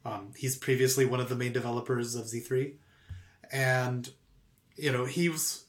Um, 0.03 0.31
he's 0.35 0.55
previously 0.55 1.05
one 1.05 1.19
of 1.19 1.29
the 1.29 1.35
main 1.35 1.53
developers 1.53 2.15
of 2.15 2.25
Z3. 2.25 2.73
And, 3.51 4.09
you 4.75 4.91
know, 4.91 5.05
he 5.05 5.29
was. 5.29 5.65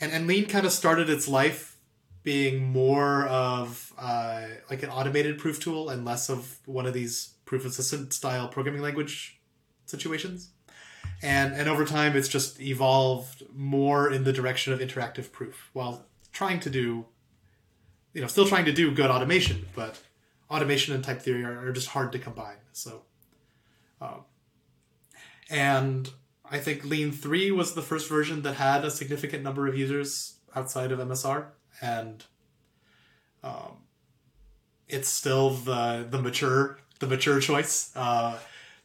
And, 0.00 0.12
and 0.12 0.26
Lean 0.26 0.46
kind 0.46 0.66
of 0.66 0.72
started 0.72 1.08
its 1.08 1.26
life 1.28 1.76
being 2.22 2.64
more 2.64 3.24
of 3.26 3.92
uh, 3.98 4.42
like 4.68 4.82
an 4.82 4.90
automated 4.90 5.38
proof 5.38 5.60
tool 5.60 5.88
and 5.88 6.04
less 6.04 6.28
of 6.28 6.58
one 6.66 6.84
of 6.84 6.92
these 6.92 7.34
proof 7.44 7.64
assistant 7.64 8.12
style 8.12 8.48
programming 8.48 8.82
language 8.82 9.40
situations. 9.86 10.50
And 11.22 11.54
and 11.54 11.68
over 11.68 11.84
time, 11.84 12.16
it's 12.16 12.28
just 12.28 12.60
evolved 12.60 13.44
more 13.54 14.12
in 14.12 14.24
the 14.24 14.32
direction 14.32 14.72
of 14.72 14.80
interactive 14.80 15.32
proof, 15.32 15.70
while 15.72 16.04
trying 16.32 16.60
to 16.60 16.68
do, 16.68 17.06
you 18.12 18.20
know, 18.20 18.26
still 18.26 18.46
trying 18.46 18.66
to 18.66 18.72
do 18.72 18.92
good 18.94 19.10
automation, 19.10 19.66
but 19.74 19.98
automation 20.50 20.94
and 20.94 21.02
type 21.02 21.22
theory 21.22 21.44
are, 21.44 21.68
are 21.68 21.72
just 21.72 21.88
hard 21.88 22.12
to 22.12 22.18
combine. 22.18 22.58
So, 22.72 23.02
um, 24.00 24.24
and 25.48 26.10
I 26.50 26.58
think 26.58 26.84
Lean 26.84 27.12
three 27.12 27.50
was 27.50 27.74
the 27.74 27.82
first 27.82 28.08
version 28.08 28.42
that 28.42 28.54
had 28.54 28.84
a 28.84 28.90
significant 28.90 29.42
number 29.42 29.66
of 29.66 29.76
users 29.76 30.36
outside 30.54 30.92
of 30.92 30.98
MSR, 30.98 31.46
and 31.80 32.24
um, 33.42 33.78
it's 34.88 35.08
still 35.08 35.50
the 35.50 36.06
the 36.08 36.20
mature 36.20 36.78
the 37.00 37.06
mature 37.06 37.40
choice. 37.40 37.94
Uh, 37.96 38.38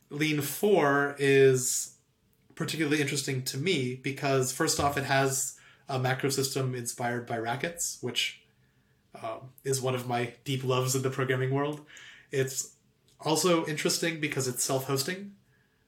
Lean 0.09 0.41
four 0.41 1.15
is 1.19 1.95
particularly 2.55 3.01
interesting 3.01 3.43
to 3.43 3.57
me 3.57 3.95
because 3.95 4.51
first 4.51 4.79
off, 4.79 4.97
it 4.97 5.05
has 5.05 5.57
a 5.87 5.99
macro 5.99 6.29
system 6.29 6.75
inspired 6.75 7.25
by 7.25 7.37
Racket's, 7.37 7.97
which 8.01 8.41
um, 9.21 9.51
is 9.63 9.81
one 9.81 9.95
of 9.95 10.07
my 10.07 10.33
deep 10.43 10.63
loves 10.63 10.95
in 10.95 11.01
the 11.01 11.09
programming 11.09 11.51
world. 11.51 11.81
It's 12.31 12.75
also 13.19 13.65
interesting 13.65 14.19
because 14.19 14.47
it's 14.47 14.63
self-hosting, 14.63 15.31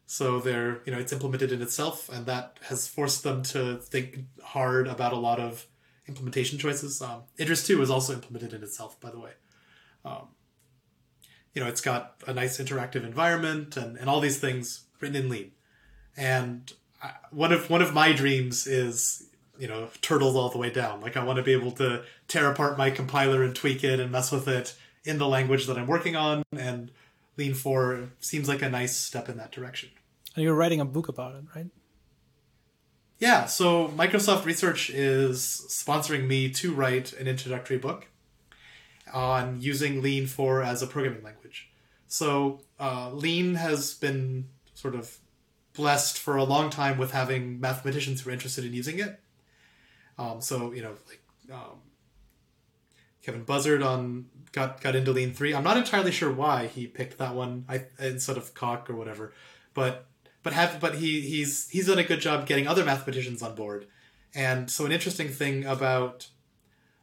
so 0.06 0.40
they're 0.40 0.82
you 0.86 0.92
know 0.92 1.00
it's 1.00 1.14
implemented 1.14 1.52
in 1.52 1.62
itself, 1.62 2.10
and 2.10 2.26
that 2.26 2.60
has 2.64 2.88
forced 2.88 3.24
them 3.24 3.44
to 3.44 3.78
think 3.78 4.20
hard 4.44 4.88
about 4.88 5.14
a 5.14 5.18
lot 5.18 5.40
of 5.40 5.68
implementation 6.08 6.60
choices. 6.60 7.02
Um, 7.02 7.24
Idris 7.40 7.66
two 7.66 7.82
is 7.82 7.90
also 7.90 8.14
implemented 8.14 8.54
in 8.54 8.64
itself, 8.64 9.00
by 9.00 9.10
the 9.10 9.20
way. 9.20 9.32
Um, 10.06 10.28
you 11.54 11.62
know, 11.62 11.68
it's 11.68 11.82
got 11.82 12.16
a 12.28 12.34
nice 12.34 12.60
interactive 12.60 13.04
environment 13.04 13.78
and, 13.78 13.98
and 13.98 14.10
all 14.10 14.20
these 14.20 14.40
things 14.40 14.86
written 15.00 15.16
in 15.16 15.30
Lean. 15.30 15.52
And 16.18 16.72
I, 17.02 17.12
one 17.32 17.52
of 17.52 17.70
one 17.70 17.82
of 17.82 17.94
my 17.94 18.12
dreams 18.12 18.68
is 18.68 19.30
you 19.58 19.68
know 19.68 19.88
turtles 20.02 20.36
all 20.36 20.50
the 20.50 20.58
way 20.58 20.70
down. 20.70 21.02
Like 21.02 21.16
I 21.16 21.24
want 21.24 21.38
to 21.38 21.44
be 21.44 21.54
able 21.54 21.72
to 21.74 22.04
tear 22.28 22.52
apart 22.52 22.78
my 22.78 22.90
compiler 22.90 23.44
and 23.44 23.56
tweak 23.56 23.84
it 23.84 24.00
and 24.00 24.12
mess 24.12 24.32
with 24.32 24.48
it 24.48 24.76
in 25.06 25.18
the 25.18 25.28
language 25.28 25.68
that 25.68 25.78
I'm 25.78 25.88
working 25.88 26.16
on. 26.16 26.44
And 26.56 26.92
Lean 27.38 27.54
four 27.54 28.10
seems 28.20 28.48
like 28.48 28.62
a 28.62 28.70
nice 28.70 28.96
step 28.96 29.30
in 29.30 29.38
that 29.38 29.52
direction. 29.52 29.90
And 30.36 30.44
you're 30.44 30.56
writing 30.56 30.80
a 30.80 30.86
book 30.86 31.08
about 31.08 31.36
it, 31.36 31.44
right? 31.56 31.68
Yeah, 33.20 33.46
so 33.46 33.88
Microsoft 33.90 34.46
Research 34.46 34.90
is 34.90 35.66
sponsoring 35.70 36.28
me 36.28 36.50
to 36.52 36.74
write 36.74 37.14
an 37.14 37.28
introductory 37.28 37.78
book 37.78 38.08
on 39.14 39.62
using 39.62 40.02
Lean 40.02 40.28
4 40.28 40.64
as 40.64 40.82
a 40.82 40.88
programming 40.88 41.24
language. 41.24 41.70
So 42.08 42.62
uh, 42.80 43.12
Lean 43.12 43.56
has 43.56 43.94
been 43.94 44.50
sort 44.74 44.96
of 44.96 45.18
blessed 45.74 46.18
for 46.18 46.36
a 46.36 46.44
long 46.44 46.70
time 46.70 46.98
with 46.98 47.12
having 47.12 47.60
mathematicians 47.60 48.22
who 48.22 48.30
are 48.30 48.34
interested 48.34 48.66
in 48.66 48.74
using 48.74 49.00
it. 49.00 49.20
Um, 50.18 50.42
so 50.42 50.72
you 50.74 50.82
know, 50.82 50.94
like 51.08 51.22
um, 51.52 51.80
Kevin 53.24 53.44
Buzzard 53.44 53.82
on 53.82 54.26
got 54.54 54.80
got 54.80 54.96
into 54.96 55.12
Lean 55.12 55.34
three. 55.34 55.54
I'm 55.54 55.64
not 55.64 55.78
entirely 55.78 56.12
sure 56.12 56.32
why 56.32 56.68
he 56.68 56.88
picked 56.88 57.18
that 57.18 57.36
one 57.36 57.66
I, 57.68 57.86
instead 58.00 58.38
of 58.38 58.54
Coq 58.54 58.90
or 58.90 58.96
whatever, 58.96 59.34
but 59.74 60.06
but 60.44 60.54
have 60.54 60.80
but 60.80 60.96
he 60.96 61.22
he's 61.22 61.70
he's 61.70 61.88
done 61.88 62.00
a 62.00 62.04
good 62.04 62.22
job 62.22 62.48
getting 62.48 62.68
other 62.68 62.86
mathematicians 62.86 63.42
on 63.42 63.56
board. 63.56 63.88
And 64.34 64.72
so 64.72 64.86
an 64.86 64.92
interesting 64.92 65.28
thing 65.28 65.66
about 65.66 66.28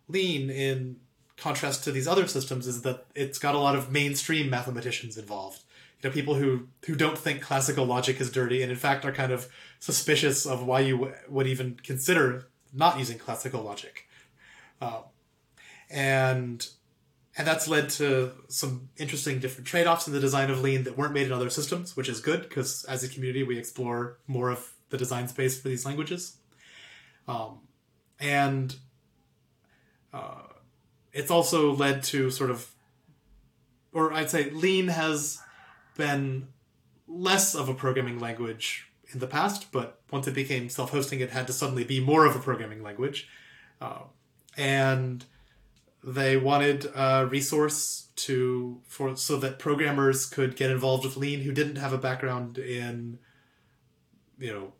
Lean 0.09 0.49
in 0.49 0.97
contrast 1.37 1.85
to 1.85 1.93
these 1.93 2.09
other 2.09 2.27
systems 2.27 2.67
is 2.67 2.83
that 2.83 3.07
it's 3.15 3.39
got 3.39 3.55
a 3.55 3.59
lot 3.59 3.77
of 3.77 3.91
mainstream 3.91 4.51
mathematicians 4.51 5.17
involved. 5.17 5.63
You 6.03 6.09
know, 6.09 6.15
people 6.15 6.35
who 6.35 6.69
who 6.87 6.95
don't 6.95 7.19
think 7.19 7.43
classical 7.43 7.85
logic 7.85 8.21
is 8.21 8.31
dirty 8.31 8.63
and 8.63 8.71
in 8.71 8.79
fact 8.79 9.05
are 9.05 9.13
kind 9.13 9.33
of 9.33 9.49
suspicious 9.81 10.47
of 10.47 10.65
why 10.65 10.81
you 10.81 10.97
w- 10.97 11.15
would 11.29 11.47
even 11.47 11.79
consider 11.83 12.49
not 12.73 12.99
using 12.99 13.19
classical 13.19 13.63
logic. 13.63 14.07
Um, 14.81 15.05
and 15.91 16.67
and 17.41 17.47
that's 17.47 17.67
led 17.67 17.89
to 17.89 18.33
some 18.49 18.91
interesting 18.99 19.39
different 19.39 19.67
trade-offs 19.67 20.07
in 20.07 20.13
the 20.13 20.21
design 20.21 20.51
of 20.51 20.61
lean 20.61 20.85
that 20.85 20.99
weren't 20.99 21.15
made 21.15 21.27
in 21.27 21.33
other 21.33 21.49
systems 21.49 21.97
which 21.97 22.07
is 22.07 22.21
good 22.21 22.43
because 22.43 22.85
as 22.85 23.03
a 23.03 23.09
community 23.09 23.43
we 23.43 23.59
explore 23.59 24.19
more 24.27 24.51
of 24.51 24.75
the 24.91 24.99
design 24.99 25.27
space 25.27 25.59
for 25.59 25.69
these 25.69 25.87
languages. 25.87 26.37
Um, 27.27 27.61
and 28.21 28.77
uh, 30.13 30.43
it's 31.15 31.31
also 31.31 31.73
led 31.73 32.03
to 32.03 32.31
sort 32.31 32.51
of 32.51 32.71
or 33.95 34.13
i'd 34.13 34.29
say 34.29 34.51
lean 34.51 34.89
has 34.89 35.41
been 35.97 36.47
less 37.09 37.55
of 37.55 37.71
a 37.71 37.75
programming 37.75 38.19
language 38.19 38.91
in 39.15 39.19
the 39.19 39.27
past 39.27 39.73
but 39.73 40.03
once 40.13 40.29
it 40.29 40.35
became 40.35 40.69
self-hosting 40.69 41.21
it 41.21 41.31
had 41.31 41.47
to 41.47 41.55
suddenly 41.55 41.85
be 41.85 42.01
more 42.01 42.27
of 42.27 42.37
a 42.37 42.39
programming 42.39 42.83
language. 42.83 43.29
Uh, 43.81 44.03
and 44.59 45.25
they 46.03 46.37
wanted 46.37 46.87
a 46.95 47.27
resource 47.27 48.09
to 48.17 48.81
for 48.87 49.17
so 49.17 49.37
that 49.39 49.59
programmers 49.59 50.27
could 50.27 50.57
get 50.57 50.71
involved 50.71 51.05
with 51.05 51.17
lean 51.17 51.41
who 51.41 51.53
didn't 51.53 51.77
have 51.77 51.93
a 51.93 51.99
background 51.99 52.59
in 52.59 53.19
you 54.39 54.53
know 54.53 54.73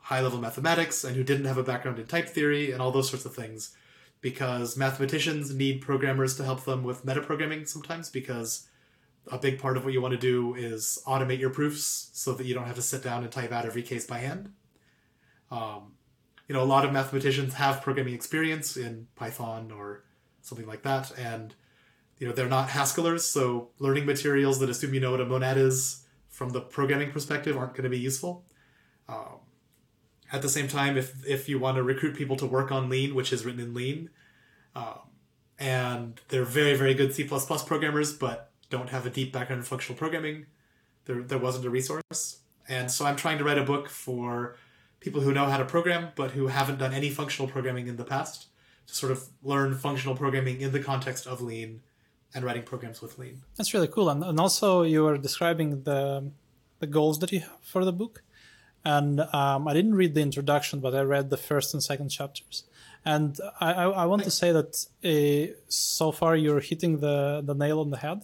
high 0.00 0.20
level 0.20 0.40
mathematics 0.40 1.04
and 1.04 1.16
who 1.16 1.22
didn't 1.22 1.44
have 1.44 1.58
a 1.58 1.62
background 1.62 1.98
in 1.98 2.06
type 2.06 2.28
theory 2.28 2.72
and 2.72 2.80
all 2.80 2.90
those 2.90 3.10
sorts 3.10 3.24
of 3.24 3.34
things. 3.34 3.76
Because 4.20 4.76
mathematicians 4.76 5.54
need 5.54 5.80
programmers 5.80 6.36
to 6.36 6.44
help 6.44 6.64
them 6.64 6.82
with 6.82 7.06
metaprogramming 7.06 7.68
sometimes 7.68 8.10
because 8.10 8.66
a 9.30 9.38
big 9.38 9.60
part 9.60 9.76
of 9.76 9.84
what 9.84 9.92
you 9.92 10.00
want 10.00 10.12
to 10.12 10.18
do 10.18 10.54
is 10.54 10.98
automate 11.06 11.38
your 11.38 11.50
proofs 11.50 12.10
so 12.14 12.32
that 12.32 12.46
you 12.46 12.54
don't 12.54 12.64
have 12.64 12.74
to 12.74 12.82
sit 12.82 13.02
down 13.02 13.22
and 13.22 13.30
type 13.30 13.52
out 13.52 13.66
every 13.66 13.82
case 13.82 14.06
by 14.06 14.18
hand. 14.18 14.52
Um, 15.50 15.92
you 16.48 16.54
know 16.54 16.62
a 16.62 16.64
lot 16.64 16.84
of 16.84 16.92
mathematicians 16.92 17.54
have 17.54 17.82
programming 17.82 18.14
experience 18.14 18.76
in 18.76 19.06
python 19.14 19.70
or 19.70 20.04
something 20.48 20.66
like 20.66 20.82
that. 20.82 21.16
And 21.18 21.54
you 22.18 22.26
know 22.26 22.32
they're 22.32 22.48
not 22.48 22.70
Haskellers, 22.70 23.24
so 23.24 23.68
learning 23.78 24.06
materials 24.06 24.58
that 24.58 24.70
assume 24.70 24.94
you 24.94 25.00
know 25.00 25.12
what 25.12 25.20
a 25.20 25.26
monad 25.26 25.56
is 25.56 26.04
from 26.28 26.50
the 26.50 26.60
programming 26.60 27.12
perspective 27.12 27.56
aren't 27.56 27.74
going 27.74 27.84
to 27.84 27.90
be 27.90 27.98
useful. 27.98 28.44
Um, 29.08 29.40
at 30.32 30.42
the 30.42 30.48
same 30.48 30.68
time, 30.68 30.96
if 30.96 31.26
if 31.26 31.48
you 31.48 31.58
want 31.58 31.76
to 31.76 31.82
recruit 31.82 32.16
people 32.16 32.36
to 32.36 32.46
work 32.46 32.72
on 32.72 32.88
Lean, 32.88 33.14
which 33.14 33.32
is 33.32 33.44
written 33.44 33.60
in 33.60 33.74
Lean, 33.74 34.10
um, 34.74 35.00
and 35.58 36.20
they're 36.28 36.44
very 36.44 36.74
very 36.74 36.94
good 36.94 37.14
C 37.14 37.24
programmers, 37.24 38.12
but 38.12 38.50
don't 38.70 38.90
have 38.90 39.06
a 39.06 39.10
deep 39.10 39.32
background 39.32 39.60
in 39.60 39.64
functional 39.64 39.96
programming, 39.96 40.46
there 41.04 41.22
there 41.22 41.38
wasn't 41.38 41.64
a 41.64 41.70
resource. 41.70 42.40
And 42.68 42.90
so 42.90 43.06
I'm 43.06 43.16
trying 43.16 43.38
to 43.38 43.44
write 43.44 43.56
a 43.56 43.64
book 43.64 43.88
for 43.88 44.56
people 45.00 45.22
who 45.22 45.32
know 45.32 45.46
how 45.46 45.56
to 45.56 45.64
program 45.64 46.08
but 46.16 46.32
who 46.32 46.48
haven't 46.48 46.78
done 46.78 46.92
any 46.92 47.08
functional 47.08 47.50
programming 47.50 47.86
in 47.86 47.96
the 47.96 48.04
past 48.04 48.48
to 48.88 48.94
sort 48.94 49.12
of 49.12 49.28
learn 49.42 49.74
functional 49.74 50.16
programming 50.16 50.60
in 50.60 50.72
the 50.72 50.80
context 50.80 51.26
of 51.26 51.40
Lean 51.40 51.80
and 52.34 52.44
writing 52.44 52.62
programs 52.62 53.00
with 53.00 53.18
Lean. 53.18 53.42
That's 53.56 53.72
really 53.72 53.88
cool. 53.88 54.08
And, 54.10 54.24
and 54.24 54.40
also, 54.40 54.82
you 54.82 55.04
were 55.04 55.16
describing 55.16 55.84
the 55.84 56.30
the 56.80 56.86
goals 56.86 57.18
that 57.20 57.32
you 57.32 57.40
have 57.40 57.60
for 57.62 57.84
the 57.84 57.92
book. 57.92 58.22
And 58.84 59.20
um, 59.20 59.68
I 59.68 59.74
didn't 59.74 59.94
read 59.94 60.14
the 60.14 60.20
introduction, 60.22 60.80
but 60.80 60.94
I 60.94 61.02
read 61.02 61.30
the 61.30 61.36
first 61.36 61.74
and 61.74 61.82
second 61.82 62.10
chapters. 62.10 62.64
And 63.04 63.38
I, 63.60 63.72
I, 63.72 63.84
I 63.84 64.04
want 64.06 64.24
to 64.24 64.30
say 64.30 64.52
that 64.52 64.86
uh, 65.04 65.54
so 65.68 66.12
far 66.12 66.36
you're 66.36 66.60
hitting 66.60 66.98
the, 66.98 67.42
the 67.44 67.54
nail 67.54 67.80
on 67.80 67.90
the 67.90 67.96
head 67.96 68.22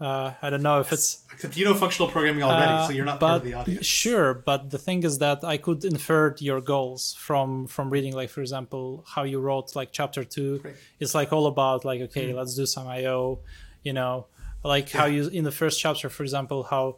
uh, 0.00 0.32
I 0.42 0.50
don't 0.50 0.62
know 0.62 0.80
if 0.80 0.92
it's. 0.92 1.24
Except 1.32 1.56
you 1.56 1.64
know 1.64 1.74
functional 1.74 2.10
programming 2.10 2.42
already, 2.42 2.72
uh, 2.72 2.86
so 2.86 2.92
you're 2.92 3.04
not 3.04 3.20
but, 3.20 3.26
part 3.26 3.36
of 3.42 3.44
the 3.44 3.54
audience. 3.54 3.86
Sure, 3.86 4.34
but 4.34 4.70
the 4.70 4.78
thing 4.78 5.04
is 5.04 5.18
that 5.18 5.44
I 5.44 5.56
could 5.56 5.84
infer 5.84 6.34
your 6.38 6.60
goals 6.60 7.14
from 7.18 7.68
from 7.68 7.90
reading, 7.90 8.12
like 8.12 8.30
for 8.30 8.40
example, 8.40 9.04
how 9.06 9.22
you 9.22 9.38
wrote 9.38 9.76
like 9.76 9.92
chapter 9.92 10.24
two. 10.24 10.58
Great. 10.58 10.74
It's 10.98 11.14
like 11.14 11.32
all 11.32 11.46
about 11.46 11.84
like 11.84 12.00
okay, 12.02 12.28
mm-hmm. 12.28 12.38
let's 12.38 12.56
do 12.56 12.66
some 12.66 12.88
I/O, 12.88 13.40
you 13.84 13.92
know, 13.92 14.26
like 14.64 14.92
yeah. 14.92 15.00
how 15.00 15.06
you 15.06 15.28
in 15.28 15.44
the 15.44 15.52
first 15.52 15.80
chapter, 15.80 16.08
for 16.08 16.24
example, 16.24 16.64
how 16.64 16.96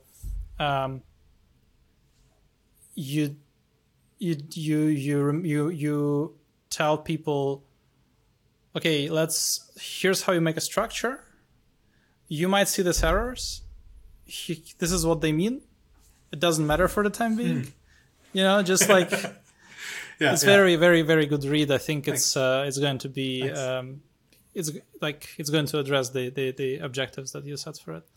um, 0.59 1.03
you 2.95 3.37
you 4.19 4.37
you 4.55 4.79
you 4.87 5.43
you 5.43 5.69
you 5.69 6.35
tell 6.71 6.97
people, 6.97 7.63
okay, 8.75 9.11
let's 9.11 9.71
here's 9.79 10.23
how 10.23 10.33
you 10.33 10.41
make 10.41 10.57
a 10.57 10.63
structure 10.63 11.26
you 12.29 12.49
might 12.49 12.69
see 12.69 12.83
these 12.83 13.03
errors. 13.03 13.63
He, 14.25 14.65
this 14.79 14.93
is 14.93 15.07
what 15.07 15.21
they 15.21 15.33
mean. 15.33 15.63
It 16.33 16.41
doesn't 16.41 16.67
matter 16.67 16.89
for 16.89 17.03
the 17.03 17.11
time 17.11 17.37
being. 17.37 17.63
Hmm. 17.63 17.69
You 18.33 18.43
know, 18.43 18.63
just 18.63 18.89
like 18.97 19.11
yeah, 19.11 20.33
it's 20.33 20.43
yeah. 20.43 20.51
very, 20.51 20.77
very, 20.77 21.03
very 21.03 21.27
good 21.27 21.45
read. 21.45 21.71
I 21.71 21.79
think 21.79 22.07
Thanks. 22.07 22.23
it's 22.23 22.37
uh, 22.37 22.65
it's 22.67 22.79
going 22.79 22.99
to 22.99 23.09
be 23.09 23.51
um, 23.51 24.03
it's 24.55 24.71
like 25.01 25.29
it's 25.39 25.51
going 25.51 25.67
to 25.67 25.79
address 25.79 26.11
the, 26.11 26.31
the, 26.31 26.51
the 26.53 26.79
objectives 26.79 27.33
that 27.33 27.45
you 27.45 27.57
set 27.57 27.77
for 27.79 27.95
it. 27.95 28.09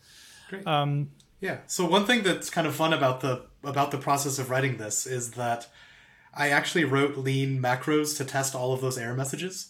Great. 0.48 0.66
Um, 0.66 1.10
yeah. 1.40 1.58
So 1.66 1.86
one 1.86 2.06
thing 2.06 2.22
that's 2.22 2.50
kind 2.50 2.66
of 2.66 2.74
fun 2.74 2.92
about 2.92 3.20
the 3.20 3.46
about 3.62 3.90
the 3.90 3.98
process 3.98 4.38
of 4.38 4.50
writing 4.50 4.78
this 4.78 5.06
is 5.06 5.32
that 5.32 5.68
I 6.34 6.48
actually 6.48 6.84
wrote 6.84 7.16
lean 7.16 7.60
macros 7.60 8.16
to 8.16 8.24
test 8.24 8.54
all 8.54 8.72
of 8.72 8.80
those 8.80 8.96
error 8.96 9.14
messages. 9.14 9.69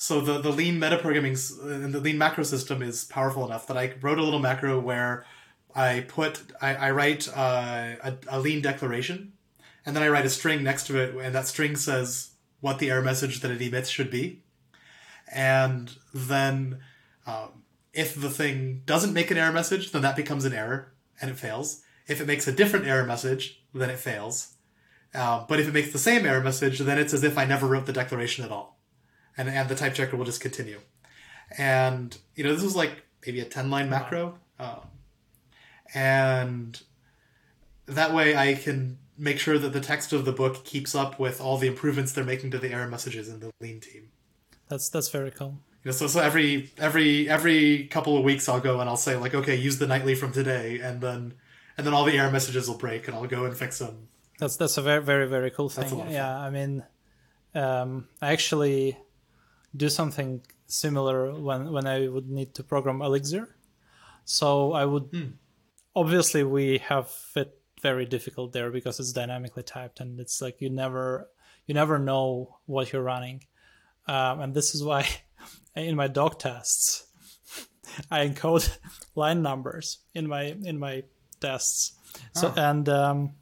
So 0.00 0.20
the, 0.20 0.38
the 0.38 0.52
lean 0.52 0.78
metaprogramming 0.78 1.60
and 1.82 1.92
the 1.92 1.98
lean 1.98 2.18
macro 2.18 2.44
system 2.44 2.82
is 2.82 3.04
powerful 3.04 3.44
enough 3.44 3.66
that 3.66 3.76
I 3.76 3.94
wrote 4.00 4.18
a 4.18 4.22
little 4.22 4.38
macro 4.38 4.78
where 4.78 5.26
I 5.74 6.04
put 6.06 6.40
I, 6.62 6.76
I 6.76 6.90
write 6.92 7.28
uh, 7.36 7.96
a, 8.04 8.14
a 8.28 8.38
lean 8.38 8.62
declaration, 8.62 9.32
and 9.84 9.96
then 9.96 10.04
I 10.04 10.08
write 10.08 10.24
a 10.24 10.30
string 10.30 10.62
next 10.62 10.86
to 10.86 11.02
it, 11.02 11.16
and 11.16 11.34
that 11.34 11.48
string 11.48 11.74
says 11.74 12.30
what 12.60 12.78
the 12.78 12.90
error 12.90 13.02
message 13.02 13.40
that 13.40 13.50
it 13.50 13.60
emits 13.60 13.88
should 13.88 14.08
be, 14.08 14.44
and 15.34 15.92
then 16.14 16.78
um, 17.26 17.64
if 17.92 18.14
the 18.14 18.30
thing 18.30 18.82
doesn't 18.86 19.12
make 19.12 19.32
an 19.32 19.36
error 19.36 19.52
message, 19.52 19.90
then 19.90 20.02
that 20.02 20.14
becomes 20.14 20.44
an 20.44 20.52
error 20.52 20.92
and 21.20 21.28
it 21.28 21.38
fails. 21.38 21.82
If 22.06 22.20
it 22.20 22.28
makes 22.28 22.46
a 22.46 22.52
different 22.52 22.86
error 22.86 23.04
message, 23.04 23.64
then 23.74 23.90
it 23.90 23.98
fails. 23.98 24.54
Uh, 25.12 25.44
but 25.48 25.58
if 25.58 25.66
it 25.66 25.74
makes 25.74 25.92
the 25.92 25.98
same 25.98 26.24
error 26.24 26.40
message, 26.40 26.78
then 26.78 26.98
it's 27.00 27.12
as 27.12 27.24
if 27.24 27.36
I 27.36 27.46
never 27.46 27.66
wrote 27.66 27.86
the 27.86 27.92
declaration 27.92 28.44
at 28.44 28.52
all 28.52 28.77
and 29.38 29.48
and 29.48 29.68
the 29.68 29.74
type 29.74 29.94
checker 29.94 30.16
will 30.16 30.26
just 30.26 30.40
continue. 30.40 30.80
And 31.56 32.16
you 32.34 32.44
know, 32.44 32.52
this 32.52 32.62
was 32.62 32.76
like 32.76 33.04
maybe 33.24 33.40
a 33.40 33.44
10 33.44 33.70
line 33.70 33.88
macro. 33.88 34.38
Um, 34.58 34.80
and 35.94 36.82
that 37.86 38.12
way 38.12 38.36
I 38.36 38.54
can 38.54 38.98
make 39.16 39.38
sure 39.38 39.58
that 39.58 39.72
the 39.72 39.80
text 39.80 40.12
of 40.12 40.24
the 40.24 40.32
book 40.32 40.64
keeps 40.64 40.94
up 40.94 41.18
with 41.18 41.40
all 41.40 41.56
the 41.56 41.66
improvements 41.66 42.12
they're 42.12 42.24
making 42.24 42.50
to 42.50 42.58
the 42.58 42.72
error 42.72 42.88
messages 42.88 43.28
in 43.28 43.40
the 43.40 43.50
lean 43.60 43.80
team. 43.80 44.10
That's 44.68 44.90
that's 44.90 45.08
very 45.08 45.30
cool. 45.30 45.58
You 45.84 45.90
know, 45.90 45.92
so 45.92 46.06
so 46.08 46.20
every 46.20 46.72
every 46.76 47.28
every 47.28 47.86
couple 47.86 48.18
of 48.18 48.24
weeks 48.24 48.48
I'll 48.48 48.60
go 48.60 48.80
and 48.80 48.90
I'll 48.90 48.96
say 48.96 49.16
like, 49.16 49.34
okay, 49.34 49.56
use 49.56 49.78
the 49.78 49.86
nightly 49.86 50.14
from 50.14 50.32
today, 50.32 50.80
and 50.80 51.00
then 51.00 51.34
and 51.78 51.86
then 51.86 51.94
all 51.94 52.04
the 52.04 52.18
error 52.18 52.30
messages 52.30 52.68
will 52.68 52.76
break, 52.76 53.06
and 53.06 53.16
I'll 53.16 53.26
go 53.26 53.44
and 53.44 53.56
fix 53.56 53.78
them. 53.78 54.08
That's 54.38 54.56
that's 54.56 54.76
a 54.76 54.82
very 54.82 55.02
very 55.02 55.26
very 55.26 55.50
cool 55.50 55.68
thing. 55.68 56.10
Yeah, 56.10 56.36
I 56.38 56.50
mean, 56.50 56.84
um, 57.54 58.08
I 58.20 58.32
actually 58.32 58.98
do 59.76 59.88
something 59.88 60.42
similar 60.66 61.32
when 61.40 61.72
when 61.72 61.86
I 61.86 62.08
would 62.08 62.28
need 62.28 62.54
to 62.54 62.62
program 62.62 63.02
Elixir. 63.02 63.56
So 64.24 64.72
I 64.72 64.84
would 64.84 65.08
Hmm. 65.12 65.30
obviously 65.94 66.42
we 66.44 66.78
have 66.78 67.10
it 67.36 67.54
very 67.82 68.06
difficult 68.06 68.52
there 68.52 68.70
because 68.70 68.98
it's 69.00 69.12
dynamically 69.12 69.62
typed 69.62 70.00
and 70.00 70.18
it's 70.20 70.40
like 70.42 70.60
you 70.60 70.70
never 70.70 71.28
you 71.66 71.74
never 71.74 71.98
know 71.98 72.58
what 72.66 72.92
you're 72.92 73.02
running, 73.02 73.44
um, 74.06 74.40
and 74.40 74.54
this 74.54 74.74
is 74.74 74.82
why 74.82 75.06
in 75.76 75.96
my 75.96 76.08
doc 76.08 76.38
tests 76.38 77.06
I 78.10 78.26
encode 78.26 78.68
line 79.14 79.42
numbers 79.42 79.98
in 80.14 80.26
my 80.28 80.56
in 80.64 80.78
my 80.78 81.04
tests. 81.40 81.92
So 82.34 82.48
Oh. 82.48 82.60
and 82.60 82.88
um, 82.88 83.34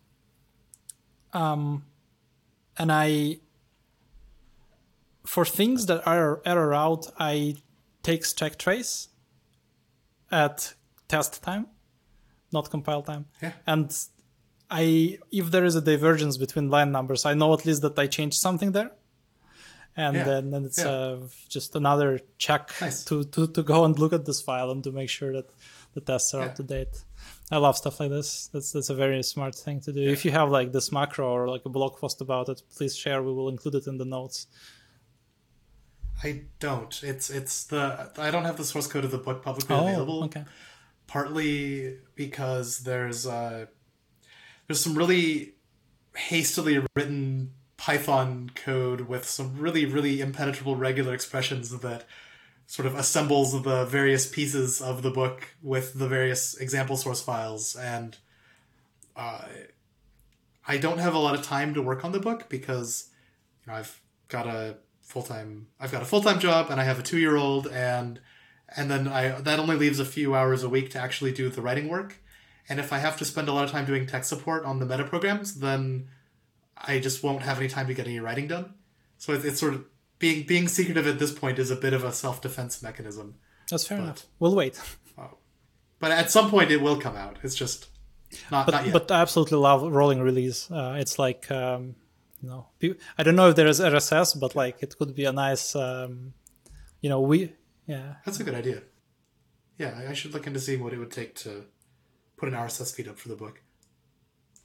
um, 1.32 1.84
and 2.78 2.90
I 2.92 3.38
for 5.26 5.44
things 5.44 5.86
that 5.86 6.06
are 6.06 6.40
error 6.44 6.72
out, 6.74 7.06
I 7.18 7.56
take 8.02 8.24
stack 8.24 8.58
trace 8.58 9.08
at 10.30 10.74
test 11.08 11.42
time, 11.42 11.66
not 12.52 12.70
compile 12.70 13.02
time. 13.02 13.26
Yeah. 13.42 13.52
And 13.66 13.90
I 14.70 15.18
if 15.30 15.50
there 15.50 15.64
is 15.64 15.74
a 15.76 15.80
divergence 15.80 16.36
between 16.36 16.70
line 16.70 16.90
numbers, 16.92 17.24
I 17.24 17.34
know 17.34 17.52
at 17.54 17.64
least 17.66 17.82
that 17.82 17.98
I 17.98 18.06
changed 18.06 18.38
something 18.38 18.72
there. 18.72 18.90
And 19.98 20.14
Yeah. 20.16 20.24
then, 20.24 20.50
then 20.50 20.64
it's 20.66 20.78
Yeah. 20.78 20.90
uh, 20.90 21.18
just 21.48 21.74
another 21.74 22.20
check 22.36 22.70
Nice. 22.82 23.02
to, 23.06 23.24
to, 23.24 23.46
to 23.46 23.62
go 23.62 23.84
and 23.86 23.98
look 23.98 24.12
at 24.12 24.26
this 24.26 24.42
file 24.42 24.70
and 24.70 24.84
to 24.84 24.92
make 24.92 25.08
sure 25.08 25.32
that 25.32 25.48
the 25.94 26.02
tests 26.02 26.34
are 26.34 26.40
Yeah. 26.42 26.48
up 26.48 26.54
to 26.56 26.62
date. 26.62 26.94
I 27.50 27.56
love 27.56 27.76
stuff 27.78 27.98
like 28.00 28.10
this. 28.10 28.48
That's 28.52 28.72
that's 28.72 28.90
a 28.90 28.94
very 28.94 29.22
smart 29.22 29.54
thing 29.54 29.80
to 29.82 29.92
do. 29.92 30.02
If 30.16 30.24
you 30.26 30.32
have 30.32 30.50
like 30.50 30.72
this 30.72 30.92
macro 30.92 31.26
or 31.36 31.48
like 31.48 31.64
a 31.64 31.70
blog 31.70 31.96
post 31.98 32.20
about 32.20 32.48
it, 32.50 32.60
please 32.76 32.94
share. 32.96 33.22
We 33.22 33.32
will 33.32 33.48
include 33.48 33.76
it 33.76 33.86
in 33.86 33.96
the 33.98 34.04
notes. 34.04 34.46
I 36.22 36.42
don't. 36.60 37.02
It's 37.02 37.30
it's 37.30 37.64
the 37.64 38.10
I 38.16 38.30
don't 38.30 38.44
have 38.44 38.56
the 38.56 38.64
source 38.64 38.86
code 38.86 39.04
of 39.04 39.10
the 39.10 39.18
book 39.18 39.42
publicly 39.42 39.76
Oh, 39.76 39.86
available. 39.86 40.24
okay. 40.24 40.44
Partly 41.06 41.98
because 42.14 42.80
there's 42.80 43.26
uh, 43.26 43.66
there's 44.66 44.80
some 44.80 44.94
really 44.96 45.54
hastily 46.16 46.84
written 46.94 47.52
Python 47.76 48.50
code 48.54 49.02
with 49.02 49.26
some 49.28 49.58
really 49.58 49.84
really 49.84 50.20
impenetrable 50.20 50.74
regular 50.76 51.12
expressions 51.14 51.70
that 51.80 52.04
sort 52.66 52.86
of 52.86 52.94
assembles 52.96 53.62
the 53.62 53.84
various 53.84 54.26
pieces 54.26 54.80
of 54.80 55.02
the 55.02 55.10
book 55.10 55.50
with 55.62 55.98
the 55.98 56.08
various 56.08 56.56
example 56.56 56.96
source 56.96 57.20
files 57.22 57.76
and 57.76 58.16
uh, 59.14 59.42
I 60.66 60.76
don't 60.78 60.98
have 60.98 61.14
a 61.14 61.18
lot 61.18 61.36
of 61.36 61.42
time 61.42 61.74
to 61.74 61.82
work 61.82 62.04
on 62.04 62.10
the 62.10 62.18
book 62.18 62.48
because 62.48 63.10
you 63.64 63.70
know 63.72 63.78
I've 63.78 64.00
got 64.28 64.46
a 64.46 64.78
full 65.06 65.22
time 65.22 65.68
I've 65.80 65.92
got 65.92 66.02
a 66.02 66.04
full 66.04 66.20
time 66.20 66.40
job 66.40 66.68
and 66.70 66.80
I 66.80 66.84
have 66.84 66.98
a 66.98 67.02
two 67.02 67.18
year 67.18 67.36
old 67.36 67.68
and 67.68 68.20
and 68.76 68.90
then 68.90 69.06
I 69.08 69.40
that 69.40 69.58
only 69.58 69.76
leaves 69.76 70.00
a 70.00 70.04
few 70.04 70.34
hours 70.34 70.62
a 70.62 70.68
week 70.68 70.90
to 70.90 70.98
actually 70.98 71.32
do 71.32 71.48
the 71.48 71.62
writing 71.62 71.88
work. 71.88 72.16
And 72.68 72.80
if 72.80 72.92
I 72.92 72.98
have 72.98 73.16
to 73.18 73.24
spend 73.24 73.48
a 73.48 73.52
lot 73.52 73.64
of 73.64 73.70
time 73.70 73.86
doing 73.86 74.06
tech 74.06 74.24
support 74.24 74.64
on 74.64 74.80
the 74.80 74.86
meta 74.86 75.04
programs, 75.04 75.60
then 75.60 76.08
I 76.76 76.98
just 76.98 77.22
won't 77.22 77.42
have 77.42 77.58
any 77.58 77.68
time 77.68 77.86
to 77.86 77.94
get 77.94 78.06
any 78.06 78.18
writing 78.18 78.48
done. 78.48 78.74
So 79.18 79.32
it's, 79.32 79.44
it's 79.44 79.60
sort 79.60 79.74
of 79.74 79.84
being 80.18 80.44
being 80.46 80.66
secretive 80.66 81.06
at 81.06 81.20
this 81.20 81.32
point 81.32 81.60
is 81.60 81.70
a 81.70 81.76
bit 81.76 81.92
of 81.92 82.02
a 82.02 82.12
self 82.12 82.42
defense 82.42 82.82
mechanism. 82.82 83.36
That's 83.70 83.86
fair 83.86 83.98
enough. 83.98 84.26
We'll 84.38 84.54
wait. 84.54 84.80
But 85.98 86.10
at 86.10 86.30
some 86.30 86.50
point 86.50 86.70
it 86.70 86.82
will 86.82 87.00
come 87.00 87.16
out. 87.16 87.38
It's 87.42 87.54
just 87.54 87.86
not, 88.50 88.70
not 88.70 88.84
yet. 88.84 88.92
but 88.92 89.10
I 89.10 89.22
absolutely 89.22 89.56
love 89.58 89.82
rolling 89.82 90.20
release. 90.20 90.70
Uh, 90.70 90.96
it's 90.98 91.18
like 91.18 91.50
um, 91.50 91.94
know, 92.46 92.68
I 93.18 93.22
don't 93.22 93.36
know 93.36 93.48
if 93.50 93.56
there 93.56 93.66
is 93.66 93.80
RSS, 93.80 94.38
but 94.40 94.54
like 94.54 94.82
it 94.82 94.96
could 94.98 95.14
be 95.14 95.24
a 95.24 95.32
nice, 95.32 95.74
um, 95.76 96.32
you 97.00 97.08
know, 97.10 97.20
we 97.20 97.52
yeah. 97.86 98.14
That's 98.24 98.40
a 98.40 98.44
good 98.44 98.54
idea. 98.54 98.82
Yeah, 99.78 99.94
I- 100.08 100.12
should 100.14 100.32
look 100.34 100.46
into 100.46 100.60
seeing 100.60 100.82
what 100.82 100.92
it 100.92 100.98
would 100.98 101.10
take 101.10 101.34
to 101.44 101.64
put 102.36 102.48
an 102.48 102.54
RSS 102.54 102.94
feed 102.94 103.08
up 103.08 103.18
for 103.18 103.28
the 103.28 103.36
book. 103.36 103.60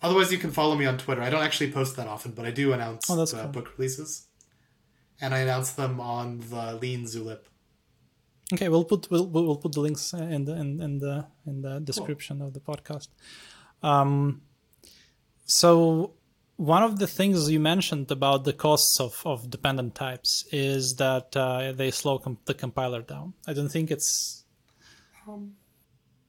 Otherwise, 0.02 0.32
you 0.32 0.38
can 0.40 0.52
follow 0.52 0.76
me 0.76 0.86
on 0.86 0.98
Twitter. 0.98 1.22
I 1.22 1.30
don't 1.30 1.44
actually 1.44 1.72
post 1.72 1.96
that 1.98 2.08
often, 2.08 2.32
but 2.32 2.46
I 2.46 2.52
do 2.52 2.74
announce 2.74 3.10
Oh, 3.10 3.24
cool. 3.26 3.48
book 3.50 3.78
releases, 3.78 4.28
and 5.20 5.34
I 5.34 5.40
announce 5.40 5.72
them 5.72 6.00
on 6.00 6.40
the 6.50 6.74
Lean 6.82 7.04
Zulip. 7.06 7.42
Okay, 8.54 8.68
we'll 8.68 8.84
put 8.86 9.10
we'll 9.12 9.28
we'll 9.28 9.56
put 9.58 9.74
the 9.74 9.80
links 9.82 10.12
in 10.14 10.46
the 10.46 10.54
in, 10.54 10.82
in 10.82 10.98
the 11.00 11.28
in 11.46 11.62
the 11.62 11.80
description 11.80 12.42
of 12.42 12.54
the 12.54 12.60
podcast. 12.60 13.10
Um, 13.84 14.42
so 15.46 16.14
one 16.62 16.84
of 16.84 17.00
the 17.00 17.08
things 17.08 17.50
you 17.50 17.60
mentioned 17.60 18.12
about 18.12 18.44
the 18.44 18.54
costs 18.54 19.00
of, 19.00 19.20
of 19.26 19.50
dependent 19.50 19.96
types 19.96 20.46
is 20.52 20.96
that 20.98 21.36
uh, 21.36 21.72
they 21.72 21.90
slow 21.90 22.20
com- 22.20 22.38
the 22.46 22.54
compiler 22.54 23.02
down. 23.02 23.34
I 23.48 23.54
don't 23.54 23.70
think 23.70 23.90
it's 23.90 24.46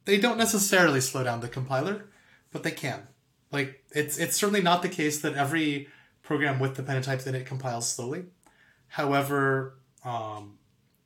They 0.06 0.18
don't 0.18 0.38
necessarily 0.38 1.02
slow 1.02 1.22
down 1.22 1.40
the 1.40 1.48
compiler, 1.48 2.06
but 2.50 2.62
they 2.62 2.70
can. 2.70 3.08
Like 3.50 3.84
it's 3.90 4.16
it's 4.16 4.34
certainly 4.34 4.62
not 4.62 4.80
the 4.80 4.88
case 4.88 5.20
that 5.20 5.34
every 5.34 5.88
program 6.22 6.58
with 6.58 6.76
dependent 6.76 7.04
types 7.04 7.26
in 7.26 7.34
it 7.34 7.44
compiles 7.44 7.92
slowly. 7.92 8.24
However, 8.88 9.74
um, 10.02 10.58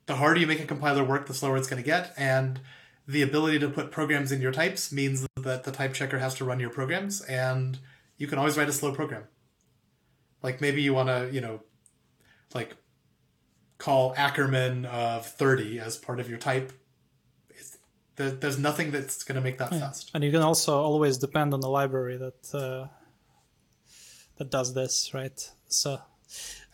the 0.05 0.15
harder 0.15 0.39
you 0.39 0.47
make 0.47 0.61
a 0.61 0.65
compiler 0.65 1.03
work, 1.03 1.27
the 1.27 1.33
slower 1.33 1.57
it's 1.57 1.67
going 1.67 1.83
to 1.83 1.85
get, 1.85 2.13
and 2.15 2.61
the 3.05 3.23
ability 3.23 3.59
to 3.59 3.67
put 3.67 3.91
programs 3.91 4.31
in 4.31 4.39
your 4.39 4.53
types 4.53 4.89
means 4.89 5.27
that 5.35 5.65
the 5.65 5.71
type 5.73 5.93
checker 5.93 6.19
has 6.19 6.33
to 6.35 6.45
run 6.45 6.61
your 6.61 6.69
programs, 6.69 7.19
and 7.21 7.79
you 8.17 8.27
can 8.27 8.37
always 8.39 8.57
write 8.57 8.69
a 8.69 8.73
slow 8.73 8.93
program. 8.93 9.23
Like 10.43 10.61
maybe 10.61 10.81
you 10.81 10.93
want 10.93 11.09
to, 11.09 11.29
you 11.31 11.41
know, 11.41 11.61
like 12.53 12.75
call 13.77 14.13
Ackermann 14.15 14.85
of 14.85 15.25
thirty 15.25 15.79
as 15.79 15.97
part 15.97 16.19
of 16.19 16.29
your 16.29 16.37
type. 16.37 16.71
It's, 17.49 17.77
there, 18.15 18.31
there's 18.31 18.59
nothing 18.59 18.91
that's 18.91 19.23
going 19.23 19.35
to 19.35 19.41
make 19.41 19.57
that 19.57 19.69
fast. 19.71 20.11
and 20.13 20.23
you 20.23 20.31
can 20.31 20.41
also 20.41 20.77
always 20.79 21.17
depend 21.17 21.53
on 21.53 21.59
the 21.61 21.69
library 21.69 22.17
that 22.17 22.55
uh, 22.55 22.87
that 24.37 24.49
does 24.51 24.73
this, 24.73 25.11
right? 25.13 25.39
So 25.67 25.99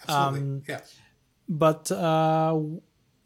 Absolutely, 0.08 0.40
Um, 0.40 0.64
yeah. 0.68 0.82
but 1.48 1.92
uh, 1.92 2.60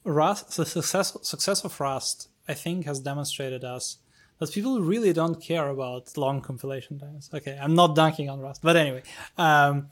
Rust, 0.03 0.55
the 0.57 0.65
success 0.65 1.17
success 1.23 1.63
of 1.65 1.79
Rust, 1.79 2.29
I 2.47 2.53
think, 2.53 2.85
has 2.85 2.99
demonstrated 2.99 3.63
us 3.63 3.97
that 4.39 4.51
people 4.51 4.81
really 4.81 5.13
don't 5.13 5.41
care 5.41 5.69
about 5.69 6.15
long 6.17 6.41
compilation 6.41 6.99
times. 6.99 7.29
Okay, 7.33 7.57
I'm 7.61 7.75
not 7.75 7.95
dunking 7.95 8.29
on 8.29 8.39
Rust, 8.39 8.61
but 8.61 8.75
anyway, 8.75 9.03
um, 9.37 9.87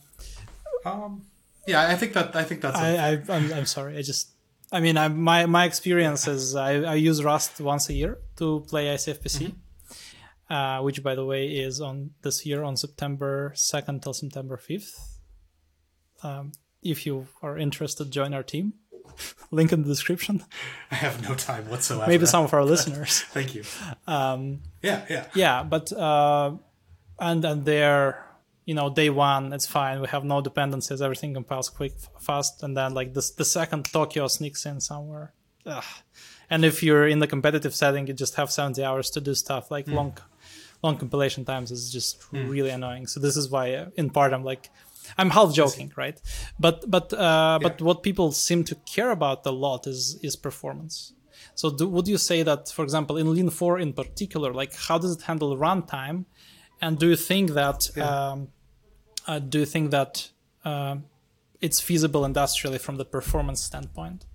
Um, 0.85 1.25
yeah, 1.67 1.87
I 1.87 1.95
think 1.95 2.13
that 2.13 2.35
I 2.35 2.43
think 2.43 2.61
that's 2.61 2.77
I, 2.77 2.95
I 2.95 3.11
I'm, 3.29 3.51
I'm 3.53 3.65
sorry. 3.65 3.97
I 3.97 4.03
just, 4.03 4.29
I 4.71 4.79
mean, 4.79 4.97
I, 4.97 5.07
my 5.07 5.45
my 5.47 5.65
experience 5.65 6.27
is 6.27 6.55
I, 6.55 6.71
I 6.93 6.95
use 6.95 7.23
Rust 7.23 7.59
once 7.59 7.89
a 7.89 7.93
year 7.93 8.19
to 8.37 8.63
play 8.69 8.85
ICFPC. 8.95 9.53
Uh, 10.47 10.79
which, 10.81 11.01
by 11.01 11.15
the 11.15 11.25
way, 11.25 11.47
is 11.47 11.81
on 11.81 12.11
this 12.21 12.45
year 12.45 12.61
on 12.63 12.77
September 12.77 13.51
2nd 13.55 14.03
till 14.03 14.13
September 14.13 14.57
5th. 14.57 14.93
Um, 16.21 16.51
if 16.83 17.07
you 17.07 17.25
are 17.41 17.57
interested, 17.57 18.11
join 18.11 18.31
our 18.31 18.43
team. 18.43 18.73
Link 19.51 19.71
in 19.71 19.81
the 19.83 19.87
description. 19.87 20.43
I 20.91 20.95
have 20.95 21.21
no 21.27 21.35
time 21.35 21.69
whatsoever. 21.69 22.07
Maybe 22.09 22.25
some 22.25 22.43
of 22.43 22.53
our 22.53 22.65
listeners. 22.65 23.21
Thank 23.33 23.55
you. 23.55 23.63
Um, 24.07 24.61
Yeah, 24.81 25.05
yeah. 25.09 25.25
yeah, 25.33 25.63
but 25.63 25.91
uh, 25.93 26.51
and 27.19 27.45
and 27.45 27.65
there, 27.65 28.25
you 28.65 28.73
know, 28.75 28.89
day 28.89 29.09
one, 29.09 29.53
it's 29.53 29.67
fine. 29.67 30.01
We 30.01 30.07
have 30.07 30.23
no 30.23 30.41
dependencies. 30.41 31.01
Everything 31.01 31.33
compiles 31.33 31.69
quick, 31.69 31.93
fast, 32.19 32.63
and 32.63 32.75
then 32.75 32.93
like 32.93 33.13
this, 33.13 33.31
the 33.31 33.45
second 33.45 33.85
Tokio 33.85 34.27
sneaks 34.29 34.65
in 34.65 34.81
somewhere. 34.81 35.33
Ugh. 35.65 35.83
And 36.49 36.63
if 36.63 36.83
you're 36.83 37.07
in 37.07 37.19
the 37.19 37.27
competitive 37.27 37.73
setting, 37.73 38.05
you 38.07 38.13
just 38.13 38.35
have 38.35 38.51
70 38.51 38.83
hours 38.83 39.09
to 39.11 39.21
do 39.21 39.33
stuff. 39.33 39.71
Like 39.71 39.87
long, 39.87 40.15
long 40.83 40.97
compilation 40.97 41.43
times 41.43 41.71
is 41.71 41.91
just 41.91 42.23
really 42.31 42.69
annoying. 42.69 43.07
So 43.07 43.19
this 43.19 43.35
is 43.35 43.49
why, 43.49 43.73
uh, 43.73 43.89
in 43.95 44.11
part, 44.11 44.31
I'm 44.31 44.43
like, 44.43 44.69
I'm 45.17 45.29
half 45.29 45.53
joking, 45.53 45.91
right? 45.95 46.19
But 46.59 46.89
but 46.89 47.13
uh, 47.13 47.59
but 47.61 47.81
what 47.81 48.03
people 48.03 48.31
seem 48.31 48.63
to 48.65 48.75
care 48.75 49.11
about 49.11 49.45
a 49.45 49.51
lot 49.51 49.87
is 49.87 50.19
is 50.21 50.35
performance. 50.35 51.13
So 51.53 51.69
do, 51.69 51.87
would 51.87 52.07
you 52.07 52.17
say 52.17 52.43
that, 52.43 52.69
for 52.69 52.83
example, 52.83 53.17
in 53.17 53.33
Lean 53.33 53.49
4 53.49 53.79
in 53.79 53.93
particular, 53.93 54.53
like 54.53 54.73
how 54.75 54.97
does 54.97 55.15
it 55.17 55.21
handle 55.23 55.55
runtime? 55.57 56.25
And 56.81 56.99
do 56.99 57.07
you 57.09 57.15
think 57.15 57.51
that 57.51 57.97
um, 57.97 58.49
uh, 59.27 59.39
do 59.39 59.59
you 59.59 59.65
think 59.65 59.91
that 59.91 60.29
um 60.63 61.05
it's 61.61 61.79
feasible 61.79 62.25
industrially 62.25 62.77
from 62.77 62.97
the 62.97 63.05
performance 63.05 63.61
standpoint? 63.63 64.25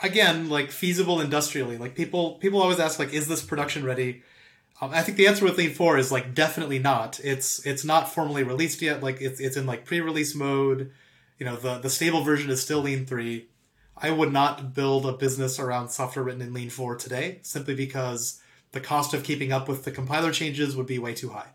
again, 0.00 0.48
like 0.48 0.70
feasible 0.70 1.20
industrially. 1.20 1.76
Like 1.78 1.94
people 1.94 2.32
people 2.32 2.60
always 2.60 2.78
ask 2.78 2.98
like, 2.98 3.12
is 3.12 3.28
this 3.28 3.42
production 3.42 3.84
ready? 3.84 4.22
Um, 4.80 4.90
I 4.92 5.02
think 5.02 5.16
the 5.16 5.26
answer 5.26 5.44
with 5.44 5.58
Lean 5.58 5.74
Four 5.74 5.98
is 5.98 6.12
like 6.12 6.34
definitely 6.34 6.78
not. 6.78 7.20
It's 7.22 7.64
it's 7.66 7.84
not 7.84 8.12
formally 8.12 8.42
released 8.42 8.80
yet. 8.80 9.02
Like 9.02 9.20
it's 9.20 9.40
it's 9.40 9.56
in 9.56 9.66
like 9.66 9.84
pre-release 9.84 10.34
mode. 10.34 10.92
You 11.38 11.46
know, 11.46 11.56
the 11.56 11.78
the 11.78 11.90
stable 11.90 12.22
version 12.22 12.50
is 12.50 12.62
still 12.62 12.80
Lean 12.80 13.06
Three. 13.06 13.48
I 13.96 14.10
would 14.10 14.32
not 14.32 14.74
build 14.74 15.06
a 15.06 15.12
business 15.12 15.58
around 15.58 15.88
software 15.88 16.24
written 16.24 16.42
in 16.42 16.54
Lean 16.54 16.70
Four 16.70 16.96
today, 16.96 17.40
simply 17.42 17.74
because 17.74 18.40
the 18.72 18.80
cost 18.80 19.14
of 19.14 19.24
keeping 19.24 19.52
up 19.52 19.68
with 19.68 19.84
the 19.84 19.90
compiler 19.90 20.30
changes 20.30 20.76
would 20.76 20.86
be 20.86 20.98
way 20.98 21.14
too 21.14 21.30
high. 21.30 21.48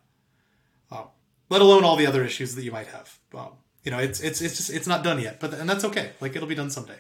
Um, 0.91 1.07
let 1.49 1.61
alone 1.61 1.83
all 1.83 1.95
the 1.95 2.07
other 2.07 2.23
issues 2.23 2.55
that 2.55 2.63
you 2.63 2.71
might 2.71 2.87
have. 2.87 3.19
Um, 3.33 3.51
you 3.83 3.91
know, 3.91 3.99
it's 3.99 4.19
it's 4.19 4.41
it's 4.41 4.57
just 4.57 4.69
it's 4.69 4.87
not 4.87 5.03
done 5.03 5.21
yet, 5.21 5.39
but 5.39 5.53
and 5.53 5.69
that's 5.69 5.85
okay. 5.85 6.11
Like 6.19 6.35
it'll 6.35 6.47
be 6.47 6.55
done 6.55 6.69
someday. 6.69 6.99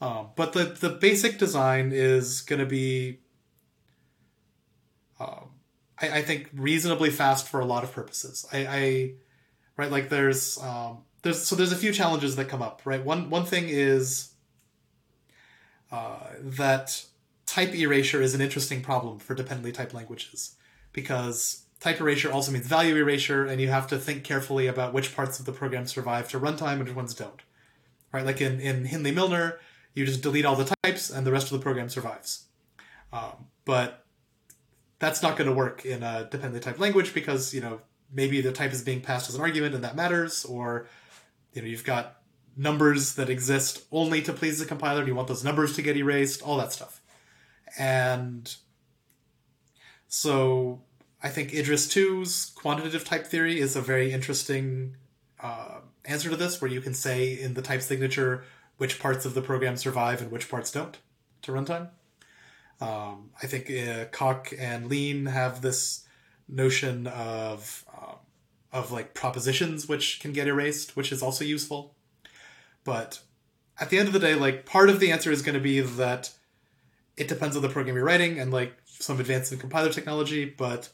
Um, 0.00 0.28
but 0.36 0.52
the 0.52 0.64
the 0.64 0.90
basic 0.90 1.38
design 1.38 1.92
is 1.92 2.40
going 2.40 2.60
to 2.60 2.66
be, 2.66 3.20
um, 5.20 5.50
I, 6.00 6.18
I, 6.18 6.22
think, 6.22 6.48
reasonably 6.54 7.10
fast 7.10 7.46
for 7.46 7.60
a 7.60 7.64
lot 7.64 7.84
of 7.84 7.92
purposes. 7.92 8.46
I, 8.52 8.66
I 8.66 9.12
right 9.76 9.90
like 9.90 10.08
there's 10.08 10.58
um, 10.62 11.04
there's 11.22 11.42
so 11.42 11.54
there's 11.54 11.72
a 11.72 11.76
few 11.76 11.92
challenges 11.92 12.36
that 12.36 12.48
come 12.48 12.62
up. 12.62 12.82
Right, 12.84 13.04
one 13.04 13.30
one 13.30 13.44
thing 13.44 13.66
is 13.68 14.32
uh, 15.92 16.26
that 16.40 17.04
type 17.46 17.74
erasure 17.74 18.22
is 18.22 18.34
an 18.34 18.40
interesting 18.40 18.80
problem 18.80 19.18
for 19.18 19.34
dependently 19.34 19.72
typed 19.72 19.92
languages 19.92 20.56
because 20.92 21.64
type 21.80 22.00
erasure 22.00 22.32
also 22.32 22.50
means 22.50 22.66
value 22.66 22.96
erasure, 22.96 23.44
and 23.44 23.60
you 23.60 23.68
have 23.68 23.86
to 23.88 23.98
think 23.98 24.24
carefully 24.24 24.66
about 24.66 24.92
which 24.92 25.14
parts 25.14 25.38
of 25.38 25.46
the 25.46 25.52
program 25.52 25.86
survive 25.86 26.28
to 26.30 26.40
runtime 26.40 26.74
and 26.74 26.84
which 26.84 26.94
ones 26.94 27.14
don't. 27.14 27.42
Right, 28.12 28.24
like 28.24 28.40
in 28.40 28.60
in 28.60 28.86
Hindley 28.86 29.12
Milner 29.12 29.60
you 29.94 30.06
just 30.06 30.22
delete 30.22 30.44
all 30.44 30.56
the 30.56 30.72
types 30.84 31.10
and 31.10 31.26
the 31.26 31.32
rest 31.32 31.50
of 31.50 31.58
the 31.58 31.62
program 31.62 31.88
survives. 31.88 32.44
Um, 33.12 33.46
but 33.64 34.04
that's 35.00 35.22
not 35.22 35.36
going 35.36 35.48
to 35.48 35.54
work 35.54 35.84
in 35.84 36.02
a 36.04 36.28
dependently 36.30 36.60
typed 36.60 36.78
language 36.78 37.12
because, 37.12 37.52
you 37.52 37.60
know, 37.60 37.80
maybe 38.12 38.40
the 38.40 38.52
type 38.52 38.72
is 38.72 38.82
being 38.82 39.00
passed 39.00 39.28
as 39.28 39.34
an 39.34 39.40
argument 39.40 39.74
and 39.74 39.82
that 39.82 39.96
matters, 39.96 40.44
or, 40.44 40.86
you 41.52 41.62
know, 41.62 41.68
you've 41.68 41.84
got 41.84 42.18
numbers 42.56 43.14
that 43.14 43.30
exist 43.30 43.84
only 43.90 44.20
to 44.20 44.32
please 44.32 44.58
the 44.58 44.66
compiler 44.66 45.00
and 45.00 45.08
you 45.08 45.14
want 45.14 45.26
those 45.26 45.42
numbers 45.42 45.74
to 45.74 45.82
get 45.82 45.96
erased, 45.96 46.42
all 46.42 46.58
that 46.58 46.72
stuff. 46.72 47.00
And 47.78 48.54
so 50.06 50.82
I 51.22 51.30
think 51.30 51.54
Idris 51.54 51.86
2's 51.88 52.52
quantitative 52.54 53.04
type 53.04 53.26
theory 53.26 53.58
is 53.58 53.76
a 53.76 53.80
very 53.80 54.12
interesting 54.12 54.96
uh, 55.42 55.80
answer 56.04 56.28
to 56.28 56.36
this, 56.36 56.60
where 56.60 56.70
you 56.70 56.82
can 56.82 56.92
say 56.92 57.32
in 57.32 57.54
the 57.54 57.62
type 57.62 57.80
signature 57.80 58.44
which 58.76 58.98
parts 58.98 59.24
of 59.24 59.32
the 59.32 59.42
program 59.42 59.76
survive 59.76 60.20
and 60.20 60.30
which 60.30 60.50
parts 60.50 60.70
don't 60.70 60.98
to 61.42 61.52
runtime. 61.52 61.88
Um, 62.80 63.30
I 63.42 63.46
think 63.46 63.70
uh, 63.70 64.06
Coq 64.06 64.52
and 64.58 64.88
Lean 64.88 65.26
have 65.26 65.60
this 65.60 66.04
notion 66.48 67.06
of 67.06 67.84
um, 67.96 68.16
of 68.72 68.92
like 68.92 69.14
propositions 69.14 69.88
which 69.88 70.20
can 70.20 70.32
get 70.32 70.48
erased, 70.48 70.96
which 70.96 71.12
is 71.12 71.22
also 71.22 71.44
useful. 71.44 71.94
But 72.84 73.20
at 73.78 73.90
the 73.90 73.98
end 73.98 74.08
of 74.08 74.14
the 74.14 74.20
day, 74.20 74.34
like 74.34 74.66
part 74.66 74.88
of 74.88 75.00
the 75.00 75.12
answer 75.12 75.30
is 75.30 75.42
going 75.42 75.54
to 75.54 75.60
be 75.60 75.80
that 75.80 76.30
it 77.16 77.28
depends 77.28 77.56
on 77.56 77.62
the 77.62 77.68
program 77.68 77.96
you're 77.96 78.04
writing 78.04 78.38
and 78.38 78.52
like 78.52 78.74
some 78.84 79.20
advance 79.20 79.52
in 79.52 79.58
compiler 79.58 79.92
technology. 79.92 80.44
But 80.44 80.90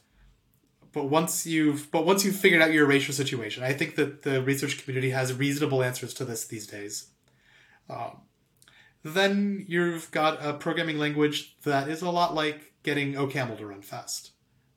but 0.91 1.05
once 1.05 1.45
you've 1.45 1.91
but 1.91 2.05
once 2.05 2.25
you've 2.25 2.35
figured 2.35 2.61
out 2.61 2.73
your 2.73 2.85
erasure 2.85 3.13
situation, 3.13 3.63
I 3.63 3.73
think 3.73 3.95
that 3.95 4.23
the 4.23 4.41
research 4.41 4.83
community 4.83 5.11
has 5.11 5.33
reasonable 5.33 5.83
answers 5.83 6.13
to 6.15 6.25
this 6.25 6.45
these 6.45 6.67
days. 6.67 7.07
Um, 7.89 8.21
then 9.13 9.65
you've 9.67 10.09
got 10.11 10.43
a 10.45 10.53
programming 10.53 10.97
language 10.97 11.57
that 11.63 11.87
is 11.87 12.01
a 12.01 12.09
lot 12.09 12.33
like 12.33 12.73
getting 12.83 13.13
OCaml 13.13 13.57
to 13.57 13.65
run 13.65 13.81
fast. 13.81 14.31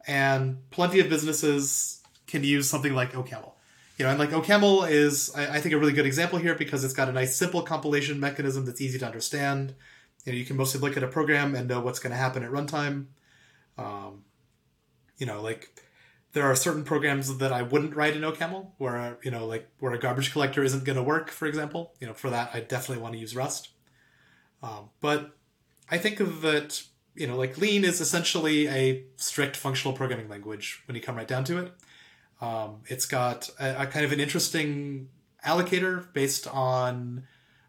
And 0.07 0.69
plenty 0.71 1.01
of 1.01 1.09
businesses 1.09 2.03
can 2.27 2.45
use 2.45 2.69
something 2.69 2.95
like 2.95 3.13
OCaml. 3.13 3.53
You 3.99 4.05
know, 4.05 4.11
and 4.11 4.19
like 4.19 4.31
OCaml 4.31 4.91
is, 4.91 5.31
I, 5.37 5.57
I 5.57 5.61
think, 5.61 5.75
a 5.75 5.79
really 5.79 5.93
good 5.93 6.07
example 6.07 6.39
here 6.39 6.55
because 6.55 6.85
it's 6.85 6.95
got 6.95 7.09
a 7.09 7.13
nice 7.13 7.37
simple 7.37 7.63
compilation 7.63 8.19
mechanism 8.19 8.65
that's 8.65 8.81
easy 8.81 8.99
to 8.99 9.07
understand. 9.07 9.75
You 10.25 10.33
know, 10.33 10.39
you 10.39 10.45
can 10.45 10.57
mostly 10.57 10.81
look 10.81 10.97
at 10.97 11.03
a 11.03 11.09
program 11.09 11.55
and 11.55 11.69
know 11.69 11.81
what's 11.81 11.99
going 11.99 12.13
to 12.13 12.17
happen 12.17 12.43
at 12.43 12.51
runtime. 12.51 13.07
Um, 13.77 14.25
you 15.19 15.27
know, 15.27 15.43
like 15.43 15.69
there 16.33 16.45
are 16.45 16.57
certain 16.57 16.85
programs 16.85 17.39
that 17.39 17.53
I 17.53 17.63
wouldn't 17.63 17.95
write 17.95 18.17
in 18.17 18.23
OCaml, 18.23 18.71
where 18.79 19.19
you 19.23 19.31
know, 19.31 19.47
like 19.47 19.69
where 19.81 19.93
a 19.93 19.99
garbage 19.99 20.33
collector 20.33 20.63
isn't 20.63 20.85
going 20.85 20.97
to 20.97 21.03
work, 21.03 21.31
for 21.31 21.47
example. 21.47 21.93
You 22.01 22.07
know, 22.07 22.15
for 22.15 22.31
that 22.31 22.51
I 22.55 22.61
definitely 22.61 23.03
want 23.03 23.15
to 23.15 23.21
use 23.21 23.37
Rust. 23.37 23.69
Um, 24.63 24.91
but 25.01 25.37
I 25.91 25.99
think 25.99 26.19
that 26.19 26.83
you 27.15 27.27
know, 27.27 27.37
like 27.37 27.59
Lean 27.59 27.85
is 27.85 28.01
essentially 28.01 28.69
a 28.69 29.05
strict 29.17 29.57
functional 29.57 29.95
programming 29.95 30.29
language 30.29 30.83
when 30.87 30.95
you 30.95 31.03
come 31.03 31.17
right 31.17 31.29
down 31.29 31.45
to 31.45 31.59
it. 31.59 31.73
Um, 32.41 32.81
it's 32.87 33.05
got 33.05 33.51
a, 33.59 33.83
a 33.83 33.87
kind 33.87 34.05
of 34.05 34.13
an 34.13 34.21
interesting 34.21 35.09
allocator 35.47 36.13
based 36.13 36.47
on 36.47 37.25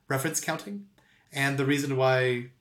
reference 0.08 0.40
counting, 0.40 0.86
and 1.34 1.58
the 1.58 1.66
reason 1.66 1.98
why 1.98 2.52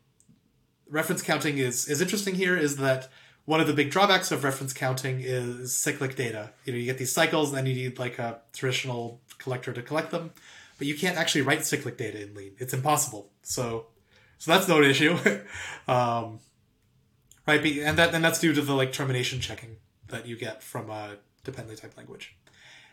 reference 0.89 1.23
counting 1.23 1.59
is 1.59 1.89
is 1.89 2.01
interesting 2.01 2.35
here 2.35 2.57
is 2.57 2.77
that 2.79 3.09
one 3.45 3.61
of 3.61 3.67
the 3.67 3.73
big 3.73 3.91
drawbacks 3.91 4.33
of 4.33 4.45
reference 4.45 4.73
counting 4.73 5.21
is 5.21 5.77
cyclic 5.77 6.17
data. 6.17 6.53
You 6.65 6.73
know, 6.73 6.79
you 6.79 6.87
get 6.87 6.99
these 6.99 7.13
cycles, 7.13 7.51
and 7.51 7.59
then 7.59 7.67
you 7.67 7.75
need 7.75 7.99
like 7.99 8.19
a 8.19 8.41
traditional 8.53 9.21
collector 9.39 9.73
to 9.73 9.83
collect 9.83 10.11
them, 10.11 10.33
but 10.79 10.87
you 10.87 10.97
can't 10.97 11.17
actually 11.17 11.43
write 11.43 11.65
cyclic 11.65 11.97
data 11.97 12.23
in 12.23 12.35
Lean. 12.35 12.53
It's 12.59 12.75
impossible. 12.75 13.31
So, 13.43 13.87
so 14.41 14.53
that's 14.53 14.67
no 14.67 14.81
issue, 14.81 15.13
um, 15.87 16.41
right? 17.47 17.65
And 17.65 17.99
that 17.99 18.15
and 18.15 18.25
that's 18.25 18.41
due 18.41 18.55
to 18.55 18.63
the 18.63 18.73
like 18.73 18.91
termination 18.91 19.39
checking 19.39 19.77
that 20.09 20.27
you 20.27 20.35
get 20.35 20.63
from 20.63 20.89
a 20.89 21.17
dependently 21.45 21.77
typed 21.77 21.99
language. 21.99 22.35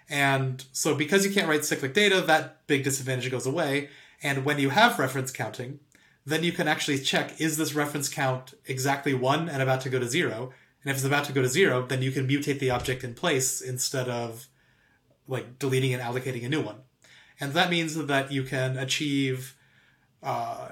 And 0.09 0.63
so, 0.73 0.93
because 0.93 1.25
you 1.25 1.31
can't 1.31 1.47
write 1.47 1.63
cyclic 1.63 1.93
data, 1.93 2.19
that 2.19 2.67
big 2.67 2.83
disadvantage 2.83 3.31
goes 3.31 3.45
away. 3.45 3.89
And 4.21 4.43
when 4.43 4.59
you 4.59 4.71
have 4.71 4.99
reference 4.99 5.31
counting, 5.31 5.79
then 6.25 6.43
you 6.43 6.51
can 6.51 6.67
actually 6.67 6.99
check 6.99 7.39
is 7.39 7.55
this 7.55 7.73
reference 7.73 8.09
count 8.09 8.53
exactly 8.65 9.13
one 9.13 9.47
and 9.47 9.61
about 9.61 9.79
to 9.81 9.89
go 9.89 9.99
to 9.99 10.07
zero? 10.07 10.51
And 10.83 10.91
if 10.91 10.97
it's 10.97 11.05
about 11.05 11.23
to 11.25 11.33
go 11.33 11.41
to 11.41 11.47
zero, 11.47 11.85
then 11.85 12.01
you 12.01 12.11
can 12.11 12.27
mutate 12.27 12.59
the 12.59 12.71
object 12.71 13.05
in 13.05 13.13
place 13.13 13.61
instead 13.61 14.09
of 14.09 14.49
like 15.29 15.59
deleting 15.59 15.93
and 15.93 16.03
allocating 16.03 16.45
a 16.45 16.49
new 16.49 16.61
one. 16.61 16.81
And 17.39 17.53
that 17.53 17.69
means 17.69 17.95
that 17.95 18.33
you 18.33 18.43
can 18.43 18.77
achieve, 18.77 19.55
uh, 20.21 20.69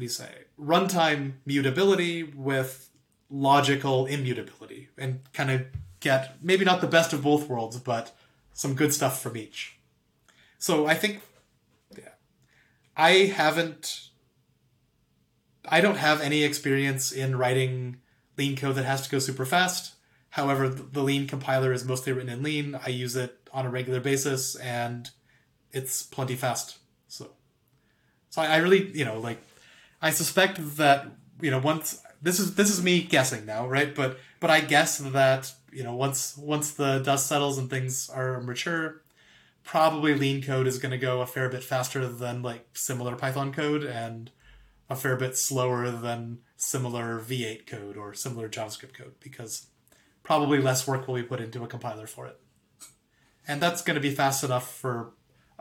do 0.00 0.04
you 0.04 0.10
say, 0.10 0.44
runtime 0.58 1.34
mutability 1.46 2.22
with 2.22 2.90
logical 3.30 4.06
immutability 4.06 4.88
and 4.96 5.20
kind 5.32 5.50
of 5.50 5.66
get 6.00 6.36
maybe 6.42 6.64
not 6.64 6.80
the 6.80 6.86
best 6.86 7.12
of 7.12 7.22
both 7.22 7.48
worlds, 7.48 7.78
but 7.78 8.14
some 8.52 8.74
good 8.74 8.92
stuff 8.92 9.22
from 9.22 9.36
each. 9.36 9.78
So 10.58 10.86
I 10.86 10.94
think 10.94 11.20
yeah, 11.96 12.10
I 12.96 13.10
haven't 13.26 14.08
I 15.68 15.80
don't 15.80 15.98
have 15.98 16.20
any 16.20 16.42
experience 16.42 17.12
in 17.12 17.36
writing 17.36 17.98
lean 18.36 18.56
code 18.56 18.76
that 18.76 18.84
has 18.84 19.02
to 19.02 19.10
go 19.10 19.18
super 19.18 19.44
fast. 19.44 19.94
However, 20.30 20.68
the 20.68 21.02
lean 21.02 21.26
compiler 21.26 21.72
is 21.72 21.84
mostly 21.84 22.12
written 22.12 22.30
in 22.30 22.42
lean. 22.42 22.78
I 22.86 22.90
use 22.90 23.16
it 23.16 23.48
on 23.52 23.66
a 23.66 23.70
regular 23.70 24.00
basis 24.00 24.54
and 24.56 25.10
it's 25.72 26.02
plenty 26.02 26.36
fast. 26.36 26.78
So, 27.08 27.30
so 28.30 28.42
I 28.42 28.56
really, 28.58 28.90
you 28.96 29.04
know, 29.04 29.18
like, 29.18 29.38
I 30.00 30.10
suspect 30.10 30.76
that, 30.76 31.06
you 31.40 31.50
know, 31.50 31.58
once 31.58 32.02
this 32.22 32.38
is, 32.38 32.54
this 32.54 32.70
is 32.70 32.82
me 32.82 33.02
guessing 33.02 33.46
now, 33.46 33.66
right? 33.66 33.94
But, 33.94 34.18
but 34.40 34.50
I 34.50 34.60
guess 34.60 34.98
that, 34.98 35.52
you 35.72 35.82
know, 35.82 35.94
once, 35.94 36.36
once 36.36 36.72
the 36.72 36.98
dust 36.98 37.26
settles 37.26 37.58
and 37.58 37.68
things 37.68 38.08
are 38.10 38.40
mature, 38.40 39.02
probably 39.64 40.14
lean 40.14 40.42
code 40.42 40.66
is 40.66 40.78
going 40.78 40.92
to 40.92 40.98
go 40.98 41.20
a 41.20 41.26
fair 41.26 41.48
bit 41.48 41.62
faster 41.62 42.06
than 42.08 42.42
like 42.42 42.66
similar 42.72 43.16
Python 43.16 43.52
code. 43.52 43.84
And, 43.84 44.30
a 44.90 44.96
fair 44.96 45.16
bit 45.16 45.36
slower 45.36 45.90
than 45.90 46.38
similar 46.56 47.20
V8 47.20 47.66
code 47.66 47.96
or 47.96 48.14
similar 48.14 48.48
JavaScript 48.48 48.94
code 48.94 49.14
because 49.20 49.66
probably 50.22 50.60
less 50.60 50.86
work 50.86 51.06
will 51.06 51.14
be 51.14 51.22
put 51.22 51.40
into 51.40 51.62
a 51.62 51.68
compiler 51.68 52.06
for 52.06 52.26
it. 52.26 52.40
And 53.46 53.60
that's 53.60 53.82
going 53.82 53.94
to 53.94 54.00
be 54.00 54.10
fast 54.10 54.44
enough 54.44 54.72
for 54.72 55.12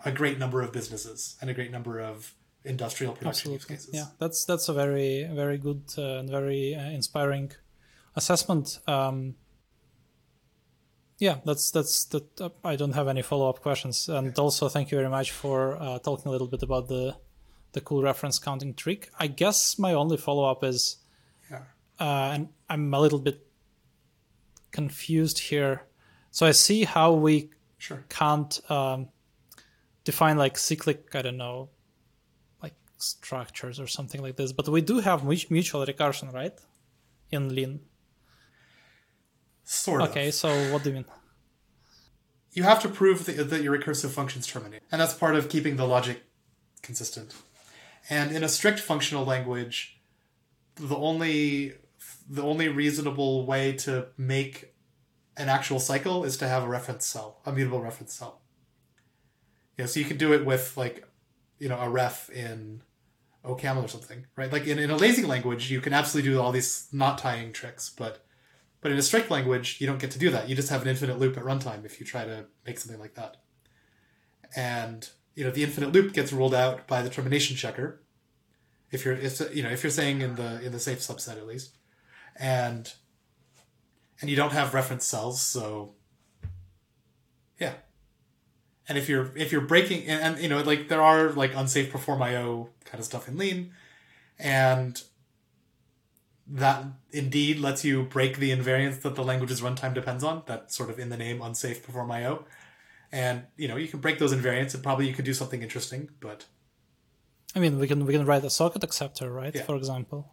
a 0.03 0.11
great 0.11 0.39
number 0.39 0.61
of 0.61 0.71
businesses 0.71 1.37
and 1.41 1.49
a 1.49 1.53
great 1.53 1.71
number 1.71 1.99
of 1.99 2.33
industrial 2.67 3.13
production 3.13 3.53
Absolutely. 3.53 3.75
use 3.75 3.85
cases. 3.85 3.89
Yeah, 3.93 4.05
that's 4.19 4.45
that's 4.45 4.69
a 4.69 4.73
very 4.73 5.29
very 5.31 5.57
good 5.57 5.83
uh, 5.97 6.19
and 6.19 6.29
very 6.29 6.75
uh, 6.75 6.89
inspiring 6.89 7.51
assessment. 8.15 8.79
Um, 8.87 9.35
yeah, 11.19 11.37
that's 11.45 11.71
that's 11.71 12.05
that. 12.05 12.41
Uh, 12.41 12.49
I 12.63 12.75
don't 12.75 12.93
have 12.93 13.07
any 13.07 13.21
follow 13.21 13.49
up 13.49 13.61
questions, 13.61 14.09
and 14.09 14.37
also 14.37 14.69
thank 14.69 14.91
you 14.91 14.97
very 14.97 15.09
much 15.09 15.31
for 15.31 15.81
uh, 15.81 15.99
talking 15.99 16.27
a 16.27 16.31
little 16.31 16.47
bit 16.47 16.63
about 16.63 16.87
the 16.87 17.15
the 17.73 17.81
cool 17.81 18.03
reference 18.03 18.39
counting 18.39 18.73
trick. 18.73 19.09
I 19.19 19.27
guess 19.27 19.79
my 19.79 19.93
only 19.93 20.17
follow 20.17 20.49
up 20.49 20.63
is, 20.63 20.97
yeah. 21.49 21.63
uh, 21.99 22.31
and 22.33 22.49
I'm 22.69 22.93
a 22.93 22.99
little 22.99 23.19
bit 23.19 23.45
confused 24.71 25.39
here. 25.39 25.83
So 26.31 26.45
I 26.45 26.51
see 26.51 26.83
how 26.83 27.13
we 27.13 27.49
sure. 27.77 28.05
can't 28.09 28.59
um, 28.69 29.09
define 30.03 30.37
like 30.37 30.57
cyclic, 30.57 31.15
I 31.15 31.21
don't 31.21 31.37
know, 31.37 31.69
structures 32.97 33.79
or 33.79 33.87
something 33.87 34.21
like 34.21 34.35
this. 34.35 34.51
But 34.51 34.67
we 34.67 34.81
do 34.81 34.99
have 34.99 35.23
mutual 35.23 35.85
recursion, 35.85 36.33
right? 36.33 36.53
In 37.31 37.53
Lean. 37.53 37.81
Sort 39.63 40.01
of. 40.01 40.09
Okay, 40.09 40.31
so 40.31 40.49
what 40.71 40.83
do 40.83 40.89
you 40.89 40.95
mean? 40.95 41.05
You 42.53 42.63
have 42.63 42.81
to 42.81 42.89
prove 42.89 43.25
that, 43.25 43.49
that 43.49 43.61
your 43.61 43.77
recursive 43.77 44.09
functions 44.09 44.47
terminate, 44.47 44.81
and 44.91 44.99
that's 45.01 45.13
part 45.13 45.35
of 45.35 45.49
keeping 45.49 45.75
the 45.75 45.85
logic 45.85 46.23
consistent. 46.81 47.35
And 48.09 48.31
in 48.31 48.43
a 48.43 48.49
strict 48.49 48.79
functional 48.79 49.25
language, 49.25 49.99
the 50.75 50.95
only 50.95 51.73
the 52.29 52.41
only 52.41 52.67
reasonable 52.67 53.45
way 53.45 53.73
to 53.73 54.07
make 54.17 54.73
an 55.35 55.49
actual 55.49 55.79
cycle 55.79 56.23
is 56.23 56.37
to 56.37 56.47
have 56.47 56.63
a 56.63 56.67
reference 56.67 57.05
cell, 57.05 57.41
a 57.45 57.51
mutable 57.51 57.81
reference 57.81 58.13
cell. 58.13 58.41
Yeah, 59.77 59.85
so 59.85 59.99
you 59.99 60.05
can 60.05 60.17
do 60.17 60.33
it 60.33 60.45
with 60.45 60.75
like, 60.75 61.07
you 61.59 61.69
know, 61.69 61.79
a 61.79 61.89
ref 61.89 62.29
in 62.29 62.81
OCaml 63.43 63.83
or 63.83 63.87
something, 63.87 64.25
right? 64.35 64.51
Like 64.51 64.67
in, 64.67 64.79
in 64.79 64.89
a 64.89 64.97
lazy 64.97 65.23
language, 65.23 65.71
you 65.71 65.81
can 65.81 65.93
absolutely 65.93 66.31
do 66.31 66.41
all 66.41 66.51
these 66.51 66.87
knot 66.91 67.17
tying 67.17 67.53
tricks, 67.53 67.89
but 67.89 68.23
but 68.81 68.91
in 68.91 68.97
a 68.97 69.01
strict 69.01 69.31
language, 69.31 69.77
you 69.81 69.87
don't 69.87 69.99
get 69.99 70.11
to 70.11 70.19
do 70.19 70.29
that. 70.29 70.47
You 70.47 70.55
just 70.55 70.69
have 70.69 70.83
an 70.83 70.87
infinite 70.87 71.17
loop 71.17 71.35
at 71.35 71.43
runtime 71.43 71.83
if 71.83 71.99
you 71.99 72.05
try 72.05 72.25
to 72.25 72.45
make 72.65 72.77
something 72.77 72.99
like 72.99 73.15
that. 73.15 73.37
And 74.55 75.09
you 75.33 75.43
know, 75.43 75.51
the 75.51 75.63
infinite 75.63 75.91
loop 75.91 76.13
gets 76.13 76.31
ruled 76.31 76.53
out 76.53 76.87
by 76.87 77.01
the 77.01 77.09
termination 77.09 77.55
checker. 77.55 78.01
If 78.91 79.03
you're, 79.03 79.15
if, 79.15 79.41
you 79.53 79.63
know, 79.63 79.69
if 79.69 79.83
you're 79.83 79.91
saying 79.91 80.21
in 80.21 80.35
the 80.35 80.61
in 80.63 80.71
the 80.71 80.79
safe 80.79 80.99
subset 80.99 81.37
at 81.37 81.47
least, 81.47 81.75
and 82.35 82.91
and 84.21 84.29
you 84.29 84.35
don't 84.35 84.53
have 84.53 84.73
reference 84.73 85.05
cells, 85.05 85.41
so. 85.41 85.93
And 88.89 88.97
if 88.97 89.09
you're 89.09 89.31
if 89.35 89.51
you're 89.51 89.61
breaking 89.61 90.05
and, 90.07 90.21
and 90.35 90.43
you 90.43 90.49
know 90.49 90.61
like 90.61 90.87
there 90.87 91.01
are 91.01 91.29
like 91.31 91.53
unsafe 91.55 91.91
perform 91.91 92.21
IO 92.21 92.69
kind 92.85 92.99
of 92.99 93.05
stuff 93.05 93.27
in 93.27 93.37
Lean, 93.37 93.71
and 94.39 95.01
that 96.47 96.85
indeed 97.11 97.59
lets 97.59 97.83
you 97.83 98.03
break 98.03 98.37
the 98.37 98.51
invariance 98.51 99.01
that 99.01 99.15
the 99.15 99.23
language's 99.23 99.61
runtime 99.61 99.93
depends 99.93 100.23
on. 100.23 100.43
That 100.45 100.71
sort 100.71 100.89
of 100.89 100.99
in 100.99 101.09
the 101.09 101.17
name 101.17 101.41
unsafe 101.41 101.83
perform 101.83 102.11
IO, 102.11 102.45
and 103.11 103.43
you 103.57 103.67
know 103.67 103.75
you 103.75 103.87
can 103.87 103.99
break 103.99 104.19
those 104.19 104.33
invariants 104.33 104.73
and 104.73 104.81
probably 104.81 105.07
you 105.07 105.13
could 105.13 105.25
do 105.25 105.33
something 105.33 105.61
interesting. 105.61 106.09
But 106.21 106.45
I 107.55 107.59
mean, 107.59 107.79
we 107.79 107.87
can 107.87 108.05
we 108.05 108.13
can 108.13 108.25
write 108.25 108.45
a 108.45 108.49
socket 108.49 108.83
acceptor, 108.83 109.31
right? 109.31 109.53
Yeah. 109.53 109.63
For 109.63 109.75
example, 109.75 110.31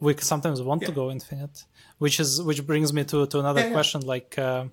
we 0.00 0.16
sometimes 0.18 0.60
want 0.60 0.82
yeah. 0.82 0.88
to 0.88 0.94
go 0.94 1.10
infinite, 1.10 1.64
which 1.98 2.20
is 2.20 2.42
which 2.42 2.66
brings 2.66 2.92
me 2.92 3.04
to 3.04 3.26
to 3.26 3.38
another 3.38 3.62
yeah, 3.62 3.72
question 3.72 4.02
like. 4.02 4.38
Uh, 4.38 4.66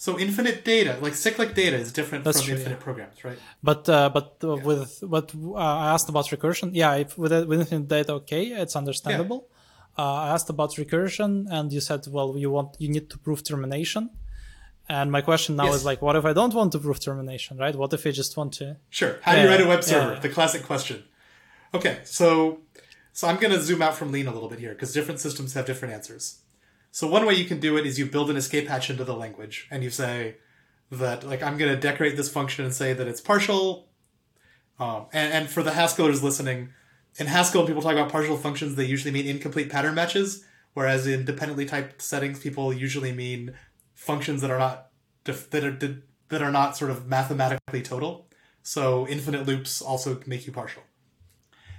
so 0.00 0.16
infinite 0.16 0.64
data, 0.64 0.96
like 1.02 1.14
cyclic 1.14 1.56
data, 1.56 1.76
is 1.76 1.90
different 1.90 2.22
from 2.22 2.32
true, 2.32 2.54
infinite 2.54 2.78
yeah. 2.78 2.84
programs, 2.84 3.24
right? 3.24 3.38
But 3.64 3.88
uh, 3.88 4.08
but 4.10 4.36
uh, 4.44 4.54
yeah. 4.54 4.62
with 4.62 5.02
what 5.02 5.34
uh, 5.34 5.54
I 5.54 5.92
asked 5.94 6.08
about 6.08 6.26
recursion, 6.26 6.70
yeah, 6.72 6.94
if 6.94 7.18
with, 7.18 7.32
with 7.48 7.58
infinite 7.60 7.88
data, 7.88 8.12
okay, 8.20 8.44
it's 8.62 8.76
understandable. 8.76 9.48
Yeah. 9.48 10.04
Uh, 10.04 10.14
I 10.14 10.28
asked 10.28 10.50
about 10.50 10.70
recursion, 10.82 11.48
and 11.50 11.72
you 11.72 11.80
said, 11.80 12.06
well, 12.08 12.36
you 12.38 12.48
want 12.48 12.76
you 12.78 12.88
need 12.88 13.10
to 13.10 13.18
prove 13.18 13.42
termination. 13.42 14.10
And 14.88 15.10
my 15.10 15.20
question 15.20 15.56
now 15.56 15.66
yes. 15.66 15.76
is 15.76 15.84
like, 15.84 16.00
what 16.00 16.14
if 16.14 16.24
I 16.24 16.32
don't 16.32 16.54
want 16.54 16.70
to 16.72 16.78
prove 16.78 17.00
termination, 17.00 17.58
right? 17.58 17.74
What 17.74 17.92
if 17.92 18.06
I 18.06 18.12
just 18.12 18.36
want 18.36 18.52
to? 18.54 18.76
Sure. 18.88 19.18
How 19.22 19.34
do 19.34 19.42
you 19.42 19.48
write 19.48 19.60
a 19.60 19.66
web 19.66 19.82
server? 19.82 20.18
The 20.20 20.30
classic 20.30 20.62
question. 20.62 21.02
Okay, 21.74 21.98
so 22.04 22.60
so 23.12 23.26
I'm 23.26 23.36
going 23.36 23.52
to 23.52 23.60
zoom 23.60 23.82
out 23.82 23.96
from 23.96 24.12
Lean 24.12 24.28
a 24.28 24.32
little 24.32 24.48
bit 24.48 24.60
here 24.60 24.74
because 24.74 24.92
different 24.92 25.18
systems 25.18 25.54
have 25.54 25.66
different 25.66 25.92
answers. 25.92 26.38
So 26.90 27.06
one 27.06 27.26
way 27.26 27.34
you 27.34 27.44
can 27.44 27.60
do 27.60 27.76
it 27.76 27.86
is 27.86 27.98
you 27.98 28.06
build 28.06 28.30
an 28.30 28.36
escape 28.36 28.68
hatch 28.68 28.90
into 28.90 29.04
the 29.04 29.14
language 29.14 29.68
and 29.70 29.82
you 29.82 29.90
say 29.90 30.36
that 30.90 31.24
like 31.24 31.42
I'm 31.42 31.58
going 31.58 31.72
to 31.74 31.80
decorate 31.80 32.16
this 32.16 32.30
function 32.30 32.64
and 32.64 32.74
say 32.74 32.92
that 32.92 33.06
it's 33.06 33.20
partial. 33.20 33.88
Um, 34.78 35.06
and, 35.12 35.32
and 35.32 35.50
for 35.50 35.62
the 35.62 35.72
Haskellers 35.72 36.22
listening, 36.22 36.70
in 37.16 37.26
Haskell, 37.26 37.66
people 37.66 37.82
talk 37.82 37.92
about 37.92 38.10
partial 38.10 38.36
functions, 38.36 38.76
they 38.76 38.84
usually 38.84 39.10
mean 39.10 39.26
incomplete 39.26 39.70
pattern 39.70 39.94
matches, 39.94 40.44
whereas 40.74 41.06
in 41.06 41.24
dependently 41.24 41.66
typed 41.66 42.00
settings, 42.00 42.38
people 42.38 42.72
usually 42.72 43.12
mean 43.12 43.54
functions 43.94 44.40
that 44.40 44.50
are 44.50 44.58
not 44.58 44.90
that 45.24 45.64
are 45.64 46.00
that 46.28 46.42
are 46.42 46.52
not 46.52 46.76
sort 46.76 46.90
of 46.90 47.06
mathematically 47.06 47.82
total. 47.82 48.28
So 48.62 49.06
infinite 49.08 49.46
loops 49.46 49.82
also 49.82 50.20
make 50.26 50.46
you 50.46 50.52
partial. 50.52 50.82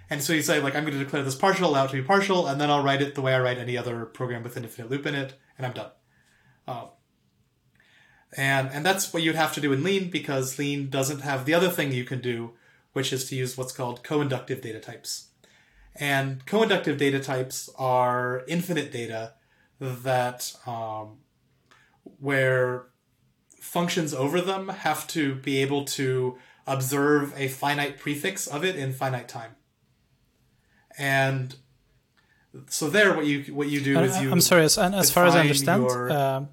And 0.09 0.23
so 0.23 0.33
you 0.33 0.41
say, 0.41 0.59
like, 0.59 0.75
I'm 0.75 0.83
going 0.83 0.97
to 0.97 1.03
declare 1.03 1.23
this 1.23 1.35
partial, 1.35 1.69
allow 1.69 1.85
it 1.85 1.89
to 1.89 1.97
be 1.97 2.01
partial, 2.01 2.47
and 2.47 2.59
then 2.59 2.71
I'll 2.71 2.83
write 2.83 3.01
it 3.01 3.13
the 3.13 3.21
way 3.21 3.33
I 3.33 3.39
write 3.39 3.59
any 3.59 3.77
other 3.77 4.05
program 4.05 4.41
with 4.41 4.57
an 4.57 4.63
infinite 4.63 4.89
loop 4.89 5.05
in 5.05 5.13
it, 5.13 5.35
and 5.57 5.67
I'm 5.67 5.73
done. 5.73 5.91
Um, 6.67 6.87
and 8.35 8.69
and 8.71 8.85
that's 8.85 9.13
what 9.13 9.23
you'd 9.23 9.35
have 9.35 9.53
to 9.53 9.61
do 9.61 9.73
in 9.73 9.83
Lean 9.83 10.09
because 10.09 10.57
Lean 10.59 10.89
doesn't 10.89 11.21
have 11.21 11.45
the 11.45 11.53
other 11.53 11.69
thing 11.69 11.91
you 11.91 12.05
can 12.05 12.21
do, 12.21 12.51
which 12.93 13.13
is 13.13 13.25
to 13.29 13.35
use 13.35 13.57
what's 13.57 13.71
called 13.71 14.03
co-inductive 14.03 14.61
data 14.61 14.79
types. 14.79 15.29
And 15.95 16.45
co-inductive 16.45 16.97
data 16.97 17.19
types 17.19 17.69
are 17.77 18.43
infinite 18.47 18.91
data 18.91 19.33
that 19.79 20.53
um, 20.65 21.19
where 22.19 22.87
functions 23.59 24.13
over 24.13 24.41
them 24.41 24.69
have 24.69 25.07
to 25.07 25.35
be 25.35 25.57
able 25.61 25.85
to 25.85 26.37
observe 26.67 27.33
a 27.35 27.47
finite 27.47 27.97
prefix 27.97 28.45
of 28.47 28.63
it 28.63 28.75
in 28.75 28.93
finite 28.93 29.27
time 29.27 29.55
and 30.99 31.55
so 32.67 32.89
there 32.89 33.15
what 33.15 33.25
you 33.25 33.43
what 33.53 33.69
you 33.69 33.79
do 33.81 33.97
and, 33.97 34.05
is 34.05 34.21
you 34.21 34.31
i'm 34.31 34.41
sorry 34.41 34.67
and 34.77 34.93
as 34.95 35.09
far 35.09 35.25
as 35.25 35.35
i 35.35 35.39
understand 35.39 35.83
your, 35.83 36.11
uh, 36.11 36.45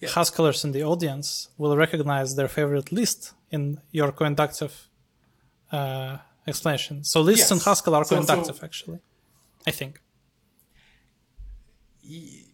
yeah. 0.00 0.08
haskellers 0.10 0.64
in 0.64 0.72
the 0.72 0.84
audience 0.84 1.48
will 1.58 1.76
recognize 1.76 2.36
their 2.36 2.48
favorite 2.48 2.92
list 2.92 3.32
in 3.50 3.80
your 3.90 4.12
co-inductive 4.12 4.88
uh, 5.72 6.18
explanation 6.46 7.02
so 7.02 7.20
lists 7.20 7.50
yes. 7.50 7.52
in 7.52 7.58
haskell 7.58 7.94
are 7.94 8.04
co-inductive 8.04 8.56
so, 8.56 8.64
actually 8.64 8.98
i 9.66 9.70
think 9.70 10.00
y- 12.08 12.44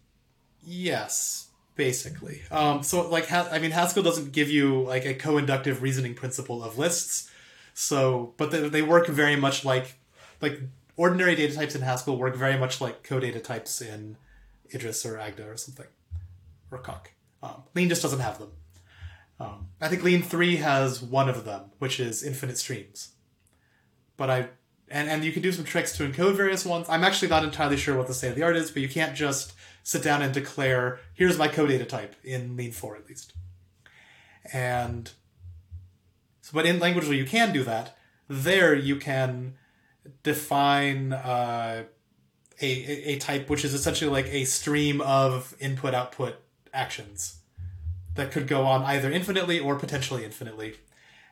yes 0.63 1.49
basically 1.75 2.41
um, 2.51 2.83
so 2.83 3.09
like 3.09 3.31
i 3.31 3.59
mean 3.59 3.71
haskell 3.71 4.03
doesn't 4.03 4.31
give 4.31 4.49
you 4.49 4.83
like 4.83 5.05
a 5.05 5.13
co-inductive 5.13 5.81
reasoning 5.81 6.13
principle 6.13 6.63
of 6.63 6.77
lists 6.77 7.29
so 7.73 8.33
but 8.37 8.51
they, 8.51 8.69
they 8.69 8.81
work 8.81 9.07
very 9.07 9.35
much 9.35 9.65
like 9.65 9.95
like 10.41 10.59
ordinary 10.99 11.33
data 11.33 11.55
types 11.55 11.75
in 11.75 11.81
Haskell 11.81 12.17
work 12.17 12.35
very 12.35 12.57
much 12.57 12.81
like 12.81 13.03
co-data 13.03 13.39
types 13.39 13.81
in 13.81 14.17
Idris 14.75 15.05
or 15.05 15.17
Agda 15.17 15.49
or 15.49 15.55
something, 15.55 15.85
or 16.71 16.77
Coq. 16.77 17.11
Um, 17.41 17.63
Lean 17.73 17.87
just 17.87 18.01
doesn't 18.01 18.19
have 18.19 18.37
them. 18.37 18.51
Um, 19.39 19.69
I 19.79 19.87
think 19.87 20.03
Lean 20.03 20.21
3 20.21 20.57
has 20.57 21.01
one 21.01 21.29
of 21.29 21.45
them, 21.45 21.71
which 21.79 22.01
is 22.01 22.21
infinite 22.21 22.57
streams. 22.57 23.13
But 24.17 24.29
I 24.29 24.49
and, 24.91 25.07
and 25.07 25.23
you 25.23 25.31
can 25.31 25.41
do 25.41 25.53
some 25.53 25.63
tricks 25.63 25.95
to 25.95 26.09
encode 26.09 26.35
various 26.35 26.65
ones. 26.65 26.87
I'm 26.89 27.05
actually 27.05 27.29
not 27.29 27.45
entirely 27.45 27.77
sure 27.77 27.95
what 27.95 28.07
the 28.07 28.13
state 28.13 28.31
of 28.31 28.35
the 28.35 28.43
art 28.43 28.57
is, 28.57 28.69
but 28.69 28.81
you 28.81 28.89
can't 28.89 29.15
just 29.15 29.53
sit 29.83 30.03
down 30.03 30.21
and 30.21 30.33
declare, 30.33 30.99
here's 31.13 31.37
my 31.37 31.47
co-data 31.47 31.85
type 31.85 32.15
in 32.25 32.57
Lean 32.57 32.73
4 32.73 32.97
at 32.97 33.07
least. 33.07 33.33
And 34.51 35.11
so, 36.41 36.51
but 36.53 36.65
in 36.65 36.79
language 36.79 37.05
where 37.05 37.15
you 37.15 37.25
can 37.25 37.53
do 37.53 37.63
that, 37.63 37.95
there 38.27 38.75
you 38.75 38.97
can 38.97 39.53
define 40.23 41.13
uh, 41.13 41.83
a, 42.61 42.67
a 43.11 43.17
type 43.17 43.49
which 43.49 43.63
is 43.63 43.73
essentially 43.73 44.11
like 44.11 44.27
a 44.27 44.45
stream 44.45 45.01
of 45.01 45.55
input 45.59 45.93
output 45.93 46.35
actions 46.73 47.39
that 48.15 48.31
could 48.31 48.47
go 48.47 48.65
on 48.65 48.83
either 48.83 49.11
infinitely 49.11 49.59
or 49.59 49.75
potentially 49.75 50.25
infinitely. 50.25 50.75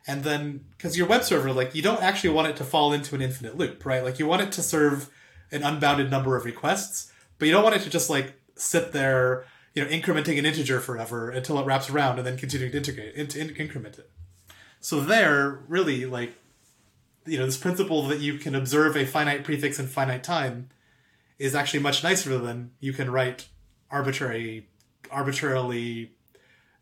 And 0.06 0.24
then, 0.24 0.64
because 0.70 0.96
your 0.96 1.06
web 1.06 1.22
server, 1.22 1.52
like, 1.52 1.74
you 1.74 1.82
don't 1.82 2.02
actually 2.02 2.30
want 2.30 2.48
it 2.48 2.56
to 2.56 2.64
fall 2.64 2.94
into 2.94 3.14
an 3.14 3.20
infinite 3.20 3.58
loop, 3.58 3.84
right? 3.84 4.02
Like, 4.02 4.18
you 4.18 4.26
want 4.26 4.40
it 4.40 4.52
to 4.52 4.62
serve 4.62 5.10
an 5.52 5.62
unbounded 5.62 6.10
number 6.10 6.34
of 6.34 6.46
requests, 6.46 7.12
but 7.38 7.46
you 7.46 7.52
don't 7.52 7.62
want 7.62 7.76
it 7.76 7.82
to 7.82 7.90
just, 7.90 8.08
like, 8.08 8.32
sit 8.54 8.92
there, 8.92 9.44
you 9.74 9.84
know, 9.84 9.90
incrementing 9.90 10.38
an 10.38 10.46
integer 10.46 10.80
forever 10.80 11.28
until 11.28 11.58
it 11.58 11.66
wraps 11.66 11.90
around 11.90 12.16
and 12.16 12.26
then 12.26 12.38
continuing 12.38 12.72
to 12.72 12.78
integrate, 12.78 13.14
in, 13.16 13.28
in, 13.38 13.54
increment 13.56 13.98
it. 13.98 14.10
So 14.80 15.00
there, 15.00 15.60
really, 15.68 16.06
like, 16.06 16.32
you 17.28 17.38
know 17.38 17.46
this 17.46 17.56
principle 17.56 18.02
that 18.08 18.20
you 18.20 18.38
can 18.38 18.54
observe 18.54 18.96
a 18.96 19.04
finite 19.06 19.44
prefix 19.44 19.78
in 19.78 19.86
finite 19.86 20.24
time 20.24 20.68
is 21.38 21.54
actually 21.54 21.80
much 21.80 22.02
nicer 22.02 22.36
than 22.38 22.72
you 22.80 22.92
can 22.92 23.10
write 23.10 23.48
arbitrary 23.90 24.68
arbitrarily 25.10 26.12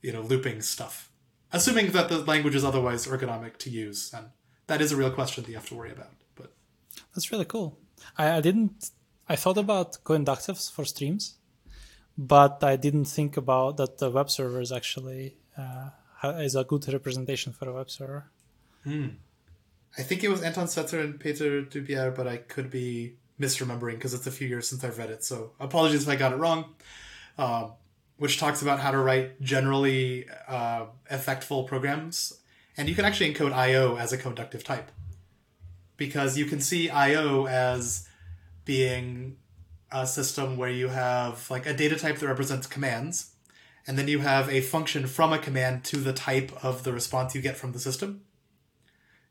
you 0.03 0.13
know 0.13 0.23
looping 0.23 0.61
stuff. 0.63 1.11
Assuming 1.53 1.93
that 1.93 2.09
the 2.09 2.19
language 2.19 2.55
is 2.55 2.65
otherwise 2.65 3.07
ergonomic 3.07 3.57
to 3.59 3.71
use 3.71 4.13
and 4.13 4.27
that 4.67 4.81
is 4.81 4.93
a 4.93 4.97
real 4.97 5.11
question 5.11 5.45
that 5.45 5.51
you 5.51 5.57
have 5.57 5.69
to 5.69 5.75
worry 5.75 5.93
about 5.93 6.13
but. 6.35 6.53
That's 7.15 7.31
really 7.33 7.45
cool. 7.45 7.79
I, 8.19 8.37
I 8.39 8.41
didn't 8.41 8.91
i 9.29 9.37
thought 9.37 9.59
about 9.59 9.99
co-inductives 10.05 10.71
for 10.71 10.85
streams 10.85 11.35
but 12.17 12.63
i 12.63 12.77
didn't 12.77 13.07
think 13.07 13.37
about 13.37 13.77
that 13.79 13.99
the 13.99 14.11
web 14.11 14.31
server 14.31 14.61
is 14.61 14.71
actually 14.71 15.37
uh, 15.59 15.91
is 16.25 16.55
a 16.55 16.65
good 16.65 16.91
representation 16.93 17.53
for 17.53 17.69
a 17.69 17.75
web 17.75 17.91
server. 17.91 18.31
Hmm. 18.85 19.09
I 19.99 20.03
think 20.03 20.23
it 20.23 20.29
was 20.29 20.43
Anton 20.43 20.67
Setzer 20.67 21.03
and 21.03 21.19
Peter 21.19 21.63
Dybjer, 21.63 22.15
but 22.15 22.27
I 22.27 22.37
could 22.37 22.71
be 22.71 23.17
misremembering 23.41 23.95
because 23.95 24.15
it's 24.15 24.27
a 24.27 24.31
few 24.31 24.49
years 24.49 24.69
since 24.69 24.85
I've 24.85 24.99
read 24.99 25.11
it. 25.11 25.25
So 25.25 25.53
apologies 25.61 26.03
if 26.03 26.09
I 26.09 26.17
got 26.17 26.33
it 26.33 26.37
wrong. 26.37 26.75
Uh, 27.39 27.69
which 28.19 28.39
talks 28.39 28.63
about 28.63 28.81
how 28.81 28.91
to 28.91 28.97
write 28.99 29.39
generally 29.43 30.27
uh, 30.49 30.87
effectful 31.11 31.67
programs, 31.67 32.41
and 32.77 32.89
you 32.89 32.95
can 32.95 33.05
actually 33.05 33.33
encode 33.33 33.53
I/O 33.53 33.97
as 33.97 34.11
a 34.13 34.17
co-inductive 34.17 34.65
type. 34.65 34.91
because 35.97 36.37
you 36.37 36.45
can 36.47 36.61
see 36.61 36.91
IO 36.91 37.47
as 37.47 38.07
being 38.65 39.37
a 39.91 40.07
system 40.07 40.57
where 40.57 40.71
you 40.71 40.89
have 40.89 41.51
like 41.51 41.67
a 41.67 41.73
data 41.75 41.97
type 41.97 42.19
that 42.19 42.27
represents 42.27 42.67
commands, 42.67 43.33
and 43.87 43.97
then 43.99 44.09
you 44.09 44.21
have 44.21 44.49
a 44.51 44.61
function 44.61 45.07
from 45.07 45.33
a 45.33 45.39
command 45.39 45.85
to 45.85 45.97
the 45.99 46.13
type 46.13 46.53
of 46.65 46.85
the 46.85 46.93
response 46.93 47.35
you 47.35 47.41
get 47.41 47.57
from 47.57 47.73
the 47.73 47.79
system. 47.79 48.23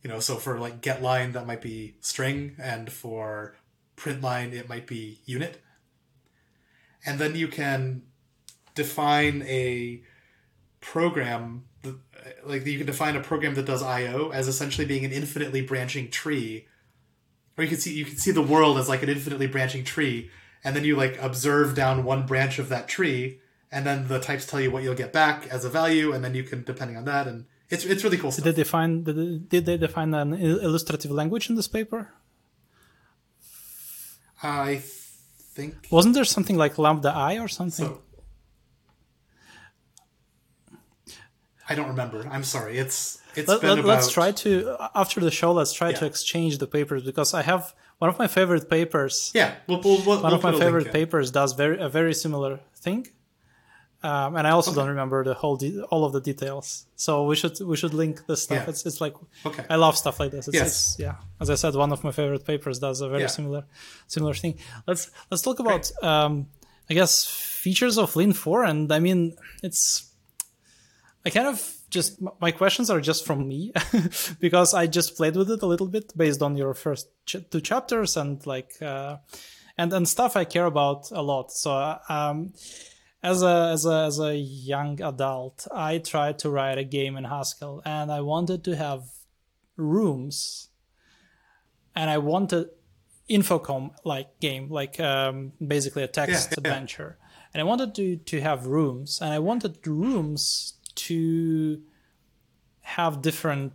You 0.06 0.11
know, 0.11 0.19
so 0.19 0.36
for 0.36 0.60
like 0.60 0.82
get 0.82 1.02
line, 1.02 1.32
that 1.32 1.48
might 1.48 1.64
be 1.64 1.95
string, 1.99 2.57
and 2.60 2.91
for 2.91 3.56
print 3.95 4.22
line, 4.22 4.53
it 4.53 4.69
might 4.69 4.86
be 4.86 5.22
unit. 5.26 5.60
And 7.07 7.18
then 7.18 7.34
you 7.34 7.48
can 7.48 8.03
define 8.76 9.41
a 9.48 10.03
program, 10.80 11.64
like 12.44 12.68
you 12.68 12.77
can 12.77 12.86
define 12.86 13.15
a 13.15 13.19
program 13.19 13.56
that 13.56 13.65
does 13.65 13.82
I/O 13.82 14.30
as 14.30 14.48
essentially 14.48 14.86
being 14.86 15.06
an 15.06 15.11
infinitely 15.11 15.61
branching 15.61 16.11
tree, 16.11 16.68
or 17.57 17.64
you 17.64 17.69
can 17.72 17.80
see 17.80 17.95
you 17.95 18.06
can 18.06 18.18
see 18.18 18.30
the 18.30 18.44
world 18.44 18.77
as 18.77 18.88
like 18.88 19.02
an 19.02 19.10
infinitely 19.10 19.48
branching 19.48 19.84
tree, 19.84 20.30
and 20.64 20.76
then 20.76 20.84
you 20.84 20.95
like 20.95 21.19
observe 21.19 21.73
down 21.73 22.03
one 22.03 22.27
branch 22.27 22.60
of 22.60 22.69
that 22.69 22.88
tree, 22.88 23.40
and 23.72 23.88
then 23.88 24.07
the 24.07 24.19
types 24.19 24.45
tell 24.45 24.61
you 24.61 24.69
what 24.69 24.84
you'll 24.84 24.94
get 24.94 25.11
back 25.11 25.48
as 25.48 25.65
a 25.65 25.69
value, 25.69 26.14
and 26.14 26.23
then 26.23 26.36
you 26.36 26.44
can 26.44 26.61
depending 26.61 26.95
on 26.95 27.06
that, 27.06 27.27
and 27.27 27.45
it's 27.69 27.85
it's 27.85 28.03
really 28.03 28.17
cool 28.17 28.31
Did 28.31 28.43
they 28.43 28.51
define 28.63 29.03
did, 29.03 29.65
they 29.65 29.77
define 29.77 30.13
an 30.13 30.33
illustrative 30.33 31.11
language 31.11 31.49
in 31.49 31.55
this 31.55 31.67
paper? 31.67 32.11
I 34.43 34.81
think 35.55 35.87
Wasn't 35.89 36.13
there 36.13 36.25
something 36.25 36.57
like 36.57 36.77
lambda 36.77 37.11
i 37.15 37.39
or 37.39 37.47
something? 37.47 37.87
so. 37.87 38.01
I 41.67 41.73
don't 41.73 41.87
remember. 41.87 42.27
I'm 42.29 42.43
sorry. 42.43 42.77
It's 42.77 43.19
it's 43.35 43.47
let, 43.47 43.61
been 43.61 43.69
let, 43.71 43.79
about 43.79 43.97
us 43.99 44.11
try 44.11 44.31
to 44.31 44.77
after 44.93 45.19
the 45.19 45.31
show. 45.31 45.51
Let's 45.51 45.73
try 45.73 45.93
to 45.93 46.05
exchange 46.05 46.59
the 46.59 46.67
papers 46.67 47.03
because 47.03 47.33
I 47.33 47.41
have 47.41 47.73
one 47.97 48.09
of 48.09 48.19
my 48.19 48.27
favorite 48.27 48.69
papers. 48.69 49.31
yeah. 49.33 49.55
We'll, 49.67 49.81
we'll, 49.81 50.01
we'll, 50.05 50.21
one 50.21 50.33
of 50.33 50.43
my 50.43 50.51
put 50.51 50.55
a 50.55 50.57
link 50.57 50.63
favorite 50.63 50.91
papers 50.91 51.31
does 51.31 51.53
very 51.53 51.79
a 51.79 51.89
very 51.89 52.13
similar 52.13 52.59
thing, 52.75 53.07
um, 54.10 54.36
and 54.38 54.45
I 54.48 54.52
also 54.57 54.72
don't 54.77 54.90
remember 54.95 55.19
the 55.23 55.34
whole 55.41 55.57
de- 55.57 55.82
all 55.91 56.03
of 56.07 56.11
the 56.14 56.22
details. 56.32 56.68
So 56.95 57.10
we 57.30 57.36
should 57.36 57.56
we 57.72 57.76
should 57.82 57.94
link 57.94 58.15
this 58.27 58.44
stuff. 58.44 58.61
Yeah. 58.64 58.69
It's 58.72 58.86
it's 58.86 58.99
like 59.06 59.15
Okay. 59.45 59.64
I 59.69 59.76
love 59.86 59.95
stuff 60.03 60.19
like 60.22 60.32
this. 60.36 60.48
It's, 60.48 60.56
Yes. 60.61 60.68
it's 60.68 60.99
yeah. 61.06 61.15
As 61.41 61.49
I 61.49 61.56
said, 61.56 61.73
one 61.76 61.91
of 61.95 62.03
my 62.03 62.11
favorite 62.11 62.45
papers 62.45 62.80
does 62.80 63.02
a 63.02 63.07
very 63.10 63.22
Yeah. 63.23 63.27
similar 63.38 63.64
similar 64.07 64.34
thing. 64.41 64.53
Let's 64.88 65.03
let's 65.32 65.44
talk 65.48 65.60
about 65.60 65.84
um, 66.11 66.34
I 66.90 66.94
guess 66.94 67.26
features 67.64 67.98
of 67.98 68.15
Lean 68.15 68.34
Four, 68.34 68.64
and 68.64 68.91
I 68.94 68.99
mean 68.99 69.36
it's 69.64 70.11
I 71.26 71.30
kind 71.32 71.48
of 71.48 71.57
just 71.90 72.19
my 72.41 72.52
questions 72.52 72.90
are 72.90 73.02
just 73.02 73.26
from 73.26 73.48
me 73.48 73.72
because 74.40 74.73
I 74.73 74.86
just 74.88 75.15
played 75.18 75.36
with 75.36 75.49
it 75.49 75.61
a 75.64 75.65
little 75.73 75.88
bit 75.88 76.14
based 76.15 76.41
on 76.41 76.57
your 76.57 76.73
first 76.73 77.07
ch- 77.26 77.45
two 77.49 77.61
chapters 77.61 78.18
and 78.18 78.45
like 78.45 78.72
uh, 78.82 79.18
and 79.77 79.94
and 79.94 80.07
stuff 80.07 80.36
I 80.36 80.45
care 80.45 80.65
about 80.65 81.11
a 81.11 81.22
lot. 81.22 81.52
So 81.52 81.72
um, 82.10 82.53
as 83.31 83.41
a 83.43 83.56
as 83.76 83.85
a 83.85 83.97
as 84.10 84.18
a 84.19 84.35
young 84.72 85.02
adult, 85.02 85.57
I 85.72 85.97
tried 86.11 86.38
to 86.39 86.49
write 86.56 86.77
a 86.77 86.84
game 86.97 87.18
in 87.19 87.26
Haskell 87.34 87.81
and 87.85 88.11
I 88.11 88.22
wanted 88.22 88.64
to 88.68 88.76
have 88.76 89.02
rooms 89.77 90.69
and 91.95 92.10
I 92.10 92.18
wanted 92.19 92.68
infocom 93.30 93.84
like 94.03 94.30
game 94.39 94.65
like 94.69 94.99
um, 94.99 95.35
basically 95.76 96.03
a 96.03 96.07
text 96.07 96.49
Yeah, 96.49 96.56
yeah. 96.56 96.60
adventure. 96.61 97.11
And 97.53 97.61
I 97.61 97.65
wanted 97.72 97.89
to 97.99 98.06
to 98.31 98.38
have 98.41 98.60
rooms 98.68 99.19
and 99.22 99.31
I 99.34 99.39
wanted 99.49 99.73
rooms 99.88 100.73
to 101.07 101.19
have 102.81 103.22
different 103.22 103.73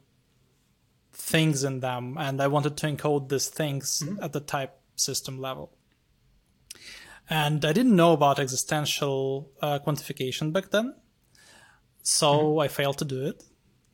things 1.13 1.65
in 1.65 1.81
them 1.81 2.17
and 2.19 2.41
I 2.41 2.47
wanted 2.47 2.77
to 2.81 2.87
encode 2.87 3.29
these 3.29 3.49
things 3.61 4.03
at 4.23 4.33
the 4.33 4.41
type 4.41 4.73
system 4.97 5.35
level 5.41 5.67
and 7.31 7.65
I 7.65 7.73
didn't 7.73 7.95
know 7.97 8.13
about 8.13 8.39
existential 8.39 9.51
uh, 9.63 9.79
quantification 9.87 10.53
back 10.53 10.71
then 10.71 10.95
so 12.03 12.59
I 12.65 12.69
failed 12.69 12.99
to 12.99 13.05
do 13.05 13.27
it 13.27 13.45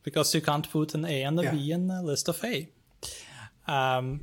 because 0.02 0.34
you 0.34 0.40
can't 0.40 0.68
put 0.70 0.94
an 0.94 1.04
A 1.04 1.22
and 1.22 1.38
a 1.40 1.50
B 1.50 1.56
Yeah. 1.58 1.74
in 1.76 1.90
a 1.90 2.02
list 2.02 2.28
of 2.28 2.42
A 2.44 2.68
um, 3.68 4.20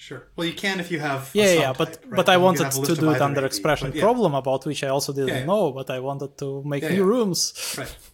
Sure. 0.00 0.28
Well, 0.36 0.46
you 0.46 0.54
can 0.54 0.78
if 0.78 0.92
you 0.92 1.00
have. 1.00 1.30
yeah, 1.34 1.52
yeah, 1.54 1.72
but 1.76 1.88
right? 2.06 2.16
but 2.18 2.28
I 2.28 2.36
wanted 2.36 2.70
to 2.70 2.94
do 2.94 3.10
it 3.10 3.20
under 3.20 3.44
expression 3.44 3.90
yeah, 3.92 4.00
problem 4.00 4.32
about 4.34 4.64
which 4.64 4.84
I 4.84 4.88
also 4.88 5.12
didn't 5.12 5.28
Yeah, 5.40 5.44
know, 5.44 5.72
but 5.72 5.90
I 5.90 5.98
wanted 5.98 6.38
to 6.38 6.62
make 6.64 6.84
new 6.88 7.04
rooms. 7.04 7.52
Right. 7.76 7.96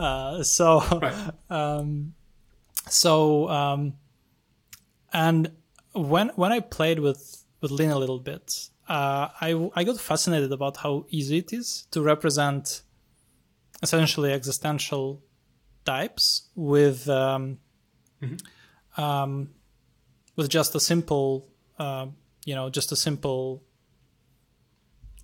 Uh, 0.00 0.42
so 0.42 0.80
Right. 1.00 1.14
so 2.88 3.48
um, 3.48 3.94
and 5.12 5.50
when 5.92 6.28
when 6.36 6.52
I 6.52 6.60
played 6.60 6.98
with 7.00 7.44
with 7.60 7.70
Lean 7.70 7.90
a 7.90 7.98
little 7.98 8.18
bit, 8.18 8.70
uh, 8.90 9.28
I 9.40 9.70
I 9.76 9.84
got 9.84 10.00
fascinated 10.00 10.52
about 10.52 10.76
how 10.78 11.06
easy 11.10 11.38
it 11.38 11.52
is 11.52 11.86
to 11.92 12.02
represent 12.02 12.82
essentially 13.82 14.32
existential 14.32 15.22
types 15.84 16.48
with 16.56 17.08
um, 17.08 17.58
um, 18.96 19.50
with 20.34 20.48
just 20.48 20.74
a 20.74 20.80
simple 20.80 21.46
uh, 21.78 22.06
you 22.44 22.56
know 22.56 22.68
just 22.68 22.90
a 22.90 22.96
simple 22.96 23.62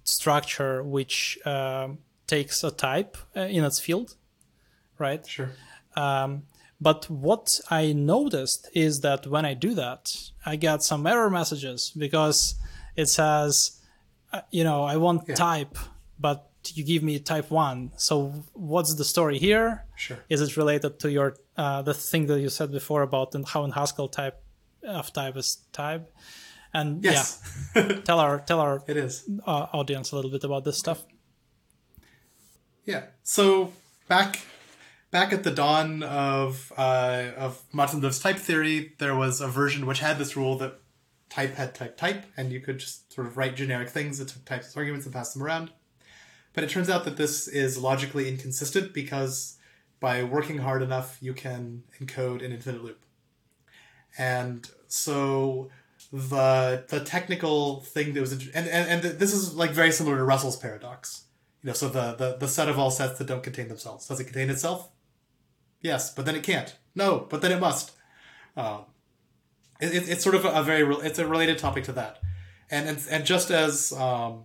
structure 0.04 0.84
which 0.84 1.36
um, 1.44 1.98
takes 2.28 2.62
a 2.62 2.70
type 2.70 3.16
uh, 3.36 3.40
in 3.40 3.64
its 3.64 3.80
field, 3.80 4.14
right? 4.96 5.26
Sure. 5.26 5.50
Um, 5.96 6.44
but 6.80 7.10
what 7.10 7.58
I 7.68 7.92
noticed 7.92 8.70
is 8.74 9.00
that 9.00 9.26
when 9.26 9.44
I 9.44 9.54
do 9.54 9.74
that, 9.74 10.30
I 10.44 10.54
get 10.54 10.84
some 10.84 11.04
error 11.04 11.30
messages 11.30 11.92
because 11.96 12.54
it 12.96 13.06
says, 13.08 13.80
uh, 14.32 14.40
you 14.50 14.64
know, 14.64 14.82
I 14.84 14.96
want 14.96 15.26
type, 15.36 15.76
but 16.18 16.50
you 16.74 16.82
give 16.84 17.02
me 17.02 17.18
type 17.20 17.50
one. 17.50 17.92
So 17.96 18.32
what's 18.54 18.94
the 18.94 19.04
story 19.04 19.38
here? 19.38 19.84
Sure. 19.96 20.18
Is 20.28 20.40
it 20.40 20.56
related 20.56 20.98
to 21.00 21.10
your 21.10 21.36
uh, 21.56 21.82
the 21.82 21.94
thing 21.94 22.26
that 22.26 22.40
you 22.40 22.48
said 22.48 22.70
before 22.72 23.02
about 23.02 23.34
in- 23.34 23.44
how 23.44 23.64
in 23.64 23.70
Haskell 23.72 24.08
type 24.08 24.42
of 24.82 25.12
type 25.12 25.36
is 25.36 25.58
type? 25.72 26.10
And 26.74 27.02
Yes. 27.04 27.40
yeah, 27.76 28.00
tell 28.04 28.18
our 28.18 28.40
tell 28.40 28.60
our 28.60 28.82
It 28.88 28.96
is. 28.96 29.28
uh, 29.46 29.66
audience 29.72 30.12
a 30.12 30.16
little 30.16 30.30
bit 30.30 30.44
about 30.44 30.64
this 30.64 30.78
stuff. 30.78 31.04
Yeah. 32.84 33.04
So 33.22 33.72
back 34.08 34.40
back 35.10 35.32
at 35.32 35.44
the 35.44 35.50
dawn 35.50 36.02
of 36.02 36.72
uh, 36.76 37.28
of 37.36 37.62
Martin-Löf's 37.72 38.18
type 38.20 38.36
theory, 38.36 38.92
there 38.98 39.14
was 39.14 39.40
a 39.40 39.48
version 39.48 39.86
which 39.86 40.00
had 40.00 40.18
this 40.18 40.36
rule 40.36 40.58
that 40.58 40.80
type 41.28 41.54
had 41.54 41.74
type 41.74 41.96
type, 41.96 42.24
and 42.36 42.52
you 42.52 42.60
could 42.60 42.78
just 42.78 43.12
sort 43.12 43.26
of 43.26 43.36
write 43.36 43.56
generic 43.56 43.88
things 43.88 44.18
that 44.18 44.28
took 44.28 44.44
types 44.44 44.68
as 44.68 44.76
arguments 44.76 45.06
and 45.06 45.14
pass 45.14 45.32
them 45.32 45.42
around. 45.42 45.70
But 46.52 46.64
it 46.64 46.70
turns 46.70 46.88
out 46.88 47.04
that 47.04 47.16
this 47.16 47.48
is 47.48 47.76
logically 47.76 48.28
inconsistent 48.28 48.94
because 48.94 49.58
by 50.00 50.22
working 50.22 50.58
hard 50.58 50.82
enough, 50.82 51.18
you 51.20 51.34
can 51.34 51.82
encode 52.00 52.44
an 52.44 52.52
infinite 52.52 52.82
loop. 52.82 53.04
And 54.18 54.68
so 54.88 55.70
the 56.12 56.84
the 56.88 57.00
technical 57.00 57.80
thing 57.80 58.14
that 58.14 58.20
was 58.20 58.32
and, 58.32 58.48
and 58.54 59.04
and 59.04 59.18
this 59.18 59.32
is 59.32 59.54
like 59.54 59.72
very 59.72 59.92
similar 59.92 60.16
to 60.16 60.24
Russell's 60.24 60.56
paradox. 60.56 61.24
You 61.62 61.68
know, 61.68 61.74
so 61.74 61.88
the, 61.88 62.14
the 62.14 62.36
the 62.38 62.48
set 62.48 62.68
of 62.68 62.78
all 62.78 62.90
sets 62.90 63.18
that 63.18 63.26
don't 63.26 63.42
contain 63.42 63.68
themselves 63.68 64.06
does 64.06 64.20
it 64.20 64.24
contain 64.24 64.50
itself? 64.50 64.88
Yes, 65.80 66.14
but 66.14 66.24
then 66.24 66.36
it 66.36 66.42
can't. 66.42 66.74
No, 66.94 67.26
but 67.28 67.42
then 67.42 67.52
it 67.52 67.60
must. 67.60 67.92
Um, 68.56 68.86
it, 69.80 69.94
it- 69.94 70.08
it's 70.08 70.22
sort 70.22 70.34
of 70.34 70.44
a, 70.44 70.62
very 70.62 70.84
it's 71.06 71.18
a 71.18 71.26
related 71.26 71.58
topic 71.58 71.84
to 71.84 71.92
that, 71.92 72.18
and 72.70 72.88
and, 72.88 72.98
and 73.10 73.24
just 73.24 73.50
as 73.50 73.92
um, 73.92 74.44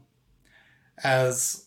as 1.03 1.65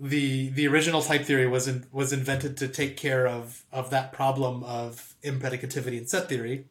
the 0.00 0.48
the 0.50 0.66
original 0.66 1.02
type 1.02 1.22
theory 1.24 1.46
was 1.46 1.68
in, 1.68 1.86
was 1.92 2.12
invented 2.12 2.56
to 2.58 2.68
take 2.68 2.96
care 2.96 3.26
of 3.26 3.64
of 3.72 3.90
that 3.90 4.12
problem 4.12 4.64
of 4.64 5.14
impredicativity 5.22 5.98
in 5.98 6.06
set 6.06 6.28
theory. 6.28 6.66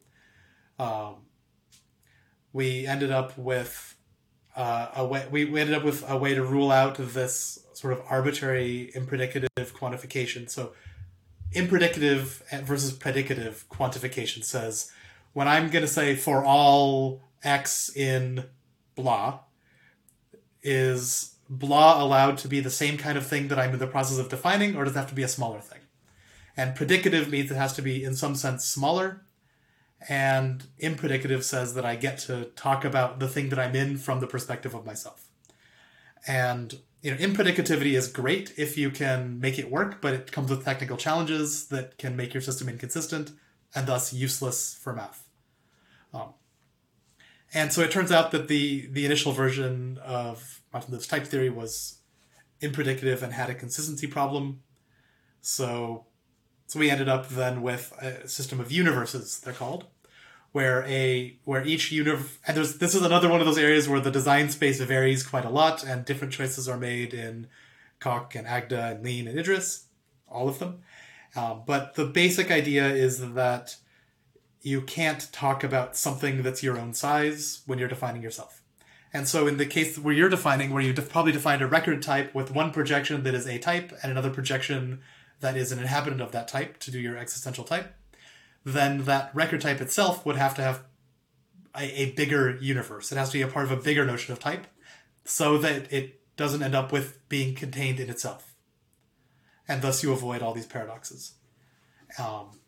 Um, 0.78 1.16
we 2.52 2.86
ended 2.86 3.10
up 3.10 3.36
with 3.38 3.96
uh, 4.56 4.88
a 4.96 5.06
way 5.06 5.26
we, 5.30 5.44
we 5.46 5.60
ended 5.60 5.76
up 5.76 5.84
with 5.84 6.08
a 6.08 6.16
way 6.16 6.34
to 6.34 6.42
rule 6.44 6.70
out 6.70 6.96
this 6.98 7.64
sort 7.72 7.92
of 7.92 8.02
arbitrary 8.08 8.90
impredicative 8.94 9.72
quantification. 9.72 10.48
So 10.48 10.72
impredicative 11.54 12.42
versus 12.64 12.92
predicative 12.92 13.64
quantification 13.66 14.44
says 14.44 14.92
when 15.34 15.46
I'm 15.46 15.68
going 15.68 15.84
to 15.84 15.90
say 15.90 16.16
for 16.16 16.42
all 16.42 17.22
x 17.42 17.94
in 17.94 18.46
blah, 18.94 19.40
is 20.62 21.34
blah 21.50 22.02
allowed 22.02 22.38
to 22.38 22.48
be 22.48 22.60
the 22.60 22.70
same 22.70 22.96
kind 22.96 23.18
of 23.18 23.26
thing 23.26 23.48
that 23.48 23.58
I'm 23.58 23.74
in 23.74 23.78
the 23.78 23.86
process 23.86 24.18
of 24.18 24.30
defining, 24.30 24.74
or 24.74 24.84
does 24.84 24.94
it 24.94 24.98
have 24.98 25.08
to 25.10 25.14
be 25.14 25.22
a 25.22 25.28
smaller 25.28 25.60
thing? 25.60 25.80
And 26.56 26.76
predicative 26.76 27.28
means 27.28 27.50
it 27.50 27.56
has 27.56 27.74
to 27.74 27.82
be, 27.82 28.02
in 28.02 28.14
some 28.14 28.34
sense, 28.34 28.64
smaller. 28.64 29.22
And 30.08 30.64
impredicative 30.82 31.42
says 31.42 31.74
that 31.74 31.84
I 31.84 31.96
get 31.96 32.18
to 32.20 32.46
talk 32.56 32.84
about 32.84 33.18
the 33.18 33.28
thing 33.28 33.48
that 33.48 33.58
I'm 33.58 33.74
in 33.74 33.96
from 33.96 34.20
the 34.20 34.26
perspective 34.26 34.74
of 34.74 34.86
myself. 34.86 35.26
And 36.26 36.78
you 37.02 37.10
know, 37.10 37.16
impredicativity 37.18 37.92
is 37.92 38.08
great 38.08 38.54
if 38.56 38.78
you 38.78 38.90
can 38.90 39.38
make 39.40 39.58
it 39.58 39.70
work, 39.70 40.00
but 40.00 40.14
it 40.14 40.32
comes 40.32 40.50
with 40.50 40.64
technical 40.64 40.96
challenges 40.96 41.66
that 41.68 41.98
can 41.98 42.16
make 42.16 42.32
your 42.32 42.40
system 42.40 42.68
inconsistent 42.68 43.32
and 43.74 43.86
thus 43.86 44.12
useless 44.12 44.74
for 44.80 44.94
math. 44.94 45.23
Um, 46.14 46.34
And 47.54 47.72
so 47.72 47.82
it 47.82 47.92
turns 47.92 48.10
out 48.10 48.30
that 48.32 48.48
the 48.48 48.88
the 48.96 49.04
initial 49.04 49.32
version 49.32 49.98
of 49.98 50.60
Martin-Löf's 50.72 51.06
type 51.06 51.26
theory 51.26 51.50
was 51.50 52.00
impredicative 52.60 53.22
and 53.22 53.32
had 53.32 53.50
a 53.50 53.54
consistency 53.54 54.08
problem. 54.08 54.62
So 55.40 56.06
so 56.66 56.80
we 56.80 56.90
ended 56.90 57.08
up 57.08 57.28
then 57.28 57.62
with 57.62 57.92
a 58.00 58.28
system 58.28 58.58
of 58.60 58.72
universes, 58.72 59.40
they're 59.40 59.60
called, 59.62 59.86
where 60.52 60.82
a 60.86 61.38
where 61.44 61.64
each 61.64 61.92
universe 61.92 62.38
and 62.46 62.56
there's 62.56 62.78
this 62.78 62.94
is 62.94 63.02
another 63.02 63.28
one 63.28 63.40
of 63.40 63.46
those 63.46 63.58
areas 63.58 63.88
where 63.88 64.00
the 64.00 64.10
design 64.18 64.48
space 64.50 64.80
varies 64.80 65.22
quite 65.22 65.44
a 65.44 65.56
lot 65.60 65.84
and 65.84 66.04
different 66.04 66.32
choices 66.32 66.68
are 66.68 66.78
made 66.78 67.14
in 67.14 67.46
Coq 68.00 68.34
and 68.34 68.46
Agda 68.46 68.82
and 68.90 69.04
Lean 69.04 69.28
and 69.28 69.38
Idris, 69.38 69.86
all 70.28 70.48
of 70.48 70.58
them. 70.58 70.72
Um, 71.36 71.62
but 71.66 71.94
the 71.94 72.06
basic 72.06 72.50
idea 72.50 72.86
is 72.88 73.14
that 73.34 73.76
you 74.64 74.80
can't 74.80 75.30
talk 75.30 75.62
about 75.62 75.94
something 75.94 76.42
that's 76.42 76.62
your 76.62 76.78
own 76.78 76.94
size 76.94 77.60
when 77.66 77.78
you're 77.78 77.86
defining 77.86 78.22
yourself. 78.22 78.62
And 79.12 79.28
so 79.28 79.46
in 79.46 79.58
the 79.58 79.66
case 79.66 79.98
where 79.98 80.14
you're 80.14 80.30
defining, 80.30 80.70
where 80.70 80.82
you 80.82 80.94
def- 80.94 81.10
probably 81.10 81.32
defined 81.32 81.60
a 81.60 81.66
record 81.66 82.02
type 82.02 82.34
with 82.34 82.50
one 82.50 82.72
projection 82.72 83.22
that 83.22 83.34
is 83.34 83.46
a 83.46 83.58
type 83.58 83.92
and 84.02 84.10
another 84.10 84.30
projection 84.30 85.02
that 85.40 85.54
is 85.56 85.70
an 85.70 85.78
inhabitant 85.78 86.22
of 86.22 86.32
that 86.32 86.48
type 86.48 86.78
to 86.78 86.90
do 86.90 86.98
your 86.98 87.16
existential 87.16 87.62
type, 87.62 87.94
then 88.64 89.04
that 89.04 89.30
record 89.34 89.60
type 89.60 89.82
itself 89.82 90.24
would 90.24 90.36
have 90.36 90.54
to 90.54 90.62
have 90.62 90.82
a, 91.76 92.02
a 92.02 92.10
bigger 92.12 92.56
universe. 92.56 93.12
It 93.12 93.18
has 93.18 93.28
to 93.30 93.38
be 93.38 93.42
a 93.42 93.48
part 93.48 93.66
of 93.66 93.70
a 93.70 93.76
bigger 93.82 94.06
notion 94.06 94.32
of 94.32 94.40
type 94.40 94.66
so 95.26 95.58
that 95.58 95.92
it 95.92 96.20
doesn't 96.38 96.62
end 96.62 96.74
up 96.74 96.90
with 96.90 97.28
being 97.28 97.54
contained 97.54 98.00
in 98.00 98.08
itself. 98.08 98.54
And 99.68 99.82
thus 99.82 100.02
you 100.02 100.10
avoid 100.12 100.40
all 100.40 100.54
these 100.54 100.66
paradoxes. 100.66 101.34
Um, 102.18 102.58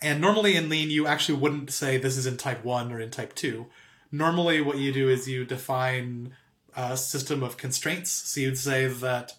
and 0.00 0.20
normally 0.20 0.56
in 0.56 0.68
Lean, 0.68 0.90
you 0.90 1.06
actually 1.06 1.38
wouldn't 1.38 1.70
say 1.70 1.96
this 1.96 2.16
is 2.16 2.26
in 2.26 2.36
type 2.36 2.64
1 2.64 2.92
or 2.92 3.00
in 3.00 3.10
type 3.10 3.34
2. 3.34 3.66
Normally, 4.12 4.60
what 4.60 4.78
you 4.78 4.92
do 4.92 5.08
is 5.08 5.28
you 5.28 5.44
define 5.44 6.34
a 6.76 6.96
system 6.96 7.42
of 7.42 7.56
constraints. 7.56 8.10
So 8.10 8.40
you'd 8.40 8.58
say 8.58 8.86
that 8.86 9.34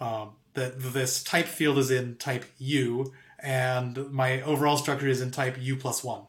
um, 0.00 0.30
that 0.54 0.80
this 0.80 1.22
type 1.22 1.46
field 1.46 1.78
is 1.78 1.90
in 1.90 2.16
type 2.16 2.44
U, 2.58 3.12
and 3.38 4.10
my 4.10 4.42
overall 4.42 4.76
structure 4.76 5.08
is 5.08 5.20
in 5.20 5.30
type 5.30 5.56
U 5.60 5.76
plus 5.76 6.04
1. 6.04 6.22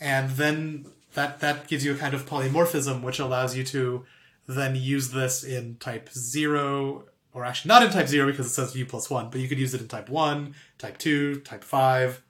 And 0.00 0.30
then 0.30 0.86
that, 1.14 1.40
that 1.40 1.68
gives 1.68 1.84
you 1.84 1.94
a 1.94 1.96
kind 1.96 2.14
of 2.14 2.26
polymorphism, 2.26 3.02
which 3.02 3.18
allows 3.18 3.56
you 3.56 3.64
to 3.64 4.04
then 4.46 4.76
use 4.76 5.10
this 5.10 5.42
in 5.42 5.76
type 5.76 6.10
0, 6.10 7.04
or 7.34 7.44
actually 7.44 7.68
not 7.68 7.82
in 7.82 7.90
type 7.90 8.06
0 8.06 8.26
because 8.26 8.46
it 8.46 8.50
says 8.50 8.76
U 8.76 8.86
plus 8.86 9.10
1, 9.10 9.30
but 9.30 9.40
you 9.40 9.48
could 9.48 9.58
use 9.58 9.74
it 9.74 9.80
in 9.80 9.88
type 9.88 10.08
1, 10.08 10.54
type 10.78 10.98
2, 10.98 11.40
type 11.40 11.64
5, 11.64 12.22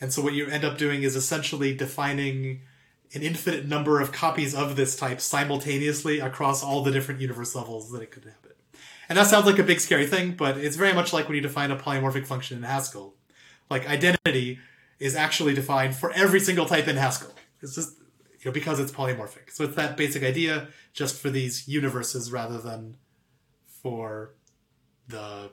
and 0.00 0.12
so 0.12 0.22
what 0.22 0.32
you 0.32 0.46
end 0.46 0.64
up 0.64 0.78
doing 0.78 1.02
is 1.02 1.14
essentially 1.16 1.74
defining 1.74 2.62
an 3.12 3.22
infinite 3.22 3.66
number 3.66 4.00
of 4.00 4.12
copies 4.12 4.54
of 4.54 4.76
this 4.76 4.96
type 4.96 5.20
simultaneously 5.20 6.20
across 6.20 6.62
all 6.62 6.82
the 6.82 6.92
different 6.92 7.20
universe 7.20 7.54
levels 7.54 7.90
that 7.90 8.02
it 8.02 8.10
could 8.10 8.24
inhabit. 8.24 8.56
And 9.08 9.18
that 9.18 9.26
sounds 9.26 9.46
like 9.46 9.58
a 9.58 9.64
big 9.64 9.80
scary 9.80 10.06
thing, 10.06 10.32
but 10.32 10.56
it's 10.56 10.76
very 10.76 10.92
much 10.92 11.12
like 11.12 11.26
when 11.26 11.34
you 11.34 11.42
define 11.42 11.72
a 11.72 11.76
polymorphic 11.76 12.26
function 12.26 12.56
in 12.56 12.62
Haskell. 12.62 13.14
Like 13.68 13.88
identity 13.88 14.60
is 15.00 15.16
actually 15.16 15.54
defined 15.54 15.96
for 15.96 16.12
every 16.12 16.38
single 16.38 16.66
type 16.66 16.86
in 16.86 16.96
Haskell. 16.96 17.34
It's 17.60 17.74
just 17.74 17.98
you 17.98 18.46
know, 18.46 18.52
because 18.52 18.78
it's 18.78 18.92
polymorphic. 18.92 19.50
So 19.50 19.64
it's 19.64 19.74
that 19.74 19.96
basic 19.96 20.22
idea 20.22 20.68
just 20.92 21.20
for 21.20 21.28
these 21.28 21.66
universes 21.66 22.30
rather 22.30 22.58
than 22.58 22.96
for 23.82 24.34
the, 25.08 25.50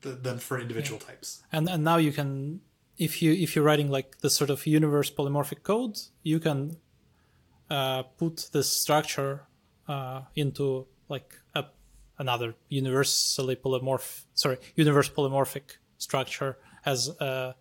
the 0.00 0.10
than 0.10 0.38
for 0.38 0.58
individual 0.58 0.98
yeah. 1.02 1.08
types. 1.08 1.42
And 1.52 1.68
and 1.68 1.84
now 1.84 1.98
you 1.98 2.12
can 2.12 2.60
if 2.98 3.22
you 3.22 3.32
if 3.32 3.54
you're 3.54 3.64
writing 3.64 3.90
like 3.90 4.18
the 4.18 4.30
sort 4.30 4.50
of 4.50 4.66
universe 4.66 5.10
polymorphic 5.10 5.62
code, 5.62 5.98
you 6.22 6.40
can 6.40 6.76
uh, 7.70 8.02
put 8.02 8.48
this 8.52 8.70
structure 8.72 9.42
uh, 9.88 10.22
into 10.34 10.86
like 11.08 11.34
a, 11.54 11.64
another 12.18 12.54
universally 12.68 13.56
polymorph 13.56 14.24
sorry 14.34 14.58
universe 14.74 15.08
polymorphic 15.08 15.76
structure 15.98 16.58
as 16.84 17.08
a 17.20 17.54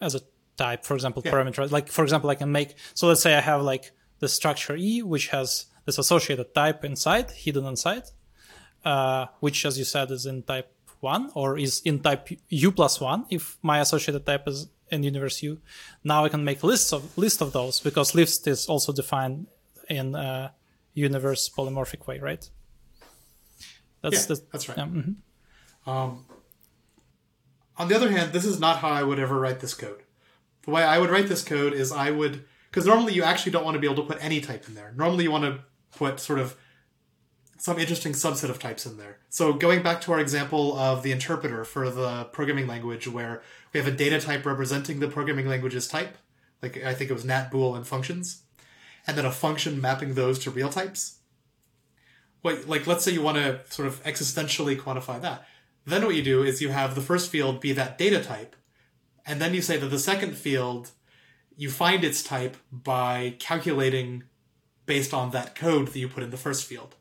as 0.00 0.14
a 0.14 0.20
type 0.56 0.84
for 0.84 0.94
example 0.94 1.22
yeah. 1.24 1.32
parameter 1.32 1.70
like 1.70 1.88
for 1.88 2.02
example 2.02 2.28
i 2.28 2.34
can 2.34 2.52
make 2.52 2.74
so 2.94 3.06
let's 3.06 3.22
say 3.22 3.34
i 3.34 3.40
have 3.40 3.62
like 3.62 3.92
the 4.18 4.28
structure 4.28 4.76
e 4.76 5.02
which 5.02 5.28
has 5.28 5.66
this 5.86 5.98
associated 5.98 6.54
type 6.54 6.84
inside 6.84 7.30
hidden 7.30 7.64
inside 7.64 8.04
uh, 8.84 9.26
which 9.40 9.64
as 9.64 9.78
you 9.78 9.84
said 9.84 10.10
is 10.10 10.26
in 10.26 10.42
type 10.42 10.70
one 11.02 11.30
or 11.34 11.58
is 11.58 11.82
in 11.84 12.00
type 12.00 12.28
u 12.48 12.72
plus 12.72 13.00
one 13.00 13.26
if 13.30 13.58
my 13.62 13.80
associated 13.80 14.24
type 14.24 14.46
is 14.46 14.68
in 14.90 15.02
universe 15.02 15.42
u. 15.42 15.60
Now 16.04 16.24
I 16.24 16.28
can 16.28 16.44
make 16.44 16.62
lists 16.62 16.92
of 16.92 17.16
list 17.18 17.40
of 17.40 17.52
those 17.52 17.80
because 17.80 18.14
list 18.14 18.46
is 18.46 18.66
also 18.66 18.92
defined 18.92 19.46
in 19.88 20.14
a 20.14 20.54
universe 20.94 21.50
polymorphic 21.56 22.06
way, 22.06 22.18
right? 22.18 22.48
That's 24.02 24.22
yeah, 24.22 24.34
the, 24.34 24.42
that's 24.52 24.68
right. 24.68 24.78
Yeah, 24.78 24.84
mm-hmm. 24.84 25.90
um, 25.90 26.24
on 27.76 27.88
the 27.88 27.96
other 27.96 28.10
hand, 28.10 28.32
this 28.32 28.44
is 28.44 28.60
not 28.60 28.78
how 28.78 28.90
I 28.90 29.02
would 29.02 29.18
ever 29.18 29.38
write 29.38 29.60
this 29.60 29.74
code. 29.74 30.02
The 30.62 30.70
way 30.70 30.82
I 30.82 30.98
would 30.98 31.10
write 31.10 31.28
this 31.28 31.42
code 31.42 31.72
is 31.72 31.90
I 31.90 32.10
would 32.10 32.44
because 32.70 32.86
normally 32.86 33.14
you 33.14 33.22
actually 33.22 33.52
don't 33.52 33.64
want 33.64 33.74
to 33.74 33.80
be 33.80 33.86
able 33.86 34.02
to 34.02 34.08
put 34.08 34.22
any 34.22 34.40
type 34.40 34.68
in 34.68 34.74
there. 34.74 34.92
Normally 34.96 35.24
you 35.24 35.30
want 35.30 35.44
to 35.44 35.60
put 35.96 36.20
sort 36.20 36.38
of 36.38 36.56
some 37.62 37.78
interesting 37.78 38.12
subset 38.12 38.50
of 38.50 38.58
types 38.58 38.86
in 38.86 38.96
there. 38.96 39.18
So 39.30 39.52
going 39.52 39.84
back 39.84 40.00
to 40.00 40.12
our 40.12 40.18
example 40.18 40.76
of 40.76 41.04
the 41.04 41.12
interpreter 41.12 41.62
for 41.64 41.90
the 41.90 42.24
programming 42.24 42.66
language 42.66 43.06
where 43.06 43.40
we 43.72 43.78
have 43.78 43.86
a 43.86 43.96
data 43.96 44.20
type 44.20 44.44
representing 44.44 44.98
the 44.98 45.06
programming 45.06 45.46
language's 45.46 45.86
type, 45.86 46.18
like 46.60 46.82
I 46.82 46.92
think 46.92 47.08
it 47.08 47.14
was 47.14 47.24
nat 47.24 47.52
bool 47.52 47.76
and 47.76 47.86
functions, 47.86 48.42
and 49.06 49.16
then 49.16 49.24
a 49.24 49.30
function 49.30 49.80
mapping 49.80 50.14
those 50.14 50.40
to 50.40 50.50
real 50.50 50.70
types. 50.70 51.18
What, 52.40 52.66
like 52.66 52.88
let's 52.88 53.04
say 53.04 53.12
you 53.12 53.22
want 53.22 53.36
to 53.36 53.60
sort 53.70 53.86
of 53.86 54.02
existentially 54.02 54.76
quantify 54.76 55.20
that. 55.20 55.46
Then 55.86 56.04
what 56.04 56.16
you 56.16 56.22
do 56.24 56.42
is 56.42 56.60
you 56.60 56.70
have 56.70 56.96
the 56.96 57.00
first 57.00 57.30
field 57.30 57.60
be 57.60 57.70
that 57.74 57.96
data 57.96 58.24
type, 58.24 58.56
and 59.24 59.40
then 59.40 59.54
you 59.54 59.62
say 59.62 59.76
that 59.76 59.86
the 59.86 60.00
second 60.00 60.36
field 60.36 60.90
you 61.56 61.70
find 61.70 62.02
its 62.02 62.24
type 62.24 62.56
by 62.72 63.36
calculating 63.38 64.24
based 64.84 65.14
on 65.14 65.30
that 65.30 65.54
code 65.54 65.86
that 65.86 65.98
you 66.00 66.08
put 66.08 66.24
in 66.24 66.30
the 66.30 66.36
first 66.36 66.66
field. 66.66 66.96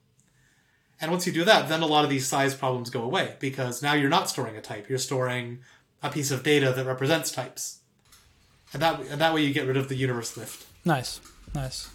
And 1.02 1.10
once 1.10 1.26
you 1.26 1.34
do 1.34 1.44
that, 1.45 1.68
then 1.68 1.82
a 1.82 1.88
lot 1.88 2.03
of 2.03 2.11
these 2.11 2.28
size 2.28 2.53
problems 2.53 2.91
go 2.91 3.02
away 3.02 3.36
because 3.40 3.82
now 3.82 3.94
you're 3.94 4.10
not 4.10 4.30
storing 4.30 4.56
a 4.56 4.61
type. 4.61 4.88
You're 4.88 4.99
storing 4.99 5.60
a 6.03 6.10
piece 6.10 6.30
of 6.30 6.44
data 6.44 6.72
that 6.72 6.86
represents 6.86 7.32
types. 7.32 7.80
And 8.72 8.82
that 8.82 8.99
and 9.10 9.19
that 9.19 9.34
way 9.34 9.44
you 9.44 9.53
get 9.53 9.68
rid 9.68 9.78
of 9.78 9.90
the 9.90 9.95
universe 9.95 10.38
lift. 10.38 10.65
Nice. 10.86 11.19
Nice. 11.53 11.90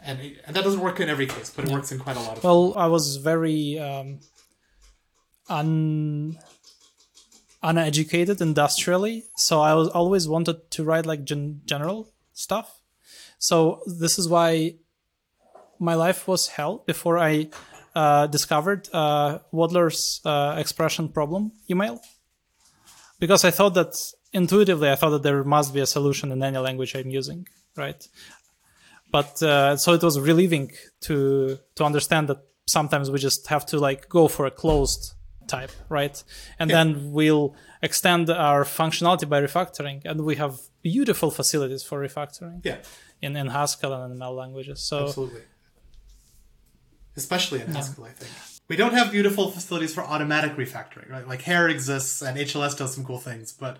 And, 0.00 0.18
and 0.46 0.56
that 0.56 0.64
doesn't 0.64 0.80
work 0.80 1.00
in 1.00 1.08
every 1.08 1.26
case, 1.26 1.50
but 1.50 1.64
it 1.64 1.68
yeah. 1.68 1.74
works 1.74 1.92
in 1.92 1.98
quite 1.98 2.16
a 2.16 2.20
lot 2.20 2.38
of 2.38 2.44
Well, 2.44 2.72
I 2.76 2.86
was 2.86 3.16
very 3.16 3.78
um, 3.78 4.20
un 5.48 6.38
uneducated 7.62 8.40
industrially, 8.40 9.24
so 9.36 9.60
I 9.60 9.74
was 9.74 9.88
always 9.88 10.28
wanted 10.28 10.70
to 10.70 10.84
write 10.84 11.04
like 11.04 11.24
gen- 11.24 11.60
general 11.64 12.08
stuff. 12.32 12.80
So 13.38 13.82
this 13.86 14.18
is 14.18 14.28
why 14.28 14.76
my 15.78 15.94
life 15.94 16.26
was 16.28 16.48
hell 16.48 16.82
before 16.86 17.18
I 17.18 17.48
uh, 17.98 18.26
discovered 18.28 18.88
uh, 18.92 19.38
Wadler's 19.52 20.20
uh, 20.24 20.54
expression 20.56 21.08
problem 21.08 21.50
email 21.68 22.00
because 23.18 23.44
I 23.44 23.50
thought 23.50 23.74
that 23.74 23.92
intuitively 24.32 24.88
I 24.88 24.94
thought 24.94 25.10
that 25.16 25.24
there 25.24 25.42
must 25.42 25.74
be 25.74 25.80
a 25.80 25.86
solution 25.86 26.30
in 26.30 26.40
any 26.42 26.58
language 26.58 26.94
I'm 26.94 27.10
using, 27.10 27.48
right? 27.76 28.00
But 29.10 29.42
uh, 29.42 29.76
so 29.76 29.94
it 29.94 30.02
was 30.02 30.16
relieving 30.30 30.70
to 31.06 31.58
to 31.76 31.82
understand 31.84 32.28
that 32.28 32.40
sometimes 32.66 33.10
we 33.10 33.18
just 33.18 33.48
have 33.48 33.64
to 33.70 33.76
like 33.88 34.08
go 34.08 34.28
for 34.28 34.46
a 34.46 34.54
closed 34.62 35.14
type, 35.48 35.72
right? 35.88 36.16
And 36.60 36.70
yeah. 36.70 36.76
then 36.76 37.12
we'll 37.16 37.56
extend 37.82 38.30
our 38.30 38.62
functionality 38.64 39.26
by 39.28 39.40
refactoring, 39.48 39.98
and 40.04 40.16
we 40.20 40.36
have 40.36 40.54
beautiful 40.82 41.30
facilities 41.32 41.82
for 41.82 41.96
refactoring. 42.08 42.60
Yeah. 42.62 42.78
In, 43.20 43.34
in 43.34 43.48
Haskell 43.48 43.92
and 43.92 44.12
in 44.12 44.18
ML 44.20 44.36
languages. 44.36 44.78
So 44.80 44.96
Absolutely 45.06 45.42
especially 47.18 47.60
in 47.60 47.68
Haskell, 47.68 48.04
I 48.04 48.10
think. 48.10 48.30
We 48.68 48.76
don't 48.76 48.94
have 48.94 49.10
beautiful 49.10 49.50
facilities 49.50 49.94
for 49.94 50.02
automatic 50.02 50.56
refactoring, 50.56 51.10
right? 51.10 51.26
Like 51.26 51.42
HaRe 51.42 51.70
exists 51.70 52.22
and 52.22 52.36
HLS 52.36 52.76
does 52.76 52.94
some 52.94 53.04
cool 53.04 53.18
things, 53.18 53.52
but 53.52 53.78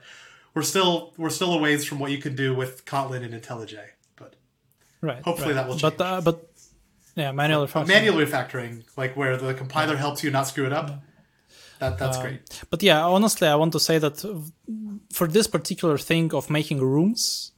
we're 0.55 0.63
still 0.63 1.13
we're 1.17 1.31
still 1.31 1.53
a 1.53 1.59
ways 1.59 1.85
from 1.85 1.99
what 1.99 2.11
you 2.11 2.19
can 2.19 2.35
do 2.35 2.55
with 2.55 2.85
Kotlin 2.85 3.23
and 3.23 3.35
IntelliJ. 3.35 3.79
But 4.17 4.37
right, 5.01 5.23
hopefully 5.23 5.49
right. 5.49 5.55
that 5.55 5.69
will 5.69 5.77
change. 5.77 5.97
But 5.99 6.05
uh, 6.05 6.21
but 6.23 6.37
yeah, 7.15 7.33
manual 7.33 7.67
refactoring. 7.67 7.89
Manual 7.89 8.17
refactoring, 8.17 8.85
like 8.97 9.17
where 9.17 9.37
the 9.37 9.53
compiler 9.55 9.95
yeah. 9.95 10.01
helps 10.01 10.25
you 10.25 10.31
not 10.31 10.47
screw 10.47 10.67
it 10.67 10.73
up. 10.73 10.89
Yeah. 10.89 10.97
That 11.81 11.99
that's 11.99 12.17
uh, 12.17 12.23
great. 12.23 12.65
But 12.71 12.83
yeah, 12.83 13.05
honestly, 13.05 13.47
I 13.47 13.57
want 13.57 13.73
to 13.73 13.81
say 13.81 13.99
that 13.99 14.17
for 15.13 15.27
this 15.27 15.47
particular 15.47 15.99
thing 15.99 16.35
of 16.35 16.51
making 16.51 16.81
rooms 16.81 17.53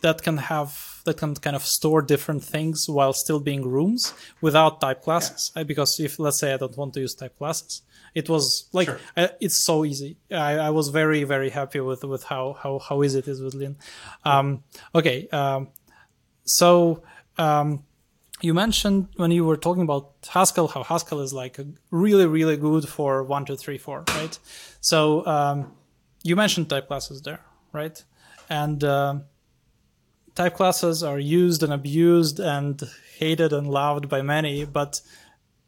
that 0.00 0.22
can 0.22 0.38
have 0.38 0.95
that 1.06 1.16
can 1.16 1.34
kind 1.34 1.56
of 1.56 1.62
store 1.62 2.02
different 2.02 2.44
things 2.44 2.88
while 2.88 3.12
still 3.12 3.40
being 3.40 3.66
rooms 3.66 4.12
without 4.40 4.80
type 4.80 5.02
classes. 5.02 5.50
Yeah. 5.56 5.62
Because 5.62 5.98
if 5.98 6.18
let's 6.18 6.38
say 6.38 6.52
I 6.52 6.58
don't 6.58 6.76
want 6.76 6.94
to 6.94 7.00
use 7.00 7.14
type 7.14 7.36
classes, 7.38 7.82
it 8.14 8.28
was 8.28 8.68
like 8.72 8.86
sure. 8.86 9.00
I, 9.16 9.30
it's 9.40 9.64
so 9.64 9.84
easy. 9.84 10.18
I, 10.30 10.52
I, 10.68 10.70
was 10.70 10.88
very 10.88 11.24
very 11.24 11.50
happy 11.50 11.80
with 11.80 12.04
with 12.04 12.24
how 12.24 12.56
how 12.62 12.78
how 12.78 13.02
easy 13.02 13.18
it 13.20 13.28
is 13.28 13.40
with 13.40 13.54
Lean. 13.54 13.76
Um, 14.24 14.62
okay. 14.94 15.28
Um, 15.28 15.68
so 16.44 17.02
um, 17.38 17.84
you 18.40 18.54
mentioned 18.54 19.08
when 19.16 19.30
you 19.30 19.44
were 19.44 19.56
talking 19.56 19.82
about 19.82 20.12
Haskell 20.28 20.68
how 20.68 20.82
Haskell 20.82 21.20
is 21.20 21.32
like 21.32 21.58
really 21.90 22.26
really 22.26 22.56
good 22.56 22.88
for 22.88 23.22
one 23.22 23.44
two 23.44 23.56
three 23.56 23.78
four 23.78 24.04
right. 24.08 24.38
So 24.80 25.26
um, 25.26 25.72
you 26.22 26.36
mentioned 26.36 26.68
type 26.68 26.88
classes 26.88 27.22
there 27.22 27.40
right, 27.72 28.02
and 28.48 28.82
uh, 28.82 29.16
type 30.36 30.54
classes 30.54 31.02
are 31.02 31.18
used 31.18 31.62
and 31.62 31.72
abused 31.72 32.38
and 32.38 32.80
hated 33.18 33.52
and 33.52 33.66
loved 33.66 34.08
by 34.08 34.22
many, 34.22 34.64
but 34.64 35.00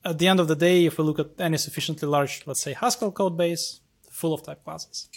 at 0.05 0.19
the 0.19 0.28
end 0.28 0.39
of 0.39 0.47
the 0.47 0.55
day, 0.55 0.85
if 0.85 0.99
we 0.99 1.05
look 1.05 1.19
at 1.19 1.31
any 1.40 1.57
sufficiently 1.57 2.07
large, 2.07 2.43
let's 2.47 2.62
say 2.62 2.74
Haskell 2.74 3.11
code 3.11 3.36
base, 3.36 3.81
full 4.11 4.32
of 4.32 4.43
type 4.43 4.62
classes. 4.65 5.09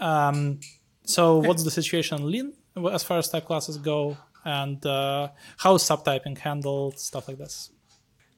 Um, 0.00 0.60
so 1.04 1.38
what's 1.38 1.64
the 1.64 1.70
situation 1.70 2.18
in 2.18 2.30
Lean 2.30 2.52
as 2.92 3.02
far 3.02 3.18
as 3.18 3.28
type 3.28 3.46
classes 3.46 3.78
go, 3.78 4.16
and 4.44 4.84
uh, 4.84 5.28
how 5.58 5.74
is 5.74 5.82
subtyping 5.82 6.38
handled, 6.38 6.98
stuff 6.98 7.26
like 7.28 7.38
this? 7.38 7.70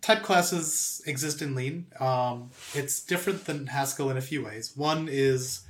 Type 0.00 0.22
classes 0.22 1.02
exist 1.06 1.42
in 1.42 1.54
Lean. 1.54 1.86
Um, 1.98 2.50
it's 2.74 3.00
different 3.00 3.46
than 3.46 3.66
Haskell 3.66 4.10
in 4.10 4.16
a 4.16 4.20
few 4.20 4.44
ways. 4.44 4.76
One 4.76 5.08
is 5.10 5.62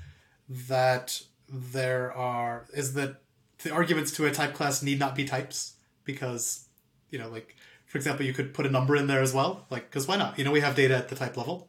that 0.68 1.22
there 1.48 2.12
are 2.12 2.66
is 2.74 2.94
that 2.94 3.22
the 3.62 3.70
arguments 3.70 4.12
to 4.12 4.26
a 4.26 4.30
type 4.30 4.54
class 4.54 4.82
need 4.82 4.98
not 4.98 5.14
be 5.14 5.24
types 5.24 5.74
because 6.04 6.68
you 7.10 7.18
know 7.18 7.28
like 7.28 7.56
for 7.86 7.98
example 7.98 8.24
you 8.24 8.32
could 8.32 8.54
put 8.54 8.66
a 8.66 8.70
number 8.70 8.96
in 8.96 9.06
there 9.06 9.22
as 9.22 9.32
well 9.32 9.66
like 9.70 9.90
because 9.90 10.06
why 10.06 10.16
not? 10.16 10.38
You 10.38 10.44
know 10.44 10.52
we 10.52 10.60
have 10.60 10.74
data 10.74 10.96
at 10.96 11.08
the 11.08 11.16
type 11.16 11.36
level. 11.36 11.68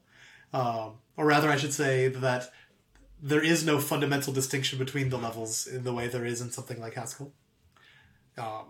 Um, 0.53 0.93
or 1.17 1.25
rather 1.25 1.49
i 1.49 1.57
should 1.57 1.73
say 1.73 2.07
that 2.07 2.49
there 3.21 3.41
is 3.41 3.65
no 3.65 3.79
fundamental 3.79 4.31
distinction 4.31 4.77
between 4.77 5.09
the 5.09 5.17
levels 5.17 5.65
in 5.67 5.83
the 5.83 5.93
way 5.93 6.07
there 6.07 6.25
is 6.25 6.39
in 6.39 6.51
something 6.51 6.79
like 6.79 6.93
haskell. 6.93 7.33
Um, 8.37 8.65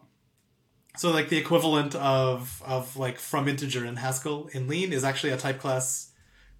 so 0.95 1.11
like 1.11 1.29
the 1.29 1.37
equivalent 1.37 1.95
of 1.95 2.61
of 2.65 2.95
like 2.95 3.19
from 3.19 3.47
integer 3.47 3.85
in 3.85 3.97
haskell 3.97 4.49
in 4.53 4.67
lean 4.67 4.93
is 4.93 5.03
actually 5.03 5.31
a 5.31 5.37
type 5.37 5.59
class 5.59 6.11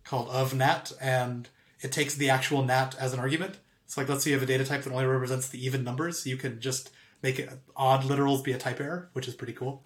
called 0.04 0.30
of 0.30 0.54
nat 0.54 0.92
and 1.02 1.50
it 1.82 1.92
takes 1.92 2.16
the 2.16 2.30
actual 2.30 2.64
nat 2.64 2.96
as 3.00 3.14
an 3.14 3.20
argument 3.20 3.58
so 3.88 4.01
like 4.01 4.09
let's 4.09 4.23
say 4.23 4.31
you 4.31 4.35
have 4.35 4.43
a 4.43 4.45
data 4.45 4.65
type 4.65 4.84
that 4.84 4.91
only 4.91 5.05
represents 5.05 5.47
the 5.47 5.65
even 5.65 5.84
numbers, 5.84 6.27
you 6.27 6.35
can 6.35 6.59
just 6.59 6.91
make 7.23 7.39
it 7.39 7.49
odd 7.76 8.03
literals 8.03 8.43
be 8.43 8.51
a 8.51 8.57
type 8.57 8.80
error, 8.81 9.09
which 9.14 9.27
is 9.27 9.34
pretty 9.34 9.53
cool. 9.53 9.84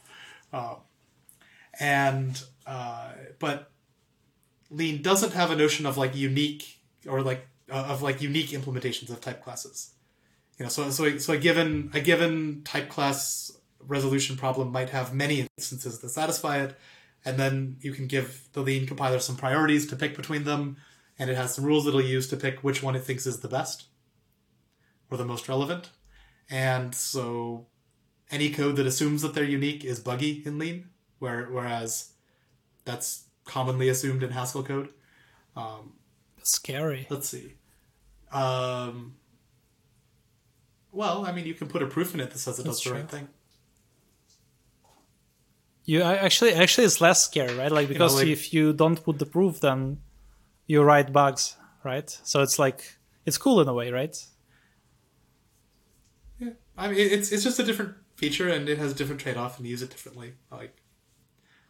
Um, 0.51 0.77
and 1.79 2.41
uh, 2.65 3.11
but 3.39 3.71
Lean 4.71 5.01
doesn't 5.03 5.33
have 5.33 5.51
a 5.51 5.55
notion 5.55 5.85
of 5.85 5.97
like 5.97 6.15
unique 6.15 6.81
or 7.07 7.21
like 7.21 7.47
uh, 7.71 7.85
of 7.89 8.01
like 8.01 8.21
unique 8.21 8.49
implementations 8.49 9.09
of 9.11 9.21
type 9.21 9.43
classes. 9.43 9.91
You 10.57 10.65
know, 10.65 10.69
so 10.69 10.89
so 10.89 11.19
so 11.19 11.33
a 11.33 11.37
given 11.37 11.91
a 11.93 12.01
given 12.01 12.63
type 12.63 12.89
class 12.89 13.51
resolution 13.79 14.35
problem 14.35 14.71
might 14.71 14.89
have 14.89 15.13
many 15.13 15.47
instances 15.57 15.99
that 15.99 16.09
satisfy 16.09 16.63
it, 16.63 16.75
and 17.23 17.37
then 17.37 17.77
you 17.81 17.93
can 17.93 18.07
give 18.07 18.49
the 18.53 18.61
Lean 18.61 18.87
compiler 18.87 19.19
some 19.19 19.35
priorities 19.37 19.85
to 19.87 19.95
pick 19.95 20.15
between 20.15 20.43
them, 20.43 20.77
and 21.19 21.29
it 21.29 21.35
has 21.35 21.53
some 21.53 21.65
rules 21.65 21.85
that 21.85 21.89
it'll 21.89 22.01
use 22.01 22.27
to 22.29 22.37
pick 22.37 22.63
which 22.63 22.81
one 22.81 22.95
it 22.95 23.03
thinks 23.03 23.27
is 23.27 23.41
the 23.41 23.47
best 23.47 23.85
or 25.11 25.17
the 25.17 25.25
most 25.25 25.47
relevant. 25.47 25.91
And 26.49 26.95
so 26.95 27.67
any 28.31 28.49
code 28.49 28.77
that 28.77 28.87
assumes 28.87 29.21
that 29.21 29.33
they're 29.35 29.43
unique 29.43 29.83
is 29.85 29.99
buggy 29.99 30.41
in 30.45 30.57
Lean, 30.57 30.89
where, 31.19 31.45
whereas 31.45 32.13
that's 32.85 33.25
commonly 33.45 33.89
assumed 33.89 34.23
in 34.23 34.31
Haskell 34.31 34.63
code. 34.63 34.89
Um, 35.55 35.93
Scary. 36.43 37.05
let's 37.09 37.29
see. 37.29 37.53
Um, 38.31 39.15
well, 40.91 41.25
I 41.25 41.31
mean, 41.31 41.45
you 41.45 41.53
can 41.53 41.67
put 41.67 41.81
a 41.83 41.87
proof 41.87 42.13
in 42.13 42.21
it 42.21 42.31
that 42.31 42.39
says 42.39 42.57
it 42.59 42.63
That's 42.63 42.81
does 42.81 42.91
the 42.91 42.97
right 42.97 43.09
thing. 43.09 43.27
You 45.83 46.03
actually 46.03 46.53
actually 46.53 46.85
it's 46.85 47.01
less 47.01 47.23
scary, 47.25 47.55
right? 47.55 47.71
Like 47.71 47.87
because 47.89 48.15
like- 48.15 48.27
if 48.27 48.53
you 48.53 48.71
don't 48.71 49.03
put 49.03 49.19
the 49.19 49.25
proof, 49.25 49.59
then 49.59 49.99
you 50.67 50.83
write 50.83 51.11
bugs, 51.11 51.57
right? 51.83 52.09
So 52.23 52.41
it's 52.41 52.59
like 52.59 52.97
it's 53.25 53.37
cool 53.37 53.59
in 53.61 53.67
a 53.67 53.73
way, 53.73 53.91
right? 53.91 54.15
I 56.77 56.87
mean, 56.87 56.97
it's 56.99 57.31
it's 57.31 57.43
just 57.43 57.59
a 57.59 57.63
different 57.63 57.95
feature, 58.15 58.49
and 58.49 58.67
it 58.69 58.77
has 58.77 58.91
a 58.91 58.95
different 58.95 59.21
trade 59.21 59.37
off, 59.37 59.57
and 59.57 59.65
you 59.65 59.71
use 59.71 59.81
it 59.81 59.89
differently. 59.89 60.33
Like, 60.51 60.77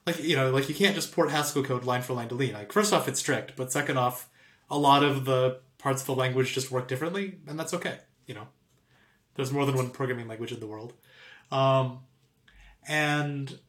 like 0.05 0.23
you 0.23 0.35
know, 0.35 0.51
like 0.51 0.69
you 0.69 0.75
can't 0.75 0.95
just 0.95 1.11
port 1.11 1.31
Haskell 1.31 1.63
code 1.63 1.85
line 1.85 2.01
for 2.01 2.13
line 2.13 2.29
to 2.29 2.35
Lean. 2.35 2.53
Like, 2.53 2.71
first 2.71 2.93
off, 2.93 3.07
it's 3.07 3.19
strict, 3.19 3.55
but 3.55 3.71
second 3.71 3.97
off, 3.97 4.29
a 4.69 4.77
lot 4.77 5.03
of 5.03 5.25
the 5.25 5.59
parts 5.77 6.01
of 6.01 6.07
the 6.07 6.15
language 6.15 6.53
just 6.53 6.71
work 6.71 6.87
differently, 6.87 7.39
and 7.47 7.59
that's 7.59 7.73
okay. 7.73 7.99
You 8.25 8.35
know, 8.35 8.47
there's 9.35 9.51
more 9.51 9.65
than 9.65 9.75
one 9.75 9.89
programming 9.89 10.27
language 10.27 10.51
in 10.51 10.59
the 10.59 10.67
world, 10.67 10.93
um, 11.51 11.99
and 12.87 13.59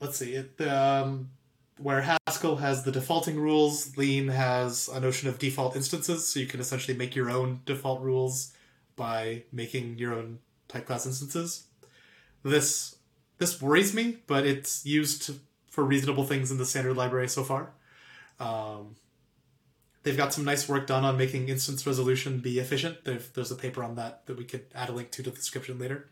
let's 0.00 0.16
see 0.16 0.34
it. 0.34 0.60
Um, 0.60 1.30
where 1.76 2.00
Haskell 2.26 2.56
has 2.56 2.82
the 2.82 2.90
defaulting 2.90 3.38
rules, 3.38 3.96
Lean 3.96 4.28
has 4.28 4.88
a 4.88 4.98
notion 4.98 5.28
of 5.28 5.38
default 5.38 5.76
instances, 5.76 6.26
so 6.26 6.40
you 6.40 6.46
can 6.46 6.58
essentially 6.58 6.96
make 6.96 7.14
your 7.14 7.30
own 7.30 7.60
default 7.66 8.00
rules 8.02 8.52
by 8.98 9.44
making 9.50 9.96
your 9.96 10.12
own 10.12 10.40
type 10.68 10.86
class 10.86 11.06
instances. 11.06 11.68
This 12.42 12.96
this 13.38 13.62
worries 13.62 13.94
me, 13.94 14.18
but 14.26 14.44
it's 14.44 14.84
used 14.84 15.30
for 15.70 15.84
reasonable 15.84 16.24
things 16.24 16.50
in 16.50 16.58
the 16.58 16.66
standard 16.66 16.96
library 16.96 17.28
so 17.28 17.44
far. 17.44 17.70
Um, 18.40 18.96
they've 20.02 20.16
got 20.16 20.32
some 20.32 20.44
nice 20.44 20.68
work 20.68 20.86
done 20.86 21.04
on 21.04 21.16
making 21.16 21.48
instance 21.48 21.86
resolution 21.86 22.40
be 22.40 22.58
efficient. 22.58 23.04
There's, 23.04 23.28
there's 23.30 23.50
a 23.50 23.56
paper 23.56 23.82
on 23.82 23.94
that 23.94 24.26
that 24.26 24.36
we 24.36 24.44
could 24.44 24.66
add 24.74 24.88
a 24.88 24.92
link 24.92 25.10
to 25.12 25.22
to 25.22 25.30
the 25.30 25.36
description 25.36 25.78
later. 25.78 26.08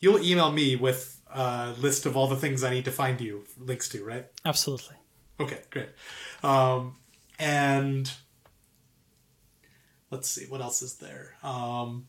You'll 0.00 0.22
email 0.22 0.52
me 0.52 0.76
with 0.76 1.20
a 1.32 1.74
list 1.78 2.06
of 2.06 2.16
all 2.16 2.28
the 2.28 2.36
things 2.36 2.62
I 2.62 2.70
need 2.70 2.84
to 2.84 2.92
find 2.92 3.20
you 3.20 3.44
links 3.58 3.88
to, 3.90 4.04
right? 4.04 4.26
Absolutely. 4.44 4.96
Okay, 5.40 5.60
great. 5.70 5.88
Um, 6.42 6.96
and 7.38 8.10
let's 10.10 10.28
see 10.28 10.46
what 10.48 10.60
else 10.60 10.82
is 10.82 10.94
there. 10.96 11.34
Um, 11.42 12.06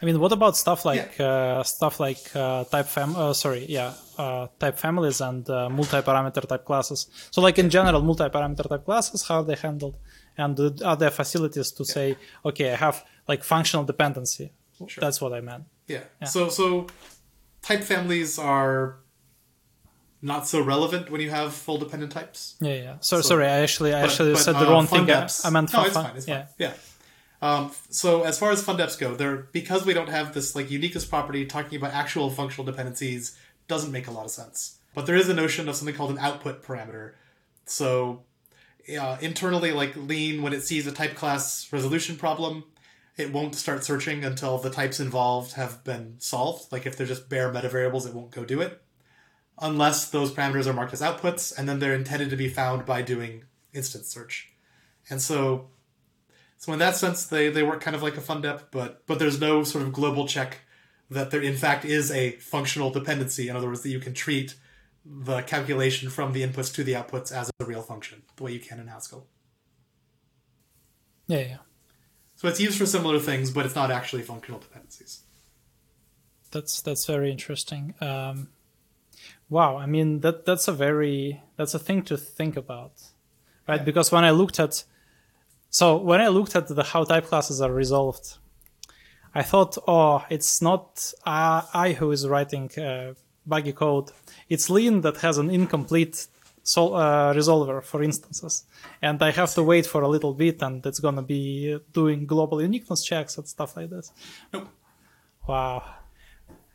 I 0.00 0.06
mean, 0.06 0.18
what 0.18 0.32
about 0.32 0.56
stuff 0.56 0.84
like 0.84 1.20
uh, 1.20 1.62
stuff 1.62 2.00
like 2.00 2.34
uh, 2.34 2.64
type 2.64 2.86
fam? 2.86 3.14
Uh, 3.16 3.32
sorry, 3.34 3.66
yeah, 3.68 3.92
uh, 4.18 4.46
type 4.58 4.78
families 4.78 5.20
and 5.20 5.48
uh, 5.50 5.68
multi-parameter 5.68 6.46
type 6.48 6.64
classes. 6.64 7.08
So, 7.30 7.42
like 7.42 7.58
in 7.58 7.68
general, 7.68 8.00
multi-parameter 8.02 8.68
type 8.68 8.84
classes, 8.84 9.22
how 9.28 9.40
are 9.40 9.44
they 9.44 9.56
handled, 9.56 9.98
and 10.38 10.58
are 10.82 10.96
there 10.96 11.10
facilities 11.10 11.70
to 11.72 11.84
say, 11.84 12.16
okay, 12.44 12.72
I 12.72 12.76
have 12.76 13.04
like 13.28 13.44
functional 13.44 13.84
dependency. 13.84 14.52
That's 14.98 15.20
what 15.20 15.32
I 15.32 15.40
meant. 15.40 15.64
yeah. 15.86 16.04
So 16.24 16.48
so 16.48 16.86
type 17.62 17.82
families 17.82 18.38
are 18.38 18.96
not 20.24 20.48
so 20.48 20.62
relevant 20.62 21.10
when 21.10 21.20
you 21.20 21.28
have 21.28 21.52
full 21.52 21.76
dependent 21.76 22.10
types. 22.10 22.56
Yeah, 22.58 22.74
yeah. 22.74 22.94
So, 23.00 23.20
So- 23.20 23.28
sorry, 23.28 23.44
I 23.44 23.60
actually 23.60 23.92
I 23.92 24.00
But- 24.00 24.10
actually 24.10 24.32
but, 24.32 24.40
said 24.40 24.54
the 24.54 24.66
uh, 24.66 24.70
wrong 24.70 24.86
thing. 24.86 25.08
I, 25.10 25.28
I 25.44 25.50
meant 25.50 25.70
no, 25.72 25.78
fun- 25.78 25.86
it's 25.86 25.94
fine. 25.94 26.16
It's 26.16 26.26
yeah. 26.26 26.46
fine. 26.46 26.48
Yeah. 26.58 26.72
Um, 27.42 27.72
so 27.90 28.22
as 28.22 28.38
far 28.38 28.50
as 28.50 28.64
fundeps 28.64 28.98
go, 28.98 29.14
they're 29.14 29.36
because 29.36 29.84
we 29.84 29.92
don't 29.92 30.08
have 30.08 30.32
this 30.32 30.56
like 30.56 30.70
uniqueness 30.70 31.04
property 31.04 31.44
talking 31.44 31.76
about 31.76 31.92
actual 31.92 32.30
functional 32.30 32.64
dependencies 32.64 33.36
doesn't 33.68 33.92
make 33.92 34.06
a 34.06 34.10
lot 34.10 34.24
of 34.24 34.30
sense. 34.30 34.78
But 34.94 35.04
there 35.04 35.16
is 35.16 35.28
a 35.28 35.34
notion 35.34 35.68
of 35.68 35.76
something 35.76 35.94
called 35.94 36.10
an 36.10 36.18
output 36.18 36.64
parameter. 36.64 37.12
So 37.66 38.22
uh, 38.98 39.18
internally, 39.20 39.72
like 39.72 39.94
Lean, 39.94 40.40
when 40.40 40.54
it 40.54 40.62
sees 40.62 40.86
a 40.86 40.92
type 40.92 41.16
class 41.16 41.70
resolution 41.70 42.16
problem, 42.16 42.64
it 43.18 43.30
won't 43.30 43.54
start 43.56 43.84
searching 43.84 44.24
until 44.24 44.56
the 44.56 44.70
types 44.70 44.98
involved 44.98 45.52
have 45.54 45.84
been 45.84 46.14
solved. 46.20 46.72
Like 46.72 46.86
if 46.86 46.96
they're 46.96 47.06
just 47.06 47.28
bare 47.28 47.52
meta 47.52 47.68
variables, 47.68 48.06
it 48.06 48.14
won't 48.14 48.30
go 48.30 48.46
do 48.46 48.62
it 48.62 48.80
unless 49.60 50.10
those 50.10 50.32
parameters 50.32 50.66
are 50.66 50.72
marked 50.72 50.92
as 50.92 51.00
outputs, 51.00 51.56
and 51.56 51.68
then 51.68 51.78
they're 51.78 51.94
intended 51.94 52.30
to 52.30 52.36
be 52.36 52.48
found 52.48 52.84
by 52.84 53.02
doing 53.02 53.44
instance 53.72 54.08
search. 54.08 54.52
And 55.10 55.20
so, 55.20 55.68
so 56.56 56.72
in 56.72 56.78
that 56.78 56.96
sense, 56.96 57.26
they, 57.26 57.50
they 57.50 57.62
work 57.62 57.80
kind 57.80 57.94
of 57.94 58.02
like 58.02 58.16
a 58.16 58.20
fundep, 58.20 58.64
but 58.70 59.06
but 59.06 59.18
there's 59.18 59.40
no 59.40 59.64
sort 59.64 59.84
of 59.84 59.92
global 59.92 60.26
check 60.26 60.60
that 61.10 61.30
there 61.30 61.42
in 61.42 61.56
fact 61.56 61.84
is 61.84 62.10
a 62.10 62.32
functional 62.32 62.90
dependency. 62.90 63.48
In 63.48 63.56
other 63.56 63.68
words, 63.68 63.82
that 63.82 63.90
you 63.90 64.00
can 64.00 64.14
treat 64.14 64.54
the 65.04 65.42
calculation 65.42 66.08
from 66.08 66.32
the 66.32 66.42
inputs 66.42 66.74
to 66.74 66.84
the 66.84 66.94
outputs 66.94 67.30
as 67.30 67.50
a 67.60 67.64
real 67.64 67.82
function, 67.82 68.22
the 68.36 68.42
way 68.42 68.52
you 68.52 68.60
can 68.60 68.80
in 68.80 68.86
Haskell. 68.86 69.26
yeah, 71.26 71.40
yeah. 71.40 71.56
So 72.36 72.48
it's 72.48 72.60
used 72.60 72.78
for 72.78 72.86
similar 72.86 73.18
things, 73.18 73.50
but 73.50 73.64
it's 73.64 73.74
not 73.74 73.90
actually 73.90 74.22
functional 74.22 74.60
dependencies. 74.60 75.20
That's 76.50 76.80
that's 76.82 77.06
very 77.06 77.30
interesting. 77.30 77.94
Um, 78.00 78.48
wow, 79.54 79.72
I 79.84 79.86
mean 79.86 80.08
that 80.24 80.44
that's 80.48 80.66
a 80.68 80.72
very 80.86 81.40
that's 81.56 81.74
a 81.74 81.82
thing 81.86 82.00
to 82.10 82.16
think 82.16 82.54
about, 82.64 82.94
right? 83.68 83.80
Yeah. 83.80 83.90
Because 83.90 84.10
when 84.14 84.24
I 84.24 84.32
looked 84.40 84.58
at 84.58 84.74
so 85.70 85.86
when 86.10 86.20
I 86.20 86.28
looked 86.36 86.54
at 86.56 86.66
the 86.68 86.84
how 86.92 87.02
type 87.04 87.26
classes 87.30 87.60
are 87.60 87.72
resolved, 87.72 88.26
I 89.40 89.42
thought, 89.50 89.72
oh, 89.86 90.24
it's 90.36 90.60
not 90.68 90.86
uh, 91.24 91.62
I 91.86 91.92
who 91.98 92.10
is 92.16 92.22
writing 92.32 92.66
uh, 92.78 93.14
buggy 93.46 93.72
code. 93.72 94.08
It's 94.48 94.66
Lean 94.76 95.02
that 95.02 95.16
has 95.26 95.38
an 95.38 95.50
incomplete 95.50 96.16
sol- 96.64 96.94
uh, 96.94 97.32
resolver 97.40 97.82
for 97.90 98.02
instances, 98.02 98.64
and 99.00 99.22
I 99.28 99.30
have 99.40 99.52
to 99.54 99.62
wait 99.62 99.86
for 99.86 100.00
a 100.02 100.08
little 100.08 100.34
bit, 100.34 100.62
and 100.62 100.84
it's 100.84 101.00
gonna 101.06 101.26
be 101.36 101.78
doing 101.92 102.26
global 102.26 102.58
uniqueness 102.60 103.02
checks 103.04 103.38
and 103.38 103.46
stuff 103.46 103.76
like 103.76 103.90
this. 103.90 104.12
Nope. 104.52 104.68
Wow. 105.46 106.03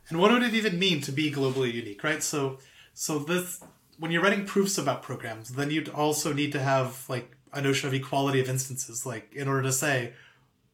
And 0.09 0.19
what 0.19 0.31
would 0.31 0.43
it 0.43 0.53
even 0.53 0.79
mean 0.79 1.01
to 1.01 1.11
be 1.11 1.31
globally 1.31 1.73
unique, 1.73 2.03
right? 2.03 2.23
So, 2.23 2.57
so 2.93 3.19
this 3.19 3.61
when 3.99 4.11
you're 4.11 4.23
writing 4.23 4.45
proofs 4.45 4.77
about 4.77 5.03
programs, 5.03 5.49
then 5.49 5.71
you'd 5.71 5.89
also 5.89 6.31
need 6.31 6.53
to 6.53 6.59
have 6.59 7.07
like 7.09 7.35
a 7.51 7.61
notion 7.61 7.87
of 7.87 7.93
equality 7.93 8.39
of 8.39 8.49
instances, 8.49 9.05
like 9.05 9.31
in 9.33 9.47
order 9.47 9.63
to 9.63 9.71
say 9.71 10.13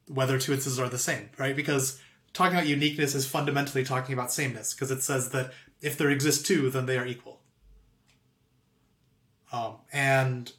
whether 0.08 0.38
two 0.38 0.52
instances 0.52 0.78
are 0.78 0.88
the 0.88 0.98
same, 0.98 1.28
right? 1.36 1.56
Because 1.56 2.00
talking 2.32 2.56
about 2.56 2.68
uniqueness 2.68 3.14
is 3.14 3.26
fundamentally 3.26 3.84
talking 3.84 4.12
about 4.12 4.32
sameness, 4.32 4.72
because 4.72 4.90
it 4.90 5.02
says 5.02 5.30
that 5.30 5.52
if 5.80 5.98
there 5.98 6.10
exist 6.10 6.46
two, 6.46 6.70
then 6.70 6.86
they 6.86 6.96
are 6.96 7.06
equal. 7.06 7.40
Um, 9.52 9.76
and 9.92 10.52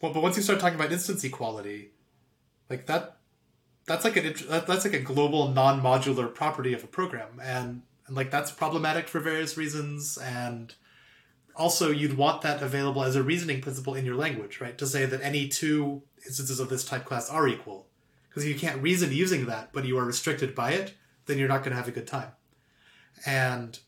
well, 0.00 0.12
but 0.12 0.22
once 0.22 0.36
you 0.36 0.42
start 0.42 0.60
talking 0.60 0.78
about 0.78 0.92
instance 0.92 1.24
equality, 1.24 1.92
like 2.68 2.86
that, 2.86 3.16
that's 3.90 4.04
like 4.04 4.16
an 4.16 4.32
that's 4.48 4.84
like 4.84 4.94
a 4.94 5.00
global 5.00 5.48
non-modular 5.48 6.32
property 6.32 6.72
of 6.72 6.84
a 6.84 6.86
program, 6.86 7.40
and 7.42 7.82
and 8.06 8.14
like 8.14 8.30
that's 8.30 8.52
problematic 8.52 9.08
for 9.08 9.18
various 9.18 9.56
reasons, 9.56 10.16
and 10.16 10.74
also 11.56 11.90
you'd 11.90 12.16
want 12.16 12.42
that 12.42 12.62
available 12.62 13.02
as 13.02 13.16
a 13.16 13.22
reasoning 13.22 13.60
principle 13.60 13.94
in 13.94 14.04
your 14.04 14.14
language, 14.14 14.60
right? 14.60 14.78
To 14.78 14.86
say 14.86 15.06
that 15.06 15.20
any 15.22 15.48
two 15.48 16.02
instances 16.24 16.60
of 16.60 16.68
this 16.68 16.84
type 16.84 17.04
class 17.04 17.28
are 17.28 17.48
equal, 17.48 17.88
because 18.28 18.44
if 18.44 18.48
you 18.48 18.54
can't 18.54 18.80
reason 18.80 19.12
using 19.12 19.46
that, 19.46 19.72
but 19.72 19.84
you 19.84 19.98
are 19.98 20.04
restricted 20.04 20.54
by 20.54 20.70
it, 20.70 20.94
then 21.26 21.36
you're 21.36 21.48
not 21.48 21.64
going 21.64 21.70
to 21.72 21.76
have 21.76 21.88
a 21.88 21.90
good 21.98 22.06
time, 22.06 22.30
and 23.26 23.80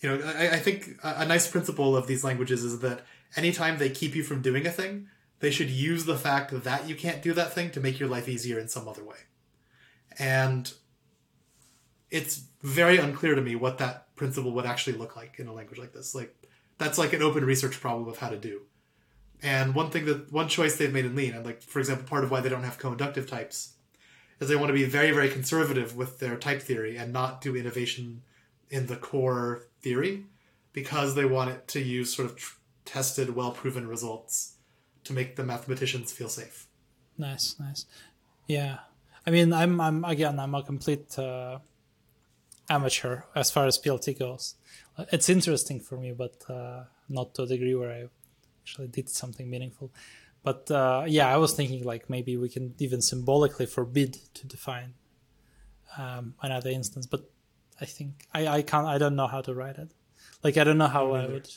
you 0.00 0.08
know, 0.08 0.24
I, 0.26 0.54
I 0.54 0.58
think 0.58 0.98
a, 1.04 1.14
a 1.18 1.24
nice 1.24 1.48
principle 1.48 1.96
of 1.96 2.08
these 2.08 2.24
languages 2.24 2.64
is 2.64 2.80
that 2.80 3.02
anytime 3.36 3.78
they 3.78 3.90
keep 3.90 4.16
you 4.16 4.24
from 4.24 4.42
doing 4.42 4.66
a 4.66 4.70
thing, 4.70 5.06
they 5.40 5.50
should 5.50 5.70
use 5.70 6.04
the 6.04 6.16
fact 6.16 6.52
that 6.64 6.88
you 6.88 6.94
can't 6.94 7.22
do 7.22 7.32
that 7.32 7.52
thing 7.52 7.70
to 7.72 7.80
make 7.80 7.98
your 7.98 8.08
life 8.08 8.28
easier 8.28 8.58
in 8.58 8.68
some 8.68 8.86
other 8.86 9.02
way. 9.02 9.16
And 10.18 10.72
it's 12.10 12.44
very 12.62 12.98
unclear 12.98 13.34
to 13.34 13.40
me 13.40 13.54
what 13.54 13.78
that 13.78 14.14
principle 14.16 14.52
would 14.52 14.66
actually 14.66 14.98
look 14.98 15.16
like 15.16 15.38
in 15.38 15.46
a 15.46 15.52
language 15.52 15.78
like 15.78 15.92
this. 15.92 16.14
Like 16.14 16.34
that's 16.78 16.98
like 16.98 17.14
an 17.14 17.22
open 17.22 17.44
research 17.44 17.80
problem 17.80 18.08
of 18.08 18.18
how 18.18 18.28
to 18.28 18.36
do. 18.36 18.62
And 19.42 19.74
one 19.74 19.90
thing 19.90 20.04
that 20.04 20.30
one 20.30 20.48
choice 20.48 20.76
they've 20.76 20.92
made 20.92 21.06
in 21.06 21.16
Lean, 21.16 21.32
and 21.32 21.46
like 21.46 21.62
for 21.62 21.78
example, 21.78 22.06
part 22.06 22.24
of 22.24 22.30
why 22.30 22.40
they 22.40 22.50
don't 22.50 22.64
have 22.64 22.78
co-inductive 22.78 23.28
types, 23.28 23.74
is 24.38 24.48
they 24.48 24.56
want 24.56 24.68
to 24.68 24.74
be 24.74 24.84
very, 24.84 25.10
very 25.10 25.30
conservative 25.30 25.96
with 25.96 26.18
their 26.18 26.36
type 26.36 26.60
theory 26.60 26.96
and 26.96 27.12
not 27.12 27.40
do 27.40 27.56
innovation 27.56 28.20
in 28.68 28.86
the 28.86 28.96
core 28.96 29.62
theory 29.80 30.26
because 30.74 31.14
they 31.14 31.24
want 31.24 31.50
it 31.50 31.66
to 31.68 31.80
use 31.80 32.14
sort 32.14 32.28
of 32.28 32.36
tr- 32.36 32.56
tested, 32.84 33.34
well 33.34 33.52
proven 33.52 33.88
results 33.88 34.56
to 35.10 35.14
make 35.14 35.36
the 35.36 35.44
mathematicians 35.44 36.12
feel 36.12 36.28
safe. 36.28 36.66
Nice, 37.18 37.56
nice. 37.58 37.84
Yeah, 38.46 38.78
I 39.26 39.30
mean, 39.30 39.52
I'm, 39.52 39.80
I'm 39.80 40.04
again, 40.04 40.38
I'm 40.38 40.54
a 40.54 40.62
complete 40.62 41.18
uh, 41.18 41.58
amateur 42.68 43.22
as 43.34 43.50
far 43.50 43.66
as 43.66 43.78
PLT 43.78 44.18
goes. 44.18 44.54
It's 45.12 45.28
interesting 45.28 45.80
for 45.80 45.96
me, 45.96 46.12
but 46.12 46.36
uh, 46.48 46.84
not 47.08 47.34
to 47.34 47.42
a 47.42 47.46
degree 47.46 47.74
where 47.74 47.90
I 47.90 48.04
actually 48.62 48.88
did 48.88 49.08
something 49.08 49.50
meaningful. 49.50 49.90
But 50.42 50.70
uh, 50.70 51.04
yeah, 51.06 51.28
I 51.34 51.36
was 51.36 51.52
thinking 51.52 51.84
like 51.84 52.08
maybe 52.08 52.36
we 52.36 52.48
can 52.48 52.74
even 52.78 53.02
symbolically 53.02 53.66
forbid 53.66 54.18
to 54.34 54.46
define 54.46 54.94
um, 55.98 56.34
another 56.40 56.70
instance, 56.70 57.06
but 57.06 57.22
I 57.80 57.84
think 57.84 58.26
I, 58.32 58.46
I 58.46 58.62
can't 58.62 58.86
I 58.86 58.98
don't 58.98 59.16
know 59.16 59.26
how 59.26 59.42
to 59.42 59.54
write 59.54 59.76
it. 59.76 59.90
Like 60.42 60.56
I 60.56 60.64
don't 60.64 60.78
know 60.78 60.86
how 60.86 61.12
I 61.12 61.26
would. 61.26 61.48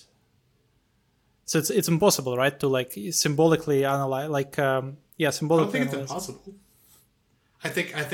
So 1.45 1.59
it's 1.59 1.69
it's 1.69 1.87
impossible, 1.87 2.37
right? 2.37 2.57
To 2.59 2.67
like 2.67 2.93
symbolically 3.11 3.85
analyze, 3.85 4.29
like 4.29 4.57
um, 4.59 4.97
yeah, 5.17 5.29
symbolically. 5.31 5.81
I 5.81 5.83
don't 5.83 5.91
think 5.91 6.03
it's 6.03 6.11
impossible. 6.11 6.41
I 7.63 7.69
think 7.69 7.95
I 7.95 8.01
think 8.01 8.11